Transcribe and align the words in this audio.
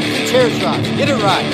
Pops 0.00 0.18
and 0.18 0.28
Chair 0.28 0.50
Shots. 0.50 0.88
Get 0.96 1.10
it 1.10 1.22
right. 1.22 1.44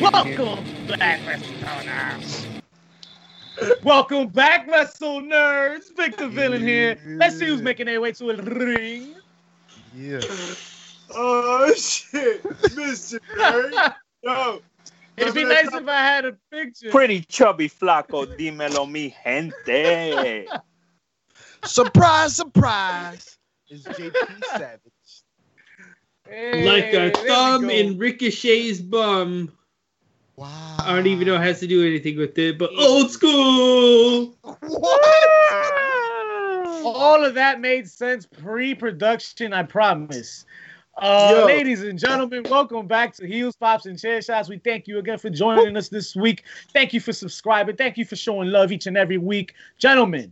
Welcome 0.00 0.64
back, 0.86 1.20
WrestleNerds. 1.22 2.46
Welcome 3.82 4.28
back, 4.28 4.68
Wrestle 4.68 5.22
Nerds. 5.22 5.94
Victor 5.96 6.28
Villain 6.28 6.62
here. 6.62 6.96
Let's 7.04 7.36
see 7.36 7.46
who's 7.46 7.60
making 7.62 7.86
their 7.86 8.00
way 8.00 8.12
to 8.12 8.30
a 8.30 8.36
ring. 8.36 9.16
Yeah. 9.96 10.20
Oh 11.12 11.74
shit, 11.74 12.40
Mr. 12.44 13.18
Nerd. 13.36 13.94
Yo, 14.22 14.60
It'd 15.16 15.34
be 15.34 15.44
nice 15.44 15.72
if 15.72 15.86
I 15.86 16.02
had 16.02 16.24
a 16.24 16.36
picture. 16.50 16.90
Pretty 16.90 17.20
chubby 17.20 17.68
flaco, 17.68 18.26
dímelo 18.26 18.90
mi 18.90 19.14
gente. 19.24 20.46
surprise, 21.64 22.34
surprise. 22.36 23.38
It's 23.68 23.84
JP 23.84 24.44
Savage. 24.50 24.80
Hey, 26.28 26.64
like 26.64 26.94
a 26.94 27.10
thumb 27.26 27.70
in 27.70 27.98
Ricochet's 27.98 28.80
bum. 28.80 29.52
Wow. 30.36 30.76
I 30.78 30.94
don't 30.94 31.06
even 31.06 31.26
know 31.26 31.34
it 31.34 31.42
has 31.42 31.60
to 31.60 31.66
do 31.66 31.86
anything 31.86 32.16
with 32.16 32.38
it, 32.38 32.58
but 32.58 32.70
old 32.78 33.10
school. 33.10 34.34
What? 34.42 35.20
All 36.82 37.24
of 37.24 37.34
that 37.34 37.60
made 37.60 37.88
sense 37.88 38.26
pre-production, 38.26 39.52
I 39.52 39.64
promise. 39.64 40.46
Uh, 41.00 41.44
ladies 41.46 41.82
and 41.82 41.98
gentlemen, 41.98 42.42
welcome 42.50 42.86
back 42.86 43.14
to 43.14 43.26
Heels, 43.26 43.56
Pops, 43.56 43.86
and 43.86 43.98
Chair 43.98 44.20
Shots. 44.20 44.50
We 44.50 44.58
thank 44.58 44.86
you 44.86 44.98
again 44.98 45.16
for 45.16 45.30
joining 45.30 45.74
us 45.78 45.88
this 45.88 46.14
week. 46.14 46.44
Thank 46.74 46.92
you 46.92 47.00
for 47.00 47.14
subscribing. 47.14 47.76
Thank 47.76 47.96
you 47.96 48.04
for 48.04 48.16
showing 48.16 48.50
love 48.50 48.70
each 48.70 48.86
and 48.86 48.98
every 48.98 49.16
week. 49.16 49.54
Gentlemen, 49.78 50.30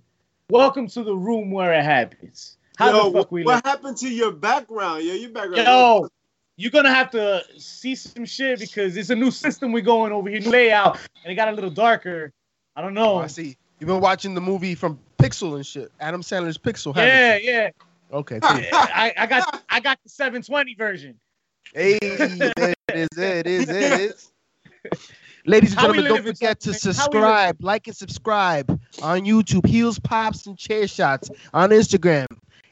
welcome 0.51 0.87
to 0.89 1.03
the 1.03 1.17
room 1.17 1.51
where 1.51 1.73
it 1.73 1.83
happens. 1.83 2.59
How 2.77 2.91
yo, 2.91 3.11
the 3.11 3.19
fuck 3.19 3.33
we 3.33 3.45
what 3.45 3.55
live? 3.55 3.65
happened 3.65 3.97
to 3.97 4.11
your 4.11 4.31
background? 4.31 5.05
Yo, 5.05 5.15
your 5.15 5.31
background. 5.31 5.67
Yo, 5.67 6.09
you're 6.59 6.71
gonna 6.71 6.93
have 6.93 7.11
to 7.13 7.43
see 7.57 7.95
some 7.95 8.27
shit 8.27 8.59
because 8.59 8.99
it's 8.99 9.09
a 9.09 9.17
new 9.17 9.31
system 9.31 9.73
we're 9.73 9.81
going 9.81 10.13
over 10.13 10.29
here, 10.29 10.41
new 10.41 10.51
layout, 10.51 10.99
and 11.25 11.33
it 11.33 11.35
got 11.35 11.49
a 11.49 11.53
little 11.53 11.71
darker. 11.71 12.31
I 12.77 12.83
don't 12.83 12.93
know. 12.93 13.15
Oh, 13.15 13.19
I 13.19 13.29
see. 13.29 13.57
You've 13.81 13.89
been 13.89 14.01
watching 14.01 14.35
the 14.35 14.43
movie 14.43 14.75
from 14.75 14.99
Pixel 15.17 15.57
and 15.57 15.65
shit. 15.65 15.91
Adam 15.99 16.21
Sandler's 16.21 16.59
Pixel. 16.59 16.95
haven't 16.95 17.09
Yeah, 17.09 17.37
yeah. 17.37 17.71
You? 18.11 18.17
Okay. 18.19 18.39
Ah. 18.43 18.55
Cool. 18.55 18.65
I, 18.73 19.15
I 19.17 19.27
got 19.27 19.63
I 19.69 19.81
got 19.81 19.99
the 20.03 20.09
720 20.09 20.75
version. 20.75 21.15
hey, 21.75 21.99
it 22.03 22.77
is 22.95 23.19
it 23.19 23.47
is 23.47 23.69
it 23.69 24.01
is. 24.01 24.33
Ladies 25.47 25.73
and 25.73 25.81
gentlemen, 25.81 26.05
don't 26.05 26.27
forget 26.27 26.61
to 26.61 26.69
man? 26.69 26.73
How 26.73 26.77
we 26.77 26.79
subscribe, 26.79 27.57
like, 27.61 27.87
and 27.87 27.97
subscribe 27.97 28.81
on 29.03 29.21
YouTube. 29.21 29.67
Heels, 29.67 29.99
Pops, 29.99 30.47
and 30.47 30.59
Chair 30.59 30.87
Shots 30.87 31.31
on 31.55 31.71
Instagram. 31.71 32.27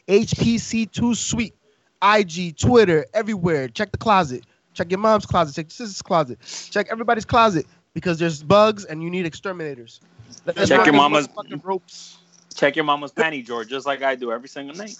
HPC2 0.08 1.16
Sweet. 1.16 1.54
IG, 2.02 2.56
Twitter, 2.58 3.06
everywhere. 3.14 3.68
Check 3.68 3.90
the 3.92 3.98
closet. 3.98 4.44
Check 4.74 4.90
your 4.90 4.98
mom's 4.98 5.24
closet. 5.24 5.54
Check 5.54 5.64
your 5.66 5.86
sister's 5.86 6.02
closet. 6.02 6.38
Check 6.70 6.88
everybody's 6.90 7.24
closet 7.24 7.66
because 7.94 8.18
there's 8.18 8.42
bugs 8.42 8.84
and 8.84 9.02
you 9.02 9.08
need 9.08 9.24
exterminators. 9.24 10.00
Let's 10.44 10.68
Check 10.68 10.84
your 10.84 10.94
mama's- 10.94 11.28
motherfucking 11.28 11.64
ropes. 11.64 12.15
Check 12.56 12.74
your 12.76 12.84
mama's 12.84 13.12
panty 13.12 13.44
drawer, 13.44 13.64
just 13.64 13.86
like 13.86 14.02
I 14.02 14.14
do 14.14 14.32
every 14.32 14.48
single 14.48 14.74
night. 14.76 14.96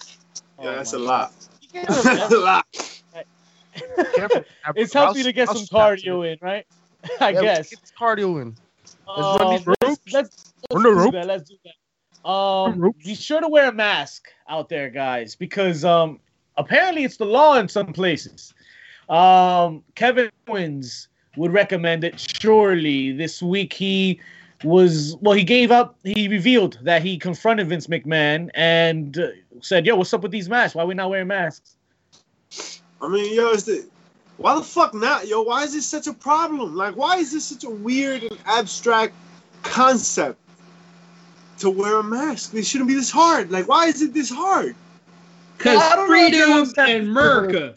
Yeah, 0.61 0.75
that's 0.75 0.93
Oh 0.93 0.97
a 0.97 0.99
lot. 0.99 1.33
That's 1.73 2.31
a 2.33 2.37
lot. 2.39 2.65
Careful. 4.15 4.43
it's 4.75 4.93
healthy 4.93 5.21
to 5.23 5.31
get 5.33 5.47
some 5.49 5.65
cardio 5.65 6.31
in, 6.31 6.37
right? 6.41 6.65
I 7.19 7.31
Yeah, 7.31 7.41
guess. 7.41 7.69
Get 7.69 7.81
this 7.81 7.91
cardio 7.99 8.41
in. 8.41 8.55
run 9.07 9.41
Um, 9.41 9.51
these 9.51 9.67
let's, 9.67 9.81
ropes. 9.83 10.13
let's, 10.13 10.53
Run 10.71 10.83
let's 10.83 10.83
the 10.83 10.89
do 10.89 10.95
ropes. 10.95 11.11
that. 11.13 11.25
Let's 11.27 11.49
do 11.49 11.55
that. 11.65 12.29
Um, 12.29 12.93
be 13.03 13.13
sure 13.15 13.41
to 13.41 13.47
wear 13.47 13.69
a 13.69 13.71
mask 13.73 14.27
out 14.49 14.69
there, 14.69 14.89
guys, 14.89 15.35
because 15.35 15.85
um, 15.85 16.19
apparently 16.57 17.03
it's 17.03 17.17
the 17.17 17.25
law 17.25 17.57
in 17.59 17.67
some 17.67 17.93
places. 17.93 18.53
Um, 19.09 19.83
Kevin 19.95 20.29
Owens 20.47 21.07
would 21.35 21.53
recommend 21.53 22.03
it. 22.03 22.19
Surely 22.41 23.11
this 23.11 23.41
week 23.43 23.71
he 23.73 24.19
was 24.63 25.15
well. 25.21 25.35
He 25.35 25.43
gave 25.43 25.71
up. 25.71 25.95
He 26.03 26.27
revealed 26.27 26.79
that 26.83 27.01
he 27.01 27.17
confronted 27.17 27.67
Vince 27.67 27.87
McMahon 27.87 28.49
and 28.53 29.17
uh, 29.17 29.27
said, 29.61 29.85
"Yo, 29.85 29.95
what's 29.95 30.13
up 30.13 30.21
with 30.21 30.31
these 30.31 30.49
masks? 30.49 30.75
Why 30.75 30.83
we 30.83 30.93
not 30.93 31.09
wearing 31.09 31.27
masks?" 31.27 31.77
I 33.01 33.07
mean, 33.07 33.33
yo, 33.33 33.51
is 33.51 33.65
the 33.65 33.87
why 34.37 34.55
the 34.55 34.63
fuck 34.63 34.93
not, 34.93 35.27
yo? 35.27 35.41
Why 35.41 35.63
is 35.63 35.73
this 35.73 35.85
such 35.85 36.07
a 36.07 36.13
problem? 36.13 36.75
Like, 36.75 36.95
why 36.95 37.17
is 37.17 37.31
this 37.31 37.45
such 37.45 37.63
a 37.63 37.69
weird 37.69 38.23
and 38.23 38.37
abstract 38.45 39.13
concept 39.63 40.39
to 41.59 41.69
wear 41.69 41.99
a 41.99 42.03
mask? 42.03 42.53
It 42.53 42.65
shouldn't 42.65 42.87
be 42.87 42.93
this 42.93 43.11
hard. 43.11 43.51
Like, 43.51 43.67
why 43.67 43.87
is 43.87 44.01
it 44.01 44.13
this 44.13 44.29
hard? 44.29 44.75
Because 45.57 45.77
Well, 45.77 45.91
I 45.91 45.95
don't 45.95 46.09
know 46.09 46.25
if 46.25 46.31
they 46.31 46.39
freedom 46.39 46.51
and 46.77 47.05
people 47.05 47.11
America. 47.11 47.75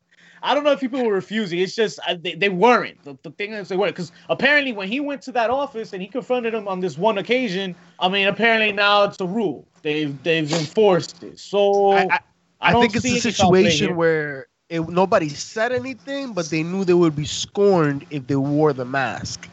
I 0.42 0.54
don't 0.54 0.64
know 0.64 0.72
if 0.72 0.80
people 0.80 1.04
were 1.04 1.12
refusing. 1.12 1.58
It's 1.58 1.74
just 1.74 2.00
they, 2.20 2.34
they 2.34 2.48
weren't. 2.48 3.02
The, 3.04 3.16
the 3.22 3.30
thing 3.30 3.52
is, 3.52 3.68
they 3.68 3.76
weren't 3.76 3.94
because 3.94 4.12
apparently 4.28 4.72
when 4.72 4.88
he 4.88 5.00
went 5.00 5.22
to 5.22 5.32
that 5.32 5.50
office 5.50 5.92
and 5.92 6.00
he 6.00 6.08
confronted 6.08 6.54
him 6.54 6.66
on 6.66 6.80
this 6.80 6.96
one 6.96 7.18
occasion, 7.18 7.74
I 7.98 8.08
mean, 8.08 8.26
apparently 8.26 8.72
now 8.72 9.04
it's 9.04 9.20
a 9.20 9.26
rule. 9.26 9.66
They've 9.82 10.20
they've 10.22 10.50
enforced 10.52 11.22
it. 11.22 11.38
So 11.38 11.92
I, 11.92 12.06
I, 12.10 12.18
I 12.60 12.72
don't 12.72 12.82
think 12.90 12.96
it's 12.96 13.04
a 13.04 13.08
any 13.08 13.32
foul 13.32 13.50
play 13.50 13.62
situation 13.70 13.96
where 13.96 14.46
it, 14.68 14.88
nobody 14.88 15.28
said 15.28 15.72
anything, 15.72 16.32
but 16.32 16.46
they 16.46 16.62
knew 16.62 16.84
they 16.84 16.94
would 16.94 17.16
be 17.16 17.26
scorned 17.26 18.06
if 18.10 18.26
they 18.26 18.36
wore 18.36 18.72
the 18.72 18.84
mask. 18.84 19.48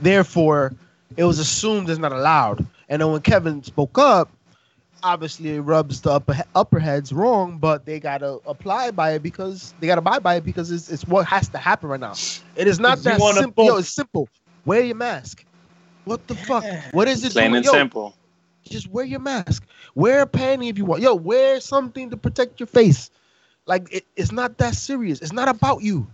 Therefore, 0.00 0.72
it 1.16 1.24
was 1.24 1.38
assumed 1.38 1.90
it's 1.90 1.98
not 1.98 2.12
allowed. 2.12 2.64
And 2.88 3.02
then 3.02 3.10
when 3.10 3.20
Kevin 3.22 3.62
spoke 3.62 3.98
up, 3.98 4.30
obviously 5.02 5.54
it 5.56 5.60
rubs 5.60 6.00
the 6.00 6.10
upper, 6.10 6.36
upper 6.54 6.78
heads 6.78 7.12
wrong, 7.12 7.58
but 7.58 7.84
they 7.84 8.00
gotta 8.00 8.38
apply 8.46 8.90
by 8.90 9.12
it 9.12 9.22
because 9.22 9.74
they 9.80 9.86
gotta 9.86 10.00
abide 10.00 10.22
by 10.22 10.36
it 10.36 10.44
because 10.44 10.70
it's, 10.70 10.90
it's 10.90 11.06
what 11.06 11.26
has 11.26 11.48
to 11.50 11.58
happen 11.58 11.88
right 11.88 12.00
now. 12.00 12.12
It 12.56 12.66
is 12.66 12.78
not 12.78 12.98
that 13.04 13.20
simple. 13.20 13.64
Yo, 13.64 13.76
it's 13.76 13.88
simple. 13.88 14.28
Wear 14.64 14.82
your 14.82 14.96
mask. 14.96 15.44
What 16.04 16.26
the 16.26 16.34
fuck? 16.34 16.64
What 16.92 17.08
is 17.08 17.24
it 17.24 17.32
Plain 17.32 17.50
doing? 17.50 17.56
and 17.58 17.64
Yo, 17.64 17.72
simple. 17.72 18.14
just 18.64 18.88
wear 18.88 19.04
your 19.04 19.20
mask. 19.20 19.64
Wear 19.94 20.22
a 20.22 20.26
panty 20.26 20.68
if 20.70 20.78
you 20.78 20.84
want. 20.84 21.02
Yo, 21.02 21.14
wear 21.14 21.60
something 21.60 22.10
to 22.10 22.16
protect 22.16 22.60
your 22.60 22.66
face. 22.66 23.10
Like 23.66 23.92
it, 23.92 24.04
it's 24.16 24.32
not 24.32 24.58
that 24.58 24.74
serious. 24.74 25.20
It's 25.22 25.32
not 25.32 25.48
about 25.48 25.82
you 25.82 26.06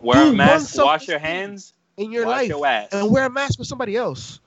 Wear 0.00 0.18
a 0.18 0.30
Dude, 0.30 0.38
run 0.38 0.48
mask, 0.48 0.76
wash 0.78 1.08
your 1.08 1.18
hands, 1.18 1.74
in 1.96 2.12
your 2.12 2.26
wash 2.26 2.36
life, 2.42 2.48
your 2.48 2.66
ass. 2.66 2.88
and 2.92 3.10
wear 3.10 3.26
a 3.26 3.30
mask 3.30 3.58
for 3.58 3.64
somebody 3.64 3.96
else. 3.96 4.40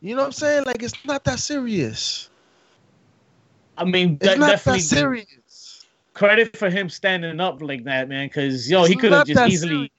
You 0.00 0.14
know 0.16 0.22
what 0.22 0.26
I'm 0.26 0.32
saying? 0.32 0.64
Like 0.66 0.82
it's 0.82 1.04
not 1.04 1.24
that 1.24 1.38
serious. 1.38 2.28
I 3.76 3.84
mean, 3.84 4.14
It's 4.20 4.24
that 4.24 4.38
not 4.38 4.48
definitely 4.50 4.80
that 4.80 4.86
serious. 4.88 5.86
credit 6.14 6.56
for 6.56 6.70
him 6.70 6.88
standing 6.88 7.40
up 7.40 7.62
like 7.62 7.84
that, 7.84 8.08
man. 8.08 8.26
Because 8.26 8.70
yo, 8.70 8.80
It's 8.80 8.90
he 8.90 8.96
could 8.96 9.12
have 9.12 9.26
just 9.26 9.46
easily 9.46 9.74
serious. 9.74 9.90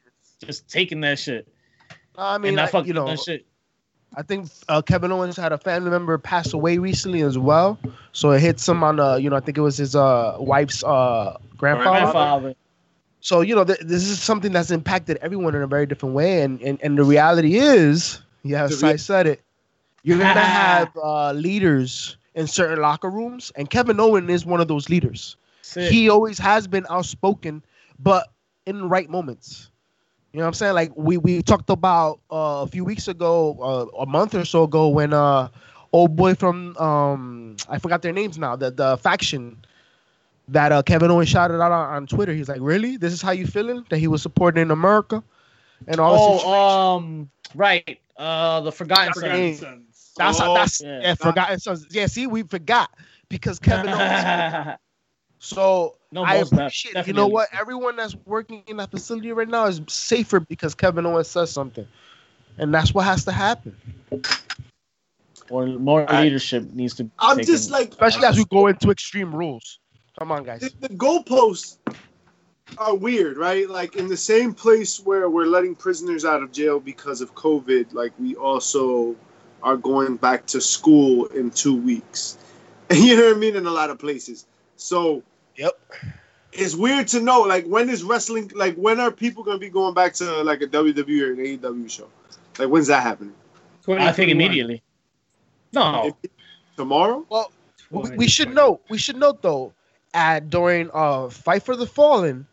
just 0.46 0.68
taken 0.70 1.00
that 1.02 1.20
shit 1.20 1.48
I 2.18 2.38
mean, 2.38 2.60
I- 2.60 2.70
you 2.86 2.94
know, 2.94 3.08
that 3.08 3.20
shit. 3.20 3.46
I 4.16 4.22
think 4.22 4.48
uh, 4.70 4.82
Kevin 4.84 5.12
Owens 5.12 5.36
had 5.36 5.52
a 5.54 5.58
family 5.58 5.90
member 5.90 6.16
pass 6.20 6.54
away 6.54 6.78
recently 6.78 7.22
as 7.22 7.36
well, 7.38 7.80
so 8.12 8.30
it 8.32 8.42
hits 8.42 8.68
him 8.70 8.84
on 8.84 9.00
uh, 9.00 9.16
you 9.16 9.28
know, 9.30 9.36
I 9.36 9.40
think 9.40 9.58
it 9.58 9.62
was 9.62 9.78
his 9.78 9.96
uh 9.96 10.36
wife's 10.40 10.84
uh 10.84 11.38
grandfather. 11.58 12.00
Grandfather. 12.00 12.56
So 13.22 13.42
you 13.42 13.56
know, 13.56 13.64
th- 13.64 13.80
this 13.80 14.04
is 14.04 14.22
something 14.22 14.52
that's 14.52 14.70
impacted 14.70 15.18
everyone 15.22 15.56
in 15.56 15.64
a 15.64 15.68
very 15.68 15.88
different 15.88 16.14
way, 16.14 16.42
and 16.44 16.62
and, 16.62 16.80
and 16.84 16.96
the 16.98 17.04
reality 17.04 17.56
is, 17.56 18.22
yeah, 18.44 18.68
The 18.68 18.76
as 18.76 18.84
re- 18.84 18.90
I 18.92 18.96
said 18.98 19.26
it, 19.26 19.42
you're 20.04 20.20
gonna 20.20 20.34
have 20.46 20.90
uh, 21.02 21.32
leaders 21.32 22.18
in 22.36 22.48
certain 22.48 22.82
locker 22.82 23.10
rooms, 23.10 23.52
and 23.56 23.70
Kevin 23.70 24.00
Owens 24.00 24.30
is 24.30 24.46
one 24.46 24.62
of 24.62 24.68
those 24.68 24.90
leaders. 24.90 25.38
Sick. 25.62 25.92
He 25.92 26.10
always 26.10 26.38
has 26.40 26.68
been 26.68 26.86
outspoken, 26.90 27.64
but 28.00 28.28
in 28.66 28.80
the 28.80 28.88
right 28.88 29.10
moments. 29.10 29.70
You 30.32 30.40
know 30.40 30.46
what 30.46 30.48
I'm 30.48 30.54
saying? 30.54 30.74
Like 30.74 30.92
we 30.96 31.18
we 31.18 31.42
talked 31.44 31.70
about 31.70 32.20
uh, 32.32 32.64
a 32.64 32.68
few 32.68 32.84
weeks 32.84 33.08
ago, 33.08 33.58
uh, 33.62 34.02
a 34.02 34.06
month 34.06 34.34
or 34.34 34.46
so 34.46 34.64
ago, 34.64 34.88
when 34.88 35.14
uh, 35.14 35.50
old 35.92 36.16
boy 36.16 36.34
from 36.34 36.76
um 36.78 37.56
I 37.70 37.78
forgot 37.78 38.02
their 38.02 38.14
names 38.14 38.38
now, 38.38 38.56
the 38.56 38.72
the 38.72 38.98
faction 38.98 39.58
that 40.48 40.72
uh, 40.72 40.82
Kevin 40.82 41.12
Owens 41.12 41.30
shouted 41.30 41.62
out 41.62 41.72
on, 41.72 41.94
on 41.96 42.08
Twitter. 42.08 42.34
He's 42.34 42.50
like, 42.50 42.62
"Really? 42.62 42.98
This 42.98 43.14
is 43.14 43.22
how 43.22 43.32
you 43.32 43.46
feeling? 43.46 43.86
That 43.90 44.00
he 44.00 44.08
was 44.08 44.24
supporting 44.24 44.72
America 44.72 45.24
and 45.88 46.00
all? 46.00 46.42
Oh, 46.44 46.98
um, 46.98 47.30
right. 47.56 48.00
Uh, 48.18 48.62
the 48.62 48.72
Forgotten 48.72 49.14
Forgotten 49.14 49.56
Sons. 49.56 49.93
Sons. 50.16 50.38
That's 50.38 50.48
Oh, 50.48 50.54
that's 50.54 50.82
yeah. 50.82 51.00
yeah, 51.02 51.16
forgotten 51.16 51.60
sons. 51.60 51.88
Yeah, 51.90 52.06
see, 52.06 52.28
we 52.28 52.44
forgot 52.44 52.92
because 53.30 53.60
Kevin 53.60 53.90
Owens. 53.94 54.78
So 55.40 55.96
No, 56.12 56.24
I 56.24 56.38
most 56.38 56.52
def- 56.52 56.60
appreciate. 56.60 57.08
You 57.08 57.14
know 57.14 57.28
what? 57.28 57.50
Everyone 57.52 57.96
that's 57.96 58.16
working 58.26 58.64
in 58.68 58.78
that 58.78 58.92
facility 58.92 59.32
right 59.32 59.48
now 59.48 59.66
is 59.66 59.82
safer 59.88 60.40
because 60.40 60.76
Kevin 60.76 61.06
Owens 61.06 61.28
says 61.28 61.52
something, 61.52 61.88
and 62.60 62.74
that's 62.74 62.94
what 62.94 63.06
has 63.06 63.26
to 63.26 63.32
happen. 63.32 63.76
or 65.50 65.66
more 65.66 66.10
I, 66.10 66.24
leadership 66.24 66.72
needs 66.74 66.94
to. 66.96 67.10
I'm 67.20 67.38
taken. 67.38 67.54
just 67.54 67.72
like, 67.72 67.90
Especially 67.90 68.26
as 68.26 68.38
we 68.38 68.46
go 68.46 68.68
into 68.68 68.92
extreme 68.92 69.34
rules. 69.34 69.80
Come 70.20 70.32
on, 70.32 70.44
guys. 70.44 70.62
the, 70.62 70.88
the 70.88 70.94
goalposts 70.94 71.78
are 72.78 72.96
weird, 72.96 73.38
right? 73.38 73.68
Like 73.68 73.96
in 73.96 74.08
the 74.08 74.18
same 74.18 74.54
place 74.54 75.00
where 75.00 75.30
we're 75.30 75.46
letting 75.48 75.76
prisoners 75.76 76.24
out 76.24 76.44
of 76.44 76.52
jail 76.52 76.80
because 76.80 77.20
of 77.20 77.34
COVID, 77.34 77.94
like 77.94 78.14
we 78.20 78.36
also 78.36 79.16
are 79.64 79.78
going 79.78 80.18
back 80.18 80.46
to 80.48 80.62
school 80.62 81.26
in 81.28 81.52
two 81.52 81.76
weeks. 81.76 82.38
You 82.92 83.16
know 83.16 83.28
what 83.28 83.38
I 83.38 83.40
mean? 83.40 83.56
In 83.56 83.66
a 83.66 83.72
lot 83.72 83.90
of 83.90 83.98
places. 83.98 84.46
So 84.76 85.24
Yep. 85.56 85.74
it's 86.52 86.76
weird 86.76 87.08
to 87.10 87.22
know, 87.22 87.42
like, 87.42 87.66
when 87.66 87.90
is 87.90 88.04
wrestling, 88.04 88.52
like, 88.54 88.76
when 88.76 89.00
are 89.00 89.10
people 89.12 89.44
going 89.44 89.56
to 89.56 89.60
be 89.60 89.70
going 89.70 89.94
back 89.96 90.14
to, 90.16 90.44
like, 90.44 90.62
a 90.62 90.68
WWE 90.68 91.22
or 91.22 91.32
an 91.34 91.40
AEW 91.40 91.90
show? 91.90 92.08
Like, 92.60 92.70
when's 92.70 92.88
that 92.88 93.02
happening? 93.02 93.34
I 93.88 94.12
think 94.12 94.30
immediately. 94.32 94.84
No, 95.74 96.16
Tomorrow? 96.78 97.26
Well, 97.30 97.52
we, 97.90 98.10
we 98.18 98.28
should 98.28 98.54
note. 98.54 98.82
We 98.90 98.98
should 98.98 99.18
note 99.18 99.42
though. 99.42 99.74
At 100.14 100.50
during 100.52 100.92
uh 100.94 101.30
fight 101.30 101.64
for 101.64 101.76
the 101.76 101.88
fallen, 101.88 102.46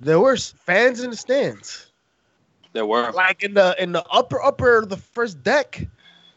there 0.00 0.18
were 0.18 0.36
fans 0.36 1.00
in 1.02 1.10
the 1.10 1.16
stands, 1.16 1.86
There 2.72 2.84
were. 2.84 3.12
like 3.12 3.44
in 3.44 3.54
the 3.54 3.80
in 3.80 3.92
the 3.92 4.04
upper 4.10 4.42
upper 4.42 4.84
the 4.84 4.96
first 4.96 5.42
deck, 5.44 5.86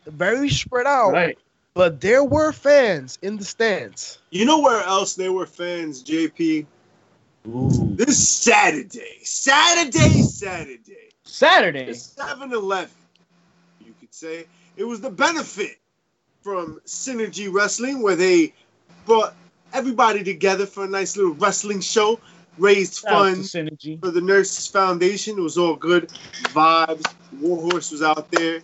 very 0.05 0.49
spread 0.49 0.85
out. 0.85 1.11
right. 1.11 1.37
But 1.75 2.01
there 2.01 2.23
were 2.23 2.51
fans 2.51 3.17
in 3.21 3.37
the 3.37 3.45
stands. 3.45 4.17
You 4.31 4.43
know 4.45 4.59
where 4.59 4.83
else 4.83 5.15
there 5.15 5.31
were 5.31 5.45
fans, 5.45 6.03
JP? 6.03 6.65
This 7.95 8.19
Saturday. 8.19 9.19
Saturday, 9.23 10.21
Saturday. 10.21 11.09
Saturday. 11.23 11.93
7 11.93 12.51
Eleven, 12.51 12.89
you 13.85 13.93
could 13.99 14.13
say. 14.13 14.45
It 14.75 14.83
was 14.83 14.99
the 14.99 15.09
benefit 15.09 15.77
from 16.41 16.81
Synergy 16.85 17.51
Wrestling 17.51 18.01
where 18.01 18.15
they 18.15 18.53
brought 19.05 19.35
everybody 19.73 20.23
together 20.23 20.65
for 20.65 20.85
a 20.85 20.87
nice 20.87 21.15
little 21.15 21.33
wrestling 21.33 21.81
show, 21.81 22.19
raised 22.57 23.01
Shout 23.01 23.11
out 23.11 23.17
to 23.17 23.35
funds 23.35 23.53
Synergy. 23.53 23.99
for 23.99 24.11
the 24.11 24.21
Nurses 24.21 24.67
Foundation. 24.67 25.37
It 25.37 25.41
was 25.41 25.57
all 25.57 25.75
good 25.75 26.09
vibes. 26.45 27.13
Warhorse 27.39 27.91
was 27.91 28.01
out 28.01 28.29
there. 28.31 28.61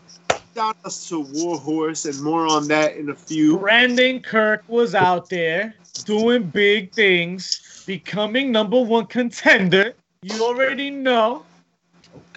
Shout 0.56 0.78
outs 0.86 1.10
to 1.10 1.20
Warhorse 1.20 2.06
and 2.06 2.22
more 2.22 2.48
on 2.48 2.70
that 2.70 2.96
in 2.96 3.10
a 3.10 3.16
few. 3.16 3.58
Brandon 3.58 4.22
Kirk 4.22 4.64
was 4.70 4.96
out 4.96 5.30
there 5.30 5.76
doing 6.06 6.44
big 6.44 6.94
things, 6.94 7.84
becoming 7.86 8.54
number 8.54 8.80
one 8.82 9.06
contender. 9.08 9.94
You 10.22 10.42
already 10.42 10.90
know. 10.92 11.44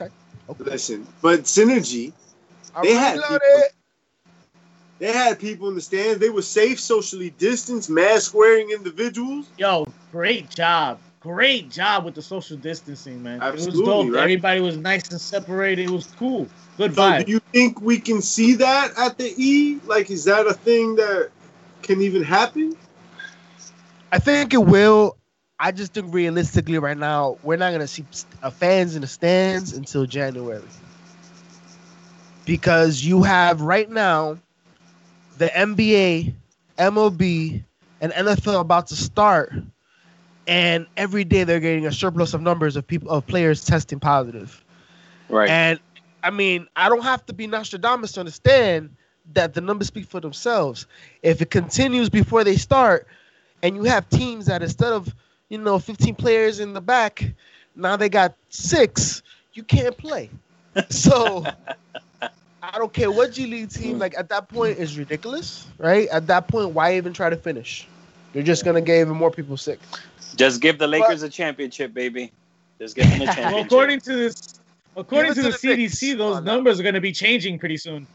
Okay. 0.00 0.12
Listen, 0.58 1.06
but 1.22 1.42
Synergy, 1.42 2.12
They 2.82 2.92
had 2.94 3.14
Reloaded. 3.18 3.40
people- 3.40 3.68
they 4.98 5.12
had 5.12 5.38
people 5.38 5.68
in 5.68 5.76
the 5.76 5.80
stands. 5.80 6.18
They 6.18 6.30
were 6.30 6.42
safe, 6.42 6.80
socially 6.80 7.30
distanced, 7.38 7.88
mask 7.88 8.34
wearing 8.34 8.70
individuals. 8.70 9.46
Yo, 9.56 9.86
great 10.10 10.50
job. 10.50 10.98
Great 11.20 11.68
job 11.70 12.04
with 12.04 12.14
the 12.14 12.22
social 12.22 12.56
distancing, 12.56 13.22
man. 13.22 13.38
it 13.38 13.42
Absolutely, 13.42 13.80
was 13.80 13.88
dope. 13.88 14.12
right? 14.14 14.22
Everybody 14.22 14.60
was 14.60 14.76
nice 14.76 15.08
and 15.10 15.20
separated. 15.20 15.86
It 15.86 15.90
was 15.90 16.06
cool. 16.16 16.46
Good 16.76 16.94
So, 16.94 17.00
vibe. 17.02 17.26
do 17.26 17.32
you 17.32 17.40
think 17.52 17.80
we 17.80 17.98
can 17.98 18.22
see 18.22 18.54
that 18.54 18.96
at 18.96 19.18
the 19.18 19.34
E? 19.36 19.80
Like, 19.86 20.10
is 20.10 20.24
that 20.24 20.46
a 20.46 20.54
thing 20.54 20.94
that 20.96 21.30
can 21.82 22.00
even 22.02 22.22
happen? 22.22 22.76
I 24.12 24.18
think 24.18 24.54
it 24.54 24.64
will. 24.64 25.16
I 25.58 25.72
just 25.72 25.92
think 25.92 26.14
realistically, 26.14 26.78
right 26.78 26.96
now, 26.96 27.36
we're 27.42 27.56
not 27.56 27.72
gonna 27.72 27.88
see 27.88 28.04
fans 28.52 28.94
in 28.94 29.00
the 29.02 29.08
stands 29.08 29.72
until 29.72 30.06
January, 30.06 30.62
because 32.46 33.02
you 33.02 33.24
have 33.24 33.60
right 33.60 33.90
now 33.90 34.38
the 35.36 35.46
NBA, 35.48 36.32
MLB, 36.78 37.64
and 38.00 38.12
NFL 38.12 38.60
about 38.60 38.86
to 38.88 38.96
start, 38.96 39.52
and 40.48 40.86
every 40.96 41.24
day 41.24 41.44
they're 41.44 41.60
getting 41.60 41.86
a 41.86 41.92
surplus 41.92 42.32
of 42.34 42.40
numbers 42.40 42.74
of 42.74 42.86
people 42.86 43.10
of 43.10 43.26
players 43.26 43.64
testing 43.64 44.00
positive. 44.00 44.64
Right. 45.28 45.48
And 45.48 45.78
I 46.24 46.30
mean, 46.30 46.66
I 46.74 46.88
don't 46.88 47.02
have 47.02 47.24
to 47.26 47.32
be 47.34 47.46
Nostradamus 47.46 48.12
to 48.12 48.20
understand 48.20 48.96
that 49.34 49.52
the 49.54 49.60
numbers 49.60 49.88
speak 49.88 50.06
for 50.06 50.20
themselves. 50.20 50.86
If 51.22 51.42
it 51.42 51.50
continues 51.50 52.08
before 52.08 52.42
they 52.42 52.56
start, 52.56 53.06
and 53.62 53.76
you 53.76 53.84
have 53.84 54.08
teams 54.08 54.46
that 54.46 54.62
instead 54.62 54.92
of 54.92 55.14
you 55.50 55.58
know 55.58 55.78
15 55.78 56.14
players 56.14 56.60
in 56.60 56.72
the 56.72 56.80
back, 56.80 57.24
now 57.76 57.96
they 57.96 58.08
got 58.08 58.34
six, 58.48 59.22
you 59.52 59.62
can't 59.62 59.96
play. 59.96 60.30
So 60.90 61.44
I 62.62 62.78
don't 62.78 62.92
care 62.92 63.10
what 63.10 63.32
G 63.32 63.46
League 63.46 63.70
team 63.70 63.98
like 63.98 64.16
at 64.16 64.28
that 64.28 64.48
point 64.48 64.78
is 64.78 64.96
ridiculous, 64.96 65.66
right? 65.78 66.08
At 66.08 66.28
that 66.28 66.46
point, 66.46 66.70
why 66.70 66.96
even 66.96 67.12
try 67.12 67.28
to 67.30 67.36
finish? 67.36 67.88
You're 68.32 68.44
just 68.44 68.64
gonna 68.64 68.80
get 68.80 69.00
even 69.00 69.16
more 69.16 69.30
people 69.32 69.56
sick. 69.56 69.80
Just 70.36 70.60
give 70.60 70.78
the 70.78 70.86
Lakers 70.86 71.22
a 71.22 71.28
championship, 71.28 71.92
baby. 71.94 72.32
Just 72.80 72.94
give 72.96 73.08
them 73.10 73.22
a 73.22 73.24
championship. 73.34 73.52
Well, 73.54 73.64
according 73.64 74.00
to 74.00 74.16
this, 74.16 74.60
according 74.96 75.34
Give 75.34 75.44
to 75.44 75.50
the 75.52 75.58
the 75.76 75.86
CDC, 75.86 76.16
those 76.16 76.36
on 76.36 76.44
that. 76.44 76.52
numbers 76.52 76.78
are 76.78 76.82
going 76.82 76.94
to 76.94 77.00
be 77.00 77.12
changing 77.12 77.58
pretty 77.58 77.76
soon. 77.76 78.06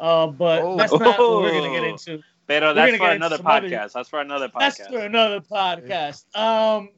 Uh, 0.00 0.26
but 0.26 0.62
Oh. 0.62 0.76
that's 0.76 0.92
not 0.92 1.18
what 1.18 1.42
we're 1.42 1.50
going 1.52 1.72
to 1.72 1.80
get 1.80 1.84
Oh. 1.84 1.90
into. 1.92 2.22
Pero 2.48 2.74
that's 2.74 2.96
for 2.96 3.08
another 3.10 3.36
some 3.36 3.46
other- 3.46 3.68
podcast. 3.68 3.92
That's 3.92 4.08
for 4.08 4.20
another 4.20 4.50
That's 4.58 4.78
podcast. 4.80 4.90
for 4.90 4.98
another 4.98 5.40
podcast. 5.40 6.24
Um, 6.36 6.90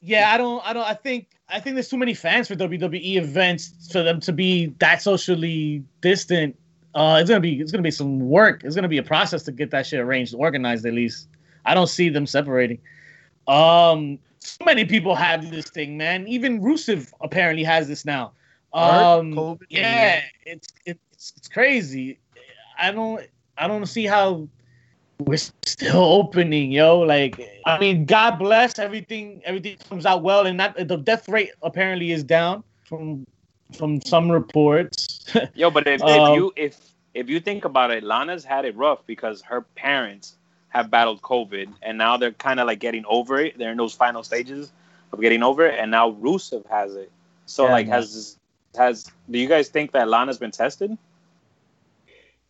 yeah, 0.00 0.30
I 0.32 0.38
don't, 0.38 0.62
I 0.66 0.72
don't, 0.72 0.86
I 0.86 0.94
think, 0.94 1.28
I 1.48 1.60
think 1.60 1.74
there's 1.74 1.88
too 1.88 1.98
many 1.98 2.14
fans 2.14 2.48
for 2.48 2.54
WWE 2.54 3.16
events 3.16 3.88
for 3.92 4.02
them 4.02 4.20
to 4.20 4.32
be 4.32 4.66
that 4.78 5.02
socially 5.02 5.82
distant. 6.00 6.56
Uh, 6.94 7.18
it's 7.20 7.28
gonna 7.28 7.40
be, 7.40 7.60
it's 7.60 7.72
gonna 7.72 7.82
be 7.82 7.90
some 7.90 8.20
work. 8.20 8.62
It's 8.64 8.74
gonna 8.74 8.88
be 8.88 8.98
a 8.98 9.02
process 9.02 9.42
to 9.44 9.52
get 9.52 9.70
that 9.72 9.86
shit 9.86 10.00
arranged, 10.00 10.34
organized 10.36 10.86
at 10.86 10.92
least. 10.94 11.28
I 11.64 11.74
don't 11.74 11.88
see 11.88 12.08
them 12.08 12.26
separating. 12.26 12.78
Um, 13.48 14.18
so 14.38 14.64
many 14.64 14.84
people 14.84 15.14
have 15.14 15.50
this 15.50 15.70
thing, 15.70 15.96
man. 15.96 16.26
Even 16.26 16.60
Rusev 16.60 17.12
apparently 17.20 17.64
has 17.64 17.88
this 17.88 18.04
now. 18.04 18.32
Um, 18.72 19.32
COVID, 19.32 19.66
yeah, 19.68 20.22
it's 20.46 20.68
it's 20.86 21.34
it's 21.36 21.48
crazy. 21.48 22.18
I 22.78 22.90
don't 22.90 23.22
I 23.58 23.68
don't 23.68 23.86
see 23.86 24.06
how 24.06 24.48
we're 25.20 25.36
still 25.36 26.02
opening, 26.02 26.72
yo. 26.72 27.00
Like, 27.00 27.40
I 27.66 27.78
mean, 27.78 28.04
God 28.04 28.38
bless 28.38 28.78
everything. 28.78 29.42
Everything 29.44 29.76
comes 29.88 30.06
out 30.06 30.22
well, 30.22 30.46
and 30.46 30.58
that 30.58 30.88
the 30.88 30.96
death 30.96 31.28
rate 31.28 31.50
apparently 31.62 32.12
is 32.12 32.24
down 32.24 32.64
from 32.84 33.26
from 33.76 34.00
some 34.02 34.30
reports. 34.30 35.26
Yo, 35.54 35.70
but 35.70 35.86
if, 35.86 36.02
Um, 36.02 36.08
if 36.10 36.36
you 36.36 36.52
if 36.56 36.94
if 37.14 37.28
you 37.28 37.40
think 37.40 37.64
about 37.64 37.90
it, 37.90 38.02
Lana's 38.02 38.44
had 38.44 38.64
it 38.64 38.76
rough 38.76 39.06
because 39.06 39.42
her 39.42 39.62
parents 39.62 40.36
have 40.72 40.90
battled 40.90 41.20
COVID, 41.20 41.68
and 41.82 41.98
now 41.98 42.16
they're 42.16 42.32
kind 42.32 42.58
of 42.58 42.66
like 42.66 42.80
getting 42.80 43.04
over 43.06 43.38
it. 43.38 43.58
They're 43.58 43.72
in 43.72 43.76
those 43.76 43.94
final 43.94 44.22
stages 44.22 44.72
of 45.12 45.20
getting 45.20 45.42
over 45.42 45.66
it, 45.66 45.78
and 45.78 45.90
now 45.90 46.12
Rusev 46.12 46.66
has 46.70 46.94
it. 46.94 47.12
So 47.44 47.64
Yeah, 47.64 47.72
like, 47.72 47.86
man. 47.86 47.94
has 47.96 48.38
has 48.76 49.10
do 49.30 49.38
you 49.38 49.48
guys 49.48 49.68
think 49.68 49.92
that 49.92 50.08
Lana's 50.08 50.38
been 50.38 50.50
tested? 50.50 50.96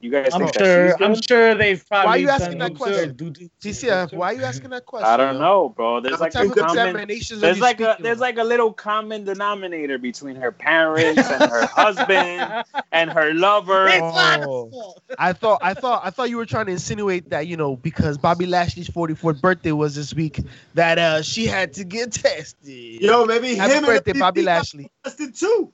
You 0.03 0.11
guys 0.11 0.35
I'm 0.35 0.41
think 0.41 0.55
sure. 0.55 0.89
that 0.89 0.99
she's 0.99 1.07
I'm 1.07 1.23
sure 1.23 1.55
they've 1.55 1.87
probably. 1.89 2.07
Why 2.09 2.13
are 2.17 2.19
you 2.19 2.29
asking 2.29 2.59
that 2.59 2.75
question? 2.75 3.15
due- 3.15 3.31
due- 3.31 3.51
TCF, 3.63 4.13
why 4.13 4.33
are 4.33 4.35
you 4.35 4.43
asking 4.43 4.71
that 4.71 4.85
question? 4.85 5.09
I 5.09 5.17
don't 5.17 5.39
know, 5.39 5.69
bro. 5.69 6.01
There's 6.01 6.19
What 6.19 6.35
like 6.35 6.45
a 6.45 6.51
common. 6.51 6.71
examinations 6.71 7.41
There's 7.41 7.61
like 7.61 7.81
a 7.81 7.97
there's 8.01 8.19
like 8.19 8.37
a 8.39 8.43
little 8.43 8.73
common 8.73 9.23
denominator 9.23 9.99
between 9.99 10.35
her 10.35 10.51
parents 10.51 11.23
and 11.31 11.49
her 11.49 11.67
husband 11.73 12.65
and 12.91 13.11
her 13.13 13.33
lover. 13.33 13.89
Oh. 13.93 14.95
I 15.21 15.33
thought 15.33 15.61
I 15.63 15.73
thought 15.73 16.03
I 16.05 16.11
thought 16.11 16.31
you 16.31 16.37
were 16.37 16.47
trying 16.47 16.67
to 16.67 16.73
insinuate 16.73 17.31
that 17.31 17.47
you 17.47 17.57
know 17.57 17.77
because 17.77 18.19
Bobby 18.19 18.47
Lashley's 18.47 18.89
44th 18.89 19.41
birthday 19.41 19.71
was 19.73 19.95
this 19.95 20.13
week 20.15 20.41
that 20.75 20.99
uh 20.99 21.23
she 21.23 21.47
had 21.47 21.73
to 21.75 21.85
get 21.85 22.11
tested. 22.13 23.01
Yo, 23.01 23.25
maybe 23.25 23.55
happy 23.55 23.75
him 23.75 23.85
birthday, 23.85 24.11
and 24.11 24.21
Bobby 24.21 24.43
MVP 24.43 24.45
got 24.47 24.51
Lashley. 24.57 24.91
tested 25.05 25.35
too. 25.37 25.73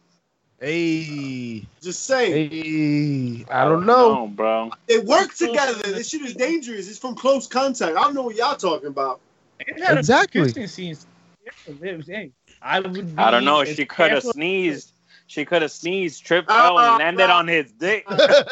Hey, 0.60 1.64
Just 1.80 2.04
saying. 2.06 2.50
hey, 2.50 3.44
I 3.48 3.64
don't 3.64 3.86
know. 3.86 4.26
bro. 4.26 4.72
They 4.88 4.98
work 4.98 5.32
together. 5.34 5.74
This 5.74 6.08
shit 6.08 6.22
is 6.22 6.34
dangerous. 6.34 6.88
It's 6.88 6.98
from 6.98 7.14
close 7.14 7.46
contact. 7.46 7.96
I 7.96 8.00
don't 8.02 8.14
know 8.14 8.22
what 8.22 8.34
y'all 8.34 8.56
talking 8.56 8.88
about. 8.88 9.20
It 9.60 9.80
had 9.80 9.96
a 9.96 10.00
Exactly. 10.00 10.42
kissing 10.52 10.66
scene. 10.66 10.96
Yeah, 11.44 11.52
it 11.92 11.96
was- 11.96 12.08
hey, 12.08 12.32
I 12.60 12.80
would. 12.80 13.14
I 13.16 13.30
don't 13.30 13.44
know. 13.44 13.64
She 13.64 13.86
could 13.86 14.10
have 14.10 14.24
sneezed. 14.24 14.92
She 15.28 15.44
could 15.44 15.62
have 15.62 15.70
sneezed, 15.70 16.24
tripped, 16.24 16.48
Ah, 16.50 16.68
fell, 16.68 16.78
and 16.78 16.98
landed 16.98 17.30
on 17.30 17.46
his 17.46 17.70
dick. 17.72 18.04
Let's 18.10 18.48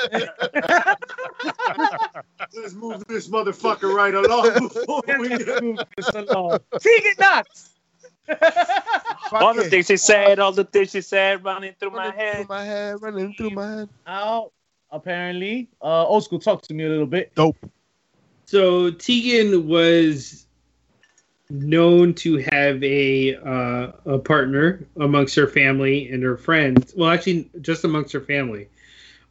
move 2.74 3.04
this 3.08 3.28
motherfucker 3.28 3.92
right 3.94 4.14
along 4.14 4.68
before 4.68 5.02
we 5.18 5.28
Move 5.60 5.78
this 5.96 6.08
along. 6.14 6.60
Tegan 6.78 7.14
Nox. 7.18 7.70
All 9.32 9.54
the 9.54 9.64
things 9.68 9.86
she 9.86 9.96
said, 9.96 10.38
all 10.38 10.52
the 10.52 10.64
things 10.64 10.92
she 10.92 11.00
said, 11.00 11.44
running 11.44 11.74
through 11.78 11.90
my 11.90 12.06
Running 12.08 12.18
head. 12.18 12.36
through 12.36 12.46
my 12.48 12.64
head, 12.64 13.02
running 13.02 13.34
through 13.34 13.50
my 13.50 13.66
head. 13.76 13.88
Out. 14.06 14.52
Apparently, 14.92 15.68
uh, 15.82 16.06
old 16.06 16.22
school. 16.24 16.38
Talk 16.38 16.62
to 16.62 16.74
me 16.74 16.84
a 16.84 16.88
little 16.88 17.06
bit. 17.06 17.32
So 18.46 18.90
Tegan 18.92 19.66
was 19.66 20.46
known 21.50 22.14
to 22.14 22.36
have 22.52 22.82
a 22.82 23.34
uh, 23.36 23.92
a 24.14 24.18
partner 24.18 24.86
amongst 25.00 25.34
her 25.34 25.48
family 25.48 26.08
and 26.10 26.22
her 26.22 26.36
friends. 26.36 26.94
Well, 26.96 27.10
actually, 27.10 27.50
just 27.60 27.84
amongst 27.84 28.12
her 28.12 28.20
family. 28.20 28.68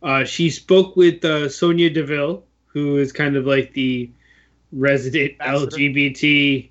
Uh, 0.04 0.24
she 0.26 0.50
spoke 0.50 0.96
with 0.98 1.24
uh, 1.24 1.48
Sonya 1.50 1.90
Deville, 1.90 2.44
who 2.68 2.98
is 2.98 3.12
kind 3.14 3.36
of 3.38 3.46
like 3.46 3.74
the 3.74 4.10
resident 4.74 5.34
Ambassador. 5.40 5.78
LGBT 5.78 6.70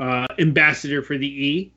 uh, 0.00 0.26
ambassador 0.38 1.02
for 1.02 1.16
the 1.18 1.26
E, 1.28 1.72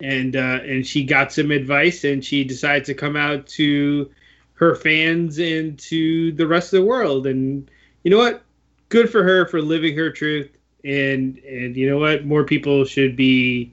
and 0.00 0.36
uh, 0.36 0.60
and 0.62 0.86
she 0.86 1.04
got 1.04 1.32
some 1.32 1.50
advice, 1.50 2.04
and 2.04 2.24
she 2.24 2.44
decided 2.44 2.84
to 2.86 2.94
come 2.94 3.16
out 3.16 3.46
to 3.46 4.10
her 4.54 4.74
fans 4.74 5.38
and 5.38 5.78
to 5.78 6.32
the 6.32 6.46
rest 6.46 6.72
of 6.72 6.80
the 6.80 6.84
world. 6.86 7.26
And 7.26 7.70
you 8.02 8.10
know 8.10 8.18
what? 8.18 8.42
Good 8.88 9.08
for 9.10 9.22
her 9.22 9.46
for 9.46 9.62
living 9.62 9.96
her 9.96 10.10
truth. 10.10 10.50
And 10.84 11.38
and 11.38 11.76
you 11.76 11.88
know 11.88 11.98
what? 11.98 12.24
More 12.24 12.44
people 12.44 12.84
should 12.84 13.16
be 13.16 13.72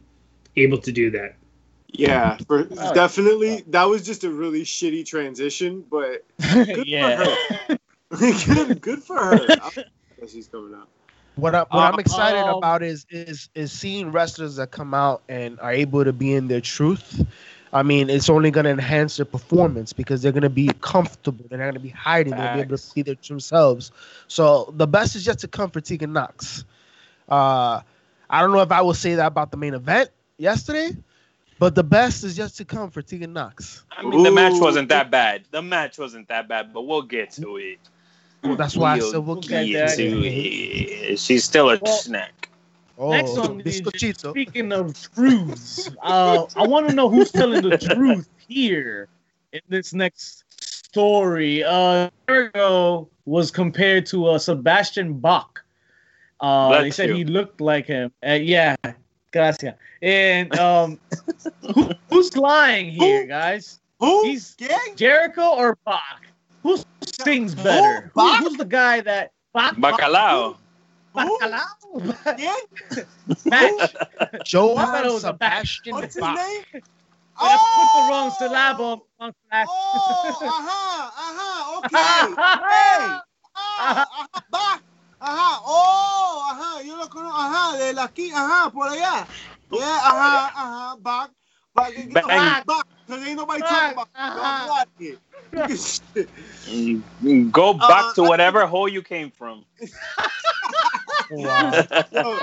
able 0.56 0.78
to 0.80 0.92
do 0.92 1.10
that. 1.12 1.36
Yeah, 1.98 2.38
for, 2.48 2.68
Oh. 2.78 2.94
definitely. 2.94 3.64
That 3.68 3.86
was 3.86 4.06
just 4.06 4.24
a 4.24 4.30
really 4.30 4.64
shitty 4.64 5.06
transition, 5.06 5.84
but 5.90 6.26
good 6.54 6.86
yeah. 6.88 7.24
for 7.24 7.74
her. 7.74 7.80
good, 8.46 8.82
good 8.82 9.04
for 9.04 9.16
her. 9.18 9.48
That 9.48 9.86
she's 10.28 10.48
coming 10.48 10.76
out. 10.76 10.90
What, 11.36 11.56
I, 11.56 11.60
what 11.60 11.94
I'm 11.94 12.00
excited 12.00 12.40
Um, 12.42 12.58
about 12.58 12.82
is 12.84 13.06
is 13.10 13.50
is 13.56 13.72
seeing 13.72 14.12
wrestlers 14.12 14.56
that 14.56 14.72
come 14.72 14.94
out 14.94 15.22
and 15.28 15.60
are 15.60 15.72
able 15.72 16.04
to 16.04 16.14
be 16.14 16.34
in 16.34 16.48
their 16.48 16.62
truth. 16.62 17.26
I 17.74 17.84
mean, 17.84 18.10
it's 18.10 18.30
only 18.30 18.52
going 18.52 18.64
to 18.66 18.70
enhance 18.70 19.18
their 19.18 19.26
performance 19.26 19.92
because 19.92 20.22
they're 20.22 20.32
going 20.32 20.44
to 20.44 20.50
be 20.50 20.70
comfortable. 20.80 21.46
They're 21.50 21.58
not 21.58 21.66
going 21.66 21.74
to 21.76 21.80
be 21.82 21.90
hiding. 21.90 22.38
They'll 22.38 22.54
be 22.54 22.60
able 22.62 22.78
to 22.78 22.78
see 22.78 23.02
their 23.02 23.16
true 23.16 23.40
selves. 23.40 23.92
So 24.28 24.74
the 24.78 24.88
best 24.88 25.16
is 25.16 25.28
yet 25.28 25.40
to 25.40 25.48
come 25.48 25.70
for 25.72 25.82
Tegan 25.82 26.14
Nox. 26.14 26.64
Uh, 27.28 27.82
I 28.30 28.42
don't 28.42 28.52
know 28.54 28.62
if 28.62 28.72
I 28.72 28.82
will 28.82 28.94
say 28.94 29.16
that 29.16 29.28
about 29.28 29.52
the 29.52 29.58
main 29.58 29.74
event 29.74 30.10
yesterday, 30.38 30.92
but 31.60 31.76
the 31.76 31.84
best 31.84 32.24
is 32.24 32.38
yet 32.38 32.52
to 32.52 32.66
come 32.66 32.90
for 32.92 33.02
Tegan 33.02 33.34
Nox. 33.34 33.84
I 33.92 34.04
mean, 34.04 34.24
the 34.24 34.32
match 34.32 34.54
wasn't 34.60 34.90
that 34.90 35.12
bad. 35.12 35.44
The 35.52 35.62
match 35.62 35.98
wasn't 35.98 36.28
that 36.30 36.48
bad, 36.48 36.72
but 36.74 36.84
we'll 36.84 37.02
get 37.02 37.32
to 37.32 37.58
it. 37.58 37.80
Well, 38.46 38.56
that's 38.56 38.78
why 38.78 38.94
I 38.94 38.98
We'll 38.98 39.12
said 39.12 39.20
we'll 39.26 39.36
get 39.38 39.66
keep 39.66 39.76
it. 39.76 40.00
it. 40.00 41.20
She's 41.20 41.44
still 41.44 41.70
a 41.72 41.80
Well- 41.82 41.94
snack. 41.98 42.50
Oh, 42.98 43.12
Next 43.12 43.38
on 43.38 43.58
the. 43.58 43.72
Speaking 44.14 44.72
of 44.72 44.96
truths, 45.14 45.90
uh, 46.02 46.46
I 46.56 46.66
want 46.66 46.88
to 46.88 46.96
know 46.96 47.10
who's 47.10 47.30
telling 47.30 47.62
the 47.68 47.78
truth 47.78 48.30
here 48.48 49.10
in 49.52 49.60
this 49.68 49.94
next 49.94 50.46
story. 50.64 51.62
Uh, 51.62 52.10
Jericho 52.30 53.10
was 53.26 53.52
compared 53.52 54.06
to 54.08 54.28
uh, 54.28 54.38
Sebastian 54.40 55.14
Bach. 55.16 55.62
Uh, 56.40 56.82
they 56.84 56.92
said 56.92 57.10
you. 57.10 57.16
he 57.16 57.26
looked 57.26 57.60
like 57.60 57.86
him. 57.86 58.14
Uh, 58.26 58.32
yeah, 58.34 58.78
gracias. 59.34 59.74
And 60.02 60.58
um, 60.58 60.98
who, 61.74 61.92
who's 62.10 62.38
lying 62.38 62.92
here, 62.92 63.24
Who? 63.24 63.28
guys? 63.28 63.82
Who? 64.00 64.24
He's- 64.24 64.56
Gang? 64.56 64.96
Jericho 64.96 65.50
or 65.54 65.78
Bach? 65.84 66.22
Who 66.64 66.78
sings 67.06 67.56
better? 67.56 68.12
Who- 68.14 68.22
Bach? 68.22 68.40
who's 68.40 68.58
the 68.58 68.66
guy 68.66 69.02
that 69.02 69.32
Bach? 69.54 69.76
Bacalao. 69.76 70.56
Who? 71.14 71.20
Bacalao? 71.40 72.38
Gang? 72.38 73.06
Match. 73.46 73.96
Johann 74.52 74.86
I 74.86 74.92
thought 74.92 75.06
it 75.06 75.12
was 75.14 75.24
a 75.24 75.34
back- 75.34 75.66
Sebastian 75.66 75.94
What's 75.96 76.14
his 76.16 76.22
Bach. 76.22 76.36
name? 76.36 76.82
I 77.38 77.58
put 77.76 77.88
the 77.96 78.02
wrong 78.10 78.32
syllable 78.40 79.08
on 79.20 79.32
wrong 79.32 79.34
syllable. 79.52 79.72
Oh, 79.72 80.40
ajá, 80.46 81.12
ajá, 81.26 81.50
okay. 81.78 81.96
Hey, 82.72 83.20
ajá, 83.56 84.06
ajá, 84.08 84.44
va, 84.54 84.80
ajá, 85.20 85.62
oh, 85.66 86.48
ajá, 86.52 86.82
yo 86.84 86.96
lo 86.96 87.10
conozco, 87.10 87.38
ajá, 87.38 87.78
de 87.78 87.94
la 87.94 88.04
aquí, 88.06 88.32
ajá, 88.32 88.70
por 88.72 88.88
allá. 88.88 89.28
Yeah, 89.72 90.00
ajá, 90.04 90.48
ajá, 90.56 90.96
back, 91.00 91.32
back, 91.76 91.94
Bang. 91.96 92.12
back, 92.28 92.66
back, 92.66 92.86
because 93.06 93.28
ain't 93.28 93.38
nobody 93.38 93.62
talking 93.62 93.94
about 93.94 94.14
Back, 94.14 94.36
it. 94.36 94.40
ajá. 94.40 94.64
I'm 94.64 94.70
out 94.80 94.88
here. 94.98 95.18
Look 95.54 95.70
at 95.72 95.80
shit. 95.80 96.30
Mm, 96.66 97.52
Go 97.52 97.74
back 97.74 98.06
Uh, 98.06 98.14
to 98.16 98.24
I- 98.26 98.30
whatever 98.30 98.66
hole 98.66 98.88
you 98.90 99.02
came 99.02 99.30
from. 99.32 99.64
Wow. 101.32 101.84
Yo. 102.12 102.40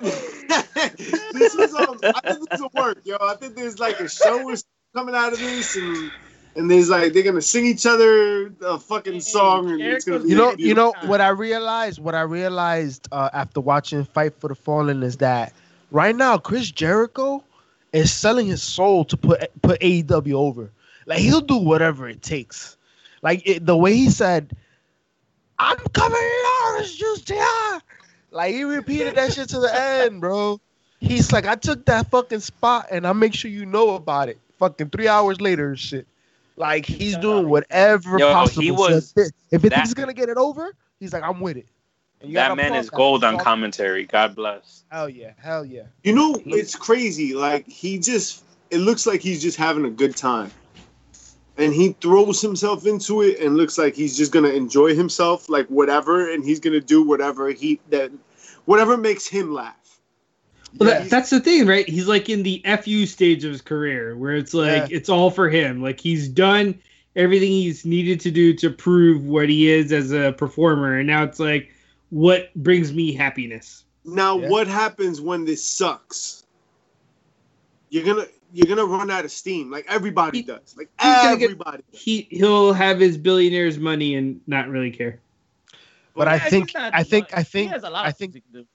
this 0.00 1.54
was 1.56 1.74
um, 1.74 1.98
I 2.02 2.20
think 2.34 2.48
this 2.50 2.60
will 2.60 2.70
work, 2.74 2.98
yo. 3.04 3.16
I 3.20 3.34
think 3.34 3.56
there's 3.56 3.78
like 3.78 3.98
a 4.00 4.08
show 4.08 4.48
is 4.50 4.64
coming 4.94 5.14
out 5.14 5.32
of 5.32 5.38
this, 5.38 5.76
and 5.76 6.10
and 6.56 6.70
there's 6.70 6.88
like 6.90 7.12
they're 7.12 7.22
gonna 7.24 7.40
sing 7.42 7.66
each 7.66 7.86
other 7.86 8.52
a 8.62 8.78
fucking 8.78 9.20
song, 9.20 9.70
and 9.70 9.80
it's 9.80 10.04
gonna 10.04 10.20
be 10.20 10.28
You 10.30 10.36
know, 10.36 10.54
you 10.56 10.74
know 10.74 10.94
what 11.06 11.20
I 11.20 11.28
realized. 11.30 11.98
What 11.98 12.14
I 12.14 12.20
realized 12.22 13.08
uh, 13.12 13.30
after 13.32 13.60
watching 13.60 14.04
Fight 14.04 14.34
for 14.38 14.48
the 14.48 14.54
Fallen 14.54 15.02
is 15.02 15.16
that 15.18 15.52
right 15.90 16.14
now 16.14 16.38
Chris 16.38 16.70
Jericho 16.70 17.42
is 17.92 18.12
selling 18.12 18.46
his 18.46 18.62
soul 18.62 19.04
to 19.06 19.16
put 19.16 19.40
put 19.62 19.80
AEW 19.80 20.34
over. 20.34 20.70
Like 21.06 21.18
he'll 21.18 21.40
do 21.40 21.56
whatever 21.56 22.08
it 22.08 22.22
takes. 22.22 22.76
Like 23.22 23.42
it, 23.46 23.66
the 23.66 23.76
way 23.76 23.94
he 23.94 24.08
said, 24.10 24.56
"I'm 25.58 25.76
coming 25.92 26.32
Lawrence 26.44 26.94
just 26.94 27.28
here." 27.28 27.80
Like 28.30 28.54
he 28.54 28.64
repeated 28.64 29.16
that 29.16 29.32
shit 29.32 29.48
to 29.50 29.60
the 29.60 29.74
end, 29.74 30.20
bro. 30.20 30.60
He's 31.00 31.32
like, 31.32 31.46
"I 31.46 31.56
took 31.56 31.84
that 31.86 32.10
fucking 32.10 32.40
spot, 32.40 32.86
and 32.90 33.06
I 33.06 33.12
make 33.12 33.34
sure 33.34 33.50
you 33.50 33.66
know 33.66 33.94
about 33.94 34.28
it." 34.28 34.38
Fucking 34.58 34.90
three 34.90 35.08
hours 35.08 35.40
later, 35.40 35.74
shit. 35.76 36.06
Like 36.56 36.84
he's 36.86 37.16
doing 37.16 37.48
whatever 37.48 38.18
Yo, 38.18 38.32
possible. 38.32 38.62
he 38.62 38.70
was- 38.70 39.12
if 39.16 39.26
it, 39.26 39.32
if 39.50 39.62
that- 39.62 39.72
thinks 39.72 39.94
gonna 39.94 40.12
get 40.12 40.28
it 40.28 40.36
over, 40.36 40.74
he's 41.00 41.12
like, 41.12 41.22
I'm 41.22 41.40
with 41.40 41.56
it. 41.56 41.66
And 42.20 42.30
you 42.30 42.34
That 42.34 42.56
man 42.56 42.74
is 42.74 42.90
gold 42.90 43.24
on 43.24 43.38
commentary. 43.38 44.04
God 44.04 44.34
bless. 44.34 44.84
Hell 44.90 45.08
yeah, 45.08 45.32
hell 45.38 45.64
yeah. 45.64 45.84
You 46.04 46.14
know, 46.14 46.40
it's 46.46 46.76
crazy. 46.76 47.34
Like 47.34 47.66
he 47.66 47.98
just, 47.98 48.44
it 48.70 48.78
looks 48.78 49.06
like 49.06 49.20
he's 49.20 49.40
just 49.40 49.56
having 49.56 49.84
a 49.86 49.90
good 49.90 50.16
time, 50.16 50.50
and 51.56 51.72
he 51.72 51.92
throws 52.00 52.42
himself 52.42 52.86
into 52.86 53.22
it, 53.22 53.40
and 53.40 53.56
looks 53.56 53.78
like 53.78 53.94
he's 53.94 54.16
just 54.16 54.32
gonna 54.32 54.50
enjoy 54.50 54.94
himself, 54.94 55.48
like 55.48 55.66
whatever, 55.68 56.30
and 56.32 56.44
he's 56.44 56.60
gonna 56.60 56.80
do 56.80 57.02
whatever 57.02 57.48
he 57.50 57.80
that, 57.88 58.10
whatever 58.66 58.96
makes 58.96 59.26
him 59.26 59.54
laugh. 59.54 59.74
Well, 60.78 60.90
Yeah, 60.90 60.98
that, 61.00 61.10
that's 61.10 61.30
the 61.30 61.40
thing, 61.40 61.66
right? 61.66 61.88
He's 61.88 62.06
like 62.06 62.28
in 62.28 62.42
the 62.42 62.62
fu 62.84 63.06
stage 63.06 63.44
of 63.44 63.52
his 63.52 63.62
career, 63.62 64.16
where 64.16 64.36
it's 64.36 64.52
like 64.52 64.90
it's 64.90 65.08
all 65.08 65.30
for 65.30 65.48
him. 65.48 65.82
Like 65.82 66.00
he's 66.00 66.28
done 66.28 66.78
everything 67.16 67.48
he's 67.48 67.84
needed 67.84 68.20
to 68.20 68.30
do 68.30 68.54
to 68.54 68.70
prove 68.70 69.24
what 69.24 69.48
he 69.48 69.70
is 69.70 69.90
as 69.90 70.12
a 70.12 70.32
performer, 70.32 70.98
and 70.98 71.06
now 71.06 71.24
it's 71.24 71.40
like, 71.40 71.72
what 72.10 72.52
brings 72.54 72.92
me 72.92 73.12
happiness? 73.12 73.84
Now, 74.04 74.38
Yeah. 74.38 74.48
what 74.48 74.66
happens 74.66 75.20
when 75.20 75.44
this 75.44 75.64
sucks? 75.64 76.44
You're 77.90 78.04
gonna 78.04 78.26
you're 78.52 78.66
gonna 78.66 78.84
run 78.84 79.10
out 79.10 79.24
of 79.24 79.30
steam, 79.30 79.70
like 79.70 79.86
everybody 79.88 80.38
He- 80.38 80.42
does. 80.44 80.74
Like 80.76 80.88
he's 81.00 81.06
gonna 81.22 81.36
get- 81.36 81.44
everybody. 81.44 81.82
does. 81.92 82.00
He 82.00 82.26
he'll 82.30 82.72
have 82.72 82.98
his 82.98 83.16
billionaire's 83.16 83.78
money 83.78 84.14
and 84.16 84.40
not 84.46 84.68
really 84.68 84.90
care. 84.90 85.18
But 86.14 86.28
I 86.28 86.34
Yeah, 86.34 86.38
he's 86.40 86.50
think, 86.50 86.76
I 86.76 87.02
think. 87.04 87.26
I 87.32 87.42
think, 87.42 87.70
has 87.72 87.84
a 87.84 87.90
I 87.94 88.10
think, 88.10 88.32
things 88.32 88.44
to 88.52 88.60
do. 88.60 88.66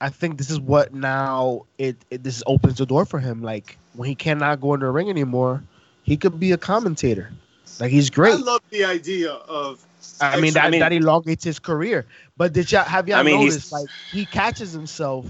I 0.00 0.10
think 0.10 0.36
this 0.36 0.50
is 0.50 0.60
what 0.60 0.92
now 0.92 1.64
it, 1.78 1.96
it 2.10 2.22
this 2.22 2.42
opens 2.46 2.76
the 2.78 2.86
door 2.86 3.04
for 3.06 3.18
him. 3.18 3.42
Like 3.42 3.78
when 3.94 4.08
he 4.08 4.14
cannot 4.14 4.60
go 4.60 4.74
in 4.74 4.80
the 4.80 4.90
ring 4.90 5.08
anymore, 5.08 5.62
he 6.02 6.16
could 6.16 6.38
be 6.38 6.52
a 6.52 6.58
commentator. 6.58 7.32
Like 7.80 7.90
he's 7.90 8.10
great. 8.10 8.34
I 8.34 8.36
love 8.36 8.60
the 8.70 8.84
idea 8.84 9.30
of. 9.32 9.83
I 10.20 10.40
mean, 10.40 10.52
that, 10.54 10.64
I 10.64 10.70
mean- 10.70 10.80
that 10.80 10.92
elongates 10.92 11.44
his 11.44 11.58
career. 11.58 12.06
But 12.36 12.52
did 12.52 12.70
y'all 12.72 12.84
have 12.84 13.08
y'all 13.08 13.18
I 13.18 13.22
mean, 13.22 13.40
noticed? 13.40 13.72
Like 13.72 13.88
he 14.12 14.26
catches 14.26 14.72
himself. 14.72 15.26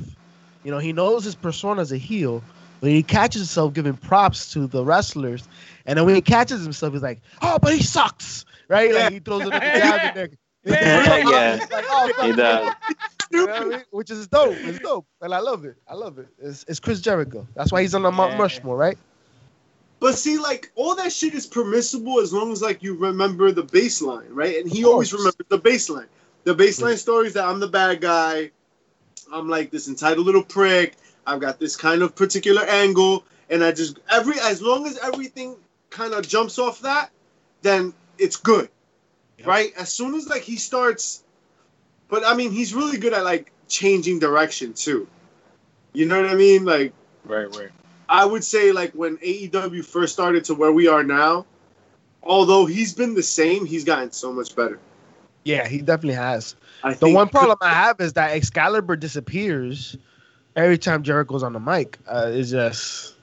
You 0.62 0.70
know, 0.70 0.78
he 0.78 0.92
knows 0.92 1.24
his 1.24 1.34
persona 1.34 1.82
as 1.82 1.92
a 1.92 1.98
heel, 1.98 2.42
but 2.80 2.90
he 2.90 3.02
catches 3.02 3.42
himself 3.42 3.74
giving 3.74 3.94
props 3.94 4.50
to 4.52 4.66
the 4.66 4.84
wrestlers. 4.84 5.46
And 5.86 5.98
then 5.98 6.06
when 6.06 6.14
he 6.14 6.22
catches 6.22 6.62
himself, 6.62 6.94
he's 6.94 7.02
like, 7.02 7.20
"Oh, 7.42 7.58
but 7.58 7.74
he 7.74 7.82
sucks!" 7.82 8.44
Right? 8.68 8.94
Like 8.94 9.12
he 9.12 9.18
throws 9.18 9.42
another 9.42 9.60
jab 9.60 10.08
in 10.08 10.14
there. 10.14 10.28
Yeah. 10.66 11.56
It's 11.56 11.66
oh, 11.70 11.76
like, 11.76 12.14
oh, 12.18 12.26
He 12.26 12.32
does. 12.32 12.72
you 13.30 13.46
know 13.46 13.52
I 13.52 13.64
mean? 13.66 13.82
Which 13.90 14.10
is 14.10 14.26
dope. 14.28 14.56
It's 14.60 14.78
dope, 14.78 15.06
and 15.20 15.34
I 15.34 15.38
love 15.40 15.66
it. 15.66 15.76
I 15.86 15.94
love 15.94 16.18
it. 16.18 16.28
It's, 16.38 16.64
it's 16.66 16.80
Chris 16.80 17.02
Jericho. 17.02 17.46
That's 17.54 17.70
why 17.70 17.82
he's 17.82 17.94
on 17.94 18.02
the 18.02 18.10
Mount 18.10 18.32
Yeah. 18.32 18.38
Rushmore, 18.40 18.76
right? 18.76 18.96
But 20.04 20.18
see, 20.18 20.36
like 20.36 20.70
all 20.74 20.94
that 20.96 21.14
shit 21.14 21.32
is 21.32 21.46
permissible 21.46 22.20
as 22.20 22.30
long 22.30 22.52
as 22.52 22.60
like 22.60 22.82
you 22.82 22.94
remember 22.94 23.52
the 23.52 23.62
baseline, 23.62 24.26
right? 24.28 24.58
And 24.58 24.70
he 24.70 24.84
always 24.84 25.14
remembers 25.14 25.46
the 25.48 25.58
baseline. 25.58 26.08
The 26.42 26.54
baseline 26.54 26.98
story 26.98 27.28
is 27.28 27.32
that 27.32 27.46
I'm 27.46 27.58
the 27.58 27.68
bad 27.68 28.02
guy. 28.02 28.50
I'm 29.32 29.48
like 29.48 29.70
this 29.70 29.88
entitled 29.88 30.26
little 30.26 30.42
prick. 30.42 30.96
I've 31.26 31.40
got 31.40 31.58
this 31.58 31.74
kind 31.74 32.02
of 32.02 32.14
particular 32.14 32.66
angle, 32.66 33.24
and 33.48 33.64
I 33.64 33.72
just 33.72 33.98
every 34.10 34.38
as 34.40 34.60
long 34.60 34.86
as 34.86 34.98
everything 34.98 35.56
kind 35.88 36.12
of 36.12 36.28
jumps 36.28 36.58
off 36.58 36.80
that, 36.80 37.08
then 37.62 37.94
it's 38.18 38.36
good, 38.36 38.68
Yep. 39.38 39.46
right? 39.46 39.72
As 39.78 39.90
soon 39.90 40.16
as 40.16 40.28
like 40.28 40.42
he 40.42 40.56
starts, 40.56 41.24
but 42.10 42.26
I 42.26 42.34
mean 42.34 42.50
he's 42.52 42.74
really 42.74 42.98
good 42.98 43.14
at 43.14 43.24
like 43.24 43.52
changing 43.68 44.18
direction 44.18 44.74
too. 44.74 45.08
You 45.94 46.04
know 46.04 46.20
what 46.20 46.30
I 46.30 46.34
mean? 46.34 46.66
Like 46.66 46.92
Right, 47.24 47.46
right. 47.56 47.70
I 48.14 48.24
would 48.24 48.44
say 48.44 48.70
like 48.70 48.92
when 48.92 49.16
AEW 49.18 49.84
first 49.84 50.12
started 50.12 50.44
to 50.44 50.54
where 50.54 50.70
we 50.70 50.86
are 50.86 51.02
now, 51.02 51.46
although 52.22 52.64
he's 52.64 52.94
been 52.94 53.14
the 53.14 53.24
same, 53.24 53.66
he's 53.66 53.82
gotten 53.82 54.12
so 54.12 54.32
much 54.32 54.54
better. 54.54 54.78
Yeah, 55.42 55.66
he 55.66 55.78
definitely 55.78 56.14
has. 56.14 56.54
I 56.84 56.94
The 56.94 57.10
one 57.10 57.28
problem 57.28 57.58
I 57.60 57.74
have 57.74 58.00
is 58.00 58.12
that 58.12 58.30
Excalibur 58.30 58.94
disappears 58.94 59.96
every 60.54 60.78
time 60.78 61.02
Jericho's 61.02 61.42
on 61.42 61.52
the 61.52 61.60
mic. 61.60 61.98
Uh, 62.06 62.30
it's 62.32 62.50
just 62.50 63.16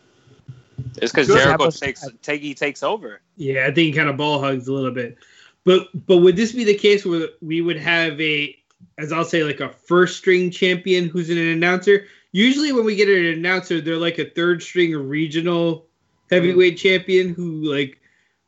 It's 0.97 1.13
because 1.13 1.27
Jericho 1.27 1.71
takes 1.71 2.05
take 2.21 2.41
he 2.41 2.53
takes 2.53 2.83
over. 2.83 3.21
Yeah, 3.37 3.67
I 3.67 3.67
think 3.67 3.77
he 3.77 3.93
kind 3.93 4.09
of 4.09 4.17
ball 4.17 4.41
hugs 4.41 4.67
a 4.67 4.73
little 4.73 4.91
bit. 4.91 5.17
But 5.63 5.87
but 6.05 6.17
would 6.17 6.35
this 6.35 6.51
be 6.51 6.65
the 6.65 6.75
case 6.75 7.05
where 7.05 7.29
we 7.41 7.61
would 7.61 7.77
have 7.77 8.19
a, 8.19 8.57
as 8.97 9.13
I'll 9.13 9.23
say, 9.23 9.45
like 9.45 9.61
a 9.61 9.69
first 9.69 10.17
string 10.17 10.51
champion 10.51 11.07
who's 11.07 11.29
an 11.29 11.37
announcer? 11.37 12.07
Usually 12.31 12.71
when 12.71 12.85
we 12.85 12.95
get 12.95 13.09
an 13.09 13.25
announcer, 13.25 13.81
they're 13.81 13.97
like 13.97 14.17
a 14.19 14.29
third 14.29 14.61
string 14.63 14.95
regional 14.95 15.85
heavyweight 16.29 16.77
champion 16.77 17.33
who 17.33 17.63
like 17.63 17.99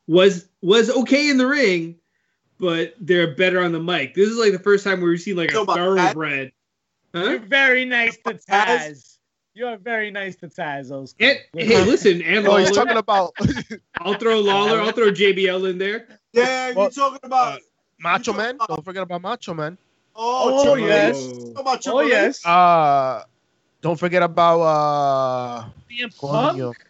was 0.07 0.47
was 0.61 0.89
okay 0.89 1.29
in 1.29 1.37
the 1.37 1.47
ring, 1.47 1.95
but 2.59 2.95
they're 2.99 3.35
better 3.35 3.61
on 3.61 3.71
the 3.71 3.79
mic. 3.81 4.13
This 4.13 4.29
is 4.29 4.37
like 4.37 4.51
the 4.53 4.59
first 4.59 4.83
time 4.83 5.01
we've 5.01 5.19
seen 5.19 5.35
like 5.35 5.49
a 5.49 5.53
Talking 5.53 5.63
about 5.63 5.95
that? 5.95 6.13
thoroughbred. 6.13 6.51
You're 7.13 7.39
very 7.39 7.85
nice 7.85 8.17
to 8.17 8.33
Taz? 8.33 8.39
Taz. 8.47 9.17
You're 9.55 9.77
very 9.77 10.09
nice 10.09 10.35
to 10.37 10.47
Taz, 10.47 10.89
Oscar. 10.89 11.23
And, 11.23 11.37
hey, 11.55 11.85
listen, 11.85 12.21
and 12.23 12.47
Oh, 12.47 12.55
he's 12.57 12.71
talking 12.71 12.97
about 12.97 13.33
I'll 13.99 14.15
throw 14.15 14.39
Lawler. 14.39 14.81
I'll 14.81 14.91
throw 14.93 15.11
JBL 15.11 15.69
in 15.69 15.77
there. 15.77 16.07
Yeah, 16.31 16.69
you're 16.69 16.89
talking 16.89 17.19
about. 17.21 17.59
Macho 17.99 18.33
Man. 18.33 18.55
about- 18.55 18.67
Don't 18.69 18.83
forget 18.83 19.03
about 19.03 19.21
Macho 19.21 19.53
Man. 19.53 19.77
Oh, 20.15 20.71
Oh, 20.71 20.75
yes. 20.75 21.17
H. 21.17 21.33
Talking 21.37 21.55
about 21.59 21.87
Oh 21.87 22.01
yes. 22.01 22.43
Uh, 22.45 23.23
don't 23.83 23.99
forget 23.99 24.23
about 24.23 24.61
uh, 24.61 25.65
CM 25.91 26.17
Coño. 26.17 26.73
Punk. 26.73 26.87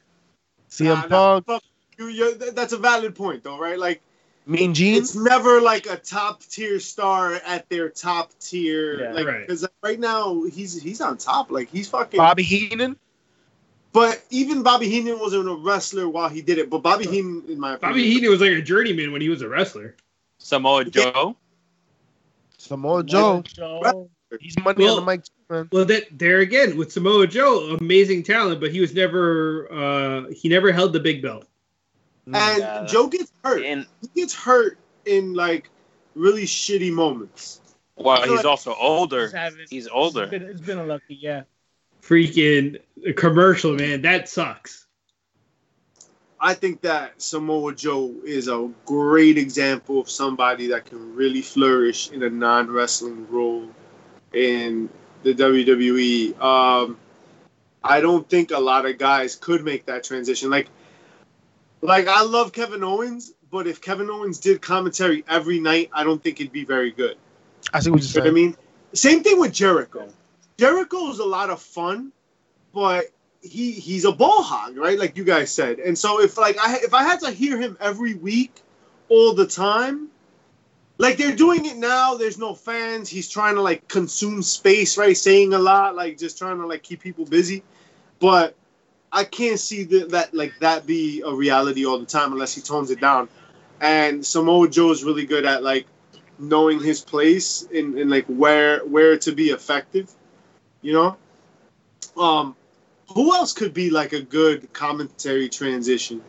CM 0.69 0.85
Nah, 0.85 1.01
nah, 1.01 1.41
Punk, 1.41 1.45
fuck 1.45 1.63
you, 1.97 2.35
that's 2.35 2.73
a 2.73 2.77
valid 2.77 3.15
point, 3.15 3.43
though, 3.43 3.59
right? 3.59 3.77
Like, 3.77 4.01
Mean 4.45 4.73
it's 4.75 5.15
never 5.15 5.62
like 5.62 5.85
a 5.85 5.95
top 5.95 6.43
tier 6.43 6.77
star 6.77 7.35
at 7.45 7.69
their 7.69 7.88
top 7.88 8.31
tier. 8.41 9.00
Yeah. 9.00 9.13
like, 9.13 9.25
Right. 9.25 9.47
because 9.47 9.65
right 9.81 9.97
now 9.97 10.43
he's 10.43 10.81
he's 10.81 11.00
on 11.00 11.17
top. 11.17 11.50
Like, 11.50 11.69
he's 11.69 11.88
fucking. 11.88 12.17
Bobby 12.17 12.43
Heenan. 12.43 12.97
But 13.93 14.21
even 14.31 14.62
Bobby 14.62 14.89
Heenan 14.89 15.17
wasn't 15.19 15.47
a 15.47 15.55
wrestler 15.55 16.09
while 16.09 16.27
he 16.27 16.41
did 16.41 16.57
it. 16.57 16.69
But 16.69 16.79
Bobby 16.79 17.05
Heenan, 17.05 17.43
in 17.47 17.59
my 17.59 17.75
opinion, 17.75 17.79
Bobby 17.93 18.12
Heenan 18.12 18.29
was 18.31 18.41
like 18.41 18.51
a 18.51 18.62
journeyman 18.62 19.13
when 19.13 19.21
he 19.21 19.29
was 19.29 19.41
a 19.41 19.47
wrestler. 19.47 19.95
Samoa 20.39 20.83
Joe. 20.85 21.38
Samoa 22.57 23.03
Joe. 23.03 23.43
Joe. 23.43 24.09
He's 24.41 24.57
money 24.59 24.83
Well- 24.83 24.97
on 24.99 25.05
the 25.05 25.11
mic, 25.11 25.23
man. 25.49 25.69
Well, 25.71 25.85
that 25.85 26.17
there 26.17 26.39
again 26.39 26.77
with 26.77 26.91
Samoa 26.91 27.27
Joe, 27.27 27.77
amazing 27.79 28.23
talent, 28.23 28.59
but 28.59 28.71
he 28.71 28.79
was 28.81 28.93
never 28.93 29.71
uh 29.71 30.29
he 30.31 30.49
never 30.49 30.71
held 30.71 30.93
the 30.93 30.99
big 30.99 31.21
belt. 31.21 31.45
and 32.25 32.35
Yeah. 32.35 32.85
Joe 32.87 33.07
gets 33.07 33.31
hurt. 33.43 33.63
In 33.63 33.85
He 34.01 34.21
gets 34.21 34.33
hurt 34.33 34.77
in 35.05 35.33
like 35.33 35.69
really 36.15 36.43
shitty 36.45 36.91
moments. 36.91 37.59
well, 37.97 38.21
I 38.21 38.27
he's 38.27 38.37
like- 38.37 38.45
also 38.45 38.73
older. 38.75 39.23
He's 39.23 39.31
having- 39.33 39.65
He's 39.69 39.87
older. 39.87 40.23
It's 40.23 40.31
been, 40.31 40.43
it's 40.43 40.61
been 40.61 40.77
a 40.79 40.85
lucky, 40.85 41.15
yeah. 41.15 41.43
Freaking 42.01 42.79
commercial, 43.15 43.73
man, 43.75 44.01
that 44.03 44.27
sucks. 44.29 44.85
I 46.39 46.53
think 46.53 46.81
that 46.81 47.21
Samoa 47.21 47.73
Joe 47.73 48.13
is 48.25 48.49
a 48.49 48.69
great 48.85 49.37
example 49.37 50.01
of 50.01 50.09
somebody 50.09 50.67
that 50.67 50.85
can 50.85 51.15
really 51.15 51.41
flourish 51.41 52.11
in 52.11 52.21
a 52.23 52.29
non 52.29 52.69
wrestling 52.69 53.25
role 53.29 53.69
in 54.33 54.89
the 55.23 55.33
WWE. 55.33 56.39
Um, 56.41 56.97
I 57.83 58.01
don't 58.01 58.27
think 58.29 58.51
a 58.51 58.59
lot 58.59 58.85
of 58.85 58.97
guys 58.97 59.35
could 59.35 59.63
make 59.63 59.85
that 59.85 60.03
transition. 60.03 60.49
Like, 60.49 60.69
like 61.81 62.07
I 62.07 62.23
love 62.23 62.53
Kevin 62.53 62.83
Owens, 62.83 63.33
but 63.51 63.67
if 63.67 63.81
Kevin 63.81 64.09
Owens 64.09 64.39
did 64.39 64.61
commentary 64.61 65.23
every 65.27 65.59
night, 65.59 65.89
I 65.93 66.03
don't 66.03 66.21
think 66.23 66.39
it'd 66.39 66.53
be 66.53 66.65
very 66.65 66.91
good. 66.91 67.17
I 67.73 67.79
see 67.79 67.89
what 67.89 68.01
you're 68.01 68.23
You 68.25 68.31
know 68.31 68.31
I 68.31 68.33
mean? 68.33 68.57
Same 68.93 69.23
thing 69.23 69.39
with 69.39 69.53
Jericho. 69.53 70.07
Jericho 70.57 71.09
is 71.09 71.19
a 71.19 71.25
lot 71.25 71.49
of 71.49 71.61
fun, 71.61 72.11
but 72.73 73.05
he 73.41 73.71
he's 73.71 74.05
a 74.05 74.11
ball 74.11 74.43
hog, 74.43 74.77
right? 74.77 74.97
Like 74.97 75.17
you 75.17 75.23
guys 75.23 75.51
said. 75.51 75.79
And 75.79 75.97
so 75.97 76.21
if 76.21 76.37
like 76.37 76.57
I 76.57 76.77
if 76.77 76.93
I 76.93 77.03
had 77.03 77.19
to 77.21 77.31
hear 77.31 77.59
him 77.59 77.77
every 77.79 78.13
week, 78.13 78.61
all 79.09 79.33
the 79.33 79.47
time, 79.47 80.09
like 80.97 81.17
they're 81.17 81.35
doing 81.35 81.65
it 81.65 81.77
now. 81.77 82.15
There's 82.15 82.38
no 82.38 82.53
fans. 82.53 83.09
He's 83.09 83.29
trying 83.29 83.55
to 83.55 83.62
like 83.62 83.88
consume 83.88 84.41
space, 84.41 84.97
right? 84.97 85.17
Saying 85.17 85.53
a 85.53 85.59
lot, 85.59 85.95
like 85.95 86.17
just 86.17 86.38
trying 86.38 86.57
to 86.57 86.67
like 86.67 86.83
keep 86.83 87.01
people 87.01 87.25
busy. 87.25 87.63
But 88.19 88.55
I 89.12 89.23
can't 89.23 89.59
see 89.59 89.83
that, 89.83 90.09
that 90.09 90.33
like 90.33 90.53
that 90.60 90.86
be 90.86 91.21
a 91.25 91.34
reality 91.34 91.86
all 91.86 91.99
the 91.99 92.06
time 92.06 92.32
unless 92.32 92.53
he 92.56 92.62
tones 92.62 92.91
it 92.91 92.99
down. 93.01 93.29
And 93.82 94.25
Samoa 94.25 94.69
Joe 94.69 94.91
is 94.91 95.03
really 95.03 95.25
good 95.25 95.45
at 95.45 95.63
like 95.63 95.88
knowing 96.39 96.82
his 96.82 97.01
place 97.01 97.67
and, 97.73 97.97
in 97.97 98.10
like 98.10 98.25
where 98.25 98.79
where 98.86 99.17
to 99.17 99.32
be 99.32 99.49
effective 99.49 100.12
you 100.82 100.93
know 100.93 101.17
um 102.17 102.56
who 103.13 103.34
else 103.34 103.53
could 103.53 103.73
be 103.73 103.89
like 103.89 104.13
a 104.13 104.21
good 104.21 104.71
commentary 104.73 105.49
transition 105.49 106.21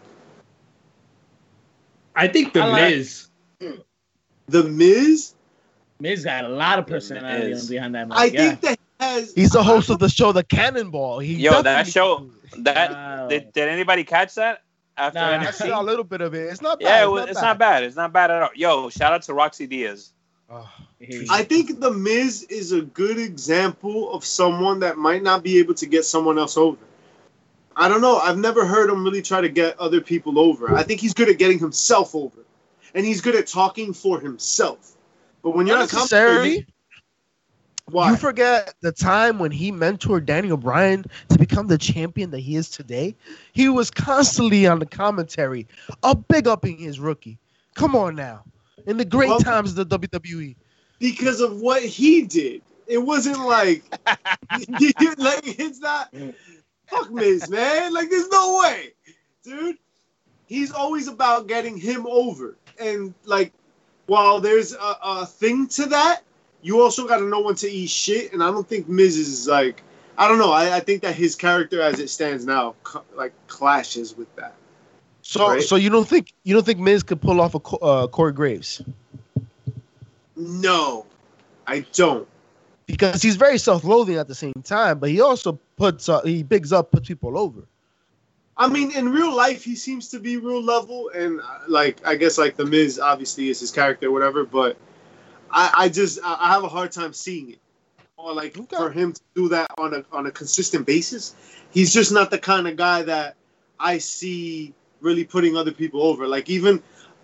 I 2.16 2.28
think 2.28 2.52
the 2.52 2.60
I 2.60 2.66
like- 2.66 2.94
Miz. 2.94 3.28
The 4.48 4.64
miz 4.64 5.34
Miz 6.00 6.24
got 6.24 6.44
a 6.44 6.48
lot 6.48 6.78
of 6.78 6.86
personality 6.86 7.50
Miz. 7.50 7.68
behind 7.68 7.94
that 7.94 8.08
mic. 8.08 8.18
i 8.18 8.24
yeah. 8.26 8.54
think 8.54 8.60
that 8.62 8.78
has 9.00 9.32
He's 9.34 9.50
the 9.50 9.62
host 9.62 9.90
of 9.90 9.98
the 10.00 10.08
show, 10.08 10.32
The 10.32 10.42
Cannonball. 10.44 11.18
He 11.20 11.34
Yo, 11.34 11.62
that 11.62 11.86
show- 11.86 12.28
That 12.58 12.90
Wow. 12.92 13.28
did, 13.28 13.52
did 13.52 13.68
anybody 13.68 14.04
catch 14.04 14.34
that 14.34 14.62
after 14.96 15.18
Nah. 15.18 15.30
I 15.40 15.44
NXT? 15.44 15.68
saw 15.68 15.80
a 15.80 15.84
little 15.84 16.04
bit 16.04 16.20
of 16.20 16.34
it. 16.34 16.50
It's 16.50 16.60
not 16.62 16.78
bad. 16.80 16.86
Yeah, 16.86 17.00
it 17.00 17.04
it's, 17.04 17.10
was, 17.10 17.20
not 17.20 17.28
it's 17.30 17.40
bad. 17.40 17.46
not 17.46 17.58
bad. 17.58 17.82
It's 17.84 17.96
not 17.96 18.12
bad 18.12 18.30
at 18.30 18.42
all. 18.42 18.48
Yo, 18.54 18.90
shout 18.90 19.12
out 19.12 19.22
to 19.22 19.34
Roxy 19.34 19.66
Diaz. 19.66 20.10
Oh, 20.50 20.68
i 21.30 21.42
think 21.42 21.80
the 21.80 21.90
miz 21.90 22.42
is 22.44 22.72
a 22.72 22.82
good 22.82 23.18
example 23.18 24.12
of 24.12 24.24
someone 24.24 24.80
that 24.80 24.96
might 24.98 25.22
not 25.22 25.42
be 25.42 25.58
able 25.58 25.74
to 25.74 25.86
get 25.86 26.04
someone 26.04 26.38
else 26.38 26.56
over 26.58 26.76
i 27.76 27.88
don't 27.88 28.02
know 28.02 28.18
i've 28.18 28.36
never 28.38 28.64
heard 28.66 28.90
him 28.90 29.02
really 29.02 29.22
try 29.22 29.40
to 29.40 29.48
get 29.48 29.78
other 29.80 30.00
people 30.02 30.38
over 30.38 30.74
i 30.76 30.82
think 30.82 31.00
he's 31.00 31.14
good 31.14 31.28
at 31.30 31.38
getting 31.38 31.58
himself 31.58 32.14
over 32.14 32.38
and 32.94 33.04
he's 33.04 33.20
good 33.20 33.34
at 33.34 33.46
talking 33.46 33.92
for 33.92 34.20
himself 34.20 34.96
but 35.42 35.54
when 35.54 35.66
you're 35.66 35.76
not 35.76 35.92
necessarily. 35.92 36.66
why 37.90 38.10
You 38.10 38.16
forget 38.16 38.74
the 38.80 38.92
time 38.92 39.38
when 39.38 39.50
he 39.50 39.70
mentored 39.70 40.24
Daniel 40.24 40.56
Bryan 40.56 41.04
to 41.28 41.38
become 41.38 41.66
the 41.66 41.76
champion 41.76 42.30
that 42.30 42.40
he 42.40 42.56
is 42.56 42.70
today. 42.70 43.14
He 43.52 43.68
was 43.68 43.90
constantly 43.90 44.66
on 44.66 44.78
the 44.78 44.86
commentary, 44.86 45.66
up 46.02 46.26
big 46.28 46.48
upping 46.48 46.78
his 46.78 46.98
rookie. 46.98 47.38
Come 47.74 47.94
on 47.94 48.14
now, 48.16 48.44
in 48.86 48.96
the 48.96 49.04
great 49.04 49.28
Well- 49.28 49.40
times 49.40 49.76
of 49.76 49.88
the. 49.88 49.98
WWE. 49.98 50.56
because 50.98 51.40
of 51.42 51.60
what 51.60 51.82
he 51.82 52.22
did. 52.22 52.62
It 52.86 52.98
wasn't 52.98 53.38
like, 53.40 53.82
like 54.06 55.42
it's 55.44 55.80
not. 55.80 56.14
Fuck 56.86 57.10
Miz, 57.10 57.50
man. 57.50 57.92
Like 57.92 58.08
there's 58.08 58.28
no 58.28 58.60
way, 58.62 58.92
dude. 59.42 59.76
He's 60.46 60.70
always 60.70 61.08
about 61.08 61.48
getting 61.48 61.76
him 61.76 62.06
over, 62.06 62.56
and 62.80 63.14
like, 63.24 63.52
while 64.06 64.40
there's 64.40 64.72
a, 64.72 64.96
a 65.02 65.26
thing 65.26 65.66
to 65.68 65.86
that, 65.86 66.22
you 66.62 66.80
also 66.80 67.06
got 67.06 67.18
to 67.18 67.24
know 67.28 67.40
when 67.40 67.54
to 67.56 67.70
eat 67.70 67.90
shit. 67.90 68.32
And 68.32 68.42
I 68.42 68.50
don't 68.50 68.68
think 68.68 68.88
Miz 68.88 69.16
is 69.16 69.46
like, 69.48 69.82
I 70.16 70.28
don't 70.28 70.38
know. 70.38 70.52
I, 70.52 70.76
I 70.76 70.80
think 70.80 71.02
that 71.02 71.14
his 71.14 71.34
character, 71.34 71.80
as 71.80 71.98
it 72.00 72.08
stands 72.08 72.44
now, 72.46 72.74
co- 72.84 73.04
like 73.14 73.32
clashes 73.48 74.16
with 74.16 74.34
that. 74.36 74.54
So, 75.22 75.48
Right. 75.48 75.62
so 75.62 75.76
you 75.76 75.90
don't 75.90 76.06
think 76.06 76.32
you 76.44 76.54
don't 76.54 76.64
think 76.64 76.78
Miz 76.78 77.02
could 77.02 77.20
pull 77.20 77.40
off 77.40 77.54
a 77.54 77.76
uh, 77.78 78.06
Corey 78.08 78.32
Graves 78.32 78.82
No, 80.36 81.06
I 81.66 81.80
don't. 81.92 82.28
because 82.86 83.22
he's 83.22 83.36
very 83.36 83.56
self-loathing 83.58 84.16
at 84.16 84.28
the 84.28 84.34
same 84.34 84.52
time, 84.64 84.98
but 84.98 85.08
he 85.08 85.20
also 85.22 85.58
puts 85.76 86.08
uh, 86.08 86.20
he 86.22 86.42
bigs 86.42 86.72
up, 86.72 86.90
puts 86.92 87.08
people 87.08 87.38
over. 87.38 87.66
I 88.56 88.68
mean, 88.68 88.92
in 88.92 89.08
real 89.08 89.34
life, 89.34 89.64
he 89.64 89.74
seems 89.74 90.08
to 90.10 90.20
be 90.20 90.36
real 90.36 90.62
level, 90.62 91.10
and 91.14 91.40
uh, 91.40 91.58
like 91.68 92.06
I 92.06 92.14
guess 92.14 92.38
like 92.38 92.56
the 92.56 92.64
Miz 92.64 92.98
obviously 92.98 93.48
is 93.48 93.60
his 93.60 93.70
character, 93.70 94.08
or 94.08 94.12
whatever. 94.12 94.44
But 94.44 94.76
I, 95.50 95.72
I 95.76 95.88
just 95.88 96.20
I 96.24 96.36
I 96.40 96.52
have 96.52 96.62
a 96.64 96.68
hard 96.68 96.92
time 96.92 97.12
seeing 97.12 97.50
it, 97.52 97.58
or 98.16 98.32
like 98.32 98.56
Okay. 98.56 98.76
for 98.76 98.90
him 98.90 99.12
to 99.12 99.20
do 99.34 99.48
that 99.48 99.66
on 99.78 99.94
a 99.94 100.04
on 100.12 100.26
a 100.26 100.30
consistent 100.30 100.86
basis. 100.86 101.34
He's 101.70 101.92
just 101.92 102.12
not 102.12 102.30
the 102.30 102.38
kind 102.38 102.68
of 102.68 102.76
guy 102.76 103.02
that 103.02 103.34
I 103.80 103.98
see 103.98 104.72
really 105.00 105.24
putting 105.24 105.56
other 105.56 105.72
people 105.72 106.02
over. 106.02 106.28
Like 106.28 106.48
even 106.48 106.80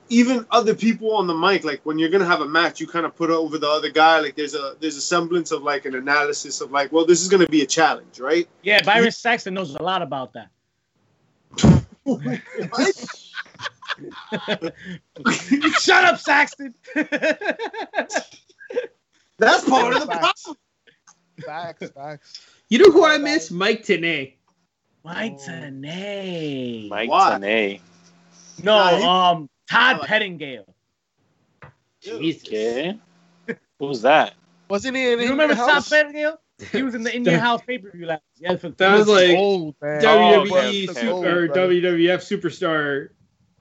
even 0.08 0.44
other 0.50 0.74
people 0.74 1.14
on 1.14 1.28
the 1.28 1.34
mic, 1.34 1.62
like 1.62 1.80
when 1.84 1.96
you're 1.98 2.10
gonna 2.10 2.26
have 2.26 2.40
a 2.40 2.48
match, 2.48 2.80
you 2.80 2.88
kind 2.88 3.06
of 3.06 3.14
put 3.14 3.30
over 3.30 3.56
the 3.56 3.68
other 3.68 3.90
guy. 3.90 4.18
Like 4.18 4.34
there's 4.34 4.56
a 4.56 4.74
there's 4.80 4.96
a 4.96 5.00
semblance 5.00 5.52
of 5.52 5.62
like 5.62 5.84
an 5.84 5.94
analysis 5.94 6.60
of 6.60 6.72
like, 6.72 6.90
well, 6.90 7.06
this 7.06 7.22
is 7.22 7.28
gonna 7.28 7.46
be 7.46 7.62
a 7.62 7.66
challenge, 7.66 8.18
right? 8.18 8.48
Yeah, 8.62 8.82
Byron 8.82 9.12
Saxton 9.12 9.54
knows 9.54 9.76
a 9.76 9.82
lot 9.82 10.02
about 10.02 10.32
that. 10.32 10.50
What? 12.04 12.40
Shut 15.80 16.04
up, 16.04 16.18
Saxton. 16.18 16.74
That's 19.38 19.68
part 19.68 19.94
of 19.94 20.00
the 20.00 20.06
problem. 20.06 20.20
Facts. 20.22 20.48
Facts, 21.44 21.90
facts. 21.90 22.40
You 22.68 22.78
know 22.78 22.90
who 22.92 23.04
I 23.04 23.18
miss? 23.18 23.50
Mike 23.50 23.84
Tenay. 23.84 24.34
Mike 25.04 25.36
Oh. 25.38 25.50
Tenay. 25.50 26.88
Mike 26.88 27.10
Why? 27.10 27.30
Tenay. 27.38 27.80
No, 28.62 28.76
um, 28.78 29.48
Todd 29.70 29.96
I 29.96 29.98
like- 29.98 30.08
Pettengill. 30.08 30.74
Jesus. 32.02 32.48
Okay. 32.48 32.98
Who's 33.78 34.02
that? 34.02 34.34
Wasn't 34.68 34.96
he 34.96 35.12
in? 35.12 35.20
You 35.20 35.30
remember 35.30 35.54
Todd 35.54 35.70
house? 35.70 35.88
Pettengill? 35.88 36.39
He 36.72 36.82
was 36.82 36.94
in 36.94 37.02
the 37.02 37.14
In 37.14 37.24
Your 37.24 37.38
House 37.38 37.60
pay 37.66 37.78
per 37.78 37.90
view 37.90 38.06
last. 38.06 38.22
Yeah, 38.38 38.56
for 38.56 38.68
That 38.70 38.98
was 38.98 39.08
like 39.08 39.36
old 39.36 39.74
man. 39.80 40.04
Oh, 40.04 40.44
WWE 40.46 40.50
okay, 40.50 40.88
okay, 40.90 41.00
su- 41.00 41.10
or 41.10 41.48
WWF 41.48 42.20
superstar. 42.20 43.08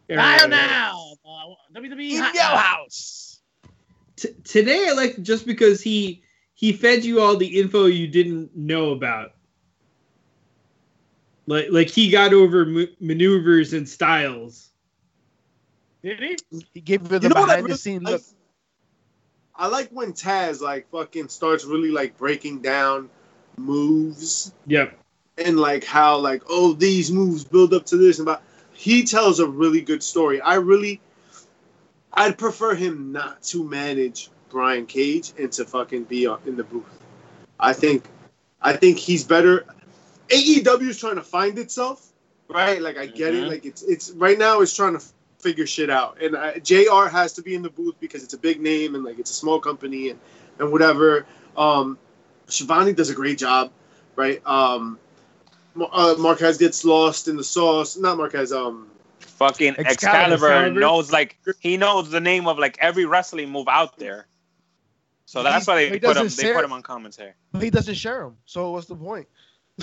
era. 0.10 0.18
Dial 0.22 0.48
now. 0.50 1.14
Uh, 1.26 1.56
WWE. 1.80 2.12
in 2.12 2.22
Hot 2.22 2.34
your 2.34 2.44
house. 2.44 3.42
T- 4.16 4.34
today 4.44 4.88
I 4.90 4.94
like 4.94 5.22
just 5.22 5.46
because 5.46 5.82
he 5.82 6.24
he 6.54 6.74
fed 6.74 7.06
you 7.06 7.22
all 7.22 7.38
the 7.38 7.60
info 7.60 7.86
you 7.86 8.08
didn't 8.08 8.56
know 8.56 8.92
about. 8.92 9.32
Like 11.48 11.68
like 11.72 11.90
he 11.90 12.10
got 12.10 12.34
over 12.34 12.62
m- 12.62 12.88
maneuvers 13.00 13.74
and 13.74 13.88
styles. 13.88 14.70
Did 16.04 16.20
he? 16.20 16.38
He 16.74 16.82
gave 16.82 17.02
her 17.08 17.20
the 17.20 17.28
You 17.28 17.30
know 17.30 17.42
behind 17.46 17.60
the 17.60 17.64
really 17.66 17.78
scene 17.78 18.04
like? 18.04 18.14
look. 18.14 18.22
I 19.60 19.67
like 19.67 19.89
when 19.89 20.13
Taz 20.13 20.62
like 20.62 20.89
fucking 20.89 21.28
starts 21.28 21.65
really 21.65 21.91
like 21.91 22.17
breaking 22.17 22.62
down 22.62 23.10
moves 23.58 24.54
Yep. 24.67 24.98
and 25.38 25.60
like 25.60 25.84
how 25.84 26.17
like 26.17 26.43
oh 26.50 26.72
these 26.74 27.12
moves 27.12 27.43
build 27.43 27.74
up 27.74 27.86
to 27.88 27.98
this 27.98 28.19
and 28.19 28.28
about 28.28 28.41
he 28.72 29.04
tells 29.04 29.39
a 29.41 29.45
really 29.48 29.82
good 29.82 30.02
story. 30.02 30.39
I 30.39 30.56
really 30.56 31.02
I'd 32.13 32.38
prefer 32.38 32.74
him 32.74 33.12
not 33.12 33.43
to 33.43 33.63
manage 33.63 34.30
Brian 34.50 34.86
Cage 34.86 35.34
and 35.38 35.52
to 35.52 35.65
fucking 35.65 36.06
be 36.06 36.26
uh, 36.26 36.38
in 36.45 36.56
the 36.56 36.63
booth. 36.63 36.86
I 37.60 37.74
think 37.74 38.06
I 38.62 38.74
think 38.74 38.98
he's 38.98 39.24
better. 39.26 39.65
AEW 40.30 40.89
is 40.89 41.00
trying 41.00 41.15
to 41.15 41.24
find 41.24 41.58
itself, 41.60 42.06
right? 42.48 42.82
Like 42.82 42.98
I 42.98 43.08
get 43.08 43.36
it. 43.36 43.43
Mhm. 43.43 43.50
Like 43.50 43.65
it's 43.65 43.84
it's 43.84 44.12
right 44.12 44.38
now 44.38 44.62
it's 44.62 44.76
trying 44.76 44.98
to 44.98 45.04
figure 45.39 45.65
shit 45.65 45.89
out. 45.89 46.21
And 46.21 46.36
uh, 46.36 46.60
JR 46.60 47.08
has 47.10 47.34
to 47.34 47.41
be 47.41 47.56
in 47.56 47.62
the 47.62 47.69
booth 47.69 47.95
because 47.99 48.23
it's 48.23 48.34
a 48.34 48.38
big 48.38 48.62
name 48.62 48.95
and 48.95 49.04
like 49.04 49.19
it's 49.19 49.32
a 49.32 49.36
small 49.36 49.60
company 49.60 50.10
and 50.10 50.19
and 50.60 50.71
whatever. 50.71 51.25
Um 51.58 51.97
Schiavone 52.47 52.93
does 52.93 53.10
a 53.10 53.15
great 53.15 53.38
job, 53.38 53.71
right? 54.15 54.41
Um 54.45 54.99
uh, 55.91 56.15
Marquez 56.17 56.58
gets 56.58 56.84
lost 56.84 57.28
in 57.28 57.38
the 57.38 57.43
sauce. 57.43 57.97
Not 57.97 58.17
Marquez. 58.17 58.52
Um, 58.52 58.89
Fucking 59.19 59.75
Excalibur. 59.78 59.91
Excalibur, 59.91 60.45
Excalibur. 60.45 60.80
knows 60.80 61.12
like 61.12 61.38
he 61.60 61.78
knows 61.78 62.10
the 62.10 62.19
name 62.19 62.47
of 62.47 62.58
like 62.58 62.78
every 62.80 63.06
wrestling 63.06 63.49
move 63.49 63.67
out 63.67 63.97
there. 63.97 64.28
So 65.25 65.43
that's 65.43 65.67
why 65.67 65.75
they 65.75 65.99
put 65.99 66.17
him. 66.17 66.23
doesn't 66.23 66.43
They 66.43 66.54
put 66.54 66.65
him 66.65 66.73
on 66.73 66.82
commentary. 66.82 67.34
But 67.52 67.62
he 67.62 67.69
doesn't 67.69 67.95
share 67.95 68.23
them. 68.23 68.38
So 68.45 68.71
what's 68.71 68.88
the 68.88 68.95
point? 68.95 69.28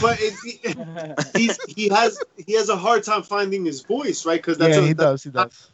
But 0.01 0.19
it, 0.21 1.37
he's 1.37 1.59
he 1.75 1.89
has 1.89 2.19
he 2.47 2.55
has 2.55 2.69
a 2.69 2.77
hard 2.77 3.03
time 3.05 3.23
finding 3.23 3.65
his 3.65 3.83
voice, 3.83 4.25
right? 4.27 4.39
Because 4.39 4.59
that's 4.59 4.77
yeah, 4.77 4.83
a, 4.83 4.87
he 4.87 4.93
that's 4.93 5.23
does. 5.23 5.25
He 5.25 5.31
does. 5.31 5.69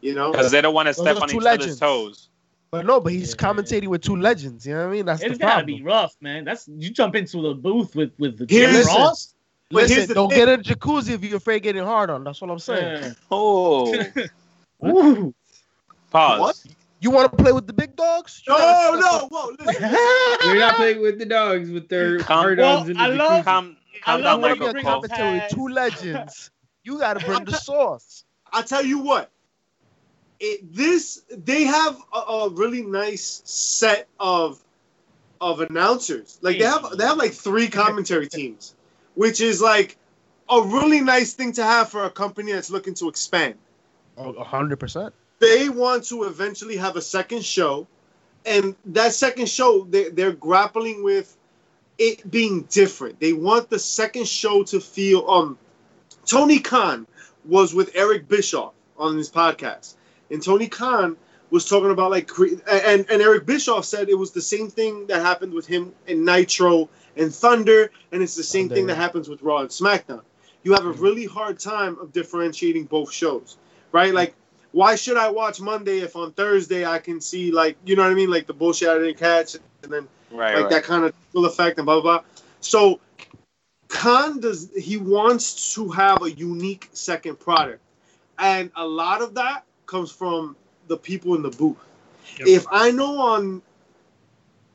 you 0.00 0.14
know. 0.14 0.30
Because 0.32 0.50
they 0.50 0.60
don't 0.60 0.74
want 0.74 0.86
to 0.88 0.94
step 0.94 1.20
on 1.20 1.28
two 1.28 1.36
each 1.38 1.42
legends. 1.42 1.64
other's 1.64 1.80
toes. 1.80 2.28
But 2.70 2.84
no, 2.84 3.00
but 3.00 3.12
he's 3.12 3.30
Yeah. 3.30 3.36
commentating 3.36 3.86
with 3.88 4.02
two 4.02 4.16
legends. 4.16 4.66
You 4.66 4.74
know 4.74 4.80
what 4.80 4.88
I 4.88 4.92
mean? 4.92 5.06
That's 5.06 5.22
It's 5.22 5.32
the 5.34 5.38
gotta 5.38 5.52
problem. 5.60 5.66
be 5.66 5.82
rough, 5.82 6.14
man. 6.20 6.44
That's 6.44 6.68
you 6.68 6.90
jump 6.90 7.14
into 7.14 7.40
the 7.42 7.54
booth 7.54 7.94
with 7.94 8.12
with 8.18 8.38
the 8.38 8.46
Here- 8.48 8.66
Jim 8.66 8.74
listen. 8.76 8.94
Ross. 8.96 9.34
But 9.68 9.88
Listen, 9.88 10.06
the 10.06 10.14
don't 10.14 10.28
thing. 10.28 10.38
get 10.38 10.48
in 10.48 10.60
a 10.60 10.62
jacuzzi 10.62 11.10
if 11.10 11.24
you're 11.24 11.38
afraid 11.38 11.56
of 11.56 11.62
getting 11.62 11.82
hard 11.82 12.08
on. 12.08 12.22
That's 12.22 12.40
what 12.40 12.50
I'm 12.50 12.58
saying. 12.60 13.02
Yeah. 13.02 13.12
Oh, 13.32 13.92
Ooh. 14.86 15.34
pause. 16.10 16.40
What? 16.40 16.62
You 17.06 17.12
want 17.12 17.30
to 17.30 17.36
play 17.40 17.52
with 17.52 17.68
the 17.68 17.72
big 17.72 17.94
dogs? 17.94 18.42
You 18.48 18.52
No, 18.52 18.98
no, 19.00 19.28
whoa, 19.30 19.54
listen. 19.64 19.96
We're 20.44 20.58
not 20.58 20.74
playing 20.74 21.00
with 21.00 21.20
the 21.20 21.24
dogs 21.26 21.70
with 21.70 21.88
their 21.88 22.18
Come- 22.26 22.26
hard 22.26 22.58
Well, 22.58 22.78
ons 22.78 22.88
in 22.88 22.96
the 22.96 23.02
I 23.04 23.06
love- 23.06 23.30
jacuzzi. 23.30 23.44
Calm, 23.44 23.76
I 23.94 24.00
calm 24.00 24.22
love 24.22 24.24
down, 24.24 24.40
when 24.40 24.50
When 24.50 24.50
you 24.50 24.56
Michael 24.58 24.72
bring 24.72 24.84
Cole. 24.84 24.94
up 24.96 25.04
commentating 25.04 25.32
with 25.42 25.50
two 25.52 25.68
legends, 25.68 26.50
you 26.82 26.98
got 26.98 27.20
to 27.20 27.24
bring 27.24 27.44
the 27.44 27.52
sauce. 27.68 28.24
I 28.52 28.62
tell 28.62 28.84
you 28.84 28.98
what, 28.98 29.30
it 30.40 30.74
this 30.74 31.22
they 31.30 31.62
have 31.62 31.96
a, 32.12 32.18
a 32.18 32.48
really 32.50 32.82
nice 32.82 33.40
set 33.44 34.08
of 34.18 34.60
of 35.40 35.60
announcers. 35.60 36.40
Like 36.42 36.58
they 36.58 36.64
have 36.64 36.90
they 36.98 37.04
have 37.04 37.18
like 37.18 37.34
three 37.34 37.68
commentary 37.68 38.26
teams, 38.26 38.74
which 39.14 39.40
is 39.40 39.62
like 39.62 39.96
a 40.50 40.60
really 40.60 41.02
nice 41.02 41.34
thing 41.34 41.52
to 41.52 41.62
have 41.62 41.88
for 41.88 42.04
a 42.04 42.10
company 42.10 42.50
that's 42.50 42.68
looking 42.70 42.94
to 42.94 43.08
expand. 43.08 43.54
Oh, 44.18 44.30
a 44.32 44.42
hundred 44.42 44.80
percent. 44.80 45.14
They 45.38 45.68
want 45.68 46.04
to 46.06 46.24
eventually 46.24 46.76
have 46.76 46.96
a 46.96 47.02
second 47.02 47.44
show, 47.44 47.86
and 48.44 48.74
that 48.86 49.12
second 49.12 49.48
show 49.48 49.84
they, 49.84 50.10
they're 50.10 50.32
grappling 50.32 51.02
with 51.02 51.36
it 51.98 52.30
being 52.30 52.62
different. 52.62 53.20
They 53.20 53.32
want 53.32 53.70
the 53.70 53.78
second 53.78 54.28
show 54.28 54.62
to 54.64 54.80
feel 54.80 55.28
um 55.28 55.58
Tony 56.24 56.58
Khan 56.58 57.06
was 57.44 57.74
with 57.74 57.92
Eric 57.94 58.28
Bischoff 58.28 58.72
on 58.98 59.16
his 59.16 59.30
podcast, 59.30 59.94
and 60.30 60.42
Tony 60.42 60.68
Khan 60.68 61.16
was 61.50 61.68
talking 61.68 61.90
about 61.90 62.10
like 62.10 62.30
and 62.38 63.06
and 63.08 63.22
Eric 63.22 63.46
Bischoff 63.46 63.84
said 63.84 64.08
it 64.08 64.18
was 64.18 64.32
the 64.32 64.42
same 64.42 64.68
thing 64.70 65.06
that 65.06 65.22
happened 65.22 65.52
with 65.52 65.66
him 65.66 65.92
in 66.06 66.24
Nitro 66.24 66.88
and 67.16 67.34
Thunder, 67.34 67.90
and 68.12 68.22
it's 68.22 68.34
the 68.34 68.42
same 68.42 68.68
Thunder, 68.68 68.74
thing 68.74 68.86
that 68.86 68.96
happens 68.96 69.28
with 69.28 69.42
Raw 69.42 69.58
and 69.58 69.70
SmackDown. 69.70 70.22
You 70.62 70.72
have 70.72 70.84
a 70.86 70.92
really 70.92 71.26
hard 71.26 71.58
time 71.58 71.98
of 72.00 72.12
differentiating 72.12 72.84
both 72.86 73.12
shows, 73.12 73.56
right? 73.92 74.12
Like, 74.12 74.34
why 74.76 74.94
should 74.94 75.16
I 75.16 75.30
watch 75.30 75.58
Monday 75.58 76.00
if 76.00 76.16
on 76.16 76.32
Thursday 76.32 76.84
I 76.84 76.98
can 76.98 77.18
see 77.18 77.50
like 77.50 77.78
you 77.86 77.96
know 77.96 78.02
what 78.02 78.12
I 78.12 78.14
mean, 78.14 78.30
like 78.30 78.46
the 78.46 78.52
bullshit 78.52 78.90
I 78.90 78.98
didn't 78.98 79.16
catch, 79.16 79.54
and 79.82 79.90
then 79.90 80.06
Right, 80.30 80.54
like 80.54 80.64
right. 80.64 80.70
that 80.70 80.84
kind 80.84 81.04
of 81.04 81.14
full 81.32 81.46
effect 81.46 81.78
and 81.78 81.86
blah 81.86 81.98
blah 82.02 82.18
blah. 82.18 82.24
So 82.60 83.00
Khan 83.88 84.38
does 84.38 84.70
he 84.76 84.98
wants 84.98 85.74
to 85.76 85.88
have 85.88 86.20
a 86.22 86.30
unique 86.30 86.90
second 86.92 87.40
product, 87.40 87.80
and 88.38 88.70
a 88.76 88.86
lot 88.86 89.22
of 89.22 89.32
that 89.36 89.64
comes 89.86 90.12
from 90.12 90.56
the 90.88 90.98
people 90.98 91.34
in 91.36 91.42
the 91.42 91.50
booth. 91.50 91.78
Yep. 92.38 92.46
If 92.46 92.66
I 92.70 92.90
know 92.90 93.18
on 93.18 93.62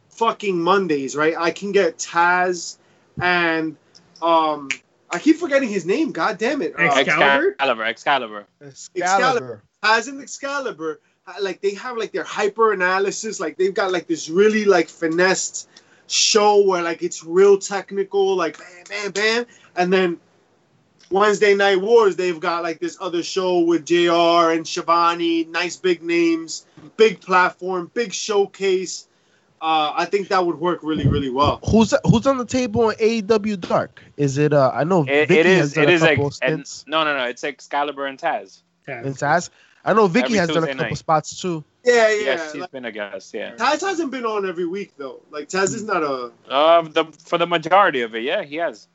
fucking 0.09 0.59
Mondays, 0.59 1.15
right, 1.15 1.35
I 1.37 1.51
can 1.51 1.71
get 1.71 1.99
Taz 1.99 2.77
and 3.21 3.77
um 4.19 4.69
I 5.11 5.19
keep 5.19 5.35
forgetting 5.35 5.69
his 5.69 5.85
name. 5.85 6.11
God 6.11 6.39
damn 6.39 6.63
it! 6.63 6.73
Uh, 6.75 6.85
Excalibur? 6.85 7.49
Excalibur, 7.51 7.83
Excalibur. 7.83 8.47
Excalibur. 8.95 9.61
Taz 9.83 10.07
and 10.07 10.21
Excalibur, 10.21 10.99
uh, 11.27 11.33
like 11.41 11.61
they 11.61 11.73
have 11.75 11.97
like 11.97 12.11
their 12.11 12.23
hyper 12.23 12.73
analysis, 12.73 13.39
like 13.39 13.57
they've 13.57 13.73
got 13.73 13.91
like 13.91 14.07
this 14.07 14.29
really 14.29 14.65
like 14.65 14.89
finessed 14.89 15.69
show 16.07 16.63
where 16.65 16.81
like 16.83 17.01
it's 17.01 17.23
real 17.23 17.57
technical, 17.57 18.35
like 18.35 18.57
bam, 18.57 18.83
bam, 18.89 19.11
bam, 19.11 19.45
and 19.75 19.91
then 19.91 20.19
Wednesday 21.09 21.55
Night 21.55 21.81
Wars, 21.81 22.15
they've 22.15 22.39
got 22.39 22.63
like 22.63 22.79
this 22.79 22.97
other 23.01 23.23
show 23.23 23.59
with 23.59 23.85
JR 23.85 24.51
and 24.55 24.67
Schiavone, 24.67 25.45
nice 25.45 25.75
big 25.75 26.03
names, 26.03 26.65
big 26.97 27.19
platform, 27.19 27.89
big 27.93 28.13
showcase. 28.13 29.07
Uh, 29.61 29.93
I 29.95 30.05
think 30.05 30.27
that 30.29 30.43
would 30.43 30.59
work 30.59 30.79
really, 30.81 31.07
really 31.07 31.29
well. 31.29 31.59
Who's 31.69 31.93
who's 32.05 32.25
on 32.25 32.37
the 32.39 32.45
table 32.45 32.89
in 32.89 32.97
AEW 32.97 33.59
Dark? 33.59 34.01
Is 34.17 34.37
it? 34.39 34.53
uh 34.53 34.71
I 34.73 34.83
know 34.83 35.03
It, 35.03 35.29
Vickie 35.29 35.31
it 35.37 35.45
has 35.45 35.73
done 35.73 35.83
It 35.83 35.89
a 35.89 35.93
is. 35.93 36.01
couple 36.01 36.27
Ex- 36.27 36.39
and, 36.41 36.83
no, 36.87 37.03
no, 37.03 37.15
no. 37.17 37.25
It's 37.25 37.43
Excalibur 37.43 38.05
and 38.07 38.17
Taz. 38.19 38.61
Yeah. 38.87 39.03
in 39.03 39.13
Taz. 39.13 39.51
I 39.83 39.93
know 39.93 40.07
Vickie 40.07 40.25
Every 40.25 40.37
has 40.37 40.49
done 40.49 40.63
a 40.63 40.67
couple 40.67 40.83
night. 40.85 40.97
spots 40.97 41.39
too. 41.41 41.63
Yeah, 41.83 42.09
yeah. 42.09 42.21
Yes, 42.23 42.51
she's 42.51 42.61
like, 42.61 42.71
been 42.71 42.85
a 42.85 42.91
guest. 42.91 43.33
Yeah. 43.33 43.55
Taz 43.55 43.81
hasn't 43.81 44.11
been 44.11 44.25
on 44.25 44.47
every 44.47 44.67
week 44.67 44.93
though. 44.97 45.21
Like 45.31 45.49
Taz 45.49 45.73
is 45.73 45.83
not 45.83 46.03
a. 46.03 46.31
Uh, 46.47 46.81
the 46.83 47.05
for 47.05 47.37
the 47.37 47.47
majority 47.47 48.01
of 48.01 48.13
it, 48.15 48.23
yeah, 48.23 48.43
he 48.43 48.57
has. 48.57 48.87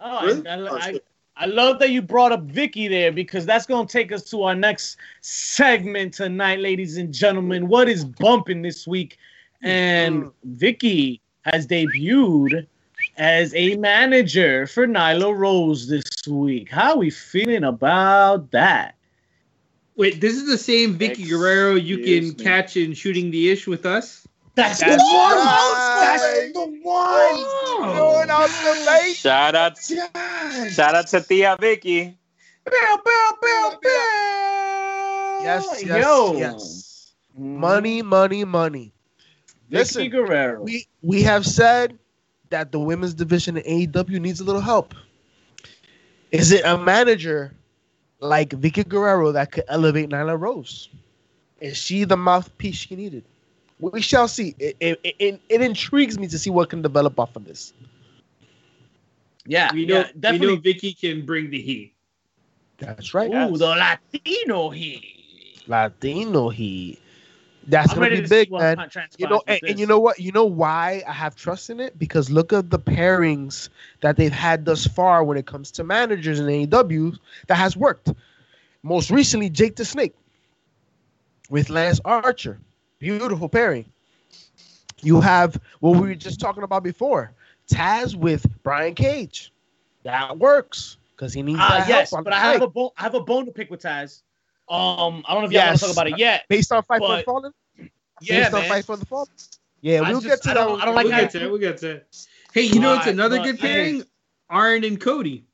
Oh, 0.00 0.18
I- 0.18 0.24
Really? 0.24 0.48
I, 0.48 0.56
Oh, 0.58 0.76
I. 0.76 1.00
I 1.36 1.46
love 1.46 1.80
that 1.80 1.90
you 1.90 2.00
brought 2.00 2.30
up 2.30 2.46
Vickie 2.46 2.88
there 2.88 3.10
because 3.10 3.44
that's 3.44 3.66
going 3.66 3.88
to 3.88 3.92
take 3.92 4.12
us 4.12 4.22
to 4.30 4.44
our 4.44 4.54
next 4.54 4.98
segment 5.20 6.14
tonight, 6.14 6.60
ladies 6.60 6.96
and 6.96 7.12
gentlemen. 7.12 7.66
What 7.66 7.88
is 7.88 8.04
bumping 8.04 8.62
this 8.62 8.86
week? 8.86 9.18
And 9.60 10.30
Vickie 10.56 11.18
has 11.42 11.66
debuted 11.66 12.68
as 13.16 13.52
a 13.56 13.76
manager 13.78 14.68
for 14.68 14.86
Nyla 14.86 15.36
Rose 15.36 15.88
this 15.88 16.04
week. 16.28 16.70
How 16.70 16.92
are 16.92 16.98
we 16.98 17.10
feeling 17.10 17.64
about 17.64 18.52
that? 18.52 18.94
Wait, 19.96 20.20
this 20.20 20.34
is 20.34 20.46
the 20.46 20.58
same 20.58 20.98
Vickie 20.98 21.10
Excuse 21.10 21.30
Guerrero 21.30 21.74
you 21.76 21.98
can 21.98 22.28
me. 22.28 22.34
catch 22.34 22.76
in 22.76 22.94
shooting 22.94 23.30
the 23.30 23.50
ish 23.50 23.66
with 23.66 23.86
us? 23.86 24.26
That's, 24.56 24.80
That's 24.80 24.96
the 24.96 25.04
one. 25.04 25.36
right. 25.36 26.18
That's 26.18 26.52
the 26.52 26.80
one. 26.82 27.96
Going 27.96 28.30
out 28.30 28.48
the 28.48 28.82
base. 28.86 29.16
Shout 29.16 29.54
out, 29.54 29.78
shout 29.78 30.94
out 30.94 31.06
to 31.08 31.20
Tia 31.20 31.56
Vickie. 31.60 32.14
Bow, 32.64 33.00
bow, 33.04 33.32
bow, 33.42 33.78
bow. 33.82 35.40
Yes, 35.42 35.84
yes, 35.84 36.04
Yo. 36.04 36.36
yes. 36.36 37.12
Mm-hmm. 37.38 37.60
Money, 37.60 38.02
money, 38.02 38.44
money. 38.44 38.92
Vickie 39.70 39.78
Listen, 39.78 40.10
Guerrero. 40.10 40.62
We 40.62 40.86
we 41.02 41.22
have 41.22 41.44
said 41.46 41.98
that 42.50 42.70
the 42.72 42.78
women's 42.78 43.14
division 43.14 43.56
in 43.56 43.88
AEW 43.88 44.20
needs 44.20 44.40
a 44.40 44.44
little 44.44 44.60
help. 44.60 44.94
Is 46.30 46.52
it 46.52 46.64
a 46.64 46.78
manager 46.78 47.52
like 48.24 48.50
Vickie 48.50 48.88
Guerrero 48.88 49.32
that 49.32 49.52
could 49.52 49.64
elevate 49.68 50.10
Nyla 50.10 50.38
Rose? 50.40 50.90
Is 51.60 51.76
she 51.76 52.04
the 52.04 52.16
mouthpiece 52.16 52.76
she 52.76 52.96
needed? 52.96 53.24
We 53.80 54.00
shall 54.02 54.28
see. 54.28 54.54
It, 54.58 54.76
it, 54.80 55.00
it, 55.18 55.40
it 55.48 55.62
intrigues 55.62 56.18
me 56.18 56.28
to 56.28 56.38
see 56.38 56.50
what 56.50 56.70
can 56.70 56.82
develop 56.82 57.18
off 57.20 57.36
of 57.36 57.44
this. 57.44 57.72
yeah, 59.46 59.72
We 59.72 59.86
know, 59.86 60.04
yeah, 60.04 60.08
we 60.26 60.38
definitely. 60.38 60.38
know 60.38 60.56
Vickie 60.58 60.98
can 60.98 61.24
bring 61.26 61.50
the 61.50 61.60
heat. 61.60 61.94
That's 62.78 63.14
right. 63.14 63.30
Ooh, 63.30 63.56
the 63.58 63.66
Latino 63.66 64.70
heat. 64.70 65.04
Latino 65.66 66.48
he. 66.50 66.98
That's 67.66 67.92
I'm 67.92 67.98
gonna 67.98 68.20
be 68.20 68.26
big, 68.26 68.50
man. 68.50 68.76
You 69.18 69.28
know, 69.28 69.42
and, 69.46 69.60
and 69.62 69.78
you 69.78 69.86
know 69.86 69.98
what? 69.98 70.18
You 70.18 70.32
know 70.32 70.44
why 70.44 71.02
I 71.08 71.12
have 71.12 71.34
trust 71.34 71.70
in 71.70 71.80
it? 71.80 71.98
Because 71.98 72.30
look 72.30 72.52
at 72.52 72.70
the 72.70 72.78
pairings 72.78 73.70
that 74.00 74.16
they've 74.16 74.32
had 74.32 74.64
thus 74.64 74.86
far 74.86 75.24
when 75.24 75.38
it 75.38 75.46
comes 75.46 75.70
to 75.72 75.84
managers 75.84 76.40
in 76.40 76.46
AEW 76.46 77.18
that 77.46 77.54
has 77.54 77.76
worked. 77.76 78.12
Most 78.82 79.10
recently, 79.10 79.48
Jake 79.48 79.76
the 79.76 79.84
Snake 79.84 80.14
with 81.48 81.70
Lance 81.70 82.00
Archer. 82.04 82.58
Beautiful 82.98 83.48
pairing. 83.48 83.86
You 85.02 85.20
have 85.20 85.60
what 85.80 85.92
we 85.92 86.08
were 86.08 86.14
just 86.14 86.40
talking 86.40 86.62
about 86.62 86.82
before. 86.82 87.32
Taz 87.70 88.14
with 88.14 88.46
Brian 88.62 88.94
Cage. 88.94 89.52
That 90.02 90.38
works 90.38 90.98
because 91.16 91.32
he 91.32 91.42
needs 91.42 91.60
ah, 91.62 91.78
that 91.78 91.88
yes, 91.88 92.10
but 92.10 92.24
the 92.24 92.34
I 92.34 92.52
have 92.52 92.62
a 92.62 92.68
bone. 92.68 92.90
I 92.98 93.02
have 93.02 93.14
a 93.14 93.20
bone 93.20 93.46
to 93.46 93.52
pick 93.52 93.70
with 93.70 93.82
Taz. 93.82 94.22
Um, 94.68 95.24
I 95.28 95.34
don't 95.34 95.42
know 95.42 95.46
if 95.48 95.52
y'all 95.52 95.60
want 95.62 95.70
Yes. 95.72 95.80
to 95.80 95.86
talk 95.86 95.92
about 95.94 96.06
it 96.08 96.18
yet. 96.18 96.44
based 96.48 96.72
on 96.72 96.82
Fight 96.84 97.00
for 97.00 97.16
the 97.16 97.22
Fallen. 97.22 97.52
Yeah, 98.20 98.44
based 98.50 98.54
on. 98.54 98.64
Fight 98.68 98.84
for 98.84 98.96
the 98.96 99.06
Fallen. 99.06 99.28
Yeah, 99.82 100.00
we'll 100.00 100.20
just- 100.22 100.42
get 100.42 100.42
to 100.44 100.50
I 100.50 100.54
that. 100.54 100.60
I 100.82 100.84
don't 100.86 100.94
like 100.94 101.04
we'll 101.04 101.12
how- 101.12 101.20
get 101.20 101.30
to 101.32 101.38
that. 101.40 101.50
We'll 101.50 101.58
get 101.60 101.78
to 101.78 101.86
that. 101.88 102.06
Hey, 102.54 102.62
you 102.62 102.80
know 102.80 102.94
it's 102.94 103.06
another 103.06 103.36
but- 103.38 103.44
good 103.44 103.60
pairing? 103.60 104.04
Arn 104.48 104.84
and 104.84 105.00
Cody. 105.00 105.44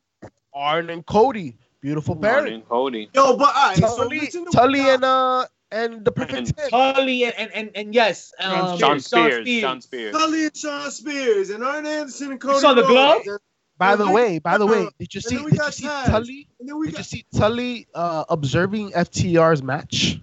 Arn 0.53 0.89
and 0.89 1.05
Cody, 1.05 1.57
beautiful 1.81 2.15
Martin 2.15 2.45
pairing. 2.45 2.61
Cody. 2.63 3.09
Yo, 3.13 3.35
but 3.37 3.55
all 3.55 3.69
right, 3.69 3.77
so 3.77 3.97
Tully, 3.97 4.19
listen 4.19 4.45
to 4.45 4.51
Tully 4.51 4.81
and 4.89 5.03
uh 5.03 5.45
and 5.71 6.03
the 6.03 6.11
perfect 6.11 6.37
And 6.37 6.57
ten. 6.57 6.69
Tully 6.69 7.23
and, 7.23 7.33
and, 7.37 7.51
and, 7.53 7.71
and 7.75 7.95
yes, 7.95 8.33
um, 8.39 8.77
Shawn 8.77 8.99
Spears. 8.99 9.47
Shawn 9.47 9.79
Spears. 9.81 10.13
Tully 10.13 10.43
and 10.45 10.55
Shawn 10.57 10.91
Spears 10.91 11.49
and 11.49 11.63
Arn 11.63 11.85
Anderson 11.85 12.31
and 12.31 12.39
Cody. 12.41 12.59
saw 12.59 12.73
the 12.73 12.81
Rhodes. 12.83 13.25
glove? 13.25 13.39
And, 13.81 13.97
By 13.97 14.05
the 14.05 14.11
way, 14.11 14.37
by 14.39 14.57
the 14.59 14.67
way, 14.67 14.85
uh, 14.85 14.89
did 14.99 15.13
you 15.15 15.21
see? 15.21 15.37
Did 15.37 15.53
you 15.53 15.71
see 15.71 15.87
Taz. 15.87 16.05
Tully? 16.05 16.47
and 16.59 16.69
then 16.69 16.77
we 16.77 16.87
Did 16.87 16.99
you 16.99 17.03
see 17.03 17.25
Tully 17.35 17.87
uh, 17.95 18.25
observing 18.29 18.91
FTR's 18.91 19.63
match? 19.63 20.19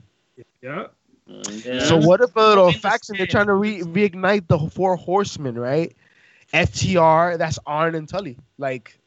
Yeah. 0.63 0.87
Yeah. 1.27 1.85
So 1.85 1.97
what 1.97 2.21
if 2.21 2.35
a 2.37 2.41
little 2.41 2.67
Understand. 2.67 2.83
faction? 2.93 3.17
They're 3.17 3.27
trying 3.27 3.47
to 3.49 3.55
re- 3.55 3.81
reignite 3.83 4.47
the 4.47 4.59
four 4.71 4.95
horsemen, 4.97 5.59
right? 5.59 5.93
FTR, 6.55 7.37
that's 7.37 7.59
Arn 7.67 7.95
and 7.97 8.09
Tully, 8.09 8.37
like 8.59 8.99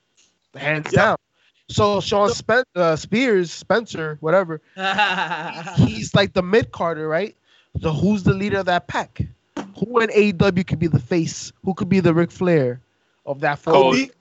hands 0.55 0.91
Yeah. 0.91 1.01
down. 1.05 1.17
So 1.69 2.01
Shawn 2.01 2.29
Spen- 2.31 2.65
uh, 2.75 2.97
Spears, 2.97 3.51
Spencer, 3.51 4.17
whatever, 4.19 4.61
he's 5.77 6.13
like 6.13 6.33
the 6.33 6.43
mid 6.43 6.71
carder, 6.71 7.07
right? 7.07 7.35
So 7.81 7.93
who's 7.93 8.23
the 8.23 8.33
leader 8.33 8.59
of 8.59 8.65
that 8.65 8.87
pack? 8.87 9.21
Who 9.77 9.99
in 9.99 10.09
AEW 10.09 10.67
could 10.67 10.79
be 10.79 10.87
the 10.87 10.99
face? 10.99 11.53
Who 11.63 11.73
could 11.73 11.87
be 11.89 12.01
the 12.01 12.13
Ric 12.13 12.29
Flair 12.31 12.81
of 13.25 13.39
that 13.39 13.57
four? 13.59 13.73
Cody. 13.73 14.11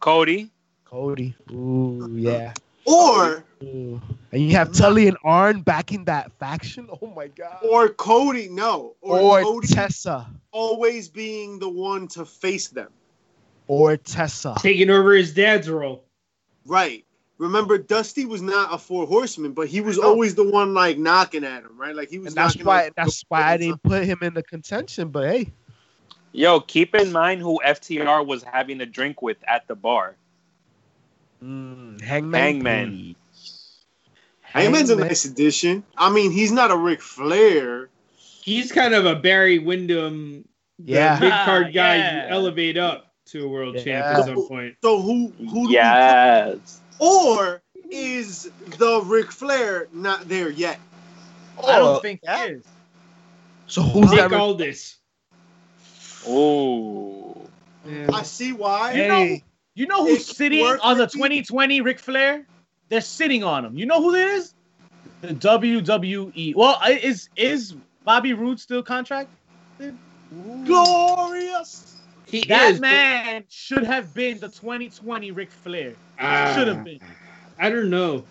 Cody. 0.00 0.50
Cody. 0.84 1.34
Ooh, 1.52 2.08
yeah. 2.12 2.52
or 2.86 3.44
Ooh. 3.62 4.00
And 4.32 4.42
you 4.42 4.52
have 4.52 4.72
Tully 4.72 5.08
and 5.08 5.16
Arn 5.24 5.60
backing 5.60 6.04
that 6.06 6.32
faction. 6.38 6.88
Oh 7.02 7.06
my 7.14 7.28
god. 7.28 7.58
or 7.62 7.88
Cody, 7.90 8.48
no, 8.48 8.96
or, 9.00 9.20
Or 9.20 9.42
Cody 9.42 9.68
Tessa. 9.68 10.26
always 10.52 11.08
being 11.08 11.58
the 11.58 11.68
one 11.68 12.08
to 12.08 12.24
face 12.24 12.68
them. 12.68 12.88
Or 13.68 13.96
Tessa. 13.96 14.56
Taking 14.58 14.90
over 14.90 15.12
his 15.12 15.32
dad's 15.32 15.68
role. 15.68 16.04
Right. 16.66 17.04
Remember, 17.38 17.78
Dusty 17.78 18.26
was 18.26 18.42
not 18.42 18.74
a 18.74 18.76
four 18.78 19.06
horseman, 19.06 19.52
but 19.52 19.66
he 19.68 19.80
was 19.80 19.98
always 19.98 20.34
the 20.34 20.44
one 20.44 20.74
like 20.74 20.98
knocking 20.98 21.44
at 21.44 21.62
him, 21.62 21.78
right? 21.78 21.96
Like 21.96 22.10
he 22.10 22.18
was. 22.18 22.28
And 22.28 22.36
that's 22.36 22.56
why 22.62 22.90
that's 22.96 23.24
why 23.28 23.42
I 23.42 23.56
didn't 23.56 23.82
put 23.82 24.04
him 24.04 24.18
in 24.20 24.34
the 24.34 24.42
contention. 24.42 25.08
But 25.08 25.30
hey, 25.30 25.52
Yo, 26.32 26.60
keep 26.60 26.94
in 26.94 27.10
mind 27.12 27.40
who 27.40 27.60
FTR 27.64 28.24
was 28.24 28.42
having 28.42 28.80
a 28.80 28.86
drink 28.86 29.20
with 29.22 29.38
at 29.48 29.66
the 29.66 29.74
bar. 29.74 30.16
mm, 31.42 32.00
Hangman. 32.00 32.40
Hangman. 32.42 33.16
Hangman's 34.42 34.90
a 34.90 34.96
nice 34.96 35.24
addition. 35.24 35.82
I 35.96 36.10
mean, 36.10 36.30
he's 36.32 36.52
not 36.52 36.70
a 36.70 36.76
Ric 36.76 37.00
Flair. 37.00 37.88
He's 38.16 38.72
kind 38.72 38.94
of 38.94 39.06
a 39.06 39.14
Barry 39.16 39.58
Windham, 39.58 40.44
Yeah. 40.84 41.18
big 41.18 41.32
card 41.32 41.72
guy 41.72 41.96
Yeah. 41.96 42.24
you 42.26 42.30
elevate 42.30 42.76
up 42.76 43.12
to 43.26 43.44
a 43.44 43.48
world 43.48 43.76
champ 43.82 44.04
at 44.06 44.24
some 44.24 44.46
point. 44.48 44.76
So 44.82 45.00
who? 45.00 45.28
Who? 45.48 45.66
do 45.68 45.72
Yes. 45.72 46.80
or 46.98 47.62
is 47.90 48.50
the 48.78 49.00
Ric 49.04 49.30
Flair 49.32 49.88
not 49.92 50.28
there 50.28 50.50
yet? 50.50 50.78
I 51.58 51.76
don't 51.78 51.96
Oh, 51.96 51.98
think 52.00 52.20
yeah. 52.22 52.46
he 52.46 52.52
is. 52.54 52.64
So 53.66 53.82
who's 53.82 54.10
Nick 54.10 54.18
that? 54.20 54.30
Ric- 54.30 54.40
Aldis. 54.40 54.96
Oh. 56.26 57.36
I 58.12 58.22
see 58.22 58.52
why. 58.52 58.92
You 58.92 59.08
know- 59.08 59.14
Hey, 59.24 59.44
You 59.76 59.86
know 59.86 60.04
who's 60.04 60.28
It's 60.28 60.36
sitting 60.36 60.64
on 60.64 60.98
the 60.98 61.06
2020 61.06 61.80
Ric 61.80 61.98
Flair? 62.00 62.44
They're 62.88 63.00
sitting 63.00 63.44
on 63.44 63.64
him. 63.64 63.78
You 63.78 63.86
know 63.86 64.02
who 64.02 64.14
it 64.14 64.26
is? 64.28 64.54
The 65.22 65.28
WWE. 65.34 66.54
Well, 66.54 66.76
I- 66.80 66.92
is 66.94 67.28
is 67.36 67.74
Bobby 68.04 68.32
Roode 68.34 68.58
still 68.60 68.82
contract? 68.82 69.30
Glorious. 70.64 71.96
He 72.26 72.44
That 72.44 72.72
is. 72.72 72.80
but- 72.80 72.82
man 72.82 73.44
should 73.48 73.84
have 73.84 74.12
been 74.14 74.38
the 74.38 74.48
2020 74.48 75.30
Ric 75.30 75.50
Flair. 75.50 75.94
Ah, 76.18 76.52
Should 76.56 76.68
have 76.68 76.84
been. 76.84 77.00
I 77.58 77.70
don't 77.70 77.90
know. 77.90 78.24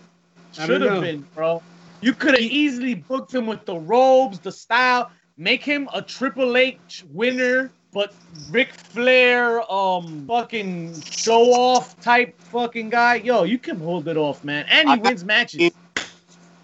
I 0.57 0.65
Should 0.65 0.81
have 0.81 1.01
been, 1.01 1.25
bro. 1.35 1.61
You 2.01 2.13
could 2.13 2.31
have 2.31 2.39
easily 2.41 2.95
booked 2.95 3.33
him 3.33 3.45
with 3.45 3.65
the 3.65 3.75
robes, 3.75 4.39
the 4.39 4.51
style, 4.51 5.11
make 5.37 5.63
him 5.63 5.89
a 5.93 6.01
Triple 6.01 6.55
H 6.57 7.03
winner, 7.11 7.71
but 7.91 8.13
Ric 8.51 8.73
Flair, 8.73 9.61
um, 9.71 10.25
fucking 10.27 10.99
show 11.01 11.53
off 11.53 11.99
type 12.01 12.39
fucking 12.39 12.89
guy. 12.89 13.15
Yo, 13.15 13.43
you 13.43 13.57
can 13.57 13.79
hold 13.79 14.07
it 14.07 14.17
off, 14.17 14.43
man. 14.43 14.65
And 14.69 14.87
he 14.89 14.95
I 14.95 14.97
wins 14.97 15.23
matches. 15.25 15.71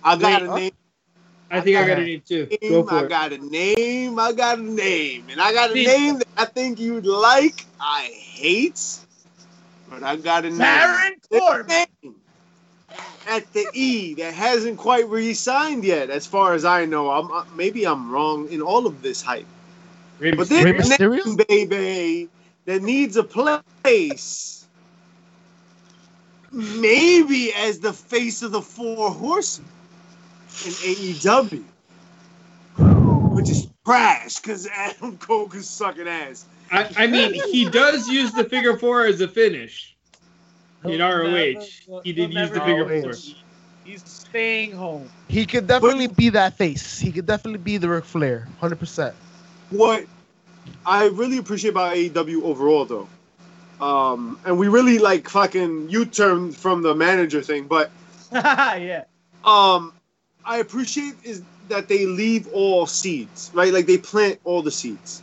I 0.04 0.16
got 0.18 0.42
Wait, 0.42 0.50
a 0.50 0.56
name. 0.56 0.72
I 1.52 1.62
think 1.62 1.78
I 1.78 1.88
got 1.88 1.94
Okay. 1.94 2.02
a 2.02 2.06
name 2.06 2.22
too. 2.28 2.50
Go 2.70 2.84
I 2.84 2.90
for 2.90 3.06
it. 3.06 3.10
got 3.10 3.34
a 3.34 3.38
name. 3.38 4.20
I 4.20 4.32
got 4.34 4.60
a 4.60 4.62
name, 4.64 5.26
and 5.30 5.40
I 5.42 5.54
got 5.54 5.72
a 5.72 5.74
See- 5.74 5.86
name 5.86 6.18
that 6.20 6.28
I 6.38 6.46
think 6.46 6.80
you'd 6.80 7.06
like. 7.06 7.66
I 7.80 8.04
hate, 8.14 8.82
but 9.90 10.04
I 10.04 10.16
got 10.16 10.46
a 10.46 10.50
name. 10.50 10.58
Baron 10.60 11.16
Corbin. 11.32 11.86
at 13.28 13.52
the 13.54 13.66
E 13.74 14.14
that 14.16 14.34
hasn't 14.36 14.78
quite 14.78 15.08
re-signed 15.10 15.84
yet, 15.84 16.10
as 16.12 16.28
far 16.28 16.54
as 16.54 16.64
I 16.66 16.86
know. 16.86 17.10
I'm 17.10 17.32
uh, 17.32 17.44
maybe 17.56 17.86
I'm 17.86 18.12
wrong 18.12 18.48
in 18.50 18.62
all 18.62 18.86
of 18.86 19.02
this 19.02 19.22
hype, 19.22 19.48
Rey 20.20 20.32
but 20.32 20.48
Mysterio? 20.48 20.64
Rey 20.64 20.72
there's 20.72 20.90
a 20.90 20.98
Mysterio? 20.98 21.50
name, 21.50 21.68
baby, 21.70 22.30
that 22.66 22.82
needs 22.82 23.18
a 23.18 23.24
place. 23.24 24.68
Maybe 26.52 27.52
as 27.54 27.80
the 27.80 27.92
face 27.92 28.42
of 28.42 28.52
the 28.52 28.62
Four 28.62 29.12
Horsemen 29.12 29.68
in 30.66 30.72
AEW, 30.72 31.64
which 33.36 33.50
is 33.50 33.68
trash 33.86 34.40
because 34.40 34.68
Adam 34.68 35.18
Cole 35.20 35.52
is 35.54 35.70
sucking 35.70 36.08
ass. 36.08 36.46
I, 36.72 36.90
I 36.98 37.08
mean, 37.08 37.34
he 37.34 37.70
does 37.70 38.08
use 38.08 38.32
the 38.32 38.44
figure 38.46 38.78
four 38.78 39.06
as 39.06 39.20
a 39.22 39.28
finish. 39.28 39.96
In 40.86 40.92
He'll 40.92 41.00
ROH, 41.00 41.24
never- 41.24 42.02
he 42.04 42.14
did 42.14 42.30
he'll 42.32 42.40
use 42.40 42.50
the 42.52 42.56
never- 42.60 42.88
figure 42.88 43.02
four. 43.02 43.14
He's 43.84 44.04
staying 44.04 44.72
home. 44.72 45.08
he 45.28 45.46
could 45.46 45.68
definitely 45.68 46.08
be 46.08 46.30
that 46.30 46.58
face. 46.58 46.98
He 46.98 47.12
could 47.12 47.28
definitely 47.28 47.60
be 47.60 47.78
the 47.78 47.88
Ric 47.90 48.04
Flair, 48.06 48.48
hundred 48.60 48.80
percent. 48.80 49.14
What 49.70 50.06
I 50.86 51.08
really 51.08 51.38
appreciate 51.38 51.72
about 51.72 51.96
AEW 51.96 52.44
overall, 52.44 52.86
though, 52.86 53.08
um, 53.86 54.40
and 54.46 54.58
we 54.58 54.68
really 54.68 55.00
like 55.00 55.28
fucking 55.30 55.90
U-turn 55.90 56.52
from 56.52 56.82
the 56.82 56.96
manager 56.96 57.42
thing, 57.42 57.66
but 57.68 57.92
yeah. 58.32 59.06
um, 59.44 59.94
I 60.46 60.58
appreciate 60.58 61.16
is 61.24 61.42
that 61.70 61.88
they 61.88 62.06
leave 62.06 62.48
all 62.54 62.86
seeds, 62.86 63.52
right? 63.54 63.74
Like 63.74 63.88
they 63.88 63.98
plant 63.98 64.40
all 64.44 64.62
the 64.62 64.72
seeds. 64.72 65.22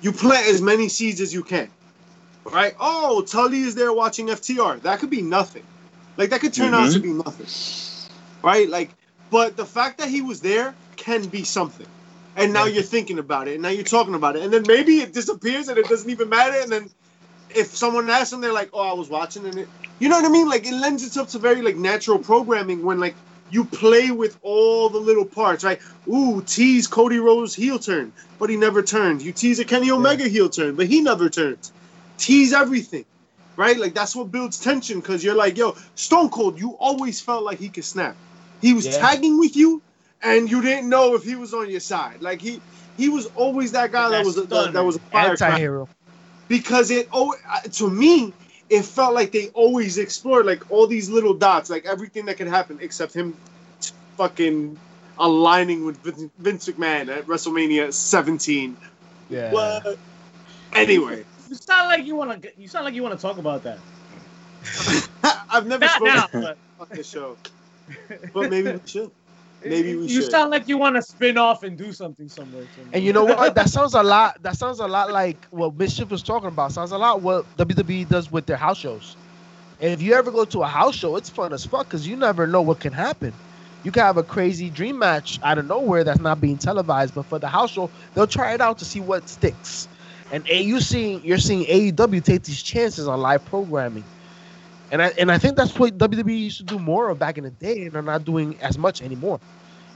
You 0.00 0.12
plant 0.12 0.46
as 0.46 0.62
many 0.62 0.88
seeds 0.88 1.20
as 1.20 1.34
you 1.34 1.42
can, 1.42 1.70
right? 2.46 2.74
Oh, 2.80 3.22
Tully 3.22 3.60
is 3.60 3.74
there 3.74 3.92
watching 3.92 4.28
FTR. 4.28 4.80
That 4.82 4.98
could 4.98 5.10
be 5.10 5.20
nothing. 5.22 5.62
Like 6.16 6.30
that 6.30 6.40
could 6.40 6.54
turn 6.54 6.72
out 6.74 6.88
Mhm. 6.88 6.92
to 6.94 7.00
be 7.00 7.12
nothing, 7.12 7.46
right? 8.42 8.68
Like, 8.68 8.90
but 9.30 9.56
the 9.56 9.66
fact 9.66 9.98
that 9.98 10.08
he 10.08 10.22
was 10.22 10.40
there 10.40 10.74
can 10.96 11.26
be 11.28 11.44
something. 11.44 11.86
And 12.36 12.52
now 12.52 12.64
you're 12.66 12.82
thinking 12.82 13.18
about 13.18 13.48
it, 13.48 13.54
and 13.54 13.62
now 13.62 13.70
you're 13.70 13.84
talking 13.84 14.14
about 14.14 14.36
it, 14.36 14.42
and 14.42 14.52
then 14.52 14.64
maybe 14.66 15.00
it 15.00 15.12
disappears 15.12 15.68
and 15.68 15.78
it 15.78 15.88
doesn't 15.88 16.10
even 16.10 16.28
matter. 16.28 16.56
And 16.62 16.70
then 16.72 16.90
if 17.54 17.76
someone 17.76 18.08
asks 18.10 18.30
them, 18.30 18.40
they're 18.40 18.52
like, 18.52 18.70
"Oh, 18.72 18.80
I 18.90 18.94
was 18.94 19.08
watching," 19.10 19.46
and 19.46 19.58
it, 19.58 19.68
you 19.98 20.08
know 20.08 20.16
what 20.16 20.24
I 20.26 20.30
mean? 20.30 20.48
Like 20.48 20.66
it 20.66 20.74
lends 20.74 21.04
itself 21.04 21.30
to 21.32 21.38
very 21.38 21.62
like 21.62 21.76
natural 21.76 22.18
programming 22.18 22.82
when 22.84 23.00
like 23.00 23.16
you 23.48 23.64
play 23.64 24.10
with 24.10 24.38
all 24.42 24.88
the 24.90 24.98
little 24.98 25.24
parts, 25.26 25.64
right? 25.64 25.80
Ooh, 26.08 26.42
tease 26.42 26.86
Cody 26.86 27.18
Rhodes 27.18 27.54
heel 27.54 27.78
turn, 27.78 28.12
but 28.38 28.50
he 28.50 28.56
never 28.56 28.82
turned. 28.82 29.22
You 29.22 29.32
tease 29.32 29.58
a 29.60 29.64
Kenny 29.64 29.90
Omega 29.90 30.28
heel 30.28 30.48
turn, 30.48 30.76
but 30.76 30.86
he 30.86 31.00
never 31.02 31.28
turns. 31.30 31.72
Tease 32.18 32.52
everything, 32.52 33.06
right? 33.56 33.78
Like 33.78 33.94
that's 33.94 34.16
what 34.16 34.30
builds 34.30 34.60
tension 34.60 35.00
because 35.00 35.24
you're 35.24 35.34
like, 35.34 35.56
yo, 35.58 35.76
Stone 35.96 36.30
Cold, 36.30 36.58
you 36.60 36.76
always 36.78 37.20
felt 37.20 37.44
like 37.44 37.58
he 37.58 37.70
could 37.70 37.84
snap. 37.84 38.16
He 38.60 38.72
was 38.74 38.86
Yeah. 38.86 38.98
tagging 38.98 39.38
with 39.38 39.56
you, 39.56 39.82
and 40.22 40.50
you 40.50 40.62
didn't 40.62 40.88
know 40.88 41.14
if 41.14 41.24
he 41.24 41.34
was 41.36 41.54
on 41.54 41.70
your 41.70 41.80
side. 41.80 42.20
Like 42.22 42.40
he 42.40 42.60
he 42.96 43.08
was 43.08 43.26
always 43.34 43.72
that 43.72 43.92
guy 43.92 44.10
that 44.10 44.18
That 44.18 44.24
was 44.24 44.38
a, 44.38 44.42
that, 44.42 44.72
that 44.72 44.84
was 44.84 44.96
a 44.96 45.00
firecracker 45.00 45.44
Anti-hero. 45.52 45.88
because 46.48 46.90
it 46.90 47.08
oh 47.12 47.34
to 47.72 47.90
me 47.90 48.32
it 48.68 48.84
felt 48.84 49.14
like 49.14 49.32
they 49.32 49.48
always 49.48 49.98
explored 49.98 50.46
like 50.46 50.70
all 50.70 50.86
these 50.86 51.08
little 51.08 51.34
dots 51.34 51.70
like 51.70 51.86
everything 51.86 52.26
that 52.26 52.36
could 52.36 52.46
happen 52.48 52.78
except 52.80 53.14
him 53.14 53.36
t- 53.80 53.92
fucking 54.16 54.78
aligning 55.18 55.84
with 55.84 55.98
Vince 56.38 56.68
McMahon 56.68 57.08
at 57.08 57.26
WrestleMania 57.26 57.92
17 57.92 58.76
Yeah. 59.28 59.52
Well, 59.52 59.96
anyway 60.72 61.24
You 61.48 61.54
sound 61.56 61.88
like 61.88 62.06
you 62.06 62.14
want 62.16 62.42
to. 62.42 62.52
You 62.56 62.68
sound 62.68 62.84
like 62.84 62.94
you 62.94 63.02
want 63.02 63.18
to 63.18 63.20
talk 63.20 63.38
about 63.38 63.64
that. 63.64 63.78
I've 65.50 65.66
never 65.66 65.84
Not 65.84 66.02
now, 66.02 66.26
spoken 66.26 66.42
but 66.42 66.58
on 66.78 66.86
this 66.96 67.08
show 67.08 67.36
but 68.32 68.50
maybe 68.50 68.72
we 68.72 68.80
should 68.86 69.10
Maybe 69.64 69.94
we 69.96 70.06
you 70.06 70.22
should. 70.22 70.30
sound 70.30 70.50
like 70.50 70.68
you 70.68 70.78
want 70.78 70.96
to 70.96 71.02
spin 71.02 71.36
off 71.38 71.62
and 71.62 71.76
do 71.76 71.92
something 71.92 72.28
somewhere. 72.28 72.66
somewhere. 72.74 72.94
And 72.94 73.04
you 73.04 73.12
know 73.12 73.24
what? 73.24 73.54
That 73.54 73.68
sounds 73.68 73.94
a 73.94 74.02
lot. 74.02 74.42
That 74.42 74.56
sounds 74.56 74.80
a 74.80 74.86
lot 74.86 75.10
like 75.10 75.46
what 75.50 75.74
Mischief 75.76 76.10
was 76.10 76.22
talking 76.22 76.48
about. 76.48 76.72
Sounds 76.72 76.92
a 76.92 76.98
lot 76.98 77.22
what 77.22 77.46
WWE 77.56 78.08
does 78.08 78.30
with 78.30 78.46
their 78.46 78.56
house 78.56 78.78
shows. 78.78 79.16
And 79.80 79.90
if 79.92 80.02
you 80.02 80.14
ever 80.14 80.30
go 80.30 80.44
to 80.46 80.62
a 80.62 80.66
house 80.66 80.94
show, 80.94 81.16
it's 81.16 81.28
fun 81.30 81.52
as 81.52 81.64
fuck 81.64 81.86
because 81.86 82.06
you 82.06 82.16
never 82.16 82.46
know 82.46 82.62
what 82.62 82.80
can 82.80 82.92
happen. 82.92 83.32
You 83.82 83.92
can 83.92 84.02
have 84.02 84.16
a 84.18 84.22
crazy 84.22 84.70
dream 84.70 84.98
match 84.98 85.38
out 85.42 85.58
of 85.58 85.66
nowhere 85.66 86.04
that's 86.04 86.20
not 86.20 86.40
being 86.40 86.58
televised, 86.58 87.14
but 87.14 87.26
for 87.26 87.38
the 87.38 87.48
house 87.48 87.70
show, 87.72 87.90
they'll 88.14 88.26
try 88.26 88.52
it 88.54 88.60
out 88.60 88.78
to 88.78 88.84
see 88.84 89.00
what 89.00 89.28
sticks. 89.28 89.88
And 90.30 90.46
A, 90.48 90.62
you 90.62 90.80
seeing 90.80 91.22
you're 91.24 91.38
seeing 91.38 91.64
AEW 91.66 92.22
take 92.22 92.44
these 92.44 92.62
chances 92.62 93.08
on 93.08 93.20
live 93.20 93.44
programming. 93.44 94.06
And 94.92 95.00
I 95.02 95.08
and 95.18 95.30
I 95.30 95.38
think 95.38 95.56
that's 95.56 95.78
what 95.78 95.96
WWE 95.98 96.36
used 96.38 96.58
to 96.58 96.64
do 96.64 96.78
more 96.78 97.08
of 97.10 97.18
back 97.18 97.38
in 97.38 97.44
the 97.44 97.50
day, 97.50 97.82
and 97.84 97.92
they're 97.92 98.02
not 98.02 98.24
doing 98.24 98.56
as 98.60 98.76
much 98.76 99.02
anymore. 99.02 99.38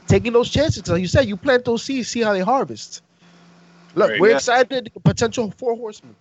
Taking 0.06 0.32
those 0.32 0.50
chances, 0.50 0.86
like 0.88 1.00
you 1.00 1.08
said, 1.08 1.26
you 1.26 1.36
plant 1.36 1.64
those 1.64 1.82
seeds, 1.82 2.08
see 2.08 2.20
how 2.20 2.32
they 2.32 2.40
harvest. 2.40 3.02
Look, 3.94 4.10
Right, 4.10 4.20
we're 4.20 4.30
yeah. 4.30 4.36
excited. 4.36 4.92
Potential 5.04 5.50
four 5.56 5.74
horsemen. 5.76 6.14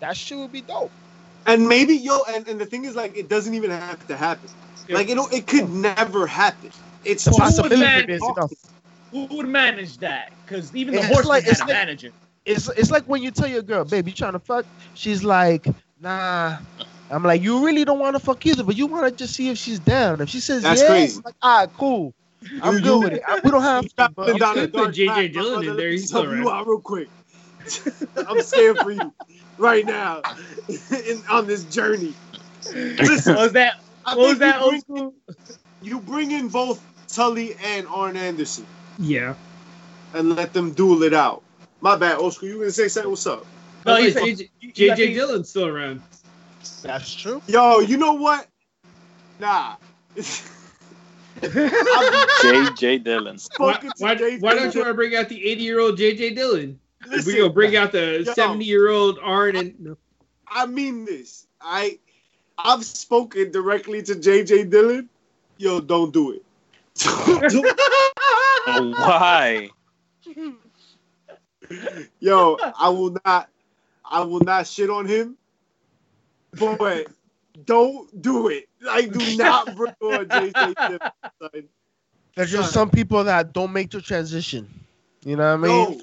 That 0.00 0.16
shit 0.16 0.38
would 0.38 0.52
be 0.52 0.62
dope. 0.62 0.90
And 1.46 1.68
maybe 1.68 1.94
yo, 1.96 2.20
and, 2.28 2.46
and 2.48 2.60
the 2.60 2.66
thing 2.66 2.84
is, 2.84 2.94
like, 2.96 3.16
it 3.16 3.28
doesn't 3.28 3.54
even 3.54 3.70
have 3.70 4.06
to 4.08 4.16
happen. 4.16 4.48
Like, 4.88 5.08
it 5.08 5.14
don't- 5.16 5.32
it 5.32 5.46
could 5.46 5.68
never 5.70 6.26
happen. 6.26 6.70
It's 7.04 7.24
The 7.24 7.30
Who 7.30 7.36
would 7.36 7.40
possibility 7.40 7.76
man- 7.80 8.10
enough. 8.10 8.52
Who 9.12 9.24
would 9.26 9.48
manage 9.48 9.98
that? 9.98 10.32
Because 10.44 10.74
even 10.74 10.94
the 10.94 11.00
It's 11.00 11.08
horseman 11.08 11.28
like- 11.28 11.44
had 11.44 11.50
it's 11.52 11.60
a 11.60 11.64
like- 11.64 11.72
manager. 11.72 12.10
It's 12.44 12.68
it's 12.70 12.90
like 12.90 13.04
when 13.04 13.22
you 13.22 13.30
tell 13.30 13.48
your 13.48 13.60
girl, 13.62 13.84
babe, 13.84 14.06
you 14.08 14.14
trying 14.14 14.32
to 14.32 14.38
fuck. 14.38 14.64
She's 14.94 15.22
like, 15.22 15.66
nah. 16.00 16.56
I'm 17.10 17.22
like, 17.22 17.42
you 17.42 17.64
really 17.64 17.84
don't 17.84 17.98
want 17.98 18.16
to 18.16 18.20
fuck 18.20 18.44
either, 18.46 18.62
but 18.64 18.76
you 18.76 18.86
want 18.86 19.06
to 19.06 19.10
just 19.10 19.34
see 19.34 19.48
if 19.48 19.58
she's 19.58 19.78
down. 19.78 20.20
If 20.20 20.28
she 20.28 20.40
says 20.40 20.62
That's 20.62 20.80
yeah, 20.82 20.88
crazy. 20.88 21.16
I'm 21.18 21.22
like, 21.24 21.34
all 21.42 21.58
right, 21.60 21.70
cool. 21.78 22.14
I'm 22.62 22.74
You- 22.74 22.80
good 22.80 23.02
with 23.04 23.12
it. 23.14 23.22
I- 23.26 23.40
we 23.42 23.50
don't 23.50 23.62
have 23.62 23.82
You 23.84 23.88
to. 23.88 23.94
traveling 23.94 24.14
But 24.26 24.30
I'm 24.32 24.38
down 24.38 24.54
good. 24.54 24.72
Put 24.72 24.94
J.J. 24.94 25.08
path, 25.28 25.32
Dillon 25.32 25.68
in 25.68 25.76
there, 25.76 25.90
he's 25.90 26.10
sub 26.10 26.24
still 26.26 26.36
you 26.36 26.48
around. 26.48 26.60
out 26.60 26.66
real 26.66 26.80
quick. 26.80 27.08
I'm 28.28 28.40
scared 28.42 28.78
for 28.78 28.90
you 28.90 29.12
right 29.58 29.84
now 29.84 30.22
in, 31.06 31.22
on 31.30 31.46
this 31.46 31.64
journey. 31.64 32.14
Listen, 32.72 33.34
What 33.34 33.42
was 33.44 33.52
that? 33.52 33.80
What 34.04 34.16
was 34.18 34.38
that 34.38 34.56
you 34.58 34.62
old 34.62 34.70
bring, 34.70 34.80
school? 34.80 35.14
you 35.82 36.00
bring 36.00 36.30
in 36.30 36.48
both 36.48 36.82
Tully 37.08 37.56
and 37.64 37.86
Arn 37.88 38.16
Anderson 38.16 38.66
Yeah. 38.98 39.34
and 40.14 40.34
let 40.36 40.52
them 40.52 40.72
duel 40.72 41.02
it 41.02 41.12
out. 41.14 41.42
My 41.80 41.96
bad, 41.96 42.18
old 42.18 42.34
school. 42.34 42.48
You 42.48 42.58
gonna 42.58 42.70
say 42.70 42.88
something? 42.88 43.10
What's 43.10 43.26
up? 43.26 43.44
No, 43.86 43.94
Oh, 43.94 43.96
you 43.98 44.04
wait, 44.06 44.12
said- 44.14 44.22
JJ, 44.22 44.50
you- 44.60 44.72
you- 44.74 44.92
I 44.92 44.94
JJ 44.94 44.96
think- 44.96 45.14
Dillon's 45.14 45.48
still 45.48 45.66
around. 45.66 46.00
That's 46.82 47.14
true. 47.14 47.42
Yo, 47.46 47.80
you 47.80 47.96
know 47.96 48.14
what? 48.14 48.46
Nah. 49.40 49.76
I've 51.42 52.26
J.J. 52.42 52.98
Dillon. 52.98 53.38
Why, 53.56 53.78
why, 53.98 54.14
why 54.40 54.54
don't 54.54 54.74
you 54.74 54.80
want 54.80 54.88
to 54.90 54.94
bring 54.94 55.14
out 55.14 55.28
the 55.28 55.48
80 55.48 55.62
year 55.62 55.78
old 55.80 55.98
JJ 55.98 56.34
Dillon? 56.34 56.78
Listen, 57.06 57.32
we 57.32 57.38
gonna 57.38 57.52
bring 57.52 57.76
out 57.76 57.92
the 57.92 58.28
70 58.34 58.64
year 58.64 58.88
old 58.90 59.18
Arn 59.22 59.54
and 59.56 59.78
no. 59.78 59.96
I 60.48 60.66
mean 60.66 61.04
this. 61.04 61.46
I 61.60 61.98
I've 62.58 62.84
spoken 62.84 63.52
directly 63.52 64.02
to 64.02 64.14
JJ 64.14 64.70
Dillon. 64.70 65.08
Yo, 65.58 65.80
don't 65.80 66.12
do 66.12 66.32
it. 66.32 66.44
Oh, 68.70 68.90
why? 68.98 69.70
Yo, 72.20 72.58
I 72.78 72.90
will 72.90 73.16
not 73.24 73.48
I 74.04 74.20
will 74.20 74.40
not 74.40 74.66
shit 74.66 74.90
on 74.90 75.06
him. 75.06 75.37
But 76.52 77.08
don't 77.64 78.22
do 78.22 78.48
it. 78.48 78.68
Like 78.80 79.12
do 79.12 79.36
not 79.36 79.74
bring 79.76 79.94
on 80.02 80.26
JJ 80.26 80.74
Dillon. 80.86 80.98
son. 81.42 81.68
There's 82.36 82.50
just 82.50 82.72
Son. 82.72 82.72
some 82.72 82.90
people 82.90 83.24
that 83.24 83.52
don't 83.52 83.72
make 83.72 83.90
the 83.90 84.00
transition. 84.00 84.68
You 85.24 85.36
know 85.36 85.56
what 85.56 85.68
I 85.68 85.72
mean? 85.72 86.00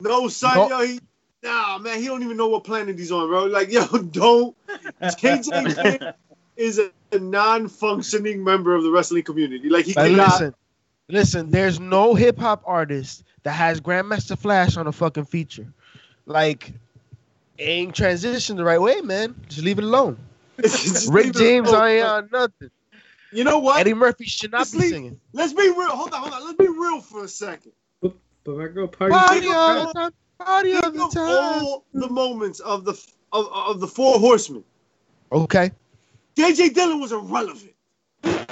no, 0.00 0.28
son, 0.28 0.56
No. 0.56 0.68
yo, 0.68 0.86
he 0.86 1.00
nah 1.42 1.78
man, 1.78 1.98
he 2.00 2.06
don't 2.06 2.22
even 2.22 2.36
know 2.36 2.48
what 2.48 2.64
planet 2.64 2.98
he's 2.98 3.12
on, 3.12 3.28
bro. 3.28 3.44
Like, 3.44 3.70
yo, 3.70 3.86
don't 4.10 4.56
JJ 5.02 5.74
Dillon 5.74 6.14
is 6.56 6.78
a, 6.78 6.90
a 7.12 7.18
non-functioning 7.18 8.42
member 8.42 8.74
of 8.74 8.82
the 8.82 8.90
wrestling 8.90 9.22
community. 9.22 9.68
Like 9.68 9.84
he 9.86 9.94
But 9.94 10.10
cannot 10.10 10.26
listen, 10.32 10.54
listen. 11.08 11.50
There's 11.50 11.80
no 11.80 12.14
hip 12.14 12.38
hop 12.38 12.62
artist 12.66 13.24
that 13.44 13.52
has 13.52 13.80
Grandmaster 13.80 14.36
Flash 14.36 14.76
on 14.76 14.86
a 14.86 14.92
fucking 14.92 15.24
feature. 15.26 15.72
Like, 16.26 16.72
ain't 17.60 17.94
transitioned 17.94 18.56
the 18.56 18.64
right 18.64 18.80
way, 18.80 19.00
man. 19.00 19.34
Just 19.48 19.62
leave 19.62 19.78
it 19.78 19.84
alone. 19.84 20.18
Rick 21.08 21.34
James 21.34 21.68
alone. 21.68 21.88
ain't 21.88 22.04
on 22.04 22.28
nothing. 22.32 22.70
You 23.32 23.44
know 23.44 23.58
what? 23.60 23.80
Eddie 23.80 23.94
Murphy 23.94 24.24
should 24.24 24.50
not 24.52 24.58
Let's 24.58 24.72
be 24.72 24.78
leave- 24.78 24.90
singing. 24.90 25.20
Let's 25.32 25.52
be 25.52 25.62
real. 25.62 25.90
Hold 25.90 26.12
on, 26.12 26.20
hold 26.22 26.32
on. 26.34 26.44
Let's 26.44 26.58
be 26.58 26.66
real 26.68 27.00
for 27.00 27.24
a 27.24 27.28
second. 27.28 27.72
But 28.02 28.14
my 28.46 28.66
girl 28.68 28.88
party. 28.88 29.14
Party 29.14 29.40
think 29.40 29.54
all 29.54 29.86
the 29.86 29.92
time. 29.92 30.10
Party 30.38 30.74
all 30.74 30.90
the 30.90 31.10
time. 31.12 31.28
all 31.28 31.84
the 31.92 32.08
moments 32.08 32.60
of 32.60 32.84
the 32.84 32.92
of, 33.32 33.46
of 33.52 33.80
the 33.80 33.86
four 33.86 34.18
horsemen. 34.18 34.64
Okay. 35.30 35.70
JJ 36.36 36.74
Dillon 36.74 37.00
was 37.00 37.12
irrelevant. 37.12 37.74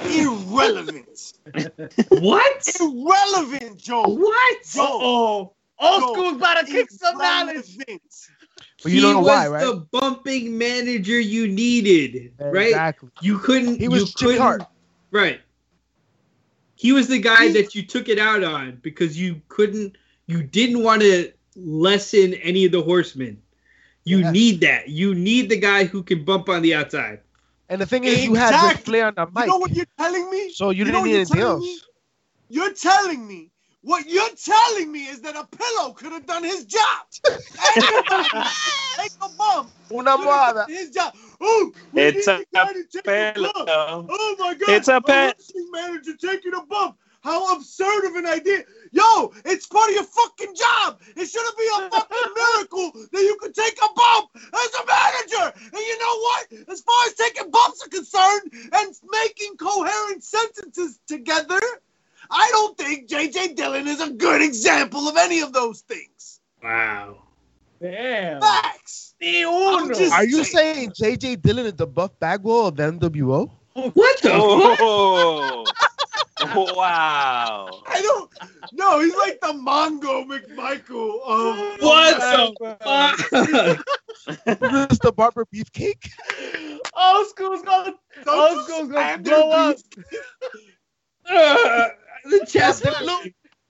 Irrelevant. 0.05 1.33
What? 2.09 2.67
Irrelevant, 2.79 3.77
Joe. 3.77 4.03
What? 4.07 4.57
Joe. 4.63 4.99
Oh, 5.01 5.53
old 5.79 6.01
Yo, 6.01 6.13
school's 6.13 6.35
about 6.37 6.65
to 6.65 6.71
kick 6.71 6.91
some 6.91 7.17
knowledge. 7.17 7.77
Irrelevant. 8.79 8.83
But 8.83 8.91
you 8.91 9.01
he 9.01 9.13
know 9.13 9.19
was 9.19 9.27
why, 9.27 9.47
right? 9.47 9.65
the 9.65 9.87
bumping 9.91 10.57
manager 10.57 11.19
you 11.19 11.47
needed, 11.47 12.33
right? 12.39 12.67
Exactly. 12.67 13.09
You 13.21 13.37
couldn't. 13.39 13.79
He 13.79 13.87
was 13.87 14.01
you 14.01 14.05
Jimmy 14.17 14.33
couldn't, 14.33 14.41
Hart. 14.41 14.63
Right. 15.11 15.41
He 16.75 16.91
was 16.91 17.07
the 17.07 17.19
guy 17.19 17.47
He- 17.47 17.53
that 17.53 17.75
you 17.75 17.83
took 17.83 18.07
it 18.09 18.19
out 18.19 18.43
on 18.43 18.79
because 18.81 19.19
you 19.19 19.41
couldn't. 19.49 19.97
You 20.27 20.43
didn't 20.43 20.83
want 20.83 21.01
to 21.01 21.31
lessen 21.55 22.35
any 22.35 22.65
of 22.65 22.71
the 22.71 22.81
horsemen. 22.81 23.41
You 24.05 24.19
Yeah. 24.19 24.31
need 24.31 24.61
that. 24.61 24.89
You 24.89 25.13
need 25.13 25.49
the 25.49 25.57
guy 25.57 25.83
who 25.85 26.03
can 26.03 26.23
bump 26.23 26.47
on 26.49 26.61
the 26.61 26.73
outside. 26.75 27.19
And 27.67 27.81
the 27.81 27.85
thing 27.85 28.03
is, 28.05 28.23
you 28.25 28.33
had 28.33 28.51
Ric 28.51 28.61
Exactly. 28.63 28.83
Flair 28.85 29.05
on 29.07 29.13
the 29.15 29.25
mic. 29.27 29.41
You 29.41 29.47
know 29.47 29.57
what 29.57 29.71
you're 29.75 29.85
telling 29.97 30.29
me? 30.31 30.51
so 30.53 30.69
you, 30.69 30.79
you 30.79 30.85
didn't 30.85 31.01
what 31.01 31.05
need 31.05 31.11
you're 31.11 31.19
anything 31.19 31.41
else. 31.41 31.61
me? 31.61 31.79
You're 32.49 32.73
telling 32.73 33.27
me 33.27 33.51
what 33.81 34.07
you're 34.07 34.29
telling 34.43 34.91
me 34.91 35.05
is 35.07 35.21
that 35.21 35.35
a 35.35 35.47
pillow 35.55 35.93
could 35.93 36.11
have 36.11 36.25
done 36.25 36.43
his 36.43 36.65
job. 36.65 37.05
Take 38.97 39.11
a 39.21 39.29
bump. 39.37 39.69
Una 39.91 40.17
could 40.17 40.25
have 40.27 40.55
moda. 40.55 40.67
done 40.67 40.69
His 40.69 40.89
job. 40.91 41.13
Oh, 41.41 41.71
It's 41.93 42.27
a 42.27 42.37
the 42.39 42.45
guy 42.53 42.73
to 42.73 42.83
take 42.91 43.07
a 43.07 43.33
Pillow. 43.33 43.51
Oh 44.09 44.35
my 44.39 44.53
god! 44.53 44.69
It's 44.69 44.87
a 44.87 44.99
pet. 45.01 45.39
manager 45.71 46.15
taking 46.19 46.53
a 46.53 46.65
bump. 46.65 46.97
How 47.21 47.55
absurd 47.55 48.05
of 48.05 48.15
an 48.15 48.25
idea! 48.25 48.63
Yo, 48.91 49.33
it's 49.45 49.67
part 49.67 49.89
of 49.89 49.95
your 49.95 50.03
fucking 50.05 50.55
job. 50.55 50.99
It 51.15 51.25
shouldn't 51.27 51.57
be 51.57 51.67
a 51.77 51.89
fucking 51.89 52.33
miracle 52.35 52.91
that 53.11 53.21
you 53.21 53.37
could 53.39 53.53
take 53.53 53.77
a 53.77 53.93
bump 53.93 54.29
as 54.35 54.73
a 54.73 54.85
manager. 54.85 55.59
And 55.73 55.79
you 55.79 55.99
know 55.99 56.19
what? 56.19 56.69
As 56.69 56.81
far 56.81 56.95
as 57.07 57.13
taking 57.15 57.51
bumps 57.51 57.85
are 57.85 57.89
concerned 57.89 58.51
and 58.73 58.95
making 59.11 59.57
coherent 59.57 60.23
sentences 60.23 60.99
together, 61.07 61.59
I 62.31 62.47
don't 62.51 62.77
think 62.77 63.09
JJ 63.09 63.55
Dillon 63.55 63.87
is 63.87 64.01
a 64.01 64.11
good 64.11 64.41
example 64.41 65.07
of 65.07 65.17
any 65.17 65.41
of 65.41 65.53
those 65.53 65.81
things. 65.81 66.39
Wow. 66.63 67.23
Damn. 67.81 68.41
Facts. 68.41 69.15
Ni 69.21 69.43
I'm 69.43 69.91
uno. 69.91 70.09
Are 70.11 70.25
you 70.25 70.43
saying 70.43 70.91
JJ 70.91 71.41
Dillon 71.41 71.65
is 71.65 71.73
the 71.73 71.87
Buff 71.87 72.11
Bagwell 72.19 72.67
of 72.67 72.75
NWO? 72.75 73.49
What 73.73 74.21
the 74.21 74.31
oh. 74.33 75.65
fuck? 75.65 75.89
Oh, 76.41 76.73
wow. 76.77 77.81
I 77.87 78.01
don't. 78.01 78.31
No, 78.73 78.99
he's 78.99 79.15
like 79.15 79.39
the 79.41 79.53
Mongo 79.53 80.25
McMichael 80.25 81.21
of 81.25 81.81
What 81.81 82.17
the 82.19 82.77
fuck? 82.81 83.17
Mr. 84.59 85.15
Barber 85.15 85.45
Beefcake? 85.53 86.09
Old 86.95 87.27
school's 87.27 87.61
gonna, 87.61 87.93
Don't 88.25 88.57
old 88.57 88.65
school's 88.65 88.89
gonna 88.89 88.93
slander 88.93 89.29
blow 89.29 89.51
up. 89.51 89.77
these- 92.25 92.39
the 92.39 92.45
chest. 92.45 92.85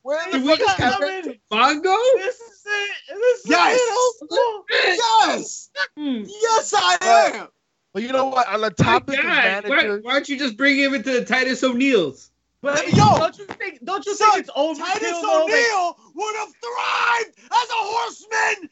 Where 0.02 0.24
Do 0.32 0.40
the 0.40 0.46
we 0.46 0.48
fuck 0.56 0.60
is 0.62 0.66
got 0.66 0.78
Kevin? 1.02 1.40
Mongo? 1.52 1.98
This 2.16 2.36
is 2.40 2.64
it. 2.66 2.92
This 3.10 3.40
is 3.46 3.50
Yes. 3.52 3.80
it. 3.80 3.94
Old 3.94 4.32
school. 4.32 4.66
Yes, 4.72 5.70
Hmm. 5.98 6.24
yes, 6.26 6.74
I 6.76 6.98
am. 7.36 7.48
But 7.94 8.04
you 8.04 8.10
know 8.14 8.26
what? 8.28 8.48
On 8.48 8.62
the 8.62 8.68
My 8.78 8.84
topic 8.84 9.18
of 9.20 9.24
God, 9.26 9.64
why, 9.66 9.70
managers, 9.76 10.04
why 10.04 10.14
don't 10.14 10.30
you 10.30 10.38
just 10.40 10.56
bring 10.58 10.78
him 10.78 10.94
into 10.94 11.12
the 11.12 11.26
Titus 11.26 11.64
O'Neil's? 11.64 12.32
But 12.62 12.88
Yo. 12.92 13.18
don't 13.18 13.38
you 13.38 13.46
think? 13.46 13.84
Don't 13.84 14.06
you 14.06 14.16
Son, 14.16 14.32
think 14.32 14.42
it's 14.48 14.50
overkill? 14.52 14.78
Titus 14.80 15.22
though? 15.22 15.44
O'Neil 15.44 15.98
would 16.16 16.36
have 16.36 16.50
thrived 16.62 17.40
as 17.40 17.70
a 17.70 17.74
horseman 17.74 18.70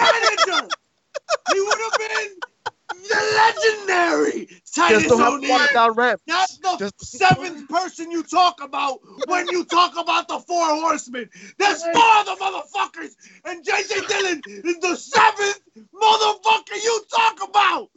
manager. 0.00 0.68
he 1.52 1.60
would 1.60 1.78
have 1.78 1.98
been 1.98 2.36
the 2.90 3.52
legendary 3.76 4.46
Titus 4.74 5.02
just 5.02 5.08
don't 5.08 5.20
have 5.20 5.32
O'Neil. 5.34 5.50
water 5.50 5.68
down 5.74 5.92
ramp. 5.92 6.20
Not 6.26 6.48
the 6.62 6.76
Just- 6.78 7.04
seventh 7.18 7.68
person 7.68 8.10
you 8.10 8.22
talk 8.22 8.60
about 8.62 9.00
when 9.26 9.48
you 9.48 9.64
talk 9.64 9.92
about 9.96 10.28
the 10.28 10.38
four 10.40 10.64
horsemen. 10.66 11.28
There's 11.58 11.82
four 11.82 12.18
of 12.18 12.26
the 12.26 12.36
motherfuckers, 12.40 13.14
and 13.44 13.64
JJ 13.64 14.06
Dillon 14.08 14.42
is 14.46 14.78
the 14.78 14.96
seventh 14.96 15.60
motherfucker 15.94 16.82
you 16.84 17.04
talk 17.14 17.48
about. 17.48 17.90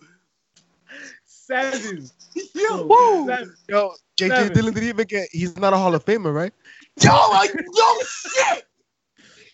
seven. 1.26 2.10
Yo, 2.56 2.88
Woo! 2.88 3.28
Seven. 3.28 3.56
Yo, 3.70 3.94
JJ 4.18 4.30
Seven. 4.30 4.54
Dillon 4.54 4.74
didn't 4.74 4.90
even 4.90 5.08
get. 5.08 5.28
He's 5.32 5.56
not 5.58 5.74
a 5.74 5.78
Hall 5.78 5.94
of 5.94 6.06
Famer, 6.06 6.34
right? 6.34 6.54
yo, 7.02 7.30
like, 7.32 7.54
yo, 7.54 8.00
shit. 8.06 8.66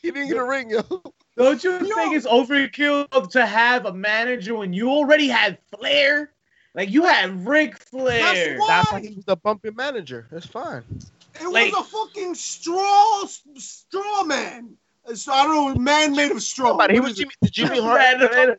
He 0.02 0.12
didn't 0.12 0.30
get 0.30 0.38
a 0.38 0.44
ring, 0.46 0.70
yo. 0.70 0.82
Don't 1.40 1.64
you 1.64 1.72
Yo. 1.72 1.96
think 1.96 2.16
it's 2.16 2.28
overkill 2.28 3.32
to 3.32 3.46
have 3.46 3.86
a 3.86 3.94
manager 3.94 4.56
when 4.56 4.74
you 4.74 4.90
already 4.90 5.28
had 5.30 5.58
Flair? 5.74 6.32
Like 6.76 6.90
you 6.92 7.04
had 7.06 7.48
Ric 7.48 7.78
Flair. 7.80 8.58
why- 8.60 8.68
That's 8.68 8.92
why 8.92 9.00
he 9.02 9.16
was 9.16 9.24
the 9.26 9.38
bumping 9.38 9.76
manager. 9.76 10.28
That's 10.32 10.46
fine. 10.46 10.84
It 11.40 11.48
Like- 11.48 11.72
was 11.74 11.82
a 11.88 11.90
fucking 11.90 12.36
straw, 12.36 13.24
straw 13.56 14.24
man. 14.24 14.76
So, 15.16 15.32
I 15.32 15.46
don't 15.46 15.76
know, 15.76 15.82
man 15.82 16.14
made 16.16 16.30
of 16.32 16.44
straw. 16.44 16.78
But 16.78 16.92
he 16.92 17.00
was 17.00 17.14
is? 17.14 17.20
Jimmy. 17.20 17.32
Did 17.42 17.52
Jimmy 17.54 17.82
Hart? 17.82 18.00
Man, 18.00 18.20
man, 18.20 18.56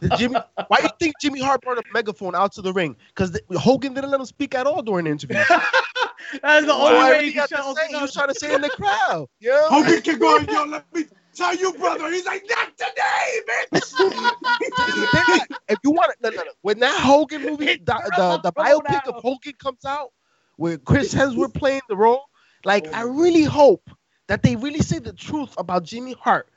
Did 0.00 0.12
Jimmy? 0.18 0.36
Why 0.66 0.78
do 0.78 0.82
you 0.82 0.88
think 0.98 1.14
Jimmy 1.20 1.40
Hart 1.40 1.62
brought 1.62 1.78
a 1.78 1.82
megaphone 1.94 2.34
out 2.34 2.52
to 2.54 2.62
the 2.62 2.72
ring? 2.72 2.96
Because 3.14 3.38
Hogan 3.56 3.94
didn't 3.94 4.10
let 4.10 4.18
him 4.20 4.26
speak 4.26 4.54
at 4.56 4.66
all 4.66 4.82
during 4.82 5.04
the 5.04 5.12
interview. 5.12 5.36
That's 6.42 6.66
the 6.66 6.74
only 6.74 6.98
way 6.98 7.04
everything 7.04 7.26
he 7.26 7.32
can 7.32 7.40
had 7.40 7.48
to 7.48 7.74
say, 7.74 7.86
he 7.88 7.96
was 7.96 8.12
trying 8.12 8.28
to 8.28 8.34
say 8.34 8.54
in 8.54 8.60
the 8.60 8.70
crowd. 8.70 9.28
Yeah. 9.40 9.62
Hogan 9.68 10.02
kept 10.02 10.18
going, 10.18 10.46
yo, 10.48 10.64
let 10.64 10.92
me 10.94 11.04
tell 11.34 11.54
you, 11.54 11.72
brother. 11.74 12.10
He's 12.10 12.26
like, 12.26 12.44
not 12.48 12.76
today, 12.76 13.40
bitch. 13.48 13.92
if 15.68 15.78
you 15.84 15.90
want 15.90 16.12
to, 16.12 16.30
no, 16.30 16.36
no, 16.36 16.42
no. 16.44 16.50
when 16.62 16.78
that 16.80 16.98
Hogan 17.00 17.42
movie, 17.42 17.66
Hit 17.66 17.86
the, 17.86 17.94
the, 18.16 18.40
the 18.42 18.52
biopic 18.52 18.94
out. 18.94 19.08
of 19.08 19.22
Hogan 19.22 19.54
comes 19.58 19.84
out, 19.84 20.12
where 20.56 20.78
Chris 20.78 21.14
Hemsworth 21.14 21.54
playing 21.54 21.82
the 21.88 21.96
role, 21.96 22.24
like 22.64 22.86
oh, 22.88 22.92
I 22.92 23.02
really 23.02 23.44
hope 23.44 23.90
that 24.28 24.42
they 24.42 24.56
really 24.56 24.80
say 24.80 24.98
the 24.98 25.12
truth 25.12 25.54
about 25.58 25.84
Jimmy 25.84 26.14
Hart, 26.18 26.48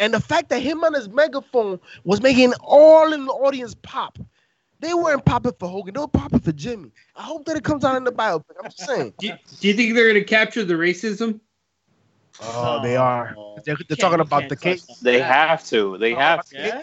and 0.00 0.12
the 0.12 0.20
fact 0.20 0.48
that 0.50 0.60
him 0.60 0.84
on 0.84 0.94
his 0.94 1.08
megaphone 1.08 1.80
was 2.04 2.20
making 2.20 2.52
all 2.60 3.12
in 3.12 3.26
the 3.26 3.32
audience 3.32 3.74
pop. 3.82 4.18
They 4.80 4.92
weren't 4.92 5.24
popping 5.24 5.52
for 5.58 5.68
Hogan; 5.68 5.94
they 5.94 6.00
were 6.00 6.08
popping 6.08 6.40
for 6.40 6.52
Jimmy. 6.52 6.90
I 7.16 7.22
hope 7.22 7.46
that 7.46 7.56
it 7.56 7.64
comes 7.64 7.84
out 7.84 7.96
in 7.96 8.04
the 8.04 8.12
biopic. 8.12 8.54
I'm 8.58 8.70
just 8.70 8.80
saying. 8.80 9.14
Do 9.18 9.28
you, 9.28 9.34
do 9.60 9.68
you 9.68 9.74
think 9.74 9.94
they're 9.94 10.10
going 10.10 10.22
to 10.22 10.24
capture 10.24 10.64
the 10.64 10.74
racism? 10.74 11.40
Oh, 12.42 12.82
they 12.82 12.96
are. 12.96 13.34
They're, 13.64 13.76
they're 13.88 13.96
talking 13.96 14.20
about 14.20 14.48
the 14.48 14.56
case. 14.56 14.84
that. 14.86 14.96
They 15.02 15.20
have 15.20 15.64
to. 15.66 15.96
They 15.98 16.14
Oh, 16.14 16.18
have 16.18 16.44
to. 16.46 16.56
Yeah? 16.56 16.82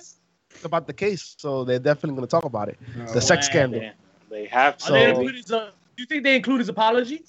It's 0.49 0.63
about 0.65 0.87
the 0.87 0.93
case, 0.93 1.35
so 1.37 1.63
they're 1.63 1.79
definitely 1.79 2.15
going 2.15 2.27
to 2.27 2.31
talk 2.31 2.45
about 2.45 2.69
it. 2.69 2.77
Oh, 2.99 3.13
The 3.13 3.21
sex 3.21 3.47
scandal. 3.47 3.79
They, 3.81 3.91
they 4.29 4.45
have 4.47 4.77
to. 4.77 4.83
So- 4.85 5.27
his, 5.27 5.51
uh, 5.51 5.71
do 5.97 6.03
you 6.03 6.05
think 6.05 6.23
they 6.23 6.35
include 6.35 6.59
his 6.59 6.69
apology? 6.69 7.23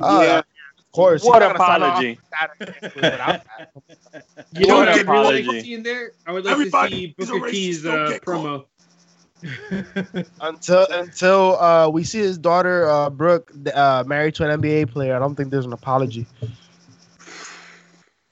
Oh, 0.00 0.22
Yeah. 0.22 0.38
of 0.38 0.92
course. 0.92 1.22
What 1.24 1.40
You're 1.42 1.52
not 1.52 1.58
gonna 1.58 1.70
sign 1.70 1.82
off 1.82 1.88
apology? 2.02 2.18
that 2.32 2.94
without 2.94 3.42
that. 3.58 3.72
You 4.52 4.66
know 4.66 4.76
What 4.76 4.88
what 4.88 4.98
I'd 4.98 5.06
really 5.06 5.24
like 5.24 5.44
apology. 5.44 5.44
to 5.44 5.60
see 5.62 5.74
in 5.74 5.82
there? 5.82 6.12
I 6.26 6.32
would 6.32 6.44
like 6.44 6.52
Everybody 6.52 7.14
to 7.18 7.26
see 7.26 7.32
Booker 7.32 7.46
racist, 7.46 7.50
T's 7.52 7.86
uh, 7.86 8.18
promo. 8.24 8.64
until 10.40 10.86
until 10.90 11.58
uh, 11.60 11.88
we 11.88 12.02
see 12.02 12.18
his 12.18 12.38
daughter 12.38 12.88
uh, 12.88 13.08
Brooke 13.10 13.52
uh, 13.72 14.02
married 14.06 14.34
to 14.36 14.48
an 14.50 14.60
NBA 14.60 14.90
player. 14.90 15.14
I 15.14 15.18
don't 15.20 15.34
think 15.36 15.50
there's 15.50 15.66
an 15.66 15.72
apology. 15.72 16.26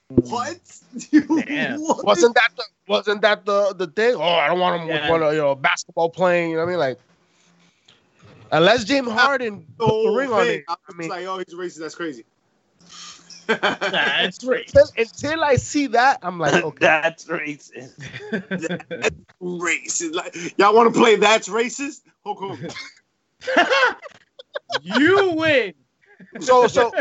What? 0.09 0.59
Damn. 1.11 1.81
What? 1.81 2.05
Wasn't 2.05 2.35
that 2.35 2.49
the 2.55 2.63
wasn't 2.87 3.21
that 3.21 3.45
the 3.45 3.73
the 3.73 3.87
thing? 3.87 4.15
Oh, 4.15 4.21
I 4.21 4.47
don't 4.47 4.59
want 4.59 4.81
him 4.81 4.87
Yeah. 4.87 5.01
with 5.01 5.09
one 5.11 5.23
of 5.23 5.33
you 5.33 5.39
know 5.39 5.55
basketball 5.55 6.09
playing. 6.09 6.51
You 6.51 6.57
know 6.57 6.63
what 6.63 6.69
I 6.69 6.71
mean? 6.71 6.79
Like 6.79 6.99
unless 8.51 8.83
James 8.83 9.09
Harden 9.11 9.65
put 9.77 10.03
the 10.03 10.11
ring 10.11 10.31
on 10.31 10.47
it. 10.47 10.63
I 10.67 10.75
I 10.89 10.93
mean, 10.93 11.09
like, 11.09 11.25
oh, 11.25 11.37
he's 11.39 11.53
racist. 11.53 11.79
That's 11.79 11.95
crazy. 11.95 12.25
That's 13.47 14.43
right. 14.45 14.65
until, 14.67 14.87
until 14.97 15.43
I 15.43 15.55
see 15.55 15.87
that, 15.87 16.19
I'm 16.21 16.39
like, 16.39 16.63
okay. 16.63 16.85
That's 16.85 17.25
racist. 17.25 17.93
racist. 19.41 20.13
Like, 20.13 20.57
y'all 20.57 20.75
want 20.75 20.93
to 20.93 20.99
play 20.99 21.15
that's 21.15 21.47
racist? 21.47 22.01
Hulk 22.25 22.39
Hogan. 22.39 22.71
you 24.81 25.33
win. 25.33 25.73
So 26.39 26.67
so 26.67 26.91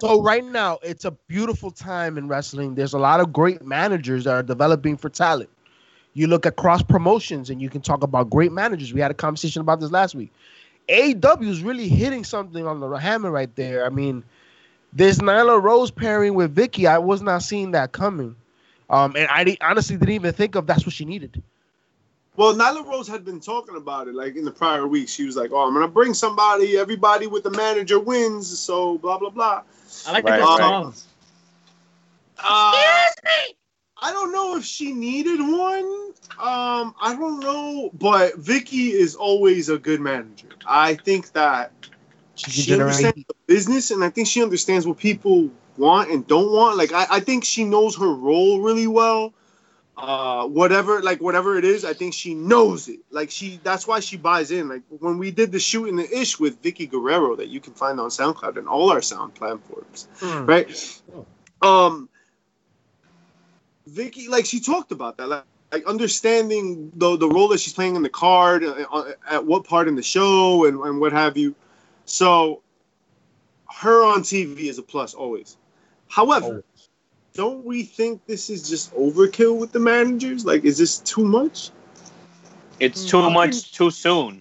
so 0.00 0.22
right 0.22 0.44
now 0.44 0.78
it's 0.82 1.04
a 1.04 1.12
beautiful 1.28 1.70
time 1.70 2.18
in 2.18 2.28
wrestling. 2.28 2.74
There's 2.74 2.94
a 2.94 2.98
lot 2.98 3.20
of 3.20 3.32
great 3.32 3.62
managers 3.62 4.24
that 4.24 4.34
are 4.34 4.42
developing 4.42 4.96
for 4.96 5.08
talent. 5.08 5.50
You 6.14 6.26
look 6.28 6.46
at 6.46 6.56
cross 6.56 6.82
promotions 6.82 7.50
and 7.50 7.60
you 7.60 7.68
can 7.68 7.80
talk 7.80 8.02
about 8.02 8.30
great 8.30 8.52
managers. 8.52 8.92
We 8.92 9.00
had 9.00 9.10
a 9.10 9.14
conversation 9.14 9.60
about 9.60 9.80
this 9.80 9.90
last 9.90 10.14
week. 10.14 10.32
AEW 10.88 11.48
is 11.48 11.62
really 11.62 11.88
hitting 11.88 12.24
something 12.24 12.66
on 12.66 12.80
the 12.80 12.88
hammer 12.94 13.30
right 13.30 13.54
there. 13.56 13.86
I 13.86 13.88
mean 13.88 14.22
this 14.92 15.18
Nyla 15.18 15.60
Rose 15.60 15.90
pairing 15.90 16.34
with 16.34 16.54
Vickie 16.54 16.88
I 16.88 16.98
was 16.98 17.22
not 17.22 17.42
seeing 17.42 17.72
that 17.72 17.92
coming. 17.92 18.36
Um 18.90 19.14
and 19.16 19.28
I 19.30 19.56
honestly 19.60 19.96
didn't 19.96 20.14
even 20.14 20.32
think 20.32 20.54
of 20.54 20.66
that's 20.66 20.84
what 20.86 20.94
she 20.94 21.04
needed 21.04 21.42
Well, 22.36 22.54
Nyla 22.54 22.84
Rose 22.84 23.06
had 23.06 23.24
been 23.24 23.40
talking 23.40 23.76
about 23.76 24.08
it 24.08 24.14
like 24.14 24.34
in 24.36 24.44
the 24.44 24.50
prior 24.50 24.86
week. 24.88 25.08
She 25.08 25.24
was 25.24 25.36
like, 25.36 25.52
"Oh, 25.52 25.66
I'm 25.66 25.72
gonna 25.72 25.86
bring 25.86 26.14
somebody. 26.14 26.76
Everybody 26.76 27.26
with 27.28 27.44
the 27.44 27.50
manager 27.50 28.00
wins." 28.00 28.58
So 28.58 28.98
blah 28.98 29.18
blah 29.18 29.30
blah. 29.30 29.62
I 30.06 30.12
like 30.12 30.24
Right, 30.24 30.40
the 30.40 30.46
right. 30.46 30.58
songs. 30.58 31.06
Uh, 32.38 33.04
I 34.02 34.12
don't 34.12 34.32
know 34.32 34.56
if 34.56 34.64
she 34.64 34.92
needed 34.92 35.40
one. 35.40 36.12
Um, 36.38 36.94
I 37.00 37.14
don't 37.16 37.40
know, 37.40 37.90
but 37.94 38.32
Vickie 38.34 38.90
is 38.90 39.14
always 39.14 39.68
a 39.68 39.78
good 39.78 40.00
manager. 40.00 40.48
I 40.66 40.94
think 40.94 41.32
that 41.32 41.72
she 42.34 42.50
she 42.50 42.72
understands 42.72 43.16
heat. 43.16 43.28
the 43.28 43.34
business, 43.46 43.92
and 43.92 44.02
I 44.02 44.10
think 44.10 44.26
she 44.26 44.42
understands 44.42 44.86
what 44.86 44.98
people 44.98 45.50
want 45.76 46.10
and 46.10 46.26
don't 46.26 46.50
want. 46.52 46.76
Like 46.76 46.92
I, 46.92 47.06
I 47.08 47.20
think 47.20 47.44
she 47.44 47.64
knows 47.64 47.96
her 47.96 48.12
role 48.12 48.60
really 48.60 48.88
well. 48.88 49.32
Uh, 49.96 50.46
whatever, 50.48 51.00
like 51.02 51.20
whatever 51.20 51.56
it 51.56 51.64
is, 51.64 51.84
I 51.84 51.92
think 51.92 52.14
she 52.14 52.34
knows 52.34 52.88
it. 52.88 52.98
Like 53.10 53.30
she, 53.30 53.60
that's 53.62 53.86
why 53.86 54.00
she 54.00 54.16
buys 54.16 54.50
in. 54.50 54.68
Like 54.68 54.82
when 54.88 55.18
we 55.18 55.30
did 55.30 55.52
the 55.52 55.60
shoot 55.60 55.86
in 55.86 55.94
the 55.94 56.18
ish 56.18 56.40
with 56.40 56.60
Vickie 56.62 56.90
Guerrero 56.90 57.36
that 57.36 57.48
you 57.48 57.60
can 57.60 57.74
find 57.74 58.00
on 58.00 58.10
SoundCloud 58.10 58.56
and 58.56 58.66
all 58.66 58.90
our 58.90 59.00
sound 59.02 59.34
platforms 59.34 60.08
Mm. 60.20 60.48
right? 60.48 61.00
Um, 61.62 62.08
Vickie, 63.90 64.28
like 64.28 64.46
she 64.46 64.60
talked 64.60 64.92
about 64.92 65.16
that, 65.18 65.28
like, 65.28 65.44
like 65.72 65.86
understanding 65.86 66.90
the 66.94 67.16
the 67.16 67.28
role 67.28 67.48
that 67.48 67.60
she's 67.60 67.72
playing 67.72 67.96
in 67.96 68.02
the 68.02 68.08
card, 68.08 68.64
uh, 68.64 68.86
uh, 68.92 69.12
at 69.28 69.44
what 69.44 69.64
part 69.64 69.88
in 69.88 69.94
the 69.94 70.02
show, 70.02 70.66
and, 70.66 70.78
and 70.80 71.00
what 71.00 71.12
have 71.12 71.36
you. 71.36 71.54
So, 72.06 72.62
her 73.72 74.04
on 74.04 74.22
TV 74.22 74.60
is 74.68 74.78
a 74.78 74.82
plus 74.82 75.14
always. 75.14 75.56
However, 76.08 76.46
Always. 76.46 76.62
Don't 77.34 77.64
we 77.64 77.82
think 77.82 78.24
this 78.26 78.48
is 78.48 78.68
just 78.68 78.94
overkill 78.94 79.58
with 79.58 79.72
the 79.72 79.80
managers? 79.80 80.44
Like, 80.44 80.64
is 80.64 80.78
this 80.78 80.98
too 80.98 81.24
much? 81.24 81.70
It's 82.78 83.04
too 83.04 83.16
Mm. 83.16 83.32
much 83.32 83.72
too 83.72 83.90
soon. 83.90 84.40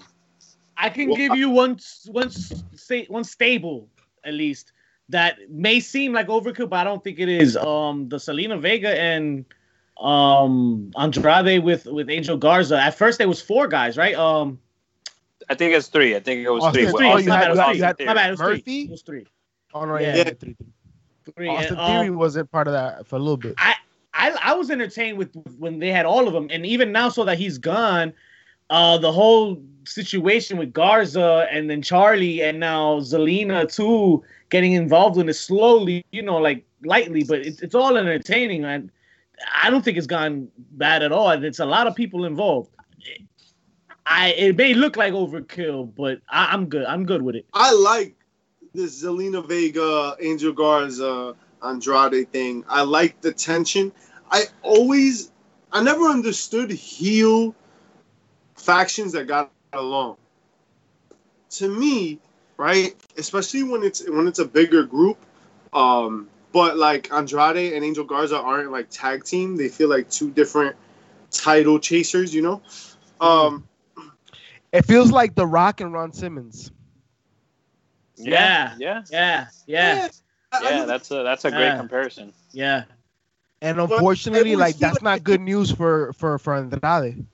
I 0.78 0.90
can 0.90 1.08
Well, 1.10 1.18
give 1.18 1.36
you 1.36 1.50
one 1.50 1.80
one 2.06 2.30
say 2.76 3.06
one 3.06 3.24
stable 3.24 3.90
at 4.24 4.36
least 4.36 4.72
that 5.10 5.38
may 5.50 5.80
seem 5.80 6.14
like 6.14 6.28
overkill, 6.28 6.70
but 6.70 6.78
I 6.78 6.84
don't 6.84 7.04
think 7.04 7.18
it 7.20 7.30
is. 7.30 7.58
Um, 7.58 8.10
the 8.10 8.18
Zelina 8.18 8.60
Vega 8.60 9.00
and 9.00 9.46
um 10.00 10.92
Andrade 10.96 11.64
with 11.64 11.86
with 11.86 12.12
Angel 12.12 12.38
Garza. 12.38 12.80
At 12.80 12.96
first, 12.96 13.18
there 13.18 13.28
was 13.28 13.42
four 13.42 13.68
guys, 13.68 13.98
right? 13.98 14.14
Um, 14.16 14.60
I 15.50 15.56
think 15.56 15.74
it's 15.74 15.88
three. 15.88 16.16
I 16.16 16.20
think 16.20 16.46
it 16.46 16.50
was 16.50 16.64
Austin 16.64 16.84
three. 16.86 16.92
Three. 16.94 17.08
Oh, 17.12 17.18
you 17.18 17.30
my 17.30 17.38
had- 17.38 17.42
bad, 17.42 17.48
it 17.48 17.58
was 17.58 17.60
you 17.60 17.74
three. 17.74 18.06
had 18.06 18.06
My 18.06 18.14
bad, 18.14 18.28
it 18.28 18.32
was 18.32 18.40
Murphy? 18.40 18.62
three. 18.62 18.82
It 18.84 18.92
was 18.92 19.02
three. 19.02 19.26
Oh, 19.74 19.86
no, 19.86 19.98
Yeah. 19.98 20.16
yeah, 20.16 20.16
yeah, 20.16 20.24
three, 20.26 20.54
three. 20.54 20.68
Three. 21.36 21.50
Austin 21.50 21.78
and, 21.78 21.80
um, 21.80 21.92
Theory 21.92 22.10
wasn't 22.10 22.52
part 22.52 22.68
of 22.68 22.74
that 22.74 23.08
for 23.08 23.16
a 23.16 23.20
little 23.20 23.38
bit. 23.38 23.56
I 23.58 23.76
I 24.54 24.54
was 24.54 24.70
entertained 24.70 25.18
with 25.18 25.34
when 25.58 25.80
they 25.80 25.90
had 25.90 26.06
all 26.06 26.28
of 26.28 26.34
them, 26.34 26.48
and 26.52 26.66
even 26.66 26.92
now, 26.92 27.10
so 27.10 27.24
that 27.26 27.38
he's 27.38 27.58
gone, 27.58 28.14
uh, 28.70 28.98
the 28.98 29.12
whole 29.12 29.62
situation 29.86 30.58
with 30.58 30.72
Garza 30.72 31.48
and 31.52 31.70
then 31.70 31.82
Charlie 31.82 32.42
and 32.42 32.60
now 32.60 33.00
Zelina 33.00 33.74
too 33.74 34.24
getting 34.50 34.74
involved 34.74 35.18
in 35.18 35.28
it 35.28 35.34
slowly, 35.34 36.06
you 36.12 36.22
know, 36.22 36.38
like 36.38 36.66
lightly, 36.84 37.24
but 37.24 37.40
it's 37.40 37.62
it's 37.62 37.76
all 37.76 37.98
entertaining, 37.98 38.64
and 38.66 38.92
I 39.62 39.70
don't 39.70 39.84
think 39.84 39.98
it's 39.98 40.08
gone 40.08 40.48
bad 40.72 41.04
at 41.04 41.12
all, 41.12 41.32
and 41.32 41.44
it's 41.44 41.60
a 41.60 41.66
lot 41.66 41.88
of 41.88 41.96
people 41.96 42.26
involved. 42.26 42.70
I 44.06 44.30
it 44.34 44.58
may 44.58 44.74
look 44.74 44.96
like 44.98 45.14
overkill, 45.14 45.94
but 45.96 46.20
I, 46.30 46.50
I'm 46.52 46.68
good. 46.68 46.86
I'm 46.86 47.06
good 47.06 47.22
with 47.22 47.36
it. 47.36 47.46
I 47.54 47.72
like 47.74 48.16
this 48.74 49.04
Zelina 49.04 49.46
Vega, 49.46 50.16
Angel 50.20 50.52
Garza, 50.52 51.36
Andrade 51.62 52.30
thing. 52.32 52.66
I 52.68 52.84
like 52.84 53.22
the 53.22 53.32
tension. 53.32 53.92
I 54.32 54.44
always, 54.62 55.32
I 55.72 55.84
never 55.84 56.06
understood 56.06 56.72
heel 56.72 57.56
factions 58.56 59.14
that 59.14 59.28
got 59.28 59.52
along. 59.72 60.18
To 61.52 61.70
me, 61.70 62.20
right, 62.58 62.96
especially 63.18 63.64
when 63.64 63.84
it's 63.84 64.10
when 64.10 64.28
it's 64.28 64.40
a 64.40 64.46
bigger 64.46 64.84
group, 64.84 65.18
um, 65.72 66.28
but 66.52 66.78
like 66.78 67.14
Andrade 67.14 67.74
and 67.74 67.86
Angel 67.86 68.04
Garza 68.04 68.40
aren't 68.40 68.72
like 68.72 68.90
tag 68.90 69.24
team. 69.24 69.56
They 69.56 69.70
feel 69.70 69.88
like 69.88 70.10
two 70.10 70.32
different 70.32 70.76
title 71.30 71.78
chasers, 71.78 72.34
you 72.34 72.42
know. 72.42 72.62
Um, 73.22 73.68
It 74.72 74.86
feels 74.86 75.12
like 75.12 75.36
The 75.36 75.46
Rock 75.46 75.82
and 75.82 75.94
Ron 75.94 76.12
Simmons. 76.12 76.72
Yeah. 78.26 78.76
yeah, 78.80 79.04
Yeah, 79.12 79.48
yeah, 79.68 80.08
I- 80.52 80.58
I 80.58 80.70
yeah. 80.72 80.86
That's 80.86 81.12
a 81.12 81.24
that's 81.24 81.46
a 81.46 81.52
great 81.52 81.62
Yeah. 81.62 81.78
comparison. 81.78 82.34
yeah. 82.52 82.84
And 83.62 83.80
unfortunately, 83.80 84.56
like 84.58 84.76
that's 84.78 85.02
not 85.02 85.24
good 85.24 85.40
news 85.42 85.72
for 85.72 86.12
for 86.14 86.38
for 86.38 86.56
Andrade. 86.56 87.26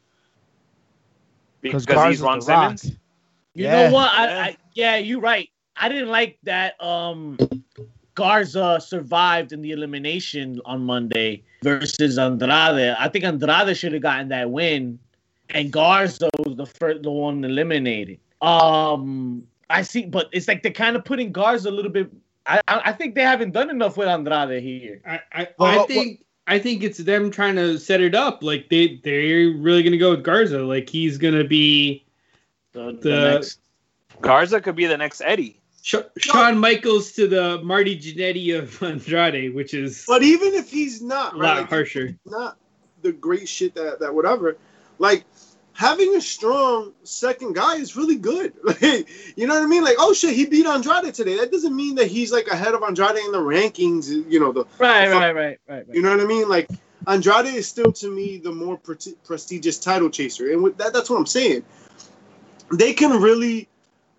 because 1.61 1.85
Garza's 1.85 2.19
he's 2.19 2.21
Ron 2.21 2.39
the 2.39 2.45
Rock. 2.45 2.77
You 2.83 3.65
Yeah. 3.65 3.89
know 3.89 3.93
what? 3.93 4.11
I, 4.11 4.25
Yeah. 4.25 4.43
I, 4.43 4.57
yeah, 4.75 4.95
you're 4.97 5.19
right. 5.19 5.49
I 5.75 5.89
didn't 5.89 6.09
like 6.09 6.37
that 6.43 6.81
um 6.81 7.37
Garza 8.15 8.79
survived 8.81 9.53
in 9.53 9.61
the 9.61 9.71
elimination 9.71 10.61
on 10.65 10.83
Monday 10.85 11.41
versus 11.63 12.17
Andrade. 12.17 12.95
I 12.99 13.07
think 13.09 13.23
Andrade 13.25 13.75
should 13.75 13.93
have 13.93 14.01
gotten 14.01 14.27
that 14.29 14.49
win, 14.51 14.99
and 15.49 15.71
Garza 15.71 16.29
was 16.45 16.55
the 16.57 16.65
first, 16.65 17.03
the 17.03 17.11
one 17.11 17.43
eliminated. 17.43 18.19
Um, 18.41 19.43
I 19.69 19.81
see, 19.83 20.05
but 20.05 20.29
it's 20.31 20.47
like 20.47 20.63
they're 20.63 20.71
kind 20.71 20.95
of 20.95 21.05
putting 21.05 21.31
Garza 21.31 21.69
a 21.69 21.71
little 21.71 21.91
bit. 21.91 22.11
I, 22.45 22.61
I 22.67 22.81
I 22.85 22.93
think 22.93 23.15
they 23.15 23.21
haven't 23.21 23.51
done 23.51 23.69
enough 23.69 23.97
with 23.97 24.07
Andrade 24.07 24.63
here. 24.63 25.01
I, 25.05 25.19
I, 25.31 25.47
Well, 25.57 25.71
I 25.71 25.77
what- 25.77 25.87
think 25.87 26.25
I 26.47 26.57
think 26.57 26.81
it's 26.83 26.97
them 26.97 27.29
trying 27.29 27.55
to 27.57 27.77
set 27.77 28.01
it 28.01 28.15
up. 28.15 28.41
Like 28.41 28.69
they 28.69 28.99
they're 29.03 29.51
really 29.57 29.83
gonna 29.83 29.97
go 29.97 30.11
with 30.11 30.23
Garza. 30.23 30.59
Like 30.63 30.89
he's 30.89 31.17
gonna 31.17 31.43
be 31.43 32.05
The, 32.71 32.97
The- 33.01 33.31
next, 33.33 33.59
Garza 34.21 34.59
could 34.61 34.75
be 34.75 34.85
the 34.87 34.97
next 34.97 35.21
Eddie. 35.21 35.61
Sh- 35.81 35.95
Shawn 36.17 36.57
Michaels 36.57 37.13
to 37.13 37.27
the 37.27 37.61
Marty 37.63 37.97
Jannetty 37.97 38.57
of 38.57 38.81
Andrade, 38.83 39.53
which 39.55 39.73
is 39.73 40.03
But 40.07 40.23
even 40.23 40.53
if 40.55 40.69
he's 40.69 41.01
not, 41.01 41.33
a 41.35 41.37
right, 41.37 41.47
lot 41.49 41.57
like, 41.61 41.69
harsher. 41.69 42.17
not 42.25 42.57
the 43.01 43.11
great 43.13 43.47
shit 43.47 43.75
that 43.75 43.99
that 43.99 44.13
whatever, 44.13 44.57
like 44.97 45.23
having 45.79 46.13
a 46.17 46.19
strong 46.19 46.91
second 47.03 47.55
guy 47.55 47.77
is 47.77 47.95
really 47.95 48.17
good. 48.17 48.53
Like, 48.63 49.09
you 49.37 49.47
know 49.47 49.55
what 49.55 49.63
I 49.63 49.65
mean? 49.65 49.83
Like, 49.83 49.95
oh 49.97 50.13
shit, 50.13 50.35
he 50.35 50.45
beat 50.45 50.65
Andrade 50.65 51.13
today. 51.13 51.37
That 51.37 51.51
doesn't 51.51 51.75
mean 51.75 51.95
that 51.95 52.07
he's 52.07 52.31
like 52.31 52.47
ahead 52.47 52.75
of 52.75 52.83
Andrade 52.83 53.15
in 53.25 53.31
the 53.31 53.39
rankings. 53.39 54.09
You 54.29 54.39
know 54.39 54.51
the 54.51 54.65
right, 54.77 55.09
Fuck. 55.09 55.21
right, 55.21 55.35
right, 55.35 55.59
right, 55.67 55.85
You 55.91 56.01
know 56.01 56.11
what 56.11 56.19
I 56.19 56.25
mean? 56.25 56.49
Like 56.49 56.69
Andrade 57.07 57.55
is 57.55 57.67
still 57.67 57.91
to 57.93 58.13
me 58.13 58.37
the 58.37 58.51
more 58.51 58.77
pre- 58.77 59.15
prestigious 59.23 59.79
title 59.79 60.09
chaser, 60.09 60.51
and 60.51 60.61
with 60.61 60.77
that, 60.77 60.91
that's 60.93 61.09
what 61.09 61.17
I'm 61.17 61.25
saying. 61.25 61.63
They 62.71 62.93
can 62.93 63.21
really, 63.21 63.67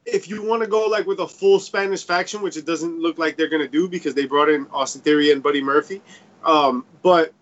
if 0.07 0.29
you 0.29 0.43
want 0.43 0.63
to 0.63 0.69
go 0.69 0.87
like 0.87 1.07
with 1.07 1.21
a 1.21 1.29
full 1.29 1.61
Spanish 1.61 2.05
faction, 2.05 2.43
which 2.43 2.57
it 2.57 2.67
doesn't 2.67 2.99
look 2.99 3.19
like 3.19 3.37
they're 3.37 3.49
gonna 3.51 3.69
do 3.69 3.89
because 3.89 4.15
they 4.15 4.25
brought 4.27 4.49
in 4.49 4.67
Austin 4.73 5.03
Theory 5.03 5.31
and 5.31 5.43
Buddy 5.43 5.63
Murphy, 5.63 6.01
um, 6.45 6.87
but 7.03 7.33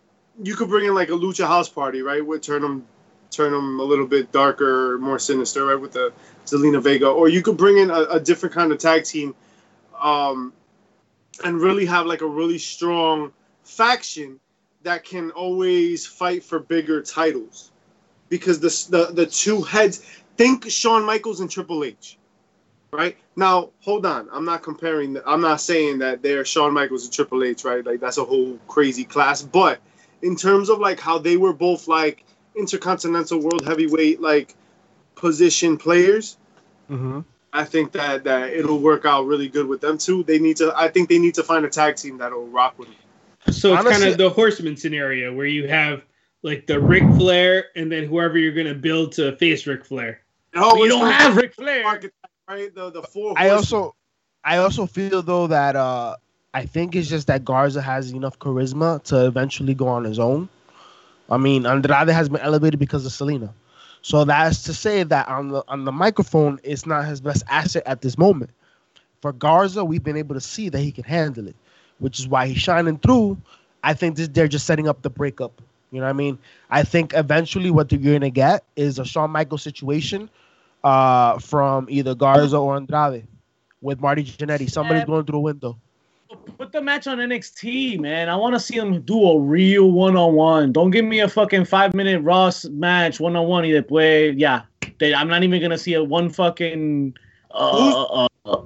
you 0.42 0.54
could 0.54 0.68
bring 0.68 0.86
in 0.86 0.94
like 0.94 1.08
a 1.08 1.12
Lucha 1.12 1.46
House 1.46 1.68
Party, 1.68 2.02
right? 2.02 2.24
Would 2.24 2.42
turn 2.42 2.62
them, 2.62 2.86
turn 3.30 3.52
them 3.52 3.80
a 3.80 3.82
little 3.82 4.06
bit 4.06 4.32
darker, 4.32 4.98
more 4.98 5.18
sinister, 5.18 5.66
right? 5.66 5.80
With 5.80 5.92
the 5.92 6.12
Zelina 6.46 6.82
Vega, 6.82 7.08
or 7.08 7.28
you 7.28 7.42
could 7.42 7.56
bring 7.56 7.78
in 7.78 7.90
a, 7.90 8.02
a 8.04 8.20
different 8.20 8.54
kind 8.54 8.72
of 8.72 8.78
tag 8.78 9.04
team, 9.04 9.34
um, 10.00 10.52
and 11.44 11.60
really 11.60 11.86
have 11.86 12.06
like 12.06 12.20
a 12.20 12.26
really 12.26 12.58
strong 12.58 13.32
faction 13.64 14.40
that 14.82 15.04
can 15.04 15.30
always 15.32 16.06
fight 16.06 16.42
for 16.42 16.58
bigger 16.58 17.02
titles. 17.02 17.72
Because 18.28 18.60
the 18.60 18.96
the, 18.96 19.12
the 19.12 19.26
two 19.26 19.62
heads 19.62 20.04
think 20.36 20.70
Shawn 20.70 21.04
Michaels 21.04 21.40
and 21.40 21.50
Triple 21.50 21.84
H 21.84 22.18
right? 22.92 23.16
Now 23.36 23.70
hold 23.80 24.06
on. 24.06 24.28
I'm 24.32 24.44
not 24.44 24.62
comparing 24.62 25.14
the, 25.14 25.28
I'm 25.28 25.40
not 25.40 25.60
saying 25.60 25.98
that 25.98 26.22
they're 26.22 26.44
Shawn 26.44 26.72
Michaels 26.72 27.04
and 27.04 27.12
Triple 27.12 27.44
H 27.44 27.64
right? 27.64 27.84
Like 27.84 28.00
that's 28.00 28.18
a 28.18 28.24
whole 28.24 28.58
crazy 28.68 29.04
class. 29.04 29.42
But 29.42 29.80
in 30.22 30.36
terms 30.36 30.68
of 30.68 30.78
like 30.78 31.00
how 31.00 31.18
they 31.18 31.36
were 31.36 31.52
both 31.52 31.88
like 31.88 32.24
intercontinental 32.58 33.38
world 33.40 33.64
heavyweight 33.66 34.20
like 34.20 34.54
position 35.14 35.76
players 35.76 36.36
Mm-hmm. 36.90 37.20
I 37.52 37.64
think 37.64 37.92
that 37.92 38.24
that 38.24 38.50
it'll 38.50 38.78
work 38.80 39.04
out 39.04 39.26
really 39.26 39.48
good 39.48 39.66
with 39.66 39.80
them 39.82 39.98
too 39.98 40.22
they 40.22 40.38
need 40.38 40.56
to 40.58 40.72
I 40.74 40.88
think 40.88 41.08
they 41.10 41.18
need 41.18 41.34
to 41.34 41.42
find 41.42 41.64
a 41.66 41.68
tag 41.68 41.96
team 41.96 42.16
that'll 42.18 42.46
rock 42.48 42.78
with 42.78 42.88
them 42.88 43.52
So 43.54 43.74
it's 43.74 43.88
kind 43.88 44.04
of 44.04 44.16
the 44.16 44.30
horseman 44.30 44.76
scenario 44.76 45.34
where 45.34 45.46
you 45.46 45.68
have 45.68 46.02
like 46.42 46.66
the 46.66 46.80
Ric 46.80 47.02
Flair 47.16 47.66
and 47.76 47.90
then 47.92 48.04
whoever 48.04 48.38
you're 48.38 48.52
gonna 48.52 48.74
build 48.74 49.12
to 49.12 49.36
face 49.36 49.66
Ric 49.66 49.84
Flair. 49.84 50.20
Oh, 50.54 50.80
We 50.80 50.88
don't 50.88 51.04
the 51.04 51.12
have 51.12 51.36
Ric 51.36 51.54
Flair. 51.54 51.84
archetype, 51.84 52.12
right? 52.48 52.74
The 52.74 52.90
the 52.90 53.02
four. 53.02 53.34
I 53.36 53.50
also, 53.50 53.94
I 54.44 54.58
also 54.58 54.86
feel 54.86 55.20
though 55.22 55.46
that 55.48 55.76
uh, 55.76 56.16
I 56.54 56.64
think 56.64 56.96
it's 56.96 57.08
just 57.08 57.26
that 57.26 57.44
Garza 57.44 57.82
has 57.82 58.12
enough 58.12 58.38
charisma 58.38 59.02
to 59.04 59.26
eventually 59.26 59.74
go 59.74 59.88
on 59.88 60.04
his 60.04 60.18
own. 60.18 60.48
I 61.28 61.36
mean, 61.36 61.66
Andrade 61.66 62.08
has 62.08 62.28
been 62.28 62.40
elevated 62.40 62.80
because 62.80 63.04
of 63.04 63.12
Zelina, 63.12 63.52
so 64.02 64.24
that's 64.24 64.62
to 64.64 64.74
say 64.74 65.02
that 65.02 65.28
on 65.28 65.48
the 65.48 65.64
on 65.68 65.84
the 65.84 65.92
microphone, 65.92 66.58
it's 66.62 66.86
not 66.86 67.04
his 67.06 67.20
best 67.20 67.44
asset 67.48 67.82
at 67.86 68.00
this 68.00 68.16
moment. 68.16 68.50
For 69.20 69.32
Garza, 69.32 69.84
we've 69.84 70.02
been 70.02 70.16
able 70.16 70.34
to 70.34 70.40
see 70.40 70.68
that 70.68 70.78
he 70.80 70.92
can 70.92 71.04
handle 71.04 71.48
it, 71.48 71.56
which 71.98 72.18
is 72.18 72.28
why 72.28 72.46
he's 72.46 72.58
shining 72.58 72.98
through. 72.98 73.36
I 73.82 73.94
think 73.94 74.16
this, 74.16 74.28
they're 74.28 74.48
just 74.48 74.66
setting 74.66 74.88
up 74.88 75.02
the 75.02 75.10
breakup. 75.10 75.60
You 75.90 76.00
know 76.00 76.06
what 76.06 76.10
I 76.10 76.14
mean? 76.14 76.38
I 76.70 76.82
think 76.84 77.12
eventually 77.14 77.70
what 77.70 77.90
you're 77.92 78.00
gonna 78.12 78.30
get 78.30 78.64
is 78.76 78.98
a 78.98 79.04
Shawn 79.04 79.30
Michaels 79.30 79.62
situation 79.62 80.30
uh, 80.84 81.38
from 81.38 81.86
either 81.90 82.14
Garza 82.14 82.56
or 82.58 82.76
Andrade 82.76 83.26
with 83.80 84.00
Marty 84.00 84.24
Jannetty. 84.24 84.70
Somebody's 84.70 85.04
going 85.04 85.24
through 85.24 85.32
the 85.32 85.40
window. 85.40 85.78
Put 86.58 86.72
the 86.72 86.82
match 86.82 87.06
on 87.06 87.18
NXT, 87.18 88.00
man. 88.00 88.28
I 88.28 88.36
want 88.36 88.54
to 88.54 88.60
see 88.60 88.78
them 88.78 89.00
do 89.02 89.30
a 89.30 89.38
real 89.40 89.90
one 89.92 90.16
on 90.16 90.34
one. 90.34 90.72
Don't 90.72 90.90
give 90.90 91.04
me 91.04 91.20
a 91.20 91.28
fucking 91.28 91.64
five 91.64 91.94
minute 91.94 92.20
Ross 92.22 92.64
match 92.66 93.18
one 93.20 93.34
on 93.36 93.46
one. 93.46 93.64
Either 93.64 93.84
way, 93.88 94.30
yeah. 94.32 94.62
They, 94.98 95.14
I'm 95.14 95.28
not 95.28 95.42
even 95.42 95.62
gonna 95.62 95.78
see 95.78 95.94
a 95.94 96.04
one 96.04 96.28
fucking. 96.28 97.16
Uh, 97.50 98.04
uh, 98.04 98.28
uh, 98.44 98.62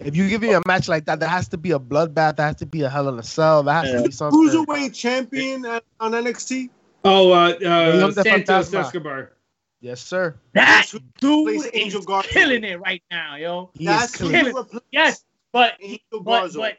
If 0.00 0.16
you 0.16 0.28
give 0.28 0.42
me 0.42 0.52
a 0.54 0.60
match 0.66 0.88
like 0.88 1.04
that, 1.04 1.20
there 1.20 1.28
has 1.28 1.46
to 1.48 1.58
be 1.58 1.70
a 1.70 1.78
bloodbath. 1.78 2.36
There 2.36 2.46
has 2.46 2.56
to 2.56 2.66
be 2.66 2.82
a 2.82 2.88
Hell 2.88 3.08
in 3.08 3.18
a 3.18 3.22
Cell. 3.22 3.62
There 3.62 3.74
has 3.74 3.92
to 3.92 4.02
be 4.02 4.10
something. 4.10 4.40
cruiserweight 4.40 4.94
champion 4.94 5.64
at, 5.66 5.84
on 6.00 6.12
NXT. 6.12 6.70
Oh, 7.04 7.30
uh, 7.32 7.50
uh 7.64 8.10
Santos 8.10 8.74
Escobar. 8.74 9.32
Yes, 9.80 10.00
sir. 10.00 10.34
that 10.54 10.66
That's 10.66 10.90
who 10.90 10.98
dude 11.20 11.46
replaced 11.46 11.70
Angel 11.74 12.00
is 12.00 12.06
Garza. 12.06 12.28
killing 12.30 12.64
it 12.64 12.80
right 12.80 13.02
now, 13.10 13.36
yo. 13.36 13.70
He 13.74 13.86
That's 13.86 14.14
is 14.14 14.16
killing. 14.16 14.34
killing 14.46 14.66
it. 14.72 14.82
Yes, 14.90 15.24
but 15.52 15.74
Angel 15.80 16.20
but 16.20 16.52
but 16.54 16.78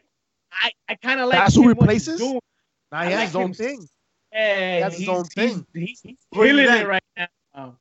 I 0.52 0.72
I 0.88 0.95
kind 0.95 1.20
of 1.20 1.30
like. 1.30 1.39
That's 1.39 1.56
who 1.56 1.62
him 1.64 1.68
what 1.70 1.82
replaces? 1.82 2.20
doing. 2.20 2.39
Now 2.91 3.02
he 3.04 3.08
I 3.08 3.10
has 3.12 3.20
like 3.20 3.28
his 3.28 3.36
own 3.36 3.43
him. 3.45 3.54
thing. 3.54 3.89
Yeah, 4.34 4.80
That's 4.82 4.95
his 4.95 5.00
he's, 5.02 5.10
own 5.10 5.24
he's, 5.24 5.34
thing. 5.54 5.66
He's, 5.74 6.02
he's 6.02 6.18
killing 6.34 6.68
it 6.68 6.88
right 6.88 7.04
now. 7.18 7.76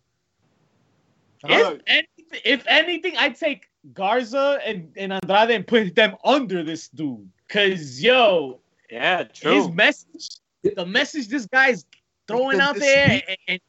If 1.44 1.80
anything, 1.86 2.40
if 2.44 2.64
anything, 2.66 3.16
I'd 3.16 3.36
take 3.36 3.68
Garza 3.94 4.58
and, 4.66 4.92
and 4.96 5.12
Andrade 5.12 5.50
and 5.50 5.66
put 5.66 5.94
them 5.94 6.16
under 6.24 6.62
this 6.62 6.88
dude. 6.88 7.28
Cause 7.48 8.00
yo, 8.00 8.60
Yeah, 8.90 9.24
his 9.32 9.38
true. 9.40 9.72
message, 9.72 10.38
the 10.76 10.84
message 10.84 11.28
this 11.28 11.46
guy's 11.46 11.84
throwing 12.26 12.60
out 12.60 12.76
there, 12.76 13.22
and, 13.28 13.38
and 13.48 13.60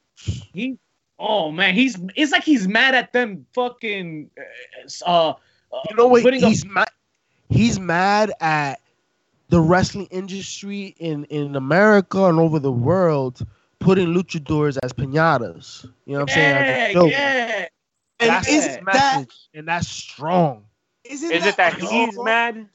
he, 0.54 0.78
oh 1.20 1.52
man, 1.52 1.76
he's 1.76 1.97
it's 2.16 2.32
like 2.32 2.43
he's 2.43 2.68
mad 2.68 2.95
at 2.95 3.14
them 3.14 3.45
fucking 3.54 4.30
uh, 5.06 5.10
uh 5.10 5.34
You 5.89 5.95
know 5.95 6.08
what? 6.08 6.24
putting 6.24 6.43
up- 6.43 6.50
He's 6.50 6.66
mad. 6.66 6.89
He's 7.50 7.80
mad 7.80 8.32
at 8.41 8.80
the 9.50 9.62
wrestling 9.62 10.08
industry 10.12 10.95
in 11.00 11.26
in 11.26 11.56
America 11.56 12.26
and 12.26 12.39
over 12.39 12.60
the 12.60 12.72
world 12.72 13.45
putting 13.80 14.10
luchadors 14.10 14.78
as 14.84 14.93
pinatas. 14.93 15.84
You 16.06 16.14
know 16.14 16.20
what 16.22 16.30
I'm 16.32 16.36
saying? 16.36 16.66
Yeah, 16.66 16.93
joke. 16.93 17.12
yeah. 17.12 17.68
and 18.20 18.30
That's 18.30 18.47
is 18.47 18.66
his 18.66 18.80
that 18.86 19.26
and 19.54 19.68
that's 19.68 19.88
strong. 19.88 20.66
isn't 21.06 21.32
Is 21.32 21.45
it 21.45 21.58
that 21.58 21.76
he's 21.80 22.18
awful? 22.18 22.24
mad? 22.24 22.70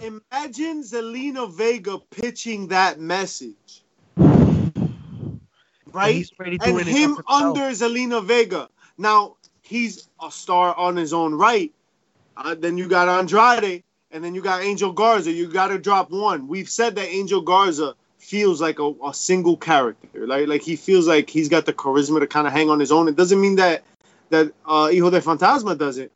Imagine 0.00 0.82
Zelina 0.82 1.50
Vega 1.52 1.98
pitching 1.98 2.68
that 2.68 3.00
message, 3.00 3.84
But 5.92 5.92
right? 5.92 6.14
He's 6.14 6.32
already 6.38 6.58
and 6.60 6.78
doing 6.78 6.88
it 6.88 6.96
him 6.96 7.12
up 7.16 7.24
himself. 7.28 7.56
under 7.56 7.70
Zelina 7.70 8.24
Vega. 8.24 8.68
Now 8.98 9.36
he's 9.62 10.08
a 10.22 10.30
star 10.30 10.74
on 10.76 10.96
his 10.96 11.12
own 11.14 11.34
right. 11.34 11.72
Uh, 12.36 12.54
then 12.54 12.78
you 12.78 12.88
got 12.88 13.08
Andrade, 13.08 13.83
and 14.14 14.22
then 14.24 14.34
you 14.34 14.40
got 14.40 14.62
Angel 14.62 14.92
Garza. 14.92 15.32
You 15.32 15.48
got 15.48 15.68
to 15.68 15.78
drop 15.78 16.10
one. 16.10 16.46
We've 16.46 16.70
said 16.70 16.94
that 16.94 17.08
Angel 17.08 17.40
Garza 17.42 17.94
feels 18.18 18.60
like 18.60 18.78
a, 18.78 18.94
a 19.04 19.12
single 19.12 19.56
character. 19.56 20.26
Like 20.26 20.46
like 20.46 20.62
he 20.62 20.76
feels 20.76 21.06
like 21.08 21.28
he's 21.28 21.48
got 21.48 21.66
the 21.66 21.72
charisma 21.72 22.20
to 22.20 22.26
kind 22.26 22.46
of 22.46 22.52
hang 22.52 22.70
on 22.70 22.78
his 22.80 22.92
own. 22.92 23.08
It 23.08 23.16
doesn't 23.16 23.40
mean 23.40 23.56
that 23.56 23.82
that 24.30 24.52
uh, 24.64 24.86
Hijo 24.86 25.10
de 25.10 25.20
Fantasma 25.20 25.76
doesn't, 25.76 26.10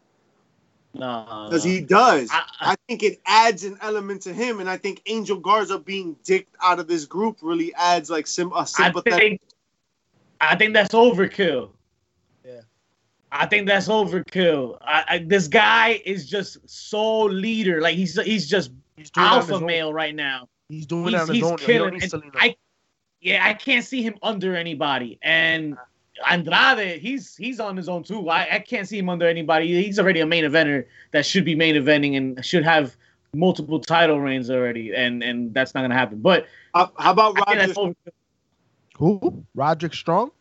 No, 0.94 1.46
because 1.50 1.64
he 1.64 1.80
does. 1.80 2.30
I- 2.32 2.36
I- 2.60 2.72
I 2.72 2.76
think 2.88 3.02
it 3.02 3.20
adds 3.26 3.64
an 3.64 3.76
element 3.82 4.22
to 4.22 4.32
him, 4.32 4.60
and 4.60 4.68
I 4.70 4.76
think 4.78 5.02
Angel 5.06 5.36
Garza 5.36 5.78
being 5.78 6.16
dicked 6.24 6.54
out 6.62 6.78
of 6.78 6.86
this 6.88 7.04
group 7.04 7.38
really 7.42 7.74
adds 7.74 8.10
like 8.10 8.26
sim- 8.26 8.52
a 8.54 8.66
sympathetic. 8.66 9.18
think, 9.20 9.40
I 10.40 10.56
think 10.56 10.72
that's 10.72 10.94
overkill. 10.94 11.70
Yeah. 13.32 13.42
I 13.42 13.46
think 13.46 13.66
that's 13.66 13.88
overkill. 13.88 14.78
I, 14.80 15.04
I, 15.08 15.18
this 15.18 15.48
guy 15.48 16.00
is 16.04 16.28
just 16.28 16.58
so 16.68 17.22
leader. 17.24 17.80
Like 17.80 17.96
he's 17.96 18.20
he's 18.22 18.48
just 18.48 18.70
He's 18.96 19.10
doing 19.10 19.26
it 19.26 19.30
alpha 19.30 19.54
own. 19.54 19.66
male 19.66 19.92
right 19.92 20.14
now. 20.14 20.48
He's 20.68 20.86
doing 20.86 21.14
it 21.14 21.18
He's, 21.18 21.20
on 21.20 21.28
his 21.28 21.36
he's 21.36 21.44
own. 21.44 21.56
Killing. 21.58 21.94
need 21.94 22.12
I, 22.34 22.56
yeah, 23.20 23.46
I 23.46 23.54
can't 23.54 23.84
see 23.84 24.02
him 24.02 24.16
under 24.22 24.56
anybody. 24.56 25.18
And 25.22 25.76
Andrade, 26.28 27.00
he's 27.00 27.36
he's 27.36 27.60
on 27.60 27.76
his 27.76 27.88
own 27.88 28.02
too. 28.02 28.28
I, 28.28 28.56
I 28.56 28.58
can't 28.58 28.88
see 28.88 28.98
him 28.98 29.08
under 29.08 29.26
anybody. 29.28 29.82
He's 29.82 29.98
already 29.98 30.20
a 30.20 30.26
main 30.26 30.44
eventer 30.44 30.86
that 31.12 31.24
should 31.24 31.44
be 31.44 31.54
main 31.54 31.74
eventing 31.76 32.16
and 32.16 32.44
should 32.44 32.64
have 32.64 32.96
multiple 33.34 33.78
title 33.78 34.20
reigns 34.20 34.50
already. 34.50 34.94
And 34.94 35.22
and 35.22 35.54
that's 35.54 35.74
not 35.74 35.82
gonna 35.82 35.94
happen. 35.94 36.20
But 36.20 36.46
Uh, 36.74 36.88
how 36.98 37.12
about 37.12 37.36
Roger? 37.46 37.72
Who? 38.96 39.44
Roderick 39.54 39.94
Strong? 39.94 40.32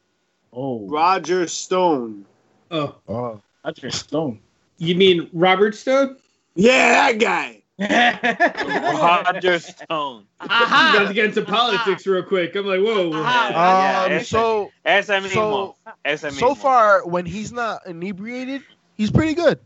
Oh, 0.51 0.87
Roger 0.87 1.47
Stone. 1.47 2.25
Oh, 2.71 2.95
Oh. 3.07 3.41
Roger 3.65 3.89
Stone. 3.91 4.39
you 4.77 4.95
mean 4.95 5.29
Robert 5.33 5.75
Stone? 5.75 6.17
Yeah, 6.55 7.11
that 7.11 7.19
guy. 7.19 7.61
Roger 7.79 9.59
Stone. 9.59 10.25
About 10.39 10.63
Aha! 10.63 11.05
to 11.07 11.13
get 11.13 11.25
into 11.25 11.41
politics 11.43 12.05
real 12.07 12.23
quick. 12.23 12.55
I'm 12.55 12.65
like, 12.65 12.79
whoa. 12.79 13.11
Aha. 13.13 14.07
Yeah, 14.09 14.17
Um, 14.17 14.23
so 14.23 14.71
Ese 14.85 15.07
So- 15.07 15.19
mismo. 15.21 15.75
Ese 16.05 16.37
so 16.37 16.55
far, 16.55 17.05
when 17.05 17.25
he's 17.25 17.51
not 17.51 17.85
inebriated, 17.85 18.61
he's 18.95 19.11
pretty 19.11 19.33
good. 19.33 19.59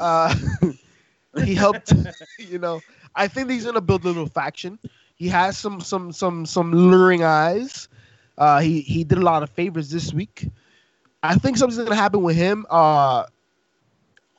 Uh, 0.00 0.34
he 1.44 1.54
helped, 1.54 1.92
you 2.38 2.58
know. 2.58 2.80
I 3.14 3.28
think 3.28 3.50
he's 3.50 3.64
gonna 3.64 3.80
build 3.80 4.04
a 4.04 4.08
little 4.08 4.26
faction. 4.26 4.78
He 5.16 5.28
has 5.28 5.56
some 5.56 5.80
some 5.80 6.10
some 6.12 6.46
some 6.46 6.72
luring 6.72 7.22
eyes. 7.22 7.88
Uh, 8.36 8.60
he 8.60 8.80
he 8.80 9.04
did 9.04 9.18
a 9.18 9.22
lot 9.22 9.42
of 9.44 9.50
favors 9.50 9.90
this 9.90 10.12
week. 10.12 10.48
I 11.24 11.36
think 11.36 11.56
something's 11.56 11.82
gonna 11.82 11.96
happen 11.96 12.22
with 12.22 12.36
him. 12.36 12.66
Uh, 12.68 13.24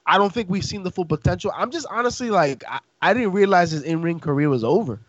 I 0.05 0.19
don't 0.19 0.31
think 0.31 0.51
we've 0.51 0.63
seen 0.63 0.83
the 0.83 0.91
full 0.91 1.05
potential. 1.05 1.51
I'm 1.55 1.71
just 1.71 1.87
honestly 1.89 2.29
like 2.29 2.63
I, 2.69 2.79
I 3.01 3.13
didn't 3.15 3.31
realize 3.31 3.71
his 3.71 3.81
in 3.81 4.03
ring 4.03 4.19
career 4.19 4.49
was 4.49 4.63
over. 4.63 4.99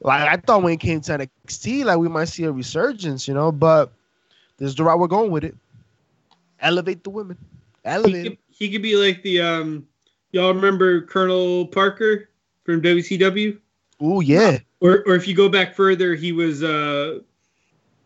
Like 0.00 0.26
I 0.26 0.36
thought 0.38 0.62
when 0.62 0.70
he 0.70 0.76
came 0.78 1.02
to 1.02 1.28
NXT, 1.46 1.84
like 1.84 1.98
we 1.98 2.08
might 2.08 2.24
see 2.24 2.44
a 2.44 2.52
resurgence, 2.52 3.28
you 3.28 3.34
know. 3.34 3.52
But 3.52 3.92
this 4.56 4.70
is 4.70 4.74
the 4.74 4.84
route 4.84 4.98
we're 4.98 5.08
going 5.08 5.30
with 5.30 5.44
it. 5.44 5.54
Elevate 6.60 7.04
the 7.04 7.10
women. 7.10 7.36
He 7.84 7.90
Elevate. 7.90 8.24
could, 8.24 8.38
he 8.48 8.70
could 8.70 8.82
be 8.82 8.96
like 8.96 9.22
the 9.22 9.42
um. 9.42 9.86
Y'all 10.30 10.54
remember 10.54 11.02
Colonel 11.02 11.66
Parker 11.66 12.30
from 12.64 12.80
WCW? 12.80 13.58
Oh 14.00 14.20
yeah. 14.20 14.58
Or 14.80 15.02
or 15.06 15.16
if 15.16 15.28
you 15.28 15.34
go 15.36 15.50
back 15.50 15.74
further, 15.74 16.14
he 16.14 16.32
was 16.32 16.62
uh 16.62 17.18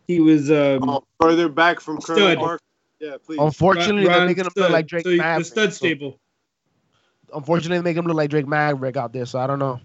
he 0.07 0.19
was 0.19 0.49
um 0.49 0.89
Oh, 0.89 1.03
further 1.21 1.49
back 1.49 1.79
from 1.79 1.99
Colonel 2.01 2.23
Stud. 2.31 2.37
Parker. 2.37 2.63
Yeah, 2.99 3.17
please. 3.23 3.37
Unfortunately, 3.39 4.07
Ron 4.07 4.17
they're 4.19 4.27
making 4.27 4.45
him 4.45 4.51
look 4.55 4.69
like 4.71 4.87
Drake 4.87 5.03
So 5.03 5.09
he- 5.11 5.17
the 5.17 5.23
Maverick. 5.23 5.45
stud 5.47 5.69
So- 5.73 5.77
stable. 5.77 6.19
unfortunately, 7.33 7.77
they 7.77 7.83
make 7.83 7.97
him 7.97 8.05
look 8.05 8.17
like 8.17 8.29
Drake 8.29 8.47
Maverick 8.47 8.97
out 8.97 9.13
there. 9.13 9.25
So 9.25 9.39
I 9.39 9.45
don't 9.47 9.59
know. 9.59 9.79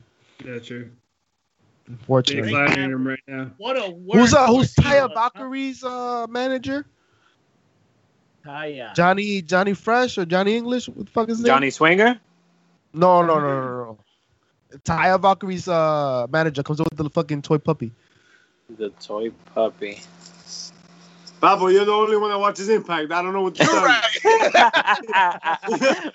Yeah, 0.44 0.58
true. 0.60 0.90
They're 1.86 1.96
Unfortunately, 1.96 2.50
flattering 2.50 2.90
him 2.90 3.06
right 3.06 3.18
now. 3.26 3.50
What 3.58 3.76
a 3.76 3.92
who's 4.12 4.32
uh, 4.32 4.46
who's 4.46 4.72
workhorse 4.74 4.82
he 4.82 4.88
Taya? 4.90 5.12
Valkyrie's 5.14 5.84
uh, 5.84 6.26
manager? 6.30 6.86
Taya. 8.46 8.94
Johnny 8.94 9.42
Johnny 9.42 9.74
Fresh 9.74 10.18
or 10.18 10.24
Johnny 10.24 10.56
English? 10.56 10.88
What 10.88 11.06
the 11.06 11.12
fuck 11.12 11.28
is 11.28 11.38
his 11.38 11.44
name? 11.44 11.50
Johnny 11.54 11.70
Swinger. 11.70 12.20
No, 12.94 13.22
no, 13.22 13.38
no, 13.38 13.40
no, 13.40 13.60
no. 13.60 13.84
no. 13.84 13.98
Taya 14.84 15.20
Valkyrie's 15.20 15.68
uh, 15.68 16.26
manager 16.30 16.62
comes 16.62 16.80
up 16.80 16.88
with 16.90 16.98
the 16.98 17.10
fucking 17.10 17.42
toy 17.42 17.58
puppy. 17.58 17.92
The 18.70 18.90
toy 19.00 19.30
puppy. 19.54 20.00
Babo, 21.40 21.66
you're 21.66 21.84
the 21.84 21.90
only 21.92 22.16
one 22.16 22.30
that 22.30 22.38
watches 22.38 22.68
Impact. 22.68 23.10
I 23.10 23.20
don't 23.20 23.32
know 23.32 23.42
what 23.42 23.56
to 23.56 23.64
tell 23.64 23.82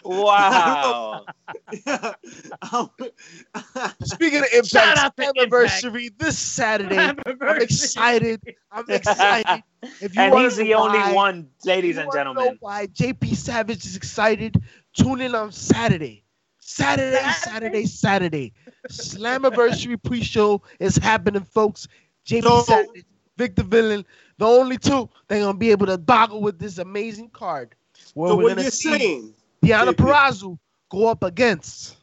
wow. 0.05 1.25
you. 1.73 1.79
Speaking 4.03 4.39
of 4.39 4.45
Shout 4.65 4.97
Impact 4.97 4.97
out 4.97 5.17
to 5.17 5.33
anniversary 5.37 6.09
this 6.17 6.39
Saturday, 6.39 6.97
I'm 6.97 7.19
excited. 7.61 8.41
I'm 8.71 8.85
excited. 8.89 9.63
If 9.99 10.15
you 10.15 10.21
and 10.21 10.33
he's 10.39 10.57
know 10.57 10.63
the 10.63 10.73
only 10.75 10.99
why- 10.99 11.13
one, 11.13 11.49
ladies 11.65 11.97
and 11.97 12.07
wanna 12.07 12.23
know 12.23 12.33
gentlemen. 12.33 12.57
why 12.61 12.87
JP 12.87 13.35
Savage 13.35 13.85
is 13.85 13.97
excited? 13.97 14.63
Tune 14.93 15.19
in 15.19 15.35
on 15.35 15.51
Saturday. 15.51 16.23
Saturday, 16.59 17.21
Saturday, 17.33 17.85
Saturday. 17.85 18.53
Slammiversary 18.89 20.01
pre-show 20.03 20.61
is 20.79 20.95
happening, 20.97 21.43
folks. 21.43 21.87
JP 22.27 22.43
So- 22.43 22.61
Savage, 22.63 23.05
Victor 23.37 23.63
Villain, 23.63 24.05
the 24.37 24.45
only 24.45 24.77
two 24.77 25.09
they're 25.27 25.39
gonna 25.39 25.57
be 25.57 25.71
able 25.71 25.85
to 25.87 25.97
boggle 25.97 26.41
with 26.41 26.59
this 26.59 26.77
amazing 26.77 27.29
card. 27.29 27.73
Where 28.13 28.29
so 28.29 28.35
we're 28.35 28.43
what 28.43 28.49
gonna 28.49 28.61
you're 28.63 28.71
saying? 28.71 29.33
Deonna 29.63 29.93
JP. 29.93 29.95
Purrazzo 29.95 30.59
go 30.89 31.07
up 31.07 31.23
against 31.23 31.97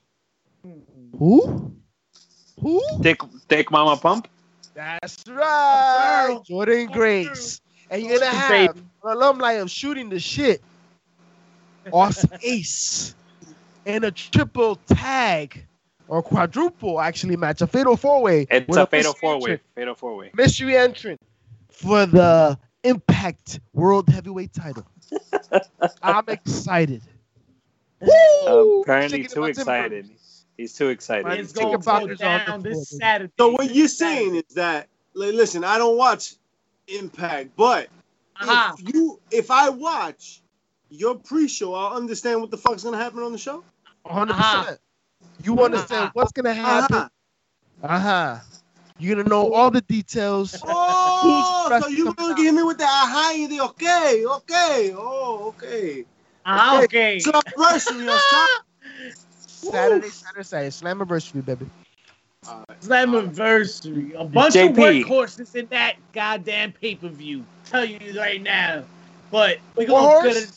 who? 1.18 1.72
Who? 2.60 2.82
Take 3.02 3.20
thick 3.48 3.70
mama 3.70 3.96
pump. 3.96 4.28
That's 4.74 5.22
right. 5.28 6.38
Jordynne 6.48 6.88
Go 6.88 6.94
Grace. 6.94 7.60
And 7.90 8.02
you're 8.02 8.18
gonna 8.18 8.30
Go 8.30 8.36
have 8.36 8.76
an 8.76 8.86
alumni 9.04 9.52
of 9.52 9.70
shooting 9.70 10.08
the 10.08 10.18
shit. 10.18 10.62
Awesome 11.92 12.30
Ace. 12.42 13.14
And 13.86 14.04
a 14.04 14.10
triple 14.10 14.76
tag 14.86 15.66
or 16.08 16.22
quadruple 16.22 17.00
actually 17.00 17.36
match, 17.36 17.62
a 17.62 17.66
fatal 17.66 17.96
four 17.96 18.22
way. 18.22 18.46
It's 18.50 18.76
a 18.76 18.86
fatal 18.86 19.14
four 19.14 19.40
way. 19.40 19.60
Fatal 19.74 19.94
four 19.94 20.16
way. 20.16 20.30
Mystery 20.34 20.76
entrant 20.76 21.20
for 21.70 22.06
the 22.06 22.58
Impact 22.82 23.60
World 23.72 24.08
Heavyweight 24.08 24.52
title. 24.52 24.86
I'm 26.02 26.24
excited. 26.28 27.02
Woo! 28.00 28.82
Apparently 28.82 29.22
Chicken 29.22 29.34
too 29.34 29.44
excited. 29.44 30.10
He's 30.56 30.74
too 30.74 30.88
excited. 30.88 31.26
Man, 31.26 31.38
It's 31.38 31.52
Chicken 31.52 31.68
going 31.68 31.80
to 31.80 31.84
poppers 31.84 32.18
go 32.18 32.26
on 32.26 32.38
the 32.38 32.44
down 32.44 32.62
this. 32.62 32.90
Saturday. 32.90 33.32
So 33.38 33.48
what 33.50 33.74
you're 33.74 33.88
saying 33.88 34.36
is 34.36 34.54
that, 34.54 34.88
like, 35.14 35.34
listen, 35.34 35.64
I 35.64 35.78
don't 35.78 35.96
watch 35.96 36.34
Impact, 36.86 37.50
but 37.56 37.88
Aha. 38.40 38.76
if 38.78 38.94
you, 38.94 39.18
if 39.30 39.50
I 39.50 39.70
watch 39.70 40.42
your 40.90 41.14
pre-show, 41.14 41.74
I'll 41.74 41.96
understand 41.96 42.40
what 42.40 42.50
the 42.50 42.58
fuck's 42.58 42.84
gonna 42.84 42.98
happen 42.98 43.22
on 43.22 43.32
the 43.32 43.38
show. 43.38 43.64
100%. 44.06 44.30
Uh-huh. 44.30 44.74
You 45.42 45.62
understand 45.62 46.10
what's 46.14 46.32
going 46.32 46.46
to 46.46 46.54
happen. 46.54 47.08
Uh-huh. 47.82 48.08
Uh. 48.08 48.40
You're 48.98 49.16
going 49.16 49.24
to 49.24 49.30
know 49.30 49.52
all 49.52 49.70
the 49.70 49.80
details. 49.82 50.62
Oh, 51.26 51.80
so 51.80 51.88
you 51.88 52.12
coming 52.12 52.14
gonna 52.16 52.34
give 52.34 52.54
me 52.54 52.62
with 52.62 52.76
the 52.76 52.84
aha 52.84 53.32
and 53.34 53.50
the 53.50 53.60
okay, 53.60 54.24
okay, 54.26 54.92
oh, 54.94 55.46
okay. 55.48 56.04
Ah, 56.44 56.82
okay. 56.82 57.18
So 57.18 57.32
anniversary 57.32 58.08
on 58.08 58.18
Saturday. 58.18 59.14
Saturday, 59.46 60.08
Saturday, 60.08 60.42
Saturday. 60.42 60.68
Slammiversary, 60.68 61.44
baby. 61.44 61.66
Slammiversary. 62.82 64.14
A 64.20 64.24
bunch 64.24 64.54
JP. 64.54 64.68
of 64.68 64.76
workhorses 64.76 65.54
in 65.54 65.66
that 65.68 65.96
goddamn 66.12 66.72
pay 66.72 66.94
per 66.94 67.08
view. 67.08 67.44
Tell 67.64 67.84
you 67.84 67.98
right 68.18 68.42
now. 68.42 68.84
But 69.30 69.58
we're 69.76 69.88
gonna 69.88 70.28
get 70.28 70.52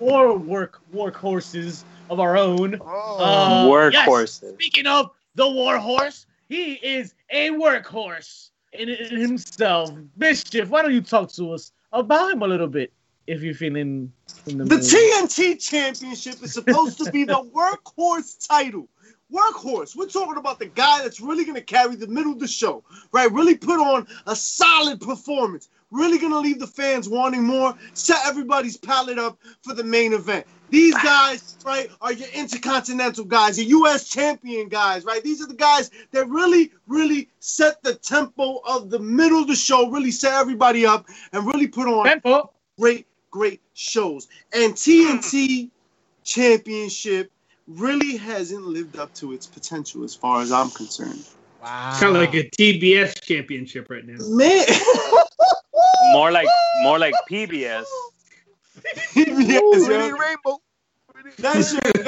more 0.00 0.36
work 0.36 0.80
workhorses 0.94 1.84
of 2.10 2.20
our 2.20 2.36
own. 2.36 2.80
Oh. 2.80 3.18
Uh, 3.18 3.64
Workhorses. 3.66 4.54
Speaking 4.54 4.86
of 4.86 5.10
the 5.34 5.48
warhorse, 5.48 6.26
he 6.48 6.74
is 6.74 7.14
a 7.30 7.50
workhorse 7.50 8.50
in, 8.72 8.88
in 8.88 9.20
himself. 9.20 9.90
Mischief, 10.16 10.68
why 10.68 10.82
don't 10.82 10.94
you 10.94 11.00
talk 11.00 11.30
to 11.32 11.52
us 11.52 11.72
about 11.92 12.32
him 12.32 12.42
a 12.42 12.46
little 12.46 12.68
bit 12.68 12.92
if 13.26 13.42
you're 13.42 13.54
feeling 13.54 14.12
in 14.46 14.58
the, 14.58 14.64
The. 14.64 14.76
TNT 14.76 15.60
Championship 15.60 16.42
is 16.42 16.52
supposed 16.52 16.98
to 16.98 17.10
be 17.10 17.24
the 17.24 17.34
workhorse 17.54 18.46
title. 18.46 18.88
Workhorse. 19.32 19.96
We're 19.96 20.06
talking 20.06 20.36
about 20.36 20.60
the 20.60 20.66
guy 20.66 21.02
that's 21.02 21.20
really 21.20 21.44
going 21.44 21.56
to 21.56 21.62
carry 21.62 21.96
the 21.96 22.06
middle 22.06 22.32
of 22.32 22.38
the 22.38 22.46
show, 22.46 22.84
right? 23.12 23.30
Really 23.32 23.56
put 23.56 23.80
on 23.80 24.06
a 24.26 24.36
solid 24.36 25.00
performance. 25.00 25.68
Really 25.90 26.18
going 26.18 26.32
to 26.32 26.38
leave 26.38 26.60
the 26.60 26.66
fans 26.66 27.08
wanting 27.08 27.42
more. 27.42 27.74
Set 27.94 28.18
everybody's 28.24 28.76
palate 28.76 29.18
up 29.18 29.38
for 29.62 29.74
the 29.74 29.84
main 29.84 30.12
event. 30.12 30.46
These 30.70 30.94
guys, 30.94 31.56
right, 31.64 31.88
are 32.00 32.12
your 32.12 32.28
intercontinental 32.34 33.24
guys, 33.24 33.58
your 33.58 33.68
U.S. 33.80 34.08
champion 34.08 34.68
guys, 34.68 35.04
right? 35.04 35.22
These 35.22 35.40
are 35.42 35.46
the 35.46 35.54
guys 35.54 35.90
that 36.12 36.28
really, 36.28 36.72
really 36.86 37.28
set 37.38 37.82
the 37.82 37.94
tempo 37.94 38.60
of 38.68 38.90
the 38.90 38.98
middle 38.98 39.40
of 39.40 39.48
the 39.48 39.54
show, 39.54 39.90
really 39.90 40.10
set 40.10 40.34
everybody 40.34 40.84
up, 40.84 41.06
and 41.32 41.46
really 41.46 41.68
put 41.68 41.86
on 41.86 42.04
Tempo. 42.04 42.50
great, 42.78 43.06
great 43.30 43.60
shows. 43.74 44.28
And 44.52 44.74
TNT 44.74 45.70
Championship 46.24 47.30
really 47.68 48.16
hasn't 48.16 48.64
lived 48.64 48.98
up 48.98 49.14
to 49.14 49.32
its 49.32 49.46
potential 49.46 50.02
as 50.04 50.14
far 50.14 50.40
as 50.40 50.50
I'm 50.50 50.70
concerned. 50.70 51.24
wow. 51.62 51.96
Kind 51.98 52.16
of 52.16 52.22
like 52.22 52.34
a 52.34 52.48
TBS 52.50 53.22
championship 53.22 53.88
right 53.88 54.04
now. 54.04 54.16
Man, 54.28 54.66
More 56.12 56.30
like 56.30 56.48
more 56.82 56.98
like 56.98 57.14
PBS. 57.30 57.84
Yes, 59.16 59.62
Ooh. 59.62 59.84
Reading 59.88 60.16
Rainbow. 60.18 60.58
that 61.38 61.64
shit, 61.64 62.06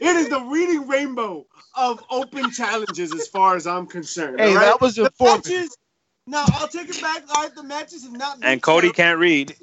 it 0.00 0.16
is 0.16 0.28
the 0.28 0.40
reading 0.40 0.88
rainbow 0.88 1.46
of 1.76 2.02
open 2.10 2.50
challenges 2.50 3.12
as 3.12 3.26
far 3.28 3.56
as 3.56 3.66
I'm 3.66 3.86
concerned. 3.86 4.40
Hey, 4.40 4.48
all 4.48 4.54
right? 4.56 4.66
that 4.66 4.80
was 4.80 4.96
the 4.96 5.04
informative. 5.06 5.44
matches. 5.52 5.78
Now 6.26 6.44
I'll 6.54 6.68
take 6.68 6.88
it 6.88 7.00
back. 7.00 7.22
All 7.34 7.42
right, 7.42 7.54
the 7.54 7.62
matches 7.62 8.04
have 8.04 8.12
not 8.12 8.40
And 8.42 8.62
Cody 8.62 8.88
terrible. 8.88 8.94
can't 8.94 9.18
read. 9.18 9.56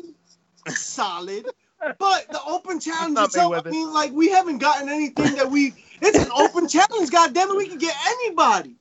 solid. 0.75 1.45
But 1.99 2.31
the 2.31 2.41
open 2.45 2.79
challenge 2.79 3.17
itself, 3.19 3.53
I 3.55 3.69
mean, 3.71 3.93
like 3.93 4.11
we 4.11 4.29
haven't 4.29 4.59
gotten 4.59 4.89
anything 4.89 5.35
that 5.35 5.49
we. 5.49 5.73
It's 6.01 6.19
an 6.19 6.29
open 6.35 6.67
challenge. 6.67 7.11
God 7.11 7.33
damn 7.33 7.49
it, 7.49 7.57
we 7.57 7.67
can 7.69 7.77
get 7.77 7.95
anybody. 8.07 8.75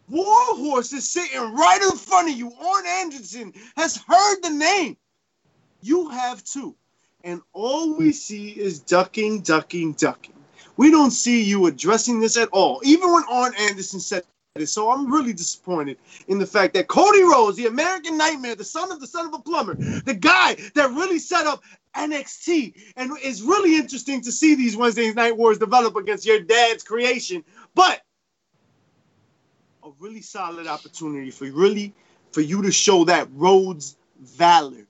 Warhorse 0.09 0.93
is 0.93 1.09
sitting 1.09 1.39
right 1.53 1.81
in 1.81 1.97
front 1.97 2.29
of 2.29 2.37
you. 2.37 2.51
Arn 2.53 2.85
Anderson 2.85 3.53
has 3.75 3.97
heard 4.07 4.41
the 4.41 4.51
name. 4.51 4.97
You 5.81 6.09
have 6.09 6.43
too. 6.43 6.75
And 7.23 7.41
all 7.53 7.97
we 7.97 8.11
see 8.11 8.49
is 8.49 8.79
ducking, 8.79 9.41
ducking, 9.41 9.93
ducking. 9.93 10.35
We 10.77 10.91
don't 10.91 11.11
see 11.11 11.43
you 11.43 11.65
addressing 11.65 12.19
this 12.19 12.37
at 12.37 12.49
all. 12.49 12.81
Even 12.83 13.11
when 13.11 13.23
Arn 13.29 13.53
Anderson 13.57 13.99
said 13.99 14.23
it. 14.55 14.67
So 14.67 14.89
I'm 14.89 15.11
really 15.11 15.33
disappointed 15.33 15.97
in 16.29 16.39
the 16.39 16.45
fact 16.45 16.75
that 16.75 16.87
Cody 16.87 17.23
Rhodes, 17.23 17.57
the 17.57 17.65
American 17.65 18.17
Nightmare, 18.17 18.55
the 18.55 18.63
son 18.63 18.89
of 18.89 19.01
the 19.01 19.07
son 19.07 19.25
of 19.25 19.33
a 19.33 19.39
plumber, 19.39 19.73
the 19.73 20.13
guy 20.13 20.55
that 20.75 20.91
really 20.91 21.19
set 21.19 21.45
up 21.45 21.61
NXT, 21.93 22.73
and 22.95 23.11
it's 23.21 23.41
really 23.41 23.75
interesting 23.75 24.21
to 24.21 24.31
see 24.31 24.55
these 24.55 24.77
Wednesday 24.77 25.11
Night 25.11 25.35
Wars 25.35 25.57
develop 25.57 25.97
against 25.97 26.25
your 26.25 26.39
dad's 26.39 26.83
creation. 26.83 27.43
But 27.73 28.01
a 29.85 29.91
really 29.99 30.21
solid 30.21 30.65
opportunity 30.65 31.29
for 31.29 31.45
really 31.51 31.93
for 32.31 32.41
you 32.41 32.63
to 32.63 32.71
show 32.71 33.05
that 33.05 33.27
Rhodes 33.33 33.97
valor, 34.19 34.87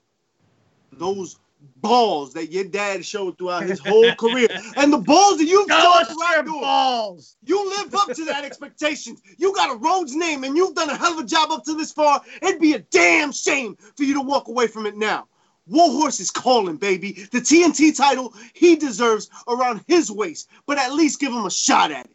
those 0.94 1.38
balls 1.78 2.34
that 2.34 2.50
your 2.50 2.64
dad 2.64 3.04
showed 3.04 3.38
throughout 3.38 3.64
his 3.64 3.80
whole 3.80 4.16
career, 4.20 4.48
and 4.78 4.94
the 4.94 4.98
balls 4.98 5.38
that 5.40 5.46
you've 5.46 5.70
Show 5.70 5.78
shown 5.78 6.06
throughout 6.06 6.46
your 6.46 6.62
balls. 6.62 7.36
You 7.44 7.70
live 7.78 7.94
up 7.94 8.08
to 8.16 8.24
that 8.26 8.46
expectation. 8.46 9.18
You 9.38 9.54
got 9.54 9.76
a 9.76 9.78
Rhodes 9.78 10.16
name 10.16 10.46
and 10.46 10.56
you've 10.56 10.76
done 10.76 10.90
a 10.90 10.96
hell 10.96 11.12
of 11.12 11.26
a 11.26 11.28
job 11.28 11.52
up 11.52 11.66
to 11.66 11.74
this 11.74 11.92
far. 11.92 12.22
It'd 12.42 12.62
be 12.62 12.74
a 12.74 12.80
damn 12.80 13.34
shame 13.34 13.78
for 13.98 14.04
you 14.04 14.14
to 14.14 14.22
walk 14.22 14.48
away 14.48 14.68
from 14.68 14.86
it 14.86 14.96
now. 14.96 15.28
Warhorse 15.68 16.22
is 16.22 16.32
calling, 16.32 16.78
baby. 16.78 17.28
The 17.32 17.40
TNT 17.40 17.98
title 17.98 18.34
he 18.54 18.78
deserves 18.78 19.30
around 19.48 19.84
his 19.88 20.10
waist, 20.10 20.48
but 20.66 20.78
at 20.78 20.94
least 20.94 21.20
give 21.20 21.34
him 21.34 21.46
a 21.46 21.52
shot 21.52 21.92
at 21.92 22.06
it. 22.06 22.15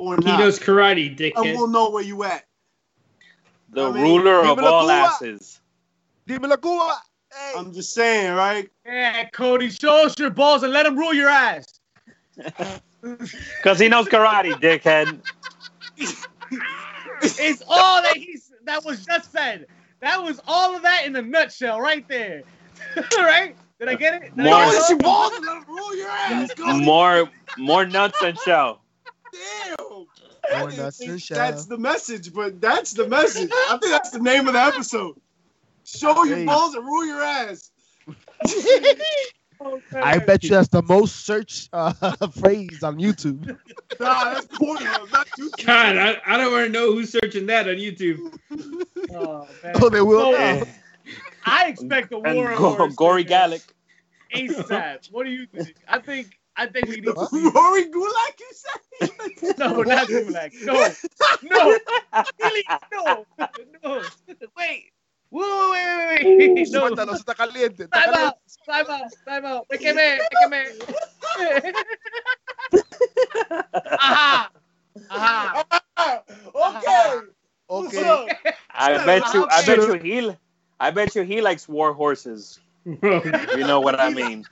Or 0.00 0.16
He 0.16 0.24
knows 0.24 0.58
karate, 0.58 1.08
and 1.08 1.18
dickhead. 1.18 1.54
we'll 1.56 1.68
know 1.68 1.90
where 1.90 2.02
you 2.02 2.24
at. 2.24 2.44
The 3.72 3.86
I 3.88 3.92
mean, 3.92 4.02
ruler 4.02 4.38
of 4.40 4.44
give 4.46 4.58
it 4.58 4.64
a 4.64 4.66
all 4.66 4.80
Cuba. 4.82 4.92
asses. 4.94 5.60
Dime 6.26 6.42
la 6.42 6.56
Cuba. 6.56 6.96
Hey. 7.32 7.52
I'm 7.58 7.72
just 7.72 7.92
saying, 7.94 8.34
right? 8.34 8.68
Yeah, 8.86 9.28
Cody, 9.30 9.68
show 9.70 10.06
us 10.06 10.18
your 10.18 10.30
balls 10.30 10.62
and 10.62 10.72
let 10.72 10.86
him 10.86 10.98
rule 10.98 11.12
your 11.14 11.28
ass. 11.28 11.66
Because 13.02 13.78
he 13.78 13.88
knows 13.88 14.06
karate, 14.08 14.52
dickhead. 14.60 15.20
It's 17.22 17.62
all 17.68 18.02
that 18.02 18.16
he's 18.16 18.50
that 18.64 18.84
was 18.84 19.04
just 19.06 19.30
said. 19.32 19.66
That 20.00 20.22
was 20.22 20.40
all 20.46 20.74
of 20.76 20.82
that 20.82 21.04
in 21.06 21.14
a 21.16 21.22
nutshell, 21.22 21.80
right 21.80 22.06
there. 22.08 22.42
right? 23.18 23.54
Did 23.78 23.88
I 23.88 23.94
get 23.94 24.22
it? 24.22 24.36
Did 24.36 24.46
I 24.46 24.50
More- 24.50 24.64
get 24.64 24.70
Show 24.72 24.76
it? 24.76 24.80
us 24.82 24.90
your 24.90 24.98
balls 24.98 25.32
and 25.34 25.44
let 25.46 25.56
him 25.58 25.64
roll 25.68 25.96
your 25.96 26.08
ass. 26.08 26.54
Cody. 26.54 26.84
More, 26.84 27.30
more 27.58 27.84
nuts 27.86 28.18
than 28.20 28.36
shell. 28.44 28.82
Damn. 29.32 29.76
More 30.50 30.58
I 30.58 30.70
didn't 30.70 30.84
nuts 30.84 30.98
think 30.98 31.10
than 31.10 31.18
shell. 31.18 31.36
That's 31.38 31.66
the 31.66 31.78
message, 31.78 32.32
but 32.32 32.60
that's 32.60 32.92
the 32.92 33.06
message. 33.08 33.50
I 33.52 33.78
think 33.80 33.92
that's 33.92 34.10
the 34.10 34.18
name 34.20 34.46
of 34.46 34.54
the 34.54 34.60
episode. 34.60 35.16
Show 35.84 36.24
your 36.24 36.38
Hey. 36.38 36.44
balls 36.44 36.74
and 36.74 36.84
rule 36.84 37.06
your 37.06 37.22
ass. 37.22 37.70
I 39.92 40.18
bet 40.18 40.42
you 40.42 40.50
that's 40.50 40.68
the 40.68 40.82
most 40.82 41.26
searched 41.26 41.68
uh, 41.74 41.92
phrase 42.40 42.82
on 42.82 42.96
YouTube. 42.98 43.46
Nah, 44.00 44.34
that's 44.34 44.46
Pornhub, 44.46 45.12
not 45.12 45.26
YouTube. 45.38 45.66
God, 45.66 45.96
I, 45.98 46.16
I 46.26 46.38
don't 46.38 46.50
want 46.50 46.66
to 46.66 46.72
know 46.72 46.92
who's 46.92 47.10
searching 47.10 47.46
that 47.46 47.68
on 47.68 47.74
YouTube. 47.76 48.38
Oh, 49.12 49.48
man. 49.64 49.72
Oh, 49.82 49.88
they 49.88 50.00
will 50.02 50.32
So. 50.32 50.64
I 51.44 51.66
expect 51.66 52.12
a 52.12 52.18
And 52.18 52.36
war. 52.36 52.54
Go- 52.56 52.88
Gory 52.90 53.24
Gallic. 53.24 53.62
ASAP. 54.32 55.10
What 55.10 55.24
do 55.24 55.30
you 55.30 55.46
think? 55.46 55.74
I 55.88 55.98
think 55.98 56.38
I 56.60 56.66
think 56.68 56.88
we 56.88 57.00
need 57.00 57.18
to 57.18 57.26
see. 57.26 57.50
Rory 57.54 57.86
Gulak, 57.90 58.40
you 58.40 58.52
said? 58.52 58.80
No, 59.58 59.82
not 59.82 60.08
Gulak. 60.08 60.52
No, 60.66 60.96
no, 61.42 61.78
really, 62.40 62.64
no, 62.92 63.26
no. 63.84 64.12
Wait, 64.28 64.38
wait, 64.56 64.90
wait, 65.32 65.70
wait, 65.70 65.96
wait, 65.98 66.28
wait. 66.28 66.70
No, 66.72 66.82
Mátalo, 66.82 67.14
se 67.16 67.22
está 67.22 67.34
caliente. 67.34 67.84
está 67.84 68.02
time 68.02 68.12
caliente. 68.12 68.36
out, 68.36 68.36
time 68.66 68.90
out, 68.90 69.12
time 69.26 69.46
out. 69.46 69.68
Déjeme, 69.70 70.18
déjeme. 70.30 70.74
Ajá, 73.98 74.52
ajá. 75.08 75.52
Ah, 75.96 76.22
okay. 76.54 77.28
What's 77.68 77.96
Okay. 77.96 78.02
up? 78.02 78.32
I 78.74 78.98
bet 78.98 79.32
you, 79.34 79.46
I 79.50 79.62
Okay. 79.62 79.66
bet 79.66 79.86
you 79.86 79.94
he, 79.94 80.36
I 80.80 80.90
bet 80.90 81.16
you 81.16 81.22
he 81.22 81.40
likes 81.40 81.68
war 81.68 81.92
horses. 81.94 82.60
If 82.86 83.54
you 83.54 83.64
know 83.64 83.80
what 83.80 84.00
I 84.00 84.10
mean. 84.10 84.46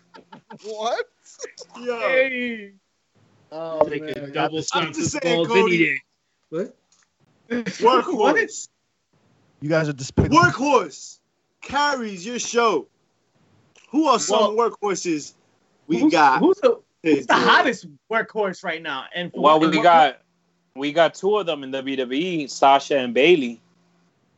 What? 0.63 1.07
Yo, 1.81 1.99
Hey. 2.01 2.73
Oh 3.51 3.89
Take 3.89 4.03
a 4.17 4.27
double 4.29 4.59
I'm 4.59 4.63
stomp 4.63 4.95
just 4.95 5.13
the 5.15 5.21
saying, 5.23 5.37
balls 5.37 5.49
Cody. 5.49 5.77
any 5.77 5.95
day. 5.95 6.01
What? 6.51 6.77
workhorse. 7.79 8.69
You 9.61 9.69
guys 9.69 9.89
are 9.89 9.93
despicable. 9.95 10.37
Workhorse 10.39 11.19
carries 11.63 12.25
your 12.27 12.39
show. 12.39 12.87
Who 13.91 14.07
are 14.07 14.19
some 14.19 14.57
workhorses 14.57 15.33
we 15.87 15.99
who's, 16.01 16.13
got? 16.13 16.41
Who's 16.41 16.59
the, 16.59 16.79
who's 17.03 17.27
the 17.27 17.35
hottest 17.35 17.87
workhorse 18.13 18.63
right 18.63 18.83
now? 18.83 19.07
And 19.15 19.33
for 19.33 19.41
Well, 19.41 19.61
what- 19.61 19.71
we 19.71 19.79
what- 19.79 19.83
got, 19.83 20.21
we 20.77 20.93
got 20.93 21.15
two 21.15 21.39
of 21.39 21.47
them 21.47 21.65
in 21.65 21.73
WWE, 21.73 22.49
Sasha 22.51 22.99
and 22.99 23.15
Bayley. 23.15 23.61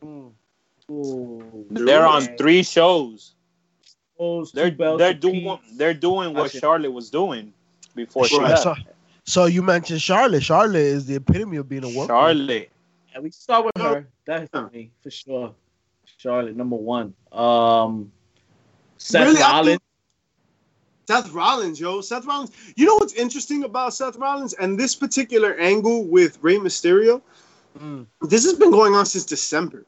Ooh. 0.03 0.33
They're 1.69 2.05
on 2.05 2.35
three 2.37 2.63
shows. 2.63 3.35
Those 4.21 4.51
They're 4.51 4.69
belts 4.69 4.99
they're 4.99 5.15
doing 5.15 5.57
peace. 5.57 5.77
they're 5.77 5.95
doing 5.95 6.35
what 6.35 6.51
Charlotte 6.51 6.91
was 6.91 7.09
doing 7.09 7.51
before 7.95 8.27
she 8.27 8.37
Right, 8.37 8.49
left. 8.51 8.61
so, 8.61 8.75
so 9.25 9.45
you 9.45 9.63
mentioned 9.63 9.99
Charlotte. 9.99 10.43
Charlotte 10.43 10.75
is 10.75 11.07
the 11.07 11.15
epitome 11.15 11.57
of 11.57 11.67
being 11.67 11.83
a 11.83 11.89
woman. 11.89 12.05
Charlotte. 12.07 12.69
Yeah, 13.11 13.19
we 13.19 13.31
start 13.31 13.65
with 13.65 13.81
her. 13.81 14.07
Definitely, 14.27 14.91
for 15.01 15.09
sure. 15.09 15.55
Charlotte, 16.17 16.55
number 16.55 16.75
one. 16.75 17.15
Um, 17.31 18.11
Seth 18.99 19.25
Really? 19.25 19.41
I 19.41 19.53
Rollins. 19.53 19.79
Seth 21.07 21.31
Rollins, 21.31 21.79
yo. 21.79 22.01
Seth 22.01 22.25
Rollins. 22.27 22.51
You 22.75 22.85
know 22.85 22.93
what's 22.97 23.13
interesting 23.13 23.63
about 23.63 23.95
Seth 23.95 24.17
Rollins 24.17 24.53
and 24.53 24.79
this 24.79 24.93
particular 24.95 25.55
angle 25.55 26.05
with 26.05 26.37
Rey 26.43 26.57
Mysterio? 26.57 27.23
Mm, 27.79 28.05
This 28.21 28.43
has 28.43 28.53
been 28.53 28.69
going 28.69 28.93
on 28.93 29.07
since 29.07 29.25
December. 29.25 29.83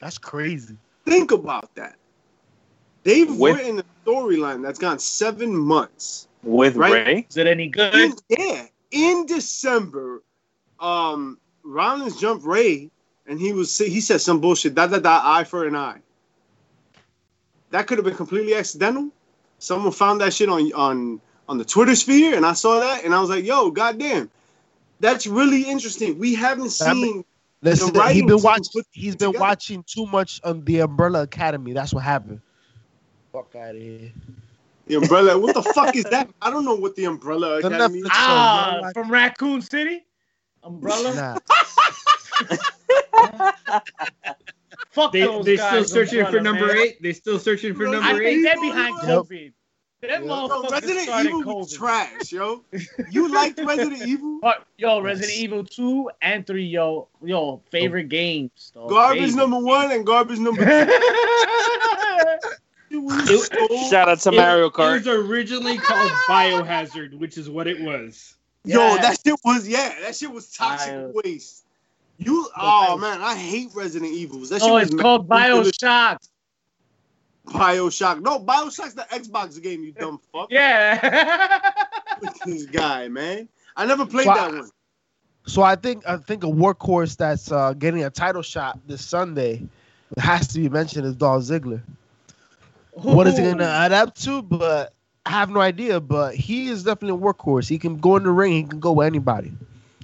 that's 0.00 0.16
crazy. 0.16 0.78
Think 1.04 1.32
about 1.32 1.74
that. 1.74 1.96
They've 3.04 3.34
With- 3.34 3.56
written 3.56 3.80
a 3.80 3.84
storyline 4.06 4.62
that's 4.62 4.78
gone 4.78 4.98
seven 4.98 5.56
months. 5.56 6.28
with 6.44 6.74
Right. 6.76 6.92
Rey. 7.06 7.26
Is 7.30 7.36
it 7.36 7.46
any 7.46 7.68
good? 7.68 7.94
In, 7.94 8.14
yeah, 8.28 8.66
in 8.90 9.26
December, 9.26 10.22
um, 10.80 11.38
Rollins 11.62 12.16
jumped 12.20 12.44
Rey, 12.44 12.90
and 13.28 13.38
he 13.38 13.52
was 13.52 13.78
he 13.78 14.00
said 14.00 14.20
some 14.20 14.40
bullshit. 14.40 14.74
Da 14.74 14.88
da 14.88 14.98
da, 14.98 15.20
eye 15.22 15.44
for 15.44 15.66
an 15.66 15.76
eye. 15.76 15.98
That 17.70 17.86
could 17.86 17.98
have 17.98 18.04
been 18.04 18.16
completely 18.16 18.54
accidental. 18.54 19.08
Someone 19.58 19.92
found 19.92 20.20
that 20.20 20.34
shit 20.34 20.48
on 20.48 20.72
on 20.72 21.20
on 21.48 21.58
the 21.58 21.64
Twitter 21.64 21.94
sphere, 21.94 22.36
and 22.36 22.44
I 22.44 22.52
saw 22.54 22.80
that, 22.80 23.04
and 23.04 23.14
I 23.14 23.20
was 23.20 23.30
like, 23.30 23.44
"Yo, 23.44 23.70
goddamn, 23.70 24.28
that's 25.00 25.26
really 25.26 25.62
interesting." 25.62 26.18
We 26.18 26.34
haven't 26.34 26.76
That 26.78 26.88
ma- 26.96 27.02
seen. 27.02 27.24
Listen, 27.62 27.92
writing 27.94 28.22
he's 28.24 28.32
been 28.34 28.42
watching. 28.42 28.82
He's 28.90 29.14
been 29.16 29.28
together. 29.28 29.40
watching 29.40 29.84
too 29.84 30.06
much 30.06 30.40
on 30.42 30.64
the 30.64 30.80
Umbrella 30.80 31.22
Academy. 31.22 31.72
That's 31.72 31.94
what 31.94 32.02
happened. 32.02 32.40
Fuck 33.32 33.54
out 33.56 33.74
of 33.74 33.80
here. 33.80 34.12
The 34.86 34.96
umbrella. 34.96 35.38
what 35.38 35.54
the 35.54 35.62
fuck 35.62 35.96
is 35.96 36.04
that? 36.04 36.28
I 36.42 36.50
don't 36.50 36.64
know 36.64 36.74
what 36.74 36.94
the 36.96 37.04
umbrella 37.04 37.60
The 37.62 37.68
academy. 37.68 38.00
is. 38.00 38.08
Ah, 38.10 38.80
So, 38.86 38.92
from 38.92 39.10
Raccoon 39.10 39.62
City? 39.62 40.04
Umbrella? 40.62 41.14
Nah. 41.14 41.38
Fuck 44.90 45.12
They 45.12 45.20
those 45.22 45.44
they 45.46 45.56
guys. 45.56 45.70
still 45.70 45.84
searching 46.06 46.26
for 46.26 46.40
number 46.40 46.66
man. 46.66 46.76
eight. 46.76 47.02
They 47.02 47.12
still 47.14 47.38
searching 47.38 47.74
for 47.74 47.84
number 47.84 48.02
I 48.02 48.12
eight. 48.18 48.24
think 48.24 48.44
they're 48.44 48.60
behind 48.60 48.96
Yep. 49.02 49.08
COVID. 49.08 49.52
Them 50.02 50.24
Yep. 50.24 50.30
Yo, 50.30 50.62
Resident 50.70 51.08
Evil 51.26 51.58
was 51.58 51.72
COVID. 51.72 51.76
trash, 51.78 52.32
yo. 52.32 52.64
You 53.10 53.28
liked 53.32 53.60
Resident 53.60 54.02
Evil? 54.06 54.40
But, 54.42 54.66
yo, 54.76 55.00
Resident 55.00 55.38
Evil 55.38 55.64
2 55.64 56.10
and 56.20 56.44
3, 56.46 56.64
yo, 56.66 57.08
yo, 57.22 57.62
favorite 57.70 58.08
games. 58.08 58.72
Dog. 58.74 58.90
Garbage 58.90 59.20
Favorite. 59.30 59.36
number 59.36 59.58
one 59.60 59.92
and 59.92 60.04
garbage 60.04 60.40
number 60.40 60.64
two. 60.64 60.98
It 62.92 63.02
was 63.02 63.46
so- 63.46 63.88
Shout 63.90 64.08
out 64.08 64.18
to 64.20 64.28
It- 64.30 64.36
Mario 64.36 64.66
It 64.66 64.72
Kart. 64.74 64.98
was 64.98 65.08
originally 65.08 65.78
called 65.78 66.10
Biohazard, 66.28 67.18
which 67.18 67.38
is 67.38 67.48
what 67.50 67.66
it 67.66 67.80
was. 67.80 68.36
Yo, 68.64 68.78
Yeah. 68.94 69.02
that 69.02 69.18
shit 69.24 69.34
was 69.44 69.66
yeah, 69.66 69.94
that 70.02 70.14
shit 70.14 70.30
was 70.30 70.50
toxic 70.52 70.92
I- 70.92 71.06
waste. 71.24 71.64
You 72.18 72.48
oh 72.56 72.96
man, 72.98 73.20
I 73.20 73.34
hate 73.36 73.70
Resident 73.74 74.12
Evils. 74.12 74.50
That 74.50 74.60
shit 74.60 74.70
Oh, 74.70 74.74
was 74.74 74.92
it's 74.92 75.00
called 75.00 75.28
Bioshock. 75.28 76.18
Bioshock. 77.48 78.20
No, 78.20 78.38
Bioshock's 78.38 78.94
the 78.94 79.02
Xbox 79.10 79.60
game, 79.60 79.82
you 79.82 79.92
dumb 79.92 80.20
fuck. 80.32 80.46
Yeah. 80.50 81.70
this 82.44 82.66
guy, 82.66 83.08
man. 83.08 83.48
I 83.76 83.86
never 83.86 84.06
played 84.06 84.26
So 84.26 84.34
that 84.34 84.52
one. 84.52 84.70
So 85.46 85.62
I 85.62 85.74
think 85.74 86.06
I 86.06 86.18
think 86.18 86.44
a 86.44 86.48
workhorse 86.48 87.16
that's 87.16 87.50
uh, 87.50 87.72
getting 87.72 88.04
a 88.04 88.10
title 88.10 88.42
shot 88.42 88.78
this 88.86 89.04
Sunday 89.04 89.66
has 90.18 90.46
to 90.48 90.60
be 90.60 90.68
mentioned 90.68 91.04
is 91.06 91.16
Dolph 91.16 91.42
Ziggler. 91.42 91.80
What 92.92 93.26
is 93.26 93.36
he 93.38 93.44
gonna 93.44 93.64
add 93.64 93.92
up 93.92 94.14
to? 94.16 94.42
But 94.42 94.94
I 95.26 95.30
have 95.30 95.50
no 95.50 95.60
idea. 95.60 96.00
But 96.00 96.34
he 96.34 96.68
is 96.68 96.84
definitely 96.84 97.18
a 97.18 97.32
workhorse. 97.32 97.68
He 97.68 97.78
can 97.78 97.98
go 97.98 98.16
in 98.16 98.24
the 98.24 98.30
ring. 98.30 98.52
He 98.52 98.64
can 98.64 98.80
go 98.80 98.92
with 98.92 99.06
anybody. 99.06 99.52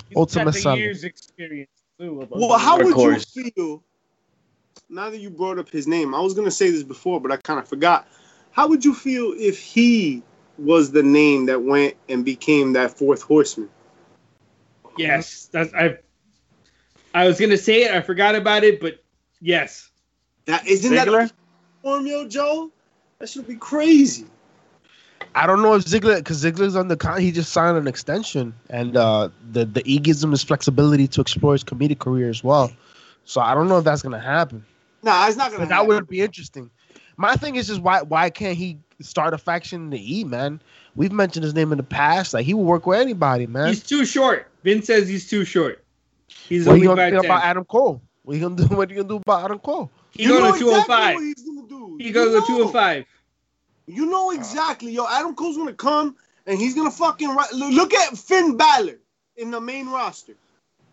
He's 0.09 0.17
Ultimate 0.17 0.45
got 0.47 0.53
the 0.55 0.61
Son. 0.61 0.79
years 0.79 1.05
experience 1.05 1.71
too. 1.99 2.23
of- 2.23 2.33
of 2.33 2.39
Well, 2.39 2.49
the 2.49 2.59
how 2.59 2.79
would 2.79 2.97
you 2.97 3.19
feel 3.19 3.83
now 4.89 5.11
that 5.11 5.19
you 5.19 5.31
brought 5.31 5.59
up 5.59 5.69
his 5.69 5.87
name? 5.87 6.15
I 6.15 6.21
was 6.21 6.35
gonna 6.35 6.51
say 6.51 6.71
this 6.71 6.83
before, 6.83 7.21
but 7.21 7.31
I 7.31 7.37
kind 7.37 7.61
of 7.61 7.69
forgot. 7.69 8.09
How 8.53 8.67
would 8.69 8.85
you 8.85 8.95
feel 8.95 9.35
if 9.37 9.59
he 9.59 10.23
was 10.57 10.91
the 10.91 11.03
name 11.03 11.47
that 11.47 11.63
went 11.63 11.95
and 12.09 12.25
became 12.25 12.73
that 12.73 12.91
fourth 12.97 13.23
horseman? 13.23 13.69
Yes, 14.97 15.49
that's 15.53 15.73
I. 15.75 15.99
I 17.15 17.27
was 17.27 17.39
gonna 17.39 17.59
say 17.59 17.85
it. 17.85 17.93
I 17.93 18.01
forgot 18.01 18.35
about 18.35 18.65
it, 18.65 18.81
but 18.81 19.03
yes. 19.41 19.91
That 20.47 20.67
isn't 20.67 20.95
that 20.95 21.07
Ziggler? 21.07 21.31
a 21.31 21.83
form, 21.83 22.31
Joe? 22.31 22.73
That 23.19 23.29
should 23.29 23.47
be 23.49 23.57
crazy. 23.57 24.27
I 25.35 25.47
don't 25.47 25.63
know 25.63 25.75
if 25.75 25.85
Ziggler 25.85 26.17
because 26.17 26.43
Ziggler's 26.43 26.77
on 26.77 26.89
the 26.89 26.97
con. 26.97 27.21
He 27.21 27.33
just 27.33 27.53
signed 27.53 27.77
an 27.77 27.87
extension, 27.87 28.55
and 28.71 28.97
uh, 28.97 29.29
the 29.51 29.65
the 29.65 29.83
E 29.85 29.99
gives 29.99 30.23
him 30.23 30.31
his 30.31 30.43
flexibility 30.43 31.07
to 31.09 31.21
explore 31.21 31.53
his 31.53 31.65
comedic 31.65 31.99
career 31.99 32.29
as 32.29 32.43
well. 32.43 32.73
So 33.25 33.41
I 33.41 33.55
don't 33.55 33.69
know 33.69 33.79
if 33.79 33.85
that's 33.85 34.03
gonna 34.03 34.21
happen. 34.21 34.65
No, 35.03 35.11
Nah, 35.11 35.27
it's 35.29 35.37
not 35.37 35.51
gonna. 35.51 35.65
But 35.65 35.69
that 35.71 35.87
would 35.87 36.09
be 36.09 36.21
interesting. 36.21 36.71
My 37.17 37.35
thing 37.35 37.57
is 37.57 37.67
just 37.67 37.81
why 37.83 38.03
why 38.03 38.31
can't 38.31 38.57
he 38.57 38.79
start 39.01 39.35
a 39.35 39.39
faction 39.39 39.83
in 39.83 39.91
the 39.91 40.19
E, 40.21 40.25
man? 40.25 40.61
We've 40.97 41.13
mentioned 41.13 41.45
his 41.45 41.55
name 41.55 41.73
in 41.73 41.79
the 41.79 41.85
past. 41.85 42.35
Like 42.35 42.47
he 42.47 42.55
will 42.55 42.65
work 42.65 42.87
with 42.87 42.99
anybody, 42.99 43.47
man. 43.47 43.69
He's 43.69 43.83
too 43.83 44.05
short. 44.05 44.47
Vince 44.65 44.87
says 44.87 45.09
he's 45.09 45.29
too 45.29 45.45
short. 45.45 45.85
He's 46.29 46.67
what 46.67 46.75
are 46.75 46.77
you 46.79 46.91
only 46.91 46.97
gonna 47.03 47.11
five 47.11 47.23
do 47.23 47.27
about. 47.27 47.45
Adam 47.45 47.65
Cole? 47.65 48.01
What 48.23 48.33
are 48.33 48.37
you 48.37 48.43
gonna 48.43 48.57
do? 48.57 48.65
What 48.77 48.91
are 48.91 48.95
you 48.95 49.03
gonna 49.03 49.09
do 49.09 49.17
about 49.17 49.45
Adam 49.45 49.59
Cole? 49.59 49.91
He 50.11 50.23
You 50.25 50.31
goes 50.31 50.41
know 50.41 50.53
to 50.53 50.59
two 50.59 50.71
hundred 50.71 50.81
exactly 50.83 50.95
five. 50.97 51.15
what 51.15 51.23
he's 51.99 52.13
gonna 52.15 52.31
do. 52.31 52.33
He 52.33 52.33
You 52.33 52.33
goes 52.33 52.35
know. 52.35 52.41
to 52.41 52.47
two 52.47 52.53
hundred 52.59 52.73
five. 52.73 53.05
You 53.87 54.07
know 54.07 54.31
exactly, 54.33 54.93
yo. 54.93 55.07
Adam 55.09 55.35
Cole's 55.35 55.57
gonna 55.57 55.73
come 55.73 56.17
and 56.47 56.59
he's 56.59 56.75
gonna 56.75 56.91
fucking 56.91 57.29
ri- 57.31 57.45
look 57.55 57.73
look 57.73 57.95
at 57.95 58.17
Finn 58.19 58.57
Balor 58.57 58.99
in 59.37 59.51
the 59.51 59.61
main 59.61 59.89
roster. 59.89 60.35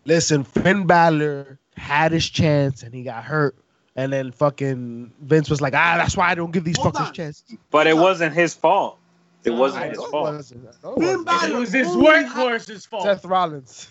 Listen, 0.04 0.44
Finn 0.44 0.86
Balor 0.86 1.58
had 1.76 2.12
his 2.12 2.28
chance 2.28 2.82
and 2.82 2.94
he 2.94 3.02
got 3.02 3.24
hurt, 3.24 3.56
and 3.96 4.12
then 4.12 4.30
fucking 4.32 5.12
Vince 5.20 5.50
was 5.50 5.60
like, 5.60 5.74
ah, 5.74 5.96
that's 5.98 6.16
why 6.16 6.30
I 6.30 6.34
don't 6.34 6.52
give 6.52 6.64
these 6.64 6.78
Hold 6.78 6.94
fuckers 6.94 7.08
on. 7.08 7.12
chance. 7.12 7.44
But 7.70 7.86
it 7.86 7.96
wasn't 7.96 8.34
his 8.34 8.54
fault. 8.54 8.98
It 9.44 9.50
No, 9.50 9.56
wasn't 9.60 9.84
I 9.84 9.88
his 9.88 9.98
fault. 9.98 10.12
wasn't. 10.34 10.66
I 10.68 10.86
know 10.86 10.94
it 10.94 10.98
Finn 11.00 11.06
wasn't. 11.06 11.26
Balor 11.26 11.48
It 11.56 11.58
was 11.60 11.72
his 11.72 11.88
only 11.88 12.06
had- 12.06 12.32
workhorse's 12.32 12.86
fault. 12.86 13.02
Seth 13.04 13.24
Rollins. 13.24 13.88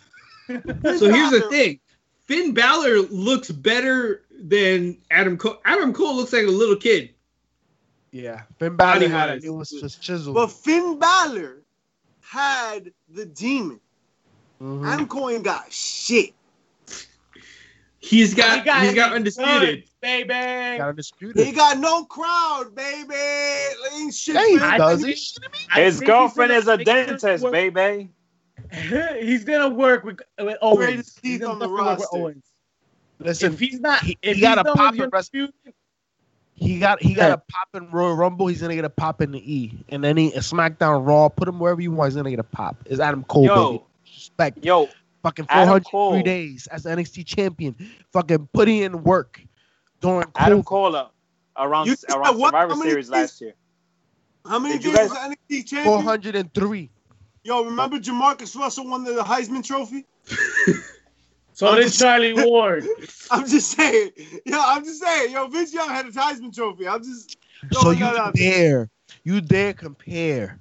So 0.47 0.53
here's 1.11 1.32
the 1.32 1.47
thing: 1.49 1.80
Finn 2.26 2.53
Balor 2.53 3.01
looks 3.09 3.51
better 3.51 4.23
than 4.39 4.97
Adam 5.11 5.38
Cole. 5.38 5.57
Adam 5.65 5.93
Cole 5.93 6.15
looks 6.15 6.34
like 6.34 6.45
a 6.45 6.51
little 6.51 6.76
kid. 6.76 7.11
Yeah, 8.11 8.43
Finn 8.59 8.76
Balor 8.76 9.07
had 9.07 9.11
Body-wise. 9.11 9.43
it. 9.43 9.47
It 9.47 9.51
was 9.51 9.69
just 9.69 10.01
chiseled. 10.01 10.36
But 10.36 10.47
Finn 10.51 10.97
Balor 10.97 11.57
had 12.21 12.91
the 13.09 13.26
demon. 13.26 13.80
Mhm. 14.61 14.88
Adam 14.88 15.07
Cole 15.07 15.30
ain't 15.30 15.43
got 15.43 15.71
shit. 15.71 16.34
He's 17.99 18.36
got, 18.36 18.59
He 18.59 18.63
got 18.63 18.84
he's 18.84 18.93
got 18.93 19.13
undisputed. 19.13 19.80
goods, 19.82 19.91
baby. 19.99 20.30
got 20.30 20.89
undisputed. 20.89 21.43
He 21.45 21.51
got 21.51 21.80
no 21.80 22.05
crowd, 22.05 22.76
baby. 22.76 23.15
Ain't 23.95 24.13
shit. 24.13 24.36
Yeah, 24.36 24.71
he 24.73 24.78
does. 24.78 25.03
He 25.03 25.82
His 25.82 25.99
girlfriend 26.01 26.51
is 26.51 26.67
a 26.67 26.78
dentist, 26.78 27.43
work- 27.43 27.51
baby. 27.51 28.09
he's 29.21 29.43
gonna 29.43 29.69
work 29.69 30.03
with, 30.03 30.19
with 30.39 30.57
Owens. 30.61 30.78
Greatest 30.86 31.19
He's 31.21 31.41
on 31.41 31.59
the 31.59 31.65
definitely 31.65 31.73
work 31.86 31.97
with 31.97 31.99
roster. 31.99 32.17
Owens. 32.17 32.43
Listen, 33.19 33.53
if 33.53 33.59
he's 33.59 33.80
not, 33.80 34.03
he- 34.03 34.17
if 34.21 34.36
he 34.36 34.41
got 34.41 34.57
a 34.57 34.63
pop 34.73 34.95
in 34.95 35.09
wrestling. 35.11 35.49
He 36.57 36.80
got 36.80 37.01
he 37.01 37.13
got 37.13 37.32
a 37.32 37.38
pop 37.38 37.67
in 37.73 37.89
Royal 37.91 38.15
Rumble. 38.15 38.47
He's 38.47 38.61
gonna 38.61 38.76
get 38.76 38.86
a 38.86 38.89
pop 38.89 39.21
in 39.21 39.32
the 39.32 39.53
E, 39.53 39.73
and 39.89 40.01
then 40.03 40.15
he 40.15 40.32
a 40.34 40.39
SmackDown 40.39 41.05
Raw. 41.05 41.28
Put 41.28 41.47
him 41.49 41.59
wherever 41.59 41.82
you 41.82 41.91
want. 41.91 42.09
He's 42.11 42.15
gonna 42.15 42.30
get 42.30 42.39
a 42.39 42.43
pop. 42.43 42.78
Is 42.86 42.99
Adam 43.01 43.23
Cole? 43.26 43.41
baby. 43.43 43.53
Yo, 43.55 43.88
Respect. 44.05 44.65
yo, 44.65 44.89
Fucking 45.23 45.47
Adam 45.49 45.82
403 45.84 46.23
days 46.23 46.67
as 46.67 46.84
the 46.84 46.91
NXT 46.91 47.26
champion. 47.26 47.76
Fucking 48.13 48.47
putting 48.53 48.78
in 48.84 49.03
work 49.03 49.41
during 49.99 50.26
Adam. 50.36 50.63
Cole 50.63 50.95
uh, 50.95 51.07
around 51.57 51.88
You 51.88 51.95
around? 52.13 52.39
Survivor 52.39 52.76
Series 52.76 53.05
days? 53.07 53.09
last 53.09 53.41
year. 53.41 53.53
How 54.45 54.59
many 54.59 54.76
Did 54.76 54.86
you 54.86 54.93
guys- 54.95 55.09
was 55.09 55.17
NXT 55.17 55.65
champion? 55.67 56.03
403. 56.03 56.89
Yo, 57.45 57.63
remember 57.63 57.99
Jamarcus 57.99 58.55
Russell 58.57 58.87
won 58.89 59.03
the 59.03 59.11
Heisman 59.23 59.63
Trophy? 59.63 60.03
so 61.53 61.67
I'm 61.67 61.75
did 61.75 61.83
just- 61.83 61.99
Charlie 61.99 62.33
Ward. 62.33 62.83
I'm 63.29 63.47
just 63.47 63.69
saying. 63.77 64.09
Yo, 64.47 64.59
I'm 64.59 64.83
just 64.83 64.99
saying. 64.99 65.31
Yo, 65.31 65.45
Vince 65.47 65.71
Young 65.71 65.87
had 65.87 66.07
a 66.07 66.09
Heisman 66.09 66.51
Trophy. 66.53 66.87
I'm 66.87 67.03
just. 67.03 67.37
So 67.71 67.91
you 67.91 67.99
that 67.99 68.15
out 68.15 68.33
there. 68.33 68.51
dare, 68.51 68.89
you 69.23 69.41
dare 69.41 69.73
compare 69.73 70.59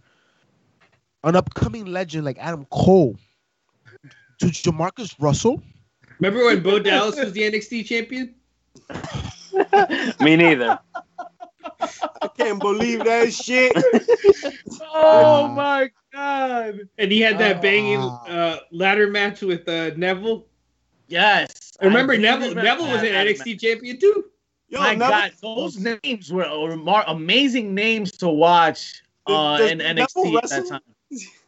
an 1.24 1.37
upcoming 1.37 1.87
legend 1.87 2.26
like 2.26 2.37
Adam 2.39 2.66
Cole 2.66 3.16
to 4.41 4.47
Jamarcus 4.47 5.14
Russell? 5.18 5.62
Remember 6.20 6.45
when 6.45 6.62
Bo 6.62 6.78
Dallas 6.80 7.16
was 7.16 7.32
the 7.32 7.51
NXT 7.51 7.87
champion? 7.87 8.35
Me 10.20 10.37
neither. 10.37 10.78
I 11.80 12.28
can't 12.37 12.61
believe 12.61 13.05
that 13.05 13.32
shit. 13.32 13.72
Oh 14.97 15.49
my 15.49 15.91
god! 16.15 16.89
And 16.99 17.11
he 17.12 17.21
had 17.21 17.39
that 17.39 17.61
banging 17.61 17.99
Ah. 18.01 18.27
uh, 18.29 18.59
ladder 18.71 19.09
match 19.11 19.41
with 19.43 19.69
uh, 19.69 19.91
Neville. 19.97 20.47
Yes. 21.09 21.73
Remember 21.83 22.12
I 22.15 22.17
do 22.17 22.23
Neville? 22.23 22.49
remember 22.51 22.62
Neville 22.62 22.89
was 22.89 23.03
an 23.03 23.12
that, 23.12 23.27
NXT 23.27 23.61
champion 23.61 23.99
too. 23.99 24.25
Yo, 24.69 24.79
My 24.81 24.95
Neville- 24.95 25.09
God, 25.09 25.33
those 25.43 25.77
names 25.79 26.33
were 26.33 26.45
remar- 26.45 27.05
amazing 27.09 27.75
names 27.75 28.12
to 28.12 28.29
watch 28.29 29.03
uh, 29.27 29.59
Does 29.59 29.71
in 29.73 29.79
Neville 29.79 30.07
NXT 30.07 30.37
at 30.43 30.49
that 30.51 30.69
time. 30.69 30.81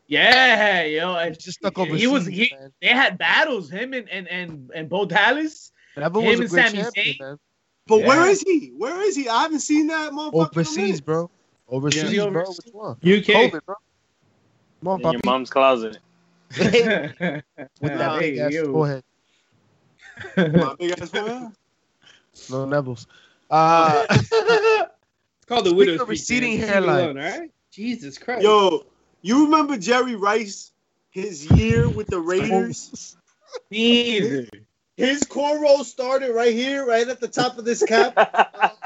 Yeah, 0.09 0.83
yo, 0.85 1.15
He's 1.15 1.27
and 1.27 1.39
just 1.41 1.59
stuck 1.59 1.77
he 1.77 1.83
overseas. 1.83 2.09
was- 2.09 2.27
he- 2.27 2.53
man. 2.59 2.73
they 2.81 2.89
had 2.89 3.19
battles. 3.19 3.71
Him 3.71 3.93
and 3.95 4.09
and 4.09 4.29
and, 4.29 4.71
and 4.75 4.89
Bo 4.89 5.05
Dallas. 5.07 5.73
Neville 5.97 6.23
him 6.23 6.29
was 6.29 6.39
a 6.39 6.43
and 6.43 6.51
great 6.51 6.67
Sami 6.71 6.83
champion, 6.95 7.39
But 7.87 7.99
where 8.05 8.25
Yeah. 8.27 8.31
is 8.33 8.41
he? 8.43 8.73
Where 8.77 9.01
is 9.03 9.17
he? 9.17 9.29
I 9.29 9.43
haven't 9.43 9.61
seen 9.61 9.87
that 9.89 10.13
motherfucker. 10.13 10.33
in 10.33 10.39
a 10.39 10.43
Overseas, 10.43 11.01
bro. 11.01 11.31
Overseas, 11.69 12.13
Yeah. 12.13 12.29
bro. 12.29 12.45
Which 12.45 12.59
one? 12.73 12.97
UK. 13.03 13.25
COVID, 13.51 13.65
bro. 13.65 13.75
Come 14.87 14.93
on, 14.93 15.01
In 15.01 15.13
your 15.13 15.21
mom's 15.25 15.51
closet. 15.51 15.99
With 16.57 16.63
With 16.71 17.45
that 17.81 18.21
big 18.21 18.37
ass 18.39 18.55
forehead. 18.57 19.03
My 20.37 20.75
big 20.79 20.93
ass 20.93 21.11
forehead. 21.11 21.53
No 22.51 22.65
Neville's. 22.67 23.09
Uh, 23.51 24.07
It's 24.09 25.49
called 25.49 25.65
the 25.65 25.71
Speaking 25.71 25.77
widow's 25.77 26.01
peak, 26.03 26.09
receding 26.09 26.51
man. 26.51 26.61
Leave 26.61 26.69
it 26.69 26.73
hairline. 26.73 27.01
alone, 27.01 27.19
all 27.19 27.25
right? 27.41 27.51
Jesus 27.73 28.17
Christ. 28.19 28.43
Yo, 28.45 28.87
you 29.23 29.45
remember 29.47 29.77
Jerry 29.77 30.15
Rice? 30.15 30.71
His 31.11 31.45
year 31.47 31.89
with 31.89 32.07
the 32.09 32.21
Raiders. 32.21 33.17
Neither. 33.71 34.47
His 34.97 35.23
cornrow 35.25 35.83
started 35.83 36.33
right 36.33 36.55
here, 36.55 36.87
right 36.87 37.09
at 37.09 37.21
the 37.21 37.29
top 37.29 37.59
of 37.59 37.65
this 37.65 37.83
cap. 37.83 38.15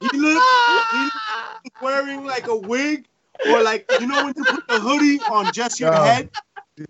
He 0.00 0.18
looked, 0.18 0.44
he 0.92 1.04
looked 1.04 1.80
wearing 1.80 2.24
like 2.26 2.48
a 2.48 2.56
wig, 2.56 3.06
or 3.48 3.62
like 3.62 3.86
you 4.00 4.06
know 4.06 4.24
when 4.26 4.34
you 4.36 4.44
put 4.44 4.66
the 4.68 4.80
hoodie 4.80 5.20
on 5.30 5.52
just 5.52 5.80
your 5.80 5.92
Yo. 5.92 6.02
head, 6.02 6.30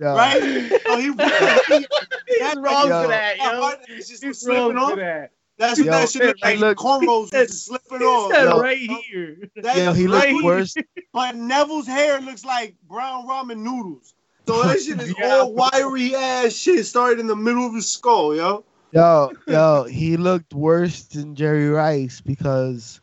Yeah. 0.00 0.07
right? 0.16 0.40
So 0.84 0.96
he 0.98 1.09
put 1.11 1.16
the 1.18 1.62
hoodie, 1.66 1.86
He's 2.28 2.57
wrong 2.57 2.88
Yo. 2.88 3.03
for 3.03 3.09
that, 3.09 3.36
yo. 3.38 3.72
It's 3.88 4.09
just 4.09 4.22
He's 4.24 4.38
slipping 4.40 4.76
wrong 4.76 4.84
off. 4.84 4.90
for 4.90 4.96
that. 4.96 5.30
That's 5.59 5.78
what 5.78 5.86
Yo, 5.86 5.92
that 5.92 6.09
shit 6.09 6.22
looked 6.24 6.44
he 6.44 6.50
like. 6.53 6.59
looked- 6.61 6.80
cornrows 6.80 7.20
was 7.22 7.30
just 7.30 7.66
slipping 7.66 8.03
off. 8.03 8.32
said 8.32 8.44
Yo. 8.44 8.59
right 8.61 8.78
here. 8.78 9.36
That- 9.57 9.76
Yo, 9.76 9.92
he 9.92 10.07
right 10.07 10.32
looked 10.32 10.44
worse. 10.44 10.74
But 11.12 11.36
Neville's 11.36 11.86
hair 11.86 12.20
looks 12.20 12.44
like 12.44 12.74
brown 12.88 13.26
ramen 13.28 13.59
noodles. 13.59 14.14
So 14.48 14.62
that 14.64 14.80
shit 14.80 15.00
is 15.00 15.14
Yeah. 15.18 15.36
all 15.40 15.53
wiry 15.55 16.14
ass 16.16 16.53
shit 16.53 16.84
started 16.86 17.20
in 17.20 17.26
the 17.28 17.36
middle 17.36 17.66
of 17.66 17.74
his 17.74 17.88
skull, 17.88 18.34
yo. 18.34 18.64
Yo, 18.92 19.30
yo, 19.46 19.84
he 19.84 20.16
looked 20.16 20.53
worse 20.53 21.03
than 21.05 21.34
Jerry 21.34 21.68
Rice 21.68 22.20
because 22.20 23.00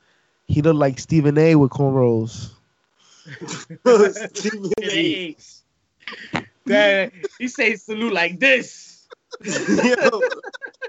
he 0.48 0.62
looked 0.62 0.78
like 0.80 1.00
Stephen 1.00 1.38
A. 1.38 1.56
with 1.56 1.72
cornrows. 1.72 2.50
Stephen 4.34 4.72
A. 4.82 4.84
Hey. 4.84 5.36
That 6.66 7.12
he 7.40 7.48
say 7.48 7.76
salute 7.76 8.14
like 8.14 8.40
this. 8.40 9.08
Yo, 9.44 9.52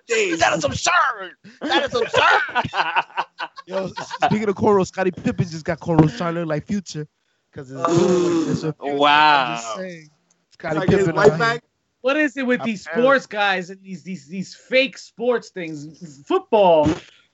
damn. 0.08 0.38
That 0.38 0.54
is 0.56 0.64
absurd. 0.64 1.32
That 1.60 1.84
is 1.84 1.94
absurd. 1.94 3.24
Yo, 3.66 3.88
speaking 4.24 4.48
of 4.48 4.54
cornrows, 4.54 4.88
Scottie 4.88 5.10
Pippen 5.10 5.46
just 5.48 5.64
got 5.64 5.78
cornrows 5.80 6.16
trying 6.16 6.34
to 6.34 6.40
look 6.40 6.48
like 6.48 6.66
Future 6.66 7.06
because 7.50 7.70
it's, 7.70 7.80
oh, 7.82 8.46
it's 8.50 8.62
a 8.62 8.72
Future. 8.72 8.96
Wow. 8.96 9.56
just 9.56 9.76
saying. 9.76 10.10
Scottie 10.52 10.78
Like 10.78 10.88
Pippen. 10.88 11.14
white. 11.14 11.60
What 12.02 12.16
is 12.16 12.36
it 12.38 12.46
with 12.46 12.62
these 12.64 12.86
Apparently. 12.86 13.04
sports 13.04 13.26
guys 13.26 13.68
and 13.70 13.82
these 13.82 14.02
these 14.02 14.26
these 14.26 14.54
fake 14.54 14.96
sports 14.96 15.50
things? 15.50 16.22
Football, 16.26 16.88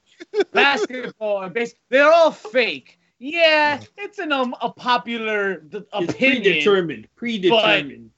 basketball, 0.51 1.43
and 1.43 1.53
baseball, 1.53 1.79
they're 1.89 2.11
all 2.11 2.31
fake. 2.31 2.96
Yeah, 3.19 3.79
it's 3.97 4.19
an 4.19 4.31
um, 4.31 4.55
a 4.61 4.69
popular 4.69 5.57
th- 5.57 5.83
It's 5.93 6.13
opinion, 6.13 6.43
predetermined. 6.43 7.07
Predetermined. 7.15 8.11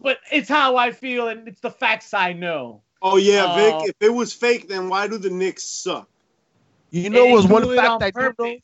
but 0.00 0.18
it's 0.32 0.48
how 0.48 0.76
I 0.76 0.92
feel 0.92 1.28
and 1.28 1.46
it's 1.46 1.60
the 1.60 1.70
facts 1.70 2.14
I 2.14 2.32
know. 2.32 2.82
Oh 3.02 3.16
yeah, 3.16 3.44
Uh, 3.44 3.56
Vic. 3.80 3.90
If 3.90 3.94
it 4.08 4.12
was 4.14 4.32
fake, 4.32 4.68
then 4.68 4.88
why 4.88 5.06
do 5.06 5.18
the 5.18 5.30
Knicks 5.30 5.64
suck? 5.64 6.08
You 6.90 7.10
know, 7.10 7.24
They 7.24 7.32
was 7.32 7.46
one 7.46 7.64
it 7.64 7.76
fact 7.76 7.88
on 7.88 8.02
I 8.02 8.10
do 8.10 8.34
know. 8.38 8.56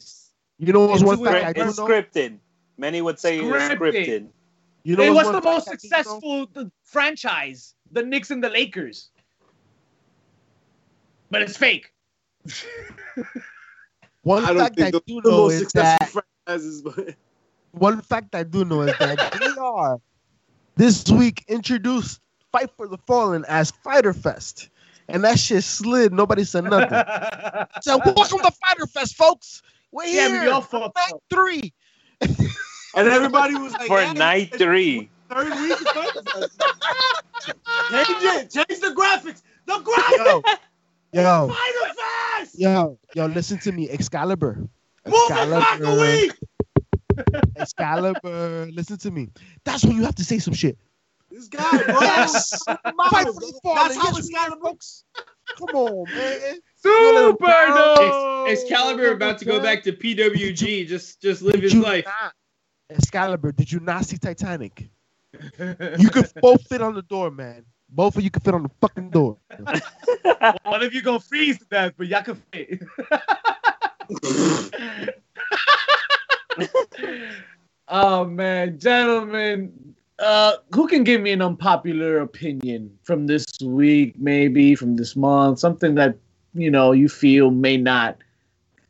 You 0.59 0.73
know, 0.73 0.87
was 0.87 1.01
They 1.03 1.07
one 1.07 1.17
do 1.19 1.25
it 1.27 1.31
fact 1.31 1.45
on 1.45 1.49
I 1.49 1.53
do 1.53 1.69
it's 1.69 1.79
know. 1.79 1.87
scripted. 1.87 2.39
Many 2.79 3.03
would 3.03 3.19
say 3.19 3.39
it's 3.39 3.47
Scripted. 3.47 3.79
scripted. 3.79 4.29
You 4.85 4.97
know, 4.97 5.03
it 5.05 5.11
was 5.11 5.31
the 5.33 5.41
most 5.43 5.67
fact 5.67 5.69
I 5.69 5.89
do 5.89 5.89
know? 5.89 6.01
successful 6.01 6.47
th- 6.47 6.67
franchise? 6.85 7.75
The 7.93 8.03
Knicks 8.03 8.31
and 8.31 8.43
the 8.43 8.49
Lakers. 8.49 9.11
But 11.31 11.43
it's 11.43 11.57
fake. 11.57 11.93
One 14.25 14.45
I 14.45 14.49
don't 14.49 14.59
fact 14.59 14.81
I 14.81 14.91
do 14.91 15.21
know 15.25 15.49
is 15.51 15.71
that 15.73 16.11
but 16.13 17.15
one 17.73 18.01
fact 18.01 18.35
I 18.35 18.43
do 18.43 18.65
know 18.65 18.83
is 18.83 18.97
that 18.99 19.19
they 19.39 19.61
are 19.61 20.01
this 20.77 21.09
week 21.11 21.45
introduced 21.49 22.21
Fight 22.51 22.71
for 22.77 22.89
the 22.89 22.99
Fallen 23.07 23.45
as 23.49 23.71
Fyter 23.83 24.13
Fest, 24.15 24.71
and 25.09 25.25
that 25.25 25.39
shit 25.39 25.63
slid. 25.63 26.13
Nobody 26.13 26.45
said 26.45 26.65
nothing. 26.65 27.03
so 27.83 27.99
welcome 27.99 28.39
to 28.39 28.51
Fyter 28.65 28.87
Fest, 28.87 29.17
folks. 29.17 29.61
We're 29.93 30.07
Yeah, 30.07 30.29
here. 30.29 30.41
we 30.43 30.47
all 30.49 30.61
fucked 30.63 30.97
Night 30.97 31.13
up. 31.15 31.23
three. 31.31 31.73
And 32.21 33.09
everybody 33.09 33.55
was 33.57 33.73
like, 33.73 33.89
For 33.89 34.01
yeah, 34.01 34.13
night 34.13 34.55
three. 34.57 35.11
Third 35.29 35.53
week 35.61 35.73
of 35.81 35.89
Fyter 35.89 36.23
Fest. 36.23 36.63
Change 37.91 38.07
it. 38.09 38.51
Change 38.51 38.81
the 38.81 38.95
graphics. 38.97 39.43
The 39.67 39.73
graphics. 39.75 40.27
Yo, 40.27 40.43
yo, 41.23 41.49
Fyter 41.49 41.95
Fest. 42.39 42.59
yo, 42.59 42.99
yo. 43.15 43.27
Listen 43.27 43.59
to 43.59 43.73
me, 43.73 43.89
Excalibur. 43.91 44.55
Move 45.07 45.15
it 45.31 45.51
back 45.51 45.81
a 45.81 45.95
week. 46.01 46.33
Excalibur. 47.57 48.69
Listen 48.73 48.97
to 48.99 49.11
me. 49.11 49.29
That's 49.65 49.85
when 49.85 49.97
you 49.97 50.03
have 50.05 50.15
to 50.17 50.25
say 50.25 50.39
some 50.39 50.55
shit. 50.55 50.79
This 51.31 51.49
guy, 51.49 51.71
bro. 51.85 52.01
Yes. 52.01 52.63
Fight 52.65 52.79
Fight 53.11 53.27
for 53.27 53.33
the 53.35 53.61
fallen. 53.63 53.79
That's 53.89 53.97
how 53.97 54.05
Yes, 54.09 54.19
it's 54.19 54.29
we 54.29 54.35
gotta 54.35 54.53
are, 54.53 54.57
be. 54.57 54.63
folks. 54.63 55.05
Come 55.59 55.69
on, 55.75 56.07
man. 56.15 56.59
Super 56.77 58.47
Ex- 58.49 58.63
Excalibur 58.63 59.13
about 59.13 59.39
to 59.39 59.45
go 59.45 59.61
back 59.61 59.83
to 59.85 59.93
PWG, 59.93 60.87
just 60.87 61.21
just 61.21 61.43
live 61.43 61.55
Did 61.55 61.63
his 61.65 61.75
life. 61.75 62.05
not- 62.07 62.33
Excalibur, 62.91 63.51
did 63.53 63.73
you 63.73 63.81
not 63.81 64.05
see 64.05 64.17
Titanic? 64.19 64.89
You 65.99 66.11
could 66.11 66.31
both 66.41 66.67
fit 66.69 66.81
on 66.83 66.95
the 66.95 67.03
door, 67.03 67.31
man. 67.31 67.65
Both 67.95 68.17
of 68.17 68.25
you 68.25 68.31
can 68.31 68.43
fit 68.43 68.55
on 68.55 68.65
the 68.65 68.71
fucking 68.81 69.11
door. 69.11 69.37
One 70.65 70.83
of 70.83 70.93
you 70.93 71.01
gonna 71.01 71.21
freeze 71.21 71.59
to 71.61 71.65
death, 71.67 71.93
but 71.97 72.09
y'all 72.09 72.25
can 72.25 72.43
fit. 72.53 72.83
oh 77.89 78.25
man, 78.25 78.81
gentlemen, 78.81 79.95
uh, 80.19 80.55
who 80.75 80.89
can 80.89 81.05
give 81.05 81.21
me 81.21 81.31
an 81.31 81.41
unpopular 81.41 82.19
opinion 82.19 82.99
from 83.05 83.29
this 83.29 83.47
week, 83.63 84.19
maybe 84.19 84.75
from 84.75 84.97
this 84.97 85.15
month, 85.15 85.61
something 85.61 85.95
that 85.95 86.17
you 86.53 86.73
know 86.73 86.91
you 86.91 87.09
feel 87.09 87.53
may 87.53 87.77
not 87.77 88.17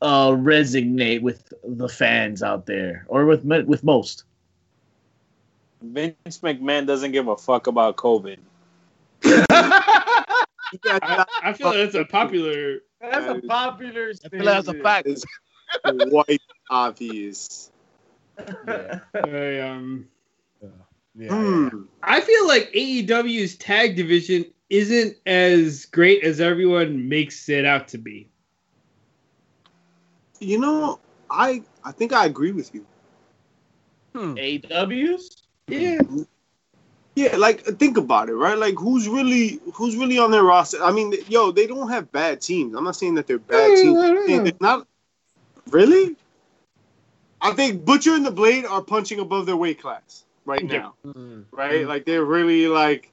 uh, 0.01 0.31
resonate 0.31 1.21
with 1.21 1.53
the 1.63 1.91
fans 1.91 2.43
out 2.43 2.65
there 2.65 3.05
or 3.09 3.27
with 3.27 3.45
with 3.45 3.85
most. 3.85 4.25
Vince 5.83 6.39
McMahon 6.39 6.87
doesn't 6.87 7.13
give 7.13 7.29
a 7.29 7.37
fuck 7.37 7.67
about 7.67 7.97
COVID. 7.97 8.39
I, 9.27 11.25
I 11.43 11.53
feel 11.53 11.69
like 11.69 11.77
that's 11.77 11.95
a 11.95 12.05
popular. 12.05 12.79
That's 13.01 13.29
a 13.29 13.41
popular. 13.47 14.13
I 14.25 14.29
feel 14.29 14.45
like 14.45 14.65
that's 14.65 14.69
a 14.69 14.75
fact. 14.75 15.07
It's 15.07 15.25
quite 16.11 16.43
obvious. 16.71 17.71
Yeah. 18.67 19.01
I, 19.15 19.61
um, 19.61 20.07
Yeah, 21.15 21.31
Hmm. 21.35 21.85
I 22.03 22.21
feel 22.21 22.49
like 22.49 22.71
AEW's 22.75 23.57
tag 23.57 23.97
division 23.97 24.47
isn't 24.69 25.17
as 25.27 25.87
great 25.87 26.25
as 26.25 26.41
everyone 26.41 27.09
makes 27.09 27.49
it 27.49 27.65
out 27.65 27.89
to 27.89 27.99
be. 27.99 28.29
You 30.41 30.59
know, 30.59 30.99
I 31.31 31.63
I 31.85 31.93
think 31.93 32.13
I 32.13 32.27
agree 32.27 32.53
with 32.53 32.75
you. 32.75 32.85
Hmm. 34.15 34.35
AWs. 34.37 35.43
Yeah, 35.69 35.99
Yeah, 37.17 37.37
like 37.37 37.61
think 37.79 37.97
about 37.97 38.29
it, 38.29 38.35
right? 38.35 38.59
Like 38.59 38.75
who's 38.77 39.09
really 39.09 39.61
who's 39.75 39.97
really 39.97 40.19
on 40.19 40.31
their 40.31 40.43
roster? 40.43 40.83
I 40.83 40.91
mean, 40.93 41.15
yo, 41.29 41.53
they 41.53 41.67
don't 41.67 41.89
have 41.91 42.11
bad 42.11 42.41
teams. 42.41 42.75
I'm 42.75 42.85
not 42.85 42.97
saying 42.97 43.15
that 43.15 43.27
they're 43.27 43.39
bad 43.39 43.77
Mm, 43.77 43.83
teams. 43.83 43.99
I 44.03 44.15
don't 44.15 44.45
they're 44.45 44.53
not 44.61 44.87
really. 45.71 46.17
I 47.41 47.53
think 47.53 47.85
Butcher 47.85 48.15
and 48.15 48.25
the 48.27 48.31
Blade 48.31 48.65
are 48.65 48.83
punching 48.83 49.21
above 49.21 49.47
their 49.47 49.57
weight 49.57 49.81
class 49.81 50.25
right 50.45 50.67
Yeah. 50.69 50.79
now, 50.79 50.95
Hmm. 51.05 51.43
right? 51.53 51.87
Like 51.87 52.05
they're 52.05 52.25
really 52.25 52.67
like 52.69 53.13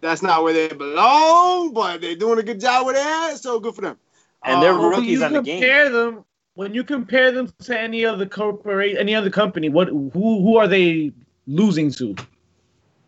that's 0.00 0.22
not 0.22 0.42
where 0.42 0.52
they 0.52 0.68
belong, 0.68 1.72
but 1.72 2.00
they're 2.00 2.14
doing 2.16 2.38
a 2.38 2.42
good 2.42 2.60
job 2.60 2.86
with 2.86 2.96
that, 2.96 3.38
so 3.38 3.58
good 3.58 3.74
for 3.74 3.80
them. 3.82 3.98
And 4.44 4.62
they're 4.62 4.74
Um, 4.74 4.80
rookies 4.84 5.20
you 5.20 5.22
on 5.22 5.32
the 5.32 5.40
game. 5.40 5.60
compare 5.60 5.90
them, 5.90 6.24
when 6.54 6.74
you 6.74 6.84
compare 6.84 7.32
them 7.32 7.48
to 7.48 7.80
any 7.80 8.04
other 8.04 8.26
corporate, 8.26 8.96
any 8.98 9.14
other 9.14 9.30
company, 9.30 9.68
what 9.68 9.88
who 9.88 10.10
who 10.12 10.56
are 10.56 10.68
they 10.68 11.12
losing 11.46 11.90
to, 11.92 12.14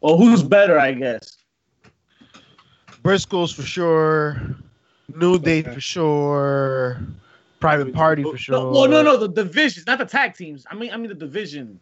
or 0.07 0.17
who's 0.17 0.43
better? 0.43 0.79
I 0.79 0.93
guess. 0.93 1.37
Briscoes 3.03 3.53
for 3.53 3.63
sure. 3.63 4.41
New 5.15 5.37
Day 5.39 5.61
Okay. 5.61 5.75
for 5.75 5.81
sure. 5.81 7.01
Private 7.59 7.93
Party 7.93 8.23
for 8.23 8.37
sure. 8.37 8.55
No, 8.57 8.71
well, 8.71 8.89
no, 8.89 9.03
no, 9.03 9.17
the 9.17 9.29
divisions, 9.29 9.87
not 9.87 9.99
the 9.99 10.05
tag 10.05 10.35
teams. 10.35 10.65
I 10.71 10.77
mean, 10.77 10.93
I 10.93 10.97
mean 10.97 11.09
the 11.09 11.15
division. 11.15 11.81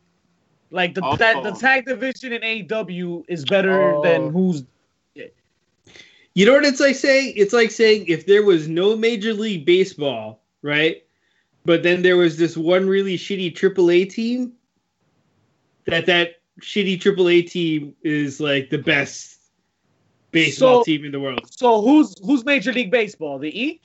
Like 0.70 0.94
the 0.94 1.02
Oh. 1.04 1.16
that, 1.16 1.42
the 1.42 1.52
tag 1.52 1.84
division 1.84 2.32
in 2.32 2.42
AEW 2.42 3.24
is 3.28 3.44
better 3.44 3.94
Oh. 3.96 4.02
than 4.02 4.32
who's. 4.32 4.64
you 6.34 6.46
know 6.46 6.52
what 6.54 6.64
it's 6.64 6.80
like 6.80 6.96
saying? 6.96 7.34
It's 7.36 7.52
like 7.52 7.70
saying 7.70 8.06
if 8.08 8.26
there 8.26 8.42
was 8.42 8.66
no 8.68 8.96
Major 8.96 9.34
League 9.34 9.64
Baseball, 9.66 10.40
right? 10.62 11.04
But 11.66 11.82
then 11.82 12.02
there 12.02 12.16
was 12.16 12.38
this 12.38 12.56
one 12.56 12.88
really 12.88 13.16
shitty 13.18 13.54
AAA 13.54 14.06
team. 14.10 14.52
That 15.86 16.06
that 16.06 16.40
shitty 16.60 16.98
AAA 17.00 17.50
team 17.50 17.94
is 18.02 18.40
like 18.40 18.70
the 18.70 18.78
best 18.78 19.38
baseball 20.30 20.80
So- 20.80 20.84
team 20.84 21.04
in 21.04 21.12
the 21.12 21.20
world. 21.20 21.40
So 21.50 21.80
who's 21.82 22.14
who's 22.24 22.44
Major 22.44 22.72
League 22.72 22.90
Baseball? 22.90 23.38
The 23.38 23.50
E. 23.58 23.80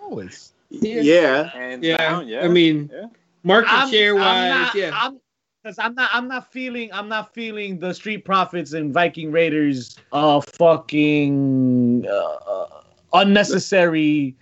Always. 0.00 0.52
Yeah. 0.70 1.00
Yeah. 1.02 1.50
And 1.54 1.82
Yeah, 1.84 1.96
down, 1.96 2.28
yeah. 2.28 2.44
I 2.44 2.48
mean, 2.48 2.90
Yeah. 2.92 3.06
market 3.42 3.72
I'm, 3.72 3.90
share 3.90 4.14
I'm 4.14 4.20
wise, 4.20 4.50
not, 4.66 4.74
yeah. 4.74 4.90
I'm 4.94 5.20
because 5.62 5.78
I'm 5.78 5.94
not 5.94 6.10
I'm 6.12 6.26
not 6.28 6.50
feeling 6.52 6.90
I'm 6.92 7.08
not 7.08 7.34
feeling 7.34 7.78
the 7.78 7.92
Street 7.92 8.24
Profits 8.24 8.72
and 8.72 8.94
Viking 8.94 9.30
Raiders 9.30 9.96
uh 10.12 10.40
fucking 10.40 12.06
uh, 12.08 12.12
uh, 12.14 12.82
unnecessary 13.12 14.34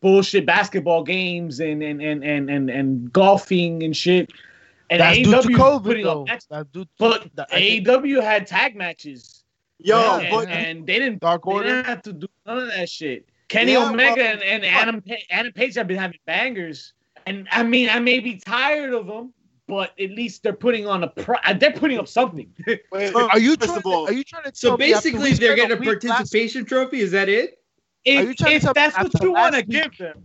bullshit 0.00 0.46
basketball 0.46 1.02
games 1.02 1.58
and 1.60 1.82
and 1.82 2.00
and 2.02 2.22
and 2.24 2.50
and, 2.50 2.70
and 2.70 3.12
golfing 3.12 3.82
and 3.82 3.96
shit. 3.96 4.30
And 4.92 5.00
That's 5.00 5.18
due 5.18 5.54
to 5.54 5.58
COVID, 5.58 6.02
though. 6.02 6.22
up 6.22 6.28
matches, 6.28 6.46
That's 6.50 6.68
due 6.70 6.84
to, 6.84 6.90
but 6.98 7.30
that- 7.34 7.50
AEW 7.50 8.22
had 8.22 8.46
tag 8.46 8.76
matches. 8.76 9.42
Yo, 9.78 9.98
Yeah, 9.98 10.18
and, 10.18 10.30
but 10.30 10.48
and 10.48 10.86
they 10.86 10.98
didn't 10.98 11.20
Dark 11.20 11.44
they 11.44 11.52
didn't 11.62 11.86
have 11.86 12.02
to 12.02 12.12
do 12.12 12.26
none 12.46 12.58
of 12.58 12.68
that 12.68 12.88
shit. 12.90 13.26
Kenny 13.48 13.72
Yeah, 13.72 13.88
Omega 13.88 14.14
well, 14.16 14.32
and, 14.32 14.42
and 14.42 14.64
Adam 14.66 15.00
Pa- 15.00 15.14
Adam 15.30 15.52
Page 15.52 15.74
have 15.76 15.88
been 15.88 15.96
having 15.96 16.18
bangers, 16.26 16.92
and 17.26 17.48
I 17.50 17.62
mean 17.62 17.88
I 17.88 17.98
may 18.00 18.20
be 18.20 18.36
tired 18.36 18.92
of 18.92 19.06
them, 19.06 19.32
but 19.66 19.98
at 19.98 20.10
least 20.10 20.42
they're 20.42 20.52
putting 20.52 20.86
on 20.86 21.02
a 21.04 21.08
pro- 21.08 21.38
uh, 21.44 21.54
they're 21.54 21.72
putting 21.72 21.98
up 21.98 22.06
something. 22.06 22.52
Wait, 22.92 23.14
are 23.14 23.38
you 23.38 23.54
of 23.54 23.60
trying? 23.60 23.82
To, 23.82 23.88
are 23.88 24.12
you 24.12 24.24
trying 24.24 24.44
to? 24.44 24.52
So 24.54 24.68
tell 24.68 24.78
me 24.78 24.92
after 24.92 25.10
basically, 25.10 25.32
they're 25.32 25.56
getting 25.56 25.78
a 25.78 25.80
participation 25.80 26.64
trophy. 26.66 27.00
Is 27.00 27.10
that 27.12 27.28
it? 27.30 27.58
you 28.04 28.30
if 28.30 28.36
trying 28.36 28.50
to 28.50 28.56
if 28.56 28.62
tell 28.62 28.74
that's 28.74 28.96
what 28.98 29.22
you 29.22 29.32
want 29.32 29.54
to 29.54 29.62
give 29.62 29.96
them, 29.96 30.22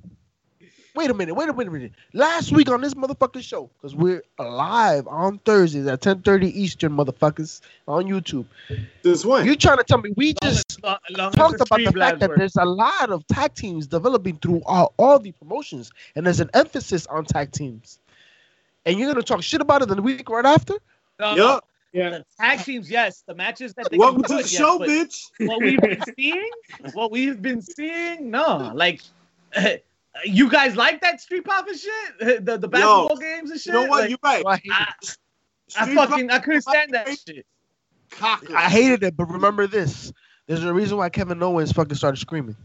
Wait 0.97 1.11
a 1.11 1.13
minute. 1.13 1.35
Wait 1.35 1.43
a 1.47 1.53
minute. 1.53 1.57
Wait 1.57 1.67
a 1.67 1.71
minute. 1.71 1.91
Last 2.13 2.51
week 2.51 2.71
on 2.71 2.81
this 2.81 2.95
motherfucking 2.95 3.43
show, 3.43 3.69
because 3.79 3.93
we're 3.93 4.23
live 4.39 5.05
on 5.07 5.37
Thursdays 5.45 5.85
at 5.85 6.01
10:30 6.01 6.47
Eastern, 6.47 6.93
motherfuckers, 6.93 7.61
on 7.87 8.05
YouTube. 8.05 8.45
this 9.03 9.23
one. 9.23 9.45
You 9.45 9.55
trying 9.55 9.77
to 9.77 9.83
tell 9.83 9.99
me 9.99 10.11
we 10.17 10.29
long 10.41 10.51
just 10.51 10.83
long- 10.83 10.97
long 11.11 11.31
talked 11.33 11.61
about 11.61 11.77
the 11.77 11.91
fact 11.91 12.19
that 12.19 12.29
work. 12.29 12.39
there's 12.39 12.55
a 12.55 12.65
lot 12.65 13.11
of 13.11 13.27
tag 13.27 13.53
teams 13.53 13.85
developing 13.85 14.37
through 14.37 14.63
all, 14.65 14.95
all 14.97 15.19
the 15.19 15.31
promotions, 15.33 15.91
and 16.15 16.25
there's 16.25 16.39
an 16.39 16.49
emphasis 16.55 17.05
on 17.05 17.25
tag 17.25 17.51
teams. 17.51 17.99
And 18.87 18.97
you're 18.97 19.07
gonna 19.07 19.21
talk 19.21 19.43
shit 19.43 19.61
about 19.61 19.83
it 19.83 19.89
the 19.89 20.01
week 20.01 20.27
right 20.31 20.45
after? 20.47 20.73
No, 21.19 21.35
Yup. 21.35 21.67
Yeah. 21.93 22.09
the 22.09 22.25
tag 22.39 22.63
teams, 22.65 22.89
yes, 22.89 23.23
the 23.27 23.35
matches 23.35 23.75
that 23.75 23.91
they 23.91 23.99
Welcome 23.99 24.23
to 24.23 24.33
the 24.33 24.39
yes, 24.39 24.49
show, 24.49 24.79
bitch. 24.79 25.29
what 25.41 25.61
we've 25.61 25.79
been 25.79 26.01
seeing, 26.17 26.49
what 26.93 27.11
we've 27.11 27.39
been 27.39 27.61
seeing, 27.61 28.31
no, 28.31 28.71
like. 28.73 29.01
You 30.25 30.49
guys 30.49 30.75
like 30.75 31.01
that 31.01 31.21
Street 31.21 31.43
Profit 31.45 31.77
shit? 31.77 31.91
The 32.45 32.57
the 32.57 32.67
basketball 32.67 33.17
games 33.17 33.51
and 33.51 33.59
shit? 33.59 33.73
You 33.73 33.73
know 33.73 33.85
what? 33.85 34.01
Like, 34.01 34.09
You're 34.09 34.19
right. 34.23 34.43
I, 34.45 34.61
I. 34.71 34.93
I 35.77 35.93
fucking 35.95 36.31
I 36.31 36.39
couldn't 36.39 36.61
stand 36.61 36.93
that 36.93 37.09
shit. 37.27 37.45
Cocker. 38.11 38.55
I 38.55 38.69
hated 38.69 39.03
it, 39.03 39.17
but 39.17 39.29
remember 39.29 39.67
this: 39.67 40.13
there's 40.47 40.63
a 40.63 40.73
reason 40.73 40.97
why 40.97 41.09
Kevin 41.09 41.41
Owens 41.43 41.71
fucking 41.73 41.95
started 41.95 42.17
screaming. 42.17 42.55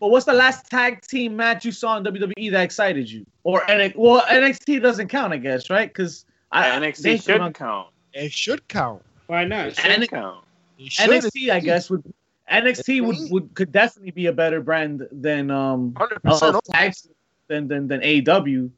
But 0.00 0.08
what's 0.08 0.26
the 0.26 0.32
last 0.32 0.68
tag 0.68 1.00
team 1.02 1.36
match 1.36 1.64
you 1.64 1.70
saw 1.72 1.96
in 1.96 2.04
WWE 2.04 2.50
that 2.50 2.62
excited 2.64 3.10
you? 3.10 3.24
Or 3.44 3.60
NXT? 3.62 3.94
Well, 3.96 4.22
NXT 4.22 4.82
doesn't 4.82 5.08
count, 5.08 5.32
I 5.32 5.36
guess, 5.36 5.70
right? 5.70 5.88
Because 5.88 6.26
NXT 6.52 7.22
should 7.24 7.38
count- 7.38 7.54
count. 7.54 7.88
It 8.12 8.32
should 8.32 8.66
count. 8.68 9.02
Why 9.28 9.44
not? 9.44 9.68
It 9.68 9.76
should 9.76 9.90
And- 9.90 10.08
count. 10.08 10.44
It 10.78 10.92
should. 10.92 11.08
NXT, 11.10 11.50
I 11.50 11.60
guess, 11.60 11.88
would 11.88 12.02
NXT 12.50 13.06
would, 13.06 13.16
would 13.30 13.54
could 13.54 13.72
definitely 13.72 14.10
be 14.10 14.26
a 14.26 14.32
better 14.32 14.60
brand 14.60 15.06
than 15.10 15.50
um 15.50 15.94
Hundred 15.96 16.16
of 16.16 16.22
percent. 16.22 16.56
tag 16.66 16.94
than 17.48 17.68
than 17.68 17.88
than 17.88 18.00
AEW. 18.00 18.70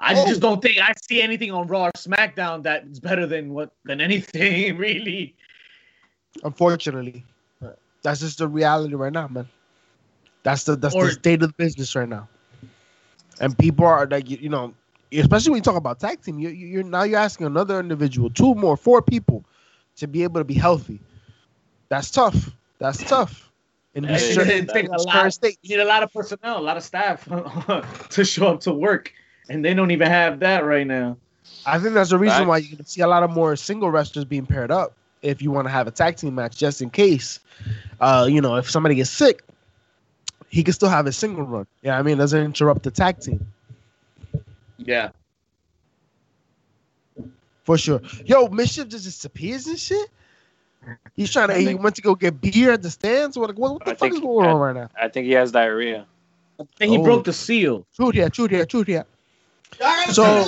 I 0.00 0.14
Oh. 0.14 0.26
just 0.26 0.40
don't 0.40 0.60
think 0.60 0.78
I 0.78 0.92
see 1.08 1.22
anything 1.22 1.50
on 1.50 1.66
Raw 1.66 1.86
or 1.86 1.92
SmackDown 1.92 2.62
that's 2.62 2.98
better 3.00 3.26
than 3.26 3.54
what 3.54 3.70
than 3.84 4.00
anything 4.00 4.76
really. 4.78 5.34
Unfortunately, 6.42 7.24
that's 8.02 8.20
just 8.20 8.38
the 8.38 8.48
reality 8.48 8.94
right 8.94 9.12
now, 9.12 9.28
man. 9.28 9.48
That's 10.42 10.64
the 10.64 10.76
that's 10.76 10.94
Or- 10.94 11.06
the 11.06 11.12
state 11.12 11.42
of 11.42 11.48
the 11.48 11.54
business 11.54 11.94
right 11.96 12.08
now. 12.08 12.28
And 13.40 13.56
people 13.58 13.84
are 13.86 14.06
like, 14.06 14.30
you, 14.30 14.36
you 14.40 14.48
know, 14.48 14.74
especially 15.12 15.50
when 15.50 15.58
you 15.58 15.62
talk 15.62 15.76
about 15.76 15.98
tag 16.00 16.20
team, 16.22 16.38
you- 16.38 16.50
you're 16.50 16.82
now 16.82 17.04
you're 17.04 17.18
asking 17.18 17.46
another 17.46 17.80
individual, 17.80 18.28
two 18.30 18.54
more, 18.54 18.76
four 18.76 19.00
people, 19.00 19.44
to 19.96 20.06
be 20.06 20.22
able 20.24 20.40
to 20.40 20.44
be 20.44 20.54
healthy. 20.54 21.00
That's 21.88 22.10
tough. 22.10 22.50
That's 22.84 23.02
tough. 23.02 23.50
In 23.94 24.02
this, 24.04 24.22
It 24.30 24.34
cer- 24.34 24.40
is. 24.42 24.48
It 24.48 24.68
takes 24.68 24.88
a 24.88 24.92
lot. 24.92 25.12
current. 25.12 25.38
You 25.62 25.76
need 25.78 25.82
a 25.82 25.86
lot 25.86 26.02
of 26.02 26.12
personnel, 26.12 26.58
a 26.58 26.60
lot 26.60 26.76
of 26.76 26.82
staff 26.82 27.24
to 28.10 28.24
show 28.24 28.48
up 28.48 28.60
to 28.60 28.72
work, 28.74 29.10
and 29.48 29.64
they 29.64 29.72
don't 29.72 29.90
even 29.90 30.08
have 30.08 30.40
that 30.40 30.64
right 30.66 30.86
now. 30.86 31.16
I 31.64 31.78
think 31.78 31.94
that's 31.94 32.10
the 32.10 32.18
reason 32.18 32.38
Facts. 32.40 32.48
why 32.48 32.58
you're 32.58 32.72
gonna 32.76 32.84
see 32.86 33.00
a 33.00 33.06
lot 33.06 33.22
of 33.22 33.30
more 33.30 33.56
single 33.56 33.90
wrestlers 33.90 34.26
being 34.26 34.44
paired 34.44 34.70
up 34.70 34.92
if 35.22 35.40
you 35.40 35.50
want 35.50 35.66
to 35.66 35.70
have 35.70 35.86
a 35.86 35.90
tag 35.90 36.16
team 36.16 36.34
match, 36.34 36.56
just 36.58 36.82
in 36.82 36.90
case. 36.90 37.40
Uh, 38.00 38.26
you 38.30 38.42
know, 38.42 38.56
if 38.56 38.68
somebody 38.68 38.96
gets 38.96 39.08
sick, 39.10 39.42
he 40.50 40.62
can 40.62 40.74
still 40.74 40.90
have 40.90 41.06
a 41.06 41.12
single 41.12 41.44
run. 41.44 41.66
Yeah, 41.82 41.98
I 41.98 42.02
mean, 42.02 42.14
it 42.14 42.18
doesn't 42.18 42.44
interrupt 42.44 42.82
the 42.82 42.90
tag 42.90 43.18
team 43.20 43.46
Yeah. 44.76 45.10
for 47.64 47.78
sure. 47.78 48.00
Yo, 48.26 48.48
Mischief 48.48 48.88
just 48.88 49.04
disappears 49.04 49.66
and 49.68 49.78
shit. 49.78 50.10
He's 51.14 51.32
trying 51.32 51.48
to. 51.48 51.54
I 51.54 51.60
He 51.60 51.74
went 51.74 51.96
to 51.96 52.02
go 52.02 52.14
get 52.14 52.40
beer 52.40 52.72
at 52.72 52.82
the 52.82 52.90
stands. 52.90 53.36
What, 53.38 53.54
what, 53.56 53.74
what 53.74 53.84
the 53.84 53.90
I 53.92 53.94
fuck 53.94 54.00
think- 54.00 54.14
is 54.14 54.20
going 54.20 54.48
on 54.48 54.56
right 54.60 54.74
now? 54.74 54.88
I 55.00 55.08
think 55.08 55.26
he 55.26 55.32
has 55.32 55.52
diarrhea. 55.52 56.06
I 56.60 56.64
think 56.78 56.92
he 56.92 56.98
Oh. 56.98 57.02
broke 57.04 57.24
the 57.24 57.32
seal. 57.32 57.86
Truth 57.96 58.14
here, 58.14 58.28
truth 58.30 58.50
here, 58.50 58.64
truth 58.66 58.86
here. 58.86 59.04
So 60.12 60.46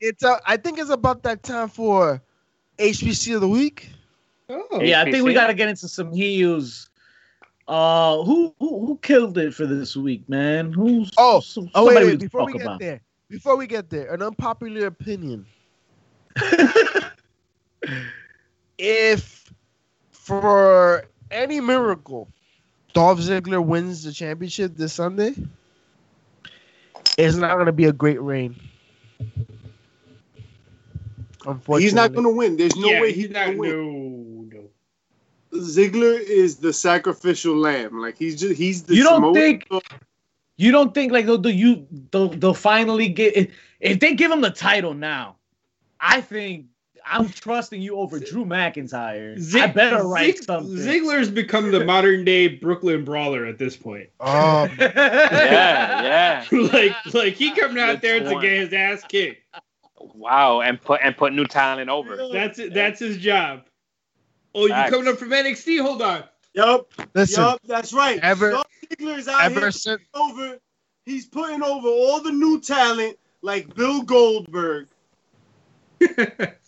it's. 0.00 0.24
Uh, 0.24 0.38
I 0.46 0.56
think 0.56 0.78
it's 0.78 0.90
about 0.90 1.22
that 1.22 1.42
time 1.42 1.68
for 1.68 2.20
HBC 2.78 3.34
of 3.36 3.40
the 3.40 3.48
week. 3.48 3.90
Oh, 4.48 4.80
Yeah, 4.80 5.00
I 5.02 5.10
think 5.10 5.24
we 5.24 5.32
got 5.32 5.46
to 5.46 5.54
get 5.54 5.68
into 5.68 5.88
some 5.88 6.12
heels. 6.12 6.90
Uh, 7.66 8.22
who, 8.24 8.54
who 8.58 8.84
who 8.86 8.98
killed 9.00 9.38
it 9.38 9.54
for 9.54 9.64
this 9.66 9.96
week, 9.96 10.28
man? 10.28 10.70
Who's 10.72 11.10
Oh, 11.16 11.40
some- 11.40 11.70
Oh 11.74 11.86
wait, 11.86 11.94
somebody 11.94 12.06
wait 12.08 12.18
before 12.20 12.44
we 12.44 12.52
get 12.52 12.60
about. 12.62 12.78
there, 12.80 13.00
before 13.30 13.56
we 13.56 13.66
get 13.66 13.88
there, 13.88 14.12
an 14.12 14.20
unpopular 14.20 14.86
opinion. 14.86 15.46
if 18.78 19.52
for 20.10 21.04
any 21.30 21.60
miracle 21.60 22.28
Dolph 22.92 23.18
Ziggler 23.20 23.64
wins 23.64 24.04
the 24.04 24.12
championship 24.12 24.76
this 24.76 24.92
Sunday, 24.92 25.34
it's 27.18 27.36
not 27.36 27.54
going 27.54 27.66
to 27.66 27.72
be 27.72 27.86
a 27.86 27.92
great 27.92 28.20
reign. 28.20 28.54
Unfortunately, 31.46 31.82
He's 31.82 31.94
not 31.94 32.12
going 32.12 32.24
to 32.24 32.30
win. 32.34 32.56
There's 32.56 32.76
no 32.76 32.88
yeah, 32.88 33.00
way 33.00 33.12
he's 33.12 33.24
he's 33.26 33.30
not. 33.30 33.46
going 33.46 33.56
to 33.56 33.58
win. 33.60 34.50
No, 34.52 34.58
no. 34.60 35.60
Ziggler 35.60 36.18
is 36.20 36.56
the 36.56 36.72
sacrificial 36.72 37.56
lamb. 37.56 38.00
Like 38.00 38.16
he's 38.16 38.40
just 38.40 38.56
he's 38.56 38.84
the 38.84 38.94
You 38.94 39.02
don't 39.04 39.16
Samoa- 39.16 39.34
think- 39.34 39.68
You 40.56 40.70
don't 40.72 40.94
think 40.94 41.12
like 41.12 41.26
they'll 41.26 41.36
do 41.38 41.50
you 41.50 41.86
they'll, 42.12 42.28
they'll 42.28 42.54
finally 42.54 43.08
get 43.08 43.36
if, 43.36 43.50
if 43.80 44.00
they 44.00 44.14
give 44.14 44.30
him 44.30 44.40
the 44.40 44.50
title 44.50 44.94
now? 44.94 45.36
I 46.00 46.20
think 46.20 46.66
I'm 47.06 47.28
trusting 47.28 47.80
you 47.82 47.96
over 47.96 48.18
Drew 48.18 48.44
McIntyre. 48.44 49.54
I 49.56 49.66
better 49.68 50.06
write 50.06 50.38
Zig- 50.38 50.44
something. 50.44 50.74
Ziggler's 50.76 51.30
become 51.30 51.70
the 51.70 51.84
modern 51.84 52.24
day 52.24 52.48
Brooklyn 52.48 53.04
brawler 53.04 53.44
at 53.46 53.58
this 53.58 53.76
point. 53.76 54.08
Um, 54.20 54.70
Yeah, 54.78 56.02
yeah. 56.02 56.44
like, 56.72 57.14
like 57.14 57.34
he 57.34 57.52
coming 57.52 57.78
out 57.78 58.00
Good 58.00 58.02
there 58.02 58.20
to 58.20 58.40
get 58.40 58.52
his 58.52 58.72
ass 58.72 59.02
kicked. 59.08 59.42
Wow, 60.14 60.60
and 60.60 60.80
put 60.80 61.00
and 61.02 61.16
put 61.16 61.32
new 61.32 61.44
talent 61.46 61.88
over. 61.88 62.28
That's 62.32 62.58
it. 62.58 62.74
That's 62.74 63.00
his 63.00 63.16
job. 63.18 63.62
Oh, 64.54 64.62
you 64.66 64.68
Facts. 64.68 64.90
coming 64.90 65.08
up 65.08 65.18
from 65.18 65.30
NXT? 65.30 65.80
Hold 65.82 66.02
on. 66.02 66.24
Yup, 66.54 66.92
listen, 67.14 67.42
yup, 67.42 67.60
that's 67.66 67.92
right. 67.92 68.20
Ever- 68.20 68.52
Dolph 68.52 68.66
Ziggler 68.88 69.28
out 69.28 69.44
ever 69.44 69.60
here 69.60 69.70
since 69.72 70.02
over. 70.14 70.58
He's 71.04 71.26
putting 71.26 71.62
over 71.62 71.88
all 71.88 72.20
the 72.20 72.30
new 72.32 72.60
talent 72.60 73.18
like 73.42 73.74
Bill 73.74 74.02
Goldberg. 74.02 74.88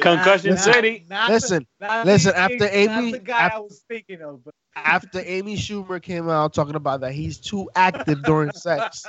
Concussion 0.00 0.50
Listen, 0.52 0.72
City. 0.72 1.04
Not 1.08 1.28
the- 1.28 1.32
listen, 1.34 1.66
not 1.80 2.06
listen, 2.06 2.32
after 2.34 2.58
not 2.64 2.72
Amy- 2.72 3.12
the 3.12 3.18
guy 3.20 3.46
af- 3.46 3.52
I 3.54 3.58
was 3.60 3.84
thinking 3.88 4.20
of, 4.22 4.44
but 4.44 4.54
after 4.76 5.20
Amy 5.24 5.56
Schumer 5.56 6.02
came 6.02 6.28
out 6.28 6.52
talking 6.52 6.74
about 6.74 7.00
that 7.02 7.12
he's 7.12 7.38
too 7.38 7.70
active 7.74 8.22
during 8.24 8.50
sex, 8.52 9.06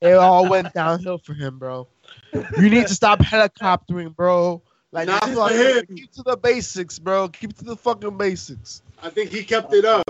it 0.00 0.12
all 0.14 0.48
went 0.48 0.72
downhill 0.74 1.18
for 1.18 1.34
him, 1.34 1.58
bro. 1.58 1.88
You 2.32 2.70
need 2.70 2.86
to 2.86 2.94
stop 2.94 3.20
helicoptering, 3.20 4.14
bro. 4.14 4.62
Like, 4.92 5.08
Not 5.08 5.24
fuck- 5.24 5.50
for 5.50 5.56
him. 5.56 5.86
keep 5.86 6.12
to 6.12 6.22
the 6.22 6.36
basics, 6.36 6.98
bro. 6.98 7.28
Keep 7.28 7.56
to 7.58 7.64
the 7.64 7.76
fucking 7.76 8.16
basics. 8.16 8.82
I 9.02 9.10
think 9.10 9.30
he 9.30 9.42
kept 9.42 9.72
it 9.74 9.84
up. 9.84 10.04